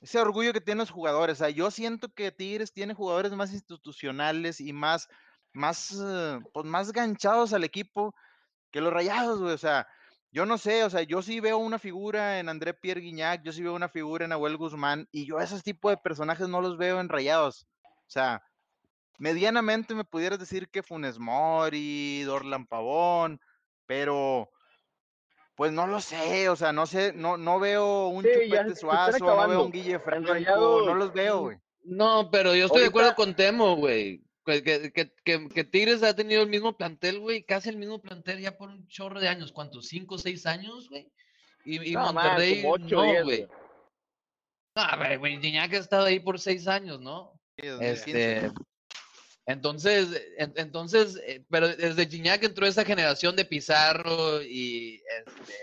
Ese 0.00 0.18
orgullo 0.18 0.52
que 0.52 0.60
tienen 0.60 0.80
los 0.80 0.90
jugadores. 0.90 1.40
O 1.40 1.44
sea, 1.44 1.50
yo 1.50 1.70
siento 1.70 2.08
que 2.08 2.32
Tigres 2.32 2.72
tiene 2.72 2.94
jugadores 2.94 3.32
más 3.32 3.52
institucionales 3.52 4.60
y 4.60 4.72
más, 4.72 5.08
más, 5.52 5.92
eh, 6.04 6.40
pues 6.52 6.66
más 6.66 6.92
ganchados 6.92 7.52
al 7.52 7.64
equipo 7.64 8.14
que 8.70 8.80
los 8.80 8.92
rayados, 8.92 9.40
güey. 9.40 9.54
O 9.54 9.58
sea, 9.58 9.86
yo 10.32 10.46
no 10.46 10.58
sé, 10.58 10.82
o 10.82 10.90
sea, 10.90 11.02
yo 11.02 11.22
sí 11.22 11.40
veo 11.40 11.58
una 11.58 11.78
figura 11.78 12.40
en 12.40 12.48
André 12.48 12.72
Pierre 12.74 13.02
Guignac, 13.02 13.42
yo 13.44 13.52
sí 13.52 13.62
veo 13.62 13.74
una 13.74 13.90
figura 13.90 14.24
en 14.24 14.30
Nahuel 14.30 14.56
Guzmán, 14.56 15.06
y 15.12 15.26
yo 15.26 15.38
esos 15.38 15.62
tipos 15.62 15.92
de 15.92 15.98
personajes 15.98 16.48
no 16.48 16.62
los 16.62 16.78
veo 16.78 17.00
en 17.00 17.10
rayados. 17.10 17.66
O 17.84 18.10
sea, 18.10 18.42
medianamente 19.18 19.94
me 19.94 20.04
pudieras 20.04 20.38
decir 20.38 20.68
que 20.70 20.82
Funes 20.82 21.18
Mori, 21.18 22.22
Dorlan 22.22 22.66
Pavón, 22.66 23.40
pero 23.86 24.50
pues 25.62 25.70
no 25.70 25.86
lo 25.86 26.00
sé, 26.00 26.48
o 26.48 26.56
sea, 26.56 26.72
no 26.72 26.86
sé, 26.86 27.12
no, 27.12 27.36
no 27.36 27.60
veo 27.60 28.08
un 28.08 28.24
Sí, 28.24 28.30
Chupete 28.48 28.74
Suazo, 28.74 29.24
no 29.24 29.46
veo 29.48 29.64
un 29.66 29.70
Guille 29.70 30.00
Franco, 30.00 30.34
no 30.34 30.92
los 30.96 31.12
veo, 31.12 31.38
güey. 31.42 31.58
No, 31.84 32.32
pero 32.32 32.52
yo 32.56 32.66
estoy 32.66 32.80
de 32.80 32.86
acuerdo 32.88 33.14
con 33.14 33.36
Temo, 33.36 33.76
güey. 33.76 34.24
Que, 34.44 34.60
que, 34.64 34.90
que, 34.92 35.12
que- 35.48 35.62
Tigres 35.62 36.02
ha 36.02 36.16
tenido 36.16 36.42
el 36.42 36.48
mismo 36.48 36.76
plantel, 36.76 37.20
güey, 37.20 37.44
casi 37.44 37.68
el 37.68 37.76
mismo 37.76 38.02
plantel 38.02 38.40
ya 38.40 38.58
por 38.58 38.70
un 38.70 38.88
chorro 38.88 39.20
de 39.20 39.28
años. 39.28 39.52
¿Cuántos? 39.52 39.86
¿Cinco 39.86 40.16
o 40.16 40.18
seis 40.18 40.46
años, 40.46 40.88
güey? 40.88 41.06
Y, 41.64 41.90
y 41.90 41.92
No, 41.92 42.12
más, 42.12 42.24
Monterrey, 42.24 42.62
como 42.62 42.74
ocho, 42.74 42.96
no, 42.96 43.02
güey. 43.04 43.22
güey. 43.22 43.48
No, 44.74 44.82
a 44.82 44.96
ver, 44.96 45.20
güey, 45.20 45.40
Gignac 45.40 45.74
ha 45.74 45.78
estado 45.78 46.06
ahí 46.06 46.18
por 46.18 46.40
seis 46.40 46.66
años, 46.66 47.00
¿no? 47.00 47.38
Sí, 47.56 47.68
2015. 47.68 48.36
Este, 48.46 48.52
entonces, 49.46 50.08
en- 50.38 50.52
entonces, 50.56 51.20
eh, 51.26 51.44
pero 51.50 51.68
desde 51.68 52.06
Gignac 52.06 52.42
entró 52.44 52.66
esa 52.66 52.84
generación 52.84 53.34
de 53.36 53.44
Pizarro 53.44 54.40
y 54.42 55.02
este, 55.18 55.54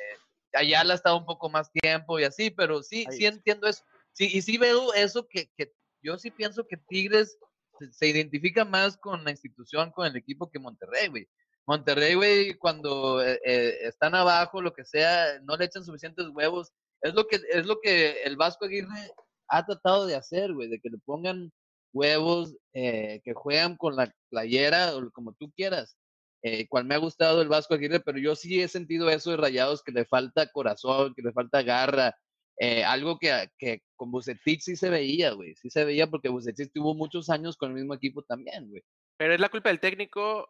Ayala 0.54 0.94
ha 0.94 0.96
estado 0.98 1.18
un 1.18 1.26
poco 1.26 1.50
más 1.50 1.72
tiempo 1.72 2.20
y 2.20 2.24
así, 2.26 2.50
pero 2.50 2.84
sí, 2.84 3.06
Ahí 3.10 3.18
sí 3.18 3.26
entiendo 3.26 3.68
eso. 3.68 3.84
Sí, 4.14 4.30
y 4.34 4.42
sí 4.42 4.58
veo 4.58 4.94
eso 4.94 5.28
que, 5.28 5.50
que 5.56 5.72
yo 6.02 6.18
sí 6.18 6.32
pienso 6.32 6.66
que 6.68 6.78
Tigres 6.78 7.38
se- 7.80 7.92
se 7.94 8.08
identifica 8.08 8.66
más 8.66 8.98
con 8.98 9.24
la 9.24 9.32
institución, 9.32 9.92
con 9.92 10.08
el 10.08 10.16
equipo 10.18 10.50
que 10.52 10.60
Monterrey, 10.60 11.08
güey. 11.08 11.28
Monterrey, 11.66 12.16
güey, 12.16 12.56
cuando 12.56 13.22
eh, 13.24 13.40
eh, 13.46 13.78
están 13.84 14.16
abajo, 14.16 14.62
lo 14.62 14.74
que 14.74 14.84
sea, 14.84 15.40
no 15.44 15.56
le 15.56 15.66
echan 15.66 15.86
suficientes 15.86 16.28
huevos. 16.34 16.72
Es 17.02 17.14
lo 17.14 17.28
que, 17.28 17.40
es 17.52 17.66
lo 17.66 17.80
que 17.80 18.24
el 18.24 18.36
Vasco 18.36 18.66
Aguirre 18.66 19.12
ha 19.48 19.66
tratado 19.66 20.06
de 20.08 20.16
hacer, 20.16 20.52
güey, 20.54 20.68
de 20.68 20.80
que 20.82 20.90
le 20.90 20.98
pongan 21.06 21.54
huevos, 21.94 22.56
eh, 22.74 23.22
que 23.24 23.34
juegan 23.34 23.78
con 23.78 23.96
la 23.96 24.14
playera 24.30 24.96
o 24.96 25.10
como 25.12 25.34
tú 25.34 25.52
quieras. 25.56 25.98
Eh, 26.42 26.68
cual 26.70 26.86
me 26.86 26.96
ha 26.96 27.00
gustado 27.00 27.42
el 27.42 27.50
Vasco 27.50 27.74
Aguirre, 27.74 28.00
pero 28.00 28.18
yo 28.18 28.34
sí 28.36 28.62
he 28.62 28.68
sentido 28.70 29.10
eso 29.10 29.32
de 29.32 29.38
Rayados, 29.38 29.84
que 29.84 29.92
le 29.92 30.06
falta 30.06 30.48
corazón, 30.48 31.14
que 31.14 31.22
le 31.22 31.34
falta 31.34 31.64
garra, 31.64 32.16
eh, 32.58 32.84
algo 32.86 33.20
que, 33.20 33.50
que 33.58 33.82
con 33.98 34.10
Bucetich 34.10 34.62
sí 34.62 34.78
se 34.78 34.90
veía, 34.90 35.32
güey, 35.32 35.56
sí 35.56 35.70
se 35.70 35.84
veía 35.84 36.08
porque 36.08 36.30
Bucetich 36.30 36.72
tuvo 36.74 36.94
muchos 36.96 37.30
años 37.30 37.58
con 37.58 37.70
el 37.72 37.76
mismo 37.76 37.94
equipo 37.94 38.22
también, 38.24 38.70
güey. 38.70 38.82
¿Pero 39.18 39.34
es 39.34 39.40
la 39.42 39.50
culpa 39.50 39.68
del 39.68 39.82
técnico, 39.82 40.50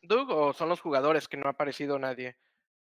Doug, 0.00 0.30
o 0.30 0.52
son 0.54 0.70
los 0.70 0.80
jugadores 0.80 1.28
que 1.28 1.36
no 1.36 1.48
ha 1.48 1.50
aparecido 1.50 1.98
nadie 1.98 2.36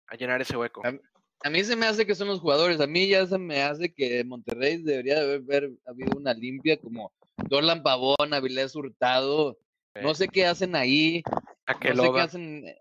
a 0.08 0.16
llenar 0.16 0.40
ese 0.42 0.56
hueco? 0.56 0.86
A- 0.86 1.00
A 1.44 1.50
mí 1.50 1.64
se 1.64 1.76
me 1.76 1.86
hace 1.88 2.06
que 2.06 2.16
son 2.16 2.28
los 2.28 2.40
jugadores, 2.40 2.80
a 2.82 2.88
mí 2.88 3.08
ya 3.08 3.26
se 3.26 3.38
me 3.40 3.62
hace 3.64 3.94
que 3.94 4.24
Monterrey 4.24 4.78
debería 4.84 5.16
de 5.16 5.22
haber, 5.22 5.42
haber 5.42 5.72
habido 5.86 6.18
una 6.18 6.34
limpia 6.36 6.78
como 6.78 7.12
Dorlan 7.38 7.84
Pavón, 7.84 8.34
Avilés 8.34 8.76
Hurtado, 8.76 9.58
no 10.02 10.14
sé 10.14 10.28
qué 10.28 10.46
hacen 10.46 10.76
ahí, 10.76 11.24
A 11.66 11.80
que 11.80 11.94
no 11.94 12.04
sé 12.04 12.12
qué 12.14 12.20
hacen. 12.20 12.76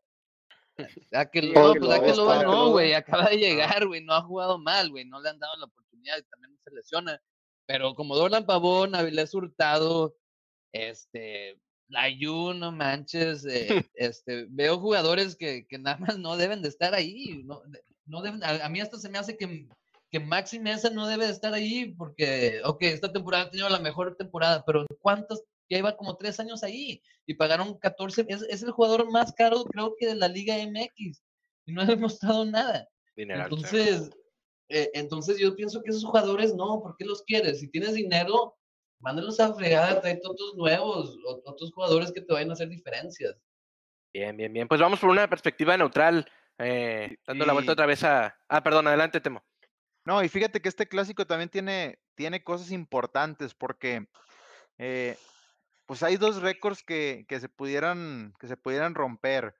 Aquel, 1.12 1.44
Sí, 1.46 1.52
no, 1.54 1.70
Akeloba, 1.70 2.00
pues 2.00 2.16
no, 2.44 2.70
güey, 2.70 2.92
acaba 2.92 3.30
de 3.30 3.38
llegar, 3.38 3.86
güey, 3.86 4.04
no 4.04 4.12
ha 4.12 4.22
jugado 4.22 4.58
mal, 4.58 4.90
güey, 4.90 5.06
no 5.06 5.20
le 5.22 5.30
han 5.30 5.38
dado 5.38 5.56
la 5.56 5.66
oportunidad 5.66 6.18
y 6.18 6.22
también 6.24 6.58
se 6.62 6.70
lesiona. 6.74 7.20
Pero 7.66 7.94
como 7.94 8.14
Dorlan 8.14 8.44
Pavón, 8.44 8.94
Avilés 8.94 9.32
Hurtado, 9.32 10.14
este, 10.72 11.58
Layu, 11.88 12.52
no 12.52 12.72
manches, 12.72 13.46
eh, 13.46 13.88
este, 13.94 14.46
veo 14.50 14.78
jugadores 14.78 15.36
que, 15.36 15.66
que 15.66 15.78
nada 15.78 15.96
más 15.96 16.18
no 16.18 16.36
deben 16.36 16.60
de 16.60 16.68
estar 16.68 16.94
ahí, 16.94 17.42
no, 17.44 17.62
no 18.04 18.20
deben, 18.20 18.44
a, 18.44 18.66
a 18.66 18.68
mí 18.68 18.80
hasta 18.80 18.98
se 18.98 19.08
me 19.08 19.18
hace 19.18 19.38
que, 19.38 19.66
que 20.10 20.20
Maxi 20.20 20.58
Mesa 20.58 20.90
no 20.90 21.06
debe 21.06 21.26
de 21.26 21.32
estar 21.32 21.52
ahí 21.52 21.94
porque, 21.94 22.60
ok, 22.64 22.82
esta 22.82 23.12
temporada 23.12 23.44
ha 23.44 23.50
tenido 23.50 23.68
la 23.68 23.78
mejor 23.78 24.16
temporada, 24.16 24.62
pero 24.64 24.86
¿cuántos? 25.00 25.42
Ya 25.68 25.78
iba 25.78 25.96
como 25.96 26.16
tres 26.16 26.38
años 26.38 26.62
ahí 26.62 27.02
y 27.26 27.34
pagaron 27.34 27.78
14, 27.78 28.26
es, 28.28 28.42
es 28.42 28.62
el 28.62 28.70
jugador 28.70 29.10
más 29.10 29.32
caro 29.32 29.64
creo 29.64 29.94
que 29.98 30.06
de 30.06 30.14
la 30.14 30.28
Liga 30.28 30.54
MX 30.56 31.22
y 31.66 31.72
no 31.72 31.82
ha 31.82 31.86
demostrado 31.86 32.44
nada. 32.44 32.88
Dineral, 33.16 33.48
sí. 33.48 33.54
Entonces, 33.54 34.10
eh, 34.68 34.90
entonces 34.94 35.38
yo 35.38 35.54
pienso 35.56 35.82
que 35.82 35.90
esos 35.90 36.04
jugadores 36.04 36.54
no, 36.54 36.80
¿por 36.80 36.96
qué 36.96 37.04
los 37.04 37.22
quieres? 37.22 37.60
Si 37.60 37.68
tienes 37.68 37.94
dinero, 37.94 38.56
mándalos 39.00 39.40
a 39.40 39.54
fregar, 39.54 40.00
trae 40.00 40.20
otros 40.24 40.54
nuevos, 40.56 41.16
otros 41.44 41.72
jugadores 41.72 42.12
que 42.12 42.20
te 42.20 42.32
vayan 42.32 42.50
a 42.50 42.52
hacer 42.54 42.68
diferencias. 42.68 43.36
Bien, 44.12 44.36
bien, 44.36 44.52
bien. 44.52 44.68
Pues 44.68 44.80
vamos 44.80 44.98
por 44.98 45.10
una 45.10 45.28
perspectiva 45.28 45.76
neutral, 45.76 46.26
eh, 46.58 47.16
dando 47.26 47.44
la 47.44 47.52
vuelta 47.52 47.72
otra 47.72 47.86
vez 47.86 48.02
a... 48.02 48.36
Ah, 48.48 48.62
perdón, 48.62 48.86
adelante, 48.86 49.20
Temo. 49.20 49.44
No, 50.06 50.22
y 50.22 50.28
fíjate 50.28 50.62
que 50.62 50.68
este 50.68 50.86
clásico 50.86 51.26
también 51.26 51.50
tiene, 51.50 51.98
tiene 52.14 52.44
cosas 52.44 52.70
importantes 52.70 53.54
porque 53.54 54.06
eh, 54.78 55.18
pues 55.84 56.04
hay 56.04 56.16
dos 56.16 56.40
récords 56.40 56.84
que, 56.84 57.26
que 57.28 57.40
se 57.40 57.48
pudieran, 57.48 58.32
que 58.38 58.46
se 58.46 58.56
pudieran 58.56 58.94
romper. 58.94 59.56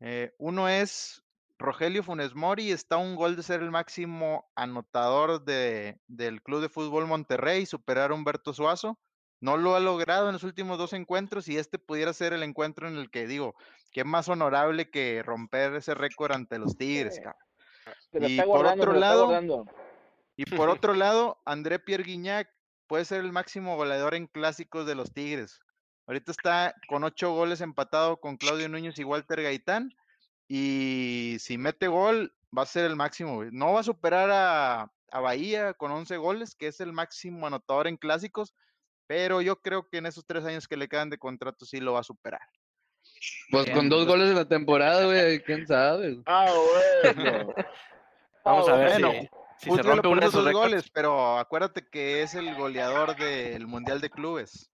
Eh, 0.00 0.34
uno 0.38 0.68
es 0.68 1.22
Rogelio 1.58 2.02
Funes 2.02 2.34
Mori 2.34 2.72
está 2.72 2.96
a 2.96 2.98
un 2.98 3.14
gol 3.14 3.36
de 3.36 3.44
ser 3.44 3.62
el 3.62 3.70
máximo 3.70 4.50
anotador 4.56 5.44
de, 5.44 6.00
del 6.08 6.42
Club 6.42 6.60
de 6.60 6.68
Fútbol 6.68 7.06
Monterrey, 7.06 7.64
superar 7.64 8.10
a 8.10 8.14
Humberto 8.14 8.52
Suazo. 8.52 8.98
No 9.40 9.56
lo 9.56 9.76
ha 9.76 9.80
logrado 9.80 10.26
en 10.26 10.32
los 10.32 10.42
últimos 10.42 10.76
dos 10.76 10.92
encuentros 10.92 11.46
y 11.46 11.56
este 11.56 11.78
pudiera 11.78 12.12
ser 12.12 12.32
el 12.32 12.42
encuentro 12.42 12.88
en 12.88 12.96
el 12.96 13.10
que 13.10 13.28
digo, 13.28 13.54
que 13.92 14.00
es 14.00 14.06
más 14.06 14.28
honorable 14.28 14.90
que 14.90 15.22
romper 15.22 15.74
ese 15.74 15.94
récord 15.94 16.32
ante 16.32 16.58
los 16.58 16.76
Tigres. 16.76 17.20
cabrón. 17.20 17.44
Se 18.10 18.20
lo 18.20 18.28
Y 18.28 18.38
está 18.38 18.44
por 18.44 18.66
otro 18.66 18.92
lado. 18.94 19.64
Y 20.36 20.44
por 20.46 20.68
otro 20.70 20.94
lado, 20.94 21.40
André 21.44 21.78
Pierre 21.78 22.04
Guignac 22.04 22.50
puede 22.86 23.04
ser 23.04 23.20
el 23.20 23.32
máximo 23.32 23.76
goleador 23.76 24.14
en 24.14 24.26
clásicos 24.26 24.86
de 24.86 24.94
los 24.94 25.12
Tigres. 25.12 25.60
Ahorita 26.06 26.32
está 26.32 26.74
con 26.88 27.04
ocho 27.04 27.32
goles 27.32 27.60
empatado 27.60 28.20
con 28.20 28.36
Claudio 28.36 28.68
Núñez 28.68 28.98
y 28.98 29.04
Walter 29.04 29.42
Gaitán. 29.42 29.94
Y 30.48 31.36
si 31.40 31.56
mete 31.56 31.88
gol, 31.88 32.34
va 32.56 32.62
a 32.62 32.66
ser 32.66 32.84
el 32.84 32.96
máximo. 32.96 33.36
güey. 33.36 33.48
No 33.52 33.72
va 33.72 33.80
a 33.80 33.84
superar 33.84 34.30
a, 34.30 34.92
a 35.10 35.20
Bahía 35.20 35.72
con 35.74 35.90
11 35.90 36.16
goles, 36.18 36.54
que 36.54 36.66
es 36.66 36.80
el 36.80 36.92
máximo 36.92 37.46
anotador 37.46 37.86
en 37.86 37.96
clásicos. 37.96 38.54
Pero 39.06 39.40
yo 39.40 39.60
creo 39.60 39.88
que 39.88 39.98
en 39.98 40.06
esos 40.06 40.26
tres 40.26 40.44
años 40.44 40.68
que 40.68 40.76
le 40.76 40.88
quedan 40.88 41.10
de 41.10 41.18
contrato 41.18 41.64
sí 41.64 41.80
lo 41.80 41.94
va 41.94 42.00
a 42.00 42.04
superar. 42.04 42.40
Pues 43.50 43.70
con 43.70 43.88
dos 43.88 44.06
goles 44.06 44.30
en 44.30 44.36
la 44.36 44.48
temporada, 44.48 45.04
güey, 45.04 45.42
quién 45.42 45.66
sabe. 45.66 46.20
Ah, 46.26 46.52
bueno. 47.02 47.54
Vamos 48.44 48.68
a 48.68 48.76
ver 48.76 48.90
bueno, 48.92 49.12
si, 49.12 49.28
si 49.58 49.70
se 49.70 49.82
rompe 49.82 50.08
uno 50.08 50.20
de 50.20 50.26
esos 50.26 50.40
sus 50.40 50.44
récords. 50.44 50.70
goles, 50.70 50.90
pero 50.90 51.38
acuérdate 51.38 51.86
que 51.88 52.22
es 52.22 52.34
el 52.34 52.54
goleador 52.54 53.16
del 53.16 53.66
Mundial 53.66 54.00
de 54.00 54.10
Clubes. 54.10 54.70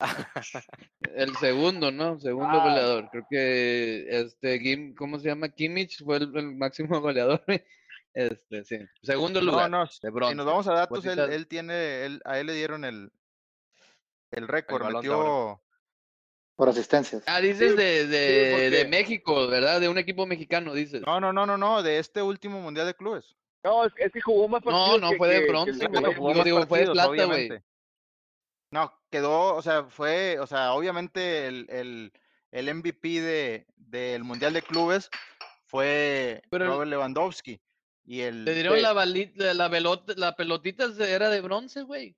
El 1.14 1.34
segundo, 1.36 1.90
¿no? 1.92 2.18
Segundo 2.18 2.60
Ah. 2.60 2.64
goleador. 2.64 3.08
Creo 3.10 3.26
que 3.30 4.06
este 4.08 4.60
Kim, 4.60 4.94
¿cómo 4.94 5.18
se 5.18 5.28
llama? 5.28 5.48
Kimmich 5.48 6.02
fue 6.04 6.16
el, 6.16 6.36
el 6.36 6.54
máximo 6.56 7.00
goleador. 7.00 7.42
Este, 8.12 8.64
sí. 8.64 8.78
Segundo 9.02 9.40
lugar. 9.40 9.70
no, 9.70 9.84
de 9.84 9.90
si 9.90 10.34
nos 10.34 10.46
vamos 10.46 10.68
a 10.68 10.74
datos, 10.74 11.04
él, 11.06 11.18
él 11.18 11.46
tiene, 11.46 12.04
él, 12.04 12.20
a 12.24 12.38
él 12.38 12.46
le 12.48 12.54
dieron 12.54 12.84
el, 12.84 13.10
el 14.32 14.48
récord, 14.48 14.92
metió, 14.92 15.60
Por 16.56 16.68
asistencias. 16.68 17.22
Ah, 17.26 17.40
dices 17.40 17.76
de, 17.76 18.06
de 18.06 18.84
México, 18.88 19.46
¿verdad? 19.48 19.80
De 19.80 19.88
un 19.88 19.98
equipo 19.98 20.26
mexicano, 20.26 20.74
dices. 20.74 21.02
no, 21.06 21.18
no, 21.20 21.32
no, 21.32 21.46
no, 21.46 21.56
no, 21.56 21.82
de 21.82 21.98
este 21.98 22.20
último 22.20 22.60
Mundial 22.60 22.86
de 22.86 22.94
Clubes. 22.94 23.36
No, 23.64 23.86
es, 23.86 23.92
es 23.96 24.12
que 24.12 24.20
jugó 24.20 24.46
más 24.46 24.62
No, 24.64 24.70
partidos. 24.70 25.00
no, 25.00 25.10
que- 25.10 25.16
fue 25.16 25.28
de 25.28 25.48
bronce, 25.48 25.86
güey. 25.86 26.14
Digo, 26.14 26.44
digo, 26.44 26.66
fue 26.66 26.80
de 26.80 26.90
plata, 26.92 27.24
güey. 27.24 27.50
No, 28.70 28.92
quedó, 29.10 29.54
o 29.54 29.62
sea, 29.62 29.84
fue, 29.84 30.38
o 30.40 30.46
sea, 30.46 30.72
obviamente 30.74 31.46
el, 31.46 31.66
el, 31.70 32.12
el 32.50 32.74
MVP 32.74 33.20
de, 33.20 33.66
del 33.76 34.24
Mundial 34.24 34.52
de 34.52 34.62
Clubes 34.62 35.10
fue 35.66 36.42
Pero 36.50 36.66
Robert 36.66 36.90
Lewandowski. 36.90 37.60
Y 38.04 38.20
el, 38.20 38.44
Le 38.44 38.52
dieron 38.54 38.82
la, 38.82 38.92
balita, 38.92 39.54
la, 39.54 39.70
pelota, 39.70 40.12
la 40.16 40.36
pelotita 40.36 40.86
era 40.98 41.30
de 41.30 41.40
bronce, 41.40 41.82
güey. 41.82 42.16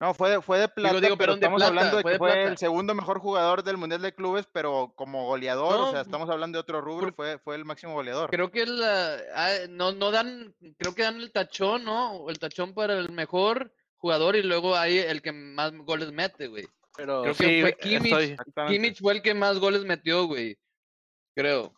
No, 0.00 0.14
fue, 0.14 0.30
de- 0.30 0.40
fue 0.40 0.58
de 0.58 0.66
plata, 0.68 0.98
digo, 0.98 1.18
pero 1.18 1.32
de 1.34 1.40
estamos 1.40 1.58
plata, 1.58 1.68
hablando 1.68 1.96
de 1.98 2.02
fue 2.02 2.10
que 2.12 2.14
de 2.14 2.18
fue 2.18 2.42
el 2.44 2.56
segundo 2.56 2.94
mejor 2.94 3.18
jugador 3.20 3.62
del 3.62 3.76
Mundial 3.76 4.00
de 4.00 4.14
Clubes, 4.14 4.48
pero 4.50 4.94
como 4.96 5.26
goleador, 5.26 5.80
o 5.80 5.90
sea, 5.92 6.00
estamos 6.00 6.30
hablando 6.30 6.56
de 6.56 6.60
otro 6.60 6.80
rubro, 6.80 7.12
fue, 7.14 7.38
fue 7.38 7.54
el 7.56 7.66
máximo 7.66 7.92
goleador. 7.92 8.30
Creo 8.30 8.50
que 8.50 8.64
la, 8.64 9.18
ah, 9.34 9.50
no, 9.68 9.92
no 9.92 10.10
dan, 10.10 10.54
creo 10.78 10.94
que 10.94 11.02
dan 11.02 11.16
el 11.20 11.30
tachón, 11.32 11.84
¿no? 11.84 12.30
El 12.30 12.38
tachón 12.38 12.72
para 12.72 12.94
el 12.94 13.10
mejor 13.10 13.74
jugador 13.98 14.36
y 14.36 14.42
luego 14.42 14.74
hay 14.74 14.98
el 14.98 15.20
que 15.20 15.32
más 15.32 15.72
goles 15.76 16.10
mete, 16.12 16.46
güey. 16.46 16.66
Pero 16.96 17.20
Creo 17.22 17.34
que 17.34 17.60
fue 17.60 17.76
Kimmich. 17.76 18.36
Kimmich 18.68 19.00
fue 19.00 19.12
el 19.12 19.22
que 19.22 19.34
más 19.34 19.58
goles 19.58 19.84
metió, 19.84 20.24
güey. 20.24 20.56
Creo. 21.34 21.74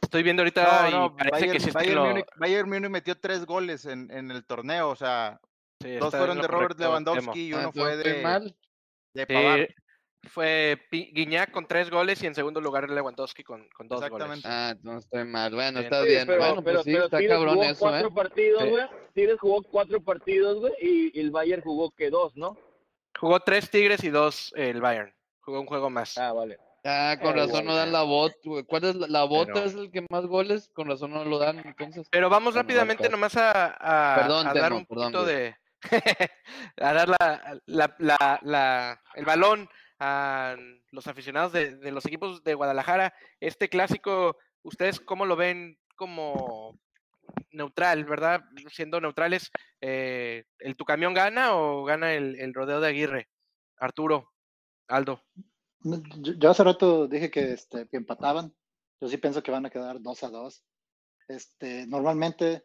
estoy 0.00 0.22
viendo 0.22 0.42
ahorita 0.42 0.90
No, 0.90 0.98
no, 0.98 1.06
y 1.06 1.18
parece 1.18 1.30
Bayern, 1.30 1.52
que 1.52 1.60
sí 1.60 1.70
Bayern 1.70 1.94
lo- 2.18 2.24
Bayern 2.36 2.68
Múnich 2.68 2.90
metió 2.90 3.18
tres 3.18 3.44
goles 3.46 3.84
en, 3.86 4.10
en 4.10 4.30
el 4.30 4.44
torneo, 4.44 4.88
o 4.90 4.96
sea, 4.96 5.40
sí, 5.82 5.96
dos 5.96 6.10
fueron 6.14 6.40
de 6.40 6.46
Robert 6.48 6.72
correcto. 6.76 6.82
Lewandowski 6.84 7.48
y 7.48 7.52
Ah, 7.52 7.58
uno 7.58 7.72
fue 7.72 7.96
de, 7.96 8.22
mal. 8.22 8.56
de 9.14 9.26
Sí, 9.26 9.74
fue 10.28 10.80
Guiñac 10.90 11.50
con 11.50 11.66
tres 11.66 11.90
goles 11.90 12.22
y 12.22 12.26
en 12.26 12.34
segundo 12.34 12.60
lugar 12.60 12.88
Lewandowski 12.88 13.42
con, 13.42 13.68
con 13.76 13.88
dos 13.88 13.98
goles. 14.08 14.28
Exactamente. 14.38 14.48
Ah, 14.48 14.74
no 14.82 14.98
estoy 14.98 15.24
mal. 15.24 15.52
Bueno, 15.54 15.80
Sí, 15.80 15.84
está 15.84 16.02
Sí, 16.02 16.08
bien. 16.08 16.26
pero, 16.26 16.38
bueno, 16.38 16.62
pero, 16.62 16.76
pues 16.76 16.84
sí, 16.84 16.92
pero 16.92 17.04
está 17.06 17.18
Tigres 17.18 17.36
cabrón 17.36 17.54
jugó 17.56 17.64
eso, 17.66 17.78
cuatro 17.80 18.08
¿eh? 18.08 18.12
partidos, 18.14 18.62
Sí. 18.62 18.68
güey. 18.70 18.86
Tigres 19.14 19.40
jugó 19.40 19.62
cuatro 19.64 20.00
partidos, 20.00 20.60
güey, 20.60 20.72
y, 20.80 21.18
y 21.18 21.20
el 21.20 21.30
Bayern 21.32 21.62
jugó 21.62 21.90
que 21.90 22.08
dos, 22.10 22.36
¿no? 22.36 22.56
Jugó 23.18 23.40
tres 23.40 23.68
Tigres 23.70 24.04
y 24.04 24.10
dos 24.10 24.52
el 24.56 24.80
Bayern. 24.80 25.12
Jugó 25.40 25.60
un 25.60 25.66
juego 25.66 25.90
más. 25.90 26.16
Ah, 26.16 26.32
vale. 26.32 26.56
Ah, 26.84 27.16
con 27.20 27.36
Eh, 27.36 27.40
razón 27.42 27.64
no 27.64 27.74
dan 27.76 27.92
la 27.92 28.02
bot, 28.02 28.32
güey. 28.44 28.64
¿Cuál 28.64 28.84
es 28.84 28.94
la, 28.96 29.06
la 29.08 29.24
bota? 29.24 29.52
Pero- 29.54 29.66
Es 29.66 29.74
el 29.74 29.90
que 29.90 30.04
más 30.08 30.24
goles, 30.26 30.68
con 30.72 30.88
razón 30.88 31.12
no 31.12 31.24
lo 31.24 31.38
dan, 31.38 31.58
entonces. 31.64 32.08
Pero 32.10 32.28
vamos 32.30 32.54
rápidamente 32.54 33.08
nomás 33.08 33.36
a, 33.36 34.12
a- 34.14 34.16
Perdón, 34.20 34.46
a 34.48 34.54
dar 34.54 34.64
Temo, 34.64 34.76
un 34.78 34.86
perdón, 34.86 35.12
poquito 35.12 35.24
de... 35.24 35.56
a 36.80 36.92
dar 36.92 37.08
la, 37.66 39.00
el 39.14 39.24
balón 39.24 39.68
a 39.98 40.56
los 40.90 41.06
aficionados 41.06 41.52
de, 41.52 41.92
los 41.92 42.04
equipos 42.06 42.42
de 42.42 42.54
Guadalajara. 42.54 43.14
Este 43.40 43.68
clásico, 43.68 44.36
¿ustedes 44.62 44.98
cómo 45.00 45.26
lo 45.26 45.36
ven 45.36 45.78
como 45.96 46.78
neutral, 47.52 48.04
verdad? 48.04 48.42
Siendo 48.70 49.00
neutrales, 49.00 49.50
eh, 49.80 50.44
¿el 50.58 50.76
tu 50.76 50.84
camión 50.84 51.14
gana 51.14 51.54
o 51.54 51.84
gana 51.84 52.14
el, 52.14 52.52
rodeo 52.52 52.80
de 52.80 52.88
Aguirre? 52.88 53.28
Arturo, 53.78 54.32
Aldo. 54.88 55.22
Yo, 55.80 56.50
hace 56.50 56.64
rato 56.64 57.06
dije 57.08 57.30
que, 57.30 57.52
este, 57.52 57.88
que 57.88 57.96
empataban. 57.96 58.54
Yo 59.00 59.08
sí 59.08 59.16
pienso 59.16 59.42
que 59.42 59.50
van 59.50 59.66
a 59.66 59.70
quedar 59.70 60.00
2 60.00 60.22
a 60.24 60.30
2. 60.30 60.64
Este, 61.28 61.86
normalmente 61.86 62.62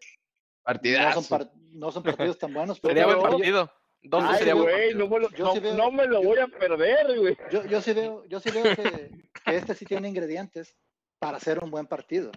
no 0.67 0.73
son, 0.73 1.23
Partidazo. 1.23 1.29
par- 1.29 1.51
no 1.73 1.91
son 1.91 2.03
partidos 2.03 2.37
tan 2.37 2.53
buenos, 2.53 2.79
pero 2.79 2.91
Sería 2.93 3.05
buen 3.05 3.17
yo- 3.17 3.37
partido. 3.37 3.71
Ay, 4.11 4.37
sería 4.37 4.53
buen 4.53 4.65
güey, 4.65 4.93
partido. 4.93 4.99
no, 4.99 5.07
me 5.09 5.19
lo- 5.19 5.29
no- 5.29 5.53
sí 5.53 5.59
veo- 5.59 5.75
no 5.75 5.91
me 5.91 6.05
lo 6.05 6.21
voy 6.23 6.37
a 6.39 6.47
perder, 6.47 7.19
güey. 7.19 7.37
yo, 7.51 7.65
yo 7.65 7.81
sí 7.81 7.93
veo, 7.93 8.25
yo 8.25 8.39
sí 8.39 8.51
veo 8.51 8.63
que, 8.63 9.11
que 9.45 9.55
este 9.57 9.75
sí 9.75 9.85
tiene 9.85 10.07
ingredientes 10.09 10.75
para 11.19 11.37
hacer 11.37 11.63
un 11.63 11.71
buen 11.71 11.87
partido, 11.87 12.31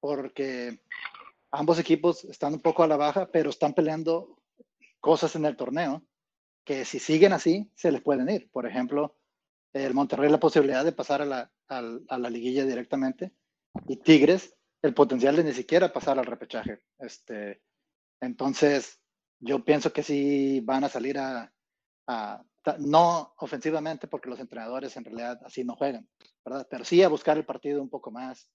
porque 0.00 0.80
ambos 1.50 1.78
equipos 1.78 2.24
están 2.24 2.54
un 2.54 2.60
poco 2.60 2.82
a 2.82 2.86
la 2.88 2.96
baja, 2.96 3.30
pero 3.30 3.50
están 3.50 3.74
peleando 3.74 4.38
cosas 5.00 5.34
en 5.36 5.44
el 5.44 5.56
torneo 5.56 6.02
que 6.64 6.84
si 6.84 6.98
siguen 6.98 7.32
así 7.32 7.70
se 7.74 7.90
les 7.90 8.00
pueden 8.02 8.28
ir. 8.30 8.48
Por 8.52 8.66
ejemplo, 8.66 9.16
el 9.72 9.94
Monterrey 9.94 10.30
la 10.30 10.38
posibilidad 10.40 10.84
de 10.84 10.92
pasar 10.92 11.20
a 11.22 11.24
la, 11.26 11.50
a 11.68 12.18
la 12.18 12.30
liguilla 12.30 12.64
directamente 12.64 13.32
y 13.88 13.96
Tigres 13.96 14.54
el 14.82 14.94
potencial 14.94 15.36
de 15.36 15.44
ni 15.44 15.52
siquiera 15.52 15.92
pasar 15.92 16.18
al 16.18 16.26
repechaje. 16.26 16.82
Este, 16.98 17.62
entonces, 18.20 19.00
yo 19.40 19.64
pienso 19.64 19.92
que 19.92 20.02
sí 20.02 20.60
van 20.60 20.84
a 20.84 20.88
salir 20.88 21.18
a, 21.18 21.52
no 22.78 23.34
ofensivamente, 23.38 24.06
porque 24.06 24.28
los 24.30 24.38
entrenadores 24.40 24.96
en 24.96 25.04
realidad 25.04 25.40
así 25.44 25.64
no 25.64 25.74
juegan, 25.76 26.08
¿verdad? 26.44 26.66
Pero 26.70 26.84
sí 26.84 27.02
a 27.02 27.08
buscar 27.08 27.36
el 27.36 27.44
partido 27.44 27.80
un 27.82 27.90
poco 27.90 28.10
más. 28.10 28.48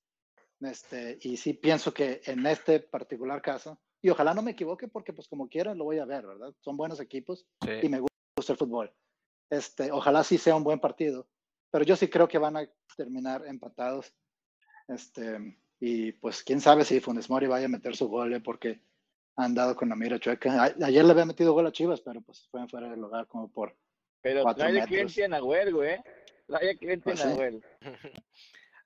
Este, 0.62 1.18
y 1.22 1.38
sí 1.38 1.54
pienso 1.54 1.94
que 1.94 2.22
en 2.26 2.46
este 2.46 2.80
particular 2.80 3.42
caso, 3.42 3.80
y 4.02 4.10
ojalá 4.10 4.34
no 4.34 4.42
me 4.42 4.52
equivoque, 4.52 4.88
porque 4.88 5.14
pues 5.14 5.28
como 5.28 5.48
quiera 5.48 5.74
lo 5.76 5.86
voy 5.86 6.00
a 6.00 6.06
ver, 6.06 6.26
¿verdad? 6.26 6.54
Son 6.62 6.78
buenos 6.78 7.00
equipos 7.00 7.46
Sí. 7.64 7.72
y 7.84 7.90
me 7.90 8.00
gusta 8.00 8.54
el 8.54 8.58
fútbol. 8.58 8.94
Este, 9.50 9.92
ojalá 9.92 10.24
sí 10.24 10.38
sea 10.38 10.56
un 10.56 10.64
buen 10.64 10.80
partido, 10.80 11.28
pero 11.72 11.84
yo 11.84 11.96
sí 11.96 12.08
creo 12.10 12.28
que 12.28 12.38
van 12.38 12.58
a 12.58 12.70
terminar 12.96 13.46
empatados. 13.46 14.14
Este, 14.88 15.58
y 15.80 16.12
pues 16.14 16.44
quién 16.44 16.60
sabe 16.62 16.84
si 16.86 17.00
Funes 17.00 17.30
Mori 17.30 17.48
vaya 17.48 17.66
a 17.66 17.70
meter 17.70 17.96
su 17.96 18.08
gol, 18.08 18.34
eh, 18.34 18.40
porque 18.40 18.82
han 19.36 19.54
dado 19.54 19.76
con 19.76 19.90
la 19.90 19.96
mira 19.96 20.20
chueca. 20.20 20.64
A- 20.64 20.86
ayer 20.86 21.06
le 21.06 21.12
había 21.12 21.26
metido 21.26 21.54
gol 21.54 21.68
a 21.68 21.72
Chivas, 21.72 22.02
pero 22.02 22.22
pues 22.22 22.48
fue 22.50 22.68
fuera 22.68 22.90
del 22.90 23.00
lugar 23.00 23.28
como 23.28 23.52
por 23.52 23.76
Pero 24.22 24.42
Cuatro 24.42 24.62
trae 24.62 24.74
metros. 24.74 25.14
cliente 25.14 25.72
güey. 25.72 25.98
Trae 26.48 26.66
de 26.68 26.78
cliente 26.78 27.12
a 27.12 27.16
sí. 27.18 27.28
Nahuel. 27.28 27.64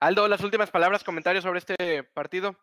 Aldo, 0.02 0.28
las 0.28 0.44
últimas 0.44 0.72
palabras, 0.72 1.04
comentarios 1.04 1.44
sobre 1.44 1.60
este 1.60 2.04
partido. 2.04 2.58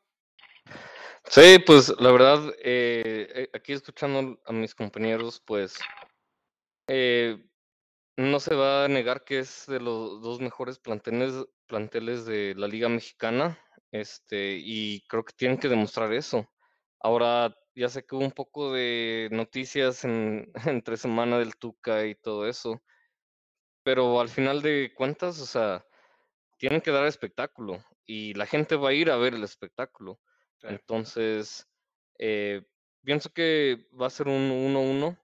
Sí, 1.24 1.59
pues 1.65 1.94
la 1.98 2.11
verdad, 2.11 2.52
eh, 2.62 3.28
eh, 3.35 3.51
aquí 3.55 3.73
escuchando 3.73 4.40
a 4.44 4.52
mis 4.52 4.74
compañeros, 4.74 5.40
pues 5.47 5.78
eh, 6.89 7.39
no 8.16 8.40
se 8.40 8.55
va 8.55 8.85
a 8.85 8.89
negar 8.89 9.24
que 9.24 9.39
es 9.40 9.66
de 9.66 9.81
los 9.81 10.20
dos 10.20 10.40
mejores 10.40 10.78
planteles, 10.78 11.47
planteles 11.66 12.27
de 12.27 12.55
la 12.57 12.66
Liga 12.66 12.89
Mexicana, 12.89 13.59
este, 13.93 14.59
y 14.60 15.02
creo 15.09 15.24
que 15.24 15.32
tienen 15.35 15.59
que 15.59 15.69
demostrar 15.69 16.12
eso. 16.12 16.48
Ahora, 17.01 17.55
ya 17.74 17.89
sé 17.89 18.05
que 18.05 18.16
hubo 18.16 18.24
un 18.24 18.32
poco 18.32 18.73
de 18.73 19.28
noticias 19.32 20.05
en, 20.05 20.51
entre 20.66 20.97
semana 20.97 21.39
del 21.39 21.56
Tuca 21.56 22.06
y 22.06 22.15
todo 22.15 22.48
eso, 22.48 22.82
pero 23.82 24.20
al 24.20 24.28
final 24.28 24.62
de 24.62 24.93
cuentas, 24.94 25.40
o 25.40 25.47
sea, 25.47 25.85
tienen 26.59 26.81
que 26.81 26.90
dar 26.90 27.06
espectáculo 27.06 27.82
y 28.05 28.35
la 28.35 28.47
gente 28.47 28.77
va 28.77 28.90
a 28.90 28.94
ir 28.94 29.10
a 29.10 29.16
ver 29.16 29.35
el 29.35 29.44
espectáculo. 29.44 30.20
Entonces, 30.62 31.66
eh, 32.19 32.62
pienso 33.05 33.31
que 33.31 33.86
va 33.98 34.09
a 34.09 34.10
ser 34.10 34.28
un 34.28 34.51
1-1 34.51 35.16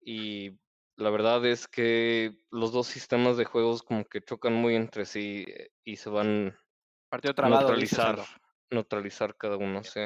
y 0.00 0.58
la 0.96 1.10
verdad 1.10 1.44
es 1.46 1.68
que 1.68 2.36
los 2.50 2.72
dos 2.72 2.88
sistemas 2.88 3.36
de 3.36 3.44
juegos 3.44 3.82
como 3.82 4.04
que 4.04 4.20
chocan 4.20 4.54
muy 4.54 4.74
entre 4.74 5.06
sí 5.06 5.44
eh, 5.48 5.70
y 5.84 5.96
se 5.96 6.10
van 6.10 6.56
Partido 7.14 7.32
trabado. 7.34 7.60
neutralizar. 7.68 8.18
Neutralizar 8.70 9.36
cada 9.36 9.56
uno, 9.56 9.84
sí. 9.84 10.00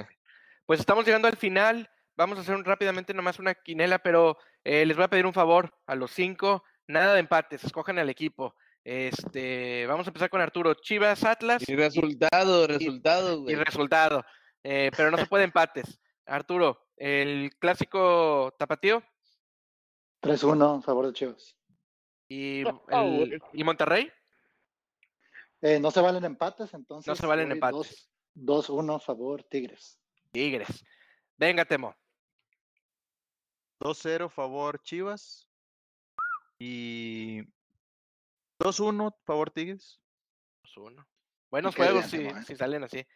Pues 0.66 0.78
estamos 0.80 1.06
llegando 1.06 1.26
al 1.26 1.36
final. 1.38 1.88
Vamos 2.16 2.36
a 2.36 2.42
hacer 2.42 2.54
un- 2.54 2.64
rápidamente 2.66 3.14
nomás 3.14 3.38
una 3.38 3.54
quinela, 3.54 3.98
pero 3.98 4.36
eh, 4.62 4.84
les 4.84 4.94
voy 4.94 5.04
a 5.04 5.08
pedir 5.08 5.24
un 5.24 5.32
favor 5.32 5.72
a 5.86 5.94
los 5.94 6.10
cinco. 6.10 6.62
Nada 6.86 7.14
de 7.14 7.20
empates, 7.20 7.64
escojan 7.64 7.98
al 7.98 8.10
equipo. 8.10 8.54
Este, 8.84 9.86
vamos 9.86 10.06
a 10.06 10.10
empezar 10.10 10.28
con 10.28 10.40
Arturo. 10.42 10.74
Chivas, 10.74 11.24
Atlas 11.24 11.62
Y 11.66 11.76
resultado, 11.76 12.66
resultado, 12.66 13.34
y 13.38 13.42
güey. 13.42 13.54
resultado. 13.56 14.24
Eh, 14.62 14.90
pero 14.96 15.10
no 15.10 15.16
se 15.16 15.26
puede 15.26 15.44
empates. 15.44 15.98
Arturo, 16.26 16.88
el 16.98 17.50
clásico 17.58 18.54
tapatío 18.58 19.02
3-1 20.22 20.78
a 20.80 20.82
favor 20.82 21.06
de 21.06 21.12
Chivas. 21.14 21.54
y, 22.30 22.66
Ah, 22.90 23.02
el- 23.04 23.40
y 23.54 23.64
Monterrey. 23.64 24.10
Eh, 25.60 25.80
no 25.80 25.90
se 25.90 26.00
valen 26.00 26.24
empates, 26.24 26.72
entonces. 26.74 27.08
No 27.08 27.16
se 27.16 27.26
valen 27.26 27.48
voy 27.48 27.54
empates. 27.54 28.10
2-1 28.34 28.96
a 28.96 29.00
favor 29.00 29.42
Tigres. 29.44 30.00
Tigres. 30.30 30.84
Venga, 31.36 31.64
Temo. 31.64 31.96
2-0 33.80 34.30
favor 34.30 34.80
Chivas. 34.82 35.48
Y 36.58 37.42
2-1 38.58 39.16
favor 39.24 39.50
Tigres. 39.50 40.00
2-1. 40.64 41.06
Buenos 41.50 41.74
qué 41.74 41.82
juegos 41.82 42.10
bien, 42.10 42.22
si, 42.22 42.28
Temo, 42.28 42.40
eh. 42.40 42.44
si 42.44 42.56
salen 42.56 42.84
así. 42.84 43.06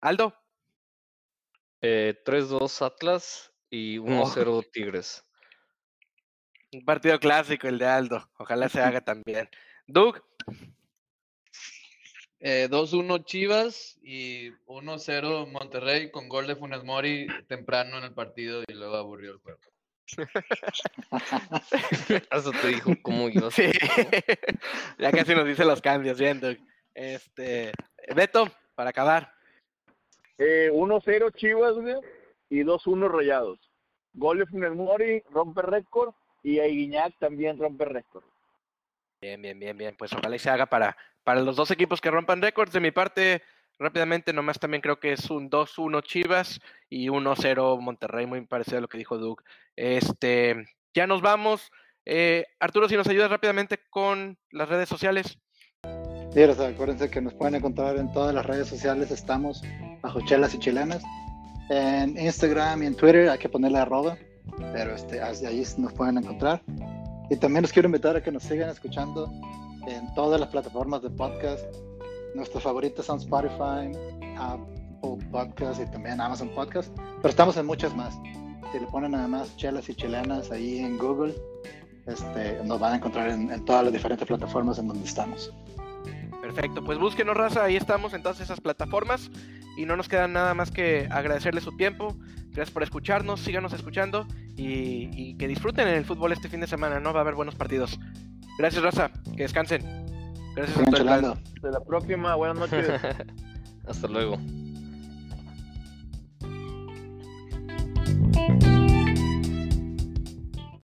Aldo. 0.00 0.34
Eh, 1.82 2.20
3-2 2.24 2.82
Atlas 2.84 3.52
y 3.70 3.98
1-0 3.98 4.68
Tigres. 4.72 5.22
Un 6.72 6.84
partido 6.84 7.18
clásico 7.20 7.68
el 7.68 7.78
de 7.78 7.86
Aldo. 7.86 8.28
Ojalá 8.38 8.68
se 8.68 8.80
haga 8.80 9.00
también. 9.00 9.48
Doug. 9.86 10.20
Eh, 12.40 12.68
2-1 12.70 13.24
Chivas 13.24 13.98
y 14.02 14.50
1-0 14.66 15.50
Monterrey 15.50 16.10
con 16.10 16.28
gol 16.28 16.46
de 16.46 16.54
Funes 16.54 16.84
Mori 16.84 17.26
temprano 17.48 17.96
en 17.98 18.04
el 18.04 18.12
partido 18.12 18.62
y 18.66 18.74
luego 18.74 18.96
aburrió 18.96 19.32
el 19.32 19.38
juego. 19.38 19.60
Eso 22.30 22.52
te 22.52 22.68
dijo 22.68 22.92
cómo 23.02 23.28
ibas. 23.28 23.54
Sí. 23.54 23.64
ya 24.98 25.12
casi 25.12 25.34
nos 25.34 25.46
dice 25.46 25.64
los 25.64 25.80
cambios, 25.80 26.18
bien, 26.18 26.40
Doug. 26.40 26.56
Este, 26.94 27.72
Beto, 28.14 28.48
para 28.74 28.90
acabar. 28.90 29.32
Eh, 30.38 30.70
1-0 30.72 31.34
Chivas, 31.34 31.74
güey, 31.74 31.96
y 32.50 32.60
2-1 32.60 33.10
Rayados. 33.10 33.58
Gol 34.12 34.38
de 34.38 34.46
Funes 34.46 34.74
Mori, 34.74 35.22
rompe 35.30 35.62
récord, 35.62 36.14
y 36.42 36.60
Aiguiñac 36.60 37.18
también 37.18 37.58
rompe 37.58 37.86
récord. 37.86 38.24
Bien, 39.20 39.40
bien, 39.40 39.58
bien, 39.58 39.76
bien. 39.76 39.96
Pues 39.96 40.12
ojalá 40.12 40.36
y 40.36 40.38
se 40.38 40.50
haga 40.50 40.66
para, 40.66 40.96
para 41.24 41.40
los 41.40 41.56
dos 41.56 41.70
equipos 41.70 42.00
que 42.00 42.10
rompan 42.10 42.42
récords. 42.42 42.72
De 42.72 42.80
mi 42.80 42.90
parte, 42.90 43.42
rápidamente, 43.78 44.32
nomás 44.32 44.58
también 44.58 44.80
creo 44.80 45.00
que 45.00 45.12
es 45.12 45.30
un 45.30 45.50
2-1 45.50 46.02
Chivas 46.02 46.60
y 46.88 47.08
1-0 47.08 47.80
Monterrey, 47.80 48.26
muy 48.26 48.40
parecido 48.46 48.78
a 48.78 48.80
lo 48.82 48.88
que 48.88 48.98
dijo 48.98 49.18
Doug. 49.18 49.42
Este, 49.74 50.66
ya 50.94 51.06
nos 51.06 51.22
vamos. 51.22 51.70
Eh, 52.04 52.46
Arturo, 52.60 52.88
si 52.88 52.96
nos 52.96 53.08
ayudas 53.08 53.30
rápidamente 53.30 53.80
con 53.90 54.38
las 54.50 54.68
redes 54.68 54.88
sociales. 54.88 55.38
Sí, 56.32 56.42
o 56.42 56.54
sea, 56.54 56.68
acuérdense 56.68 57.10
que 57.10 57.20
nos 57.20 57.34
pueden 57.34 57.54
encontrar 57.54 57.96
en 57.96 58.12
todas 58.12 58.34
las 58.34 58.44
redes 58.44 58.68
sociales. 58.68 59.10
Estamos 59.10 59.62
bajo 60.02 60.20
chelas 60.26 60.54
y 60.54 60.58
chilenas. 60.58 61.02
En 61.70 62.16
Instagram 62.18 62.82
y 62.82 62.86
en 62.86 62.94
Twitter 62.94 63.28
hay 63.28 63.38
que 63.38 63.48
ponerle 63.48 63.78
arroba, 63.78 64.16
pero 64.72 64.94
este, 64.94 65.20
ahí 65.20 65.64
nos 65.78 65.92
pueden 65.94 66.18
encontrar. 66.18 66.62
Y 67.30 67.36
también 67.36 67.62
los 67.62 67.72
quiero 67.72 67.86
invitar 67.86 68.16
a 68.16 68.22
que 68.22 68.30
nos 68.30 68.42
sigan 68.44 68.68
escuchando 68.68 69.30
en 69.86 70.12
todas 70.14 70.40
las 70.40 70.48
plataformas 70.48 71.02
de 71.02 71.10
podcast. 71.10 71.64
Nuestros 72.34 72.62
favoritos 72.62 73.06
son 73.06 73.18
Spotify, 73.18 73.90
Apple 74.36 75.26
Podcast 75.30 75.80
y 75.80 75.90
también 75.90 76.20
Amazon 76.20 76.48
Podcast, 76.50 76.94
pero 77.16 77.28
estamos 77.28 77.56
en 77.56 77.66
muchas 77.66 77.94
más. 77.96 78.18
Si 78.72 78.78
le 78.78 78.86
ponen 78.86 79.12
nada 79.12 79.28
más 79.28 79.56
chelas 79.56 79.88
y 79.88 79.94
chilenas 79.94 80.50
ahí 80.50 80.78
en 80.78 80.98
Google, 80.98 81.34
este, 82.06 82.60
nos 82.64 82.78
van 82.78 82.94
a 82.94 82.96
encontrar 82.96 83.30
en, 83.30 83.50
en 83.50 83.64
todas 83.64 83.84
las 83.84 83.92
diferentes 83.92 84.26
plataformas 84.26 84.78
en 84.78 84.88
donde 84.88 85.04
estamos. 85.04 85.52
Perfecto, 86.40 86.84
pues 86.84 86.98
búsquenos, 86.98 87.36
raza. 87.36 87.64
Ahí 87.64 87.76
estamos 87.76 88.14
en 88.14 88.22
todas 88.22 88.40
esas 88.40 88.60
plataformas. 88.60 89.30
Y 89.76 89.84
no 89.84 89.96
nos 89.96 90.08
queda 90.08 90.26
nada 90.26 90.54
más 90.54 90.70
que 90.70 91.08
agradecerles 91.10 91.64
su 91.64 91.76
tiempo. 91.76 92.16
Gracias 92.56 92.72
por 92.72 92.82
escucharnos, 92.82 93.40
síganos 93.40 93.74
escuchando 93.74 94.26
y, 94.56 95.10
y 95.12 95.36
que 95.36 95.46
disfruten 95.46 95.86
en 95.88 95.94
el 95.94 96.06
fútbol 96.06 96.32
este 96.32 96.48
fin 96.48 96.60
de 96.60 96.66
semana, 96.66 97.00
¿no? 97.00 97.12
Va 97.12 97.20
a 97.20 97.22
haber 97.22 97.34
buenos 97.34 97.54
partidos. 97.54 98.00
Gracias, 98.58 98.82
raza. 98.82 99.10
Que 99.36 99.42
descansen. 99.42 99.82
Gracias 100.54 100.78
a 100.78 100.84
todos. 100.84 101.38
Hasta 101.54 101.70
la 101.70 101.80
próxima, 101.80 102.34
buenas 102.34 102.58
noches. 102.58 102.88
Hasta 103.86 104.08
luego. 104.08 104.38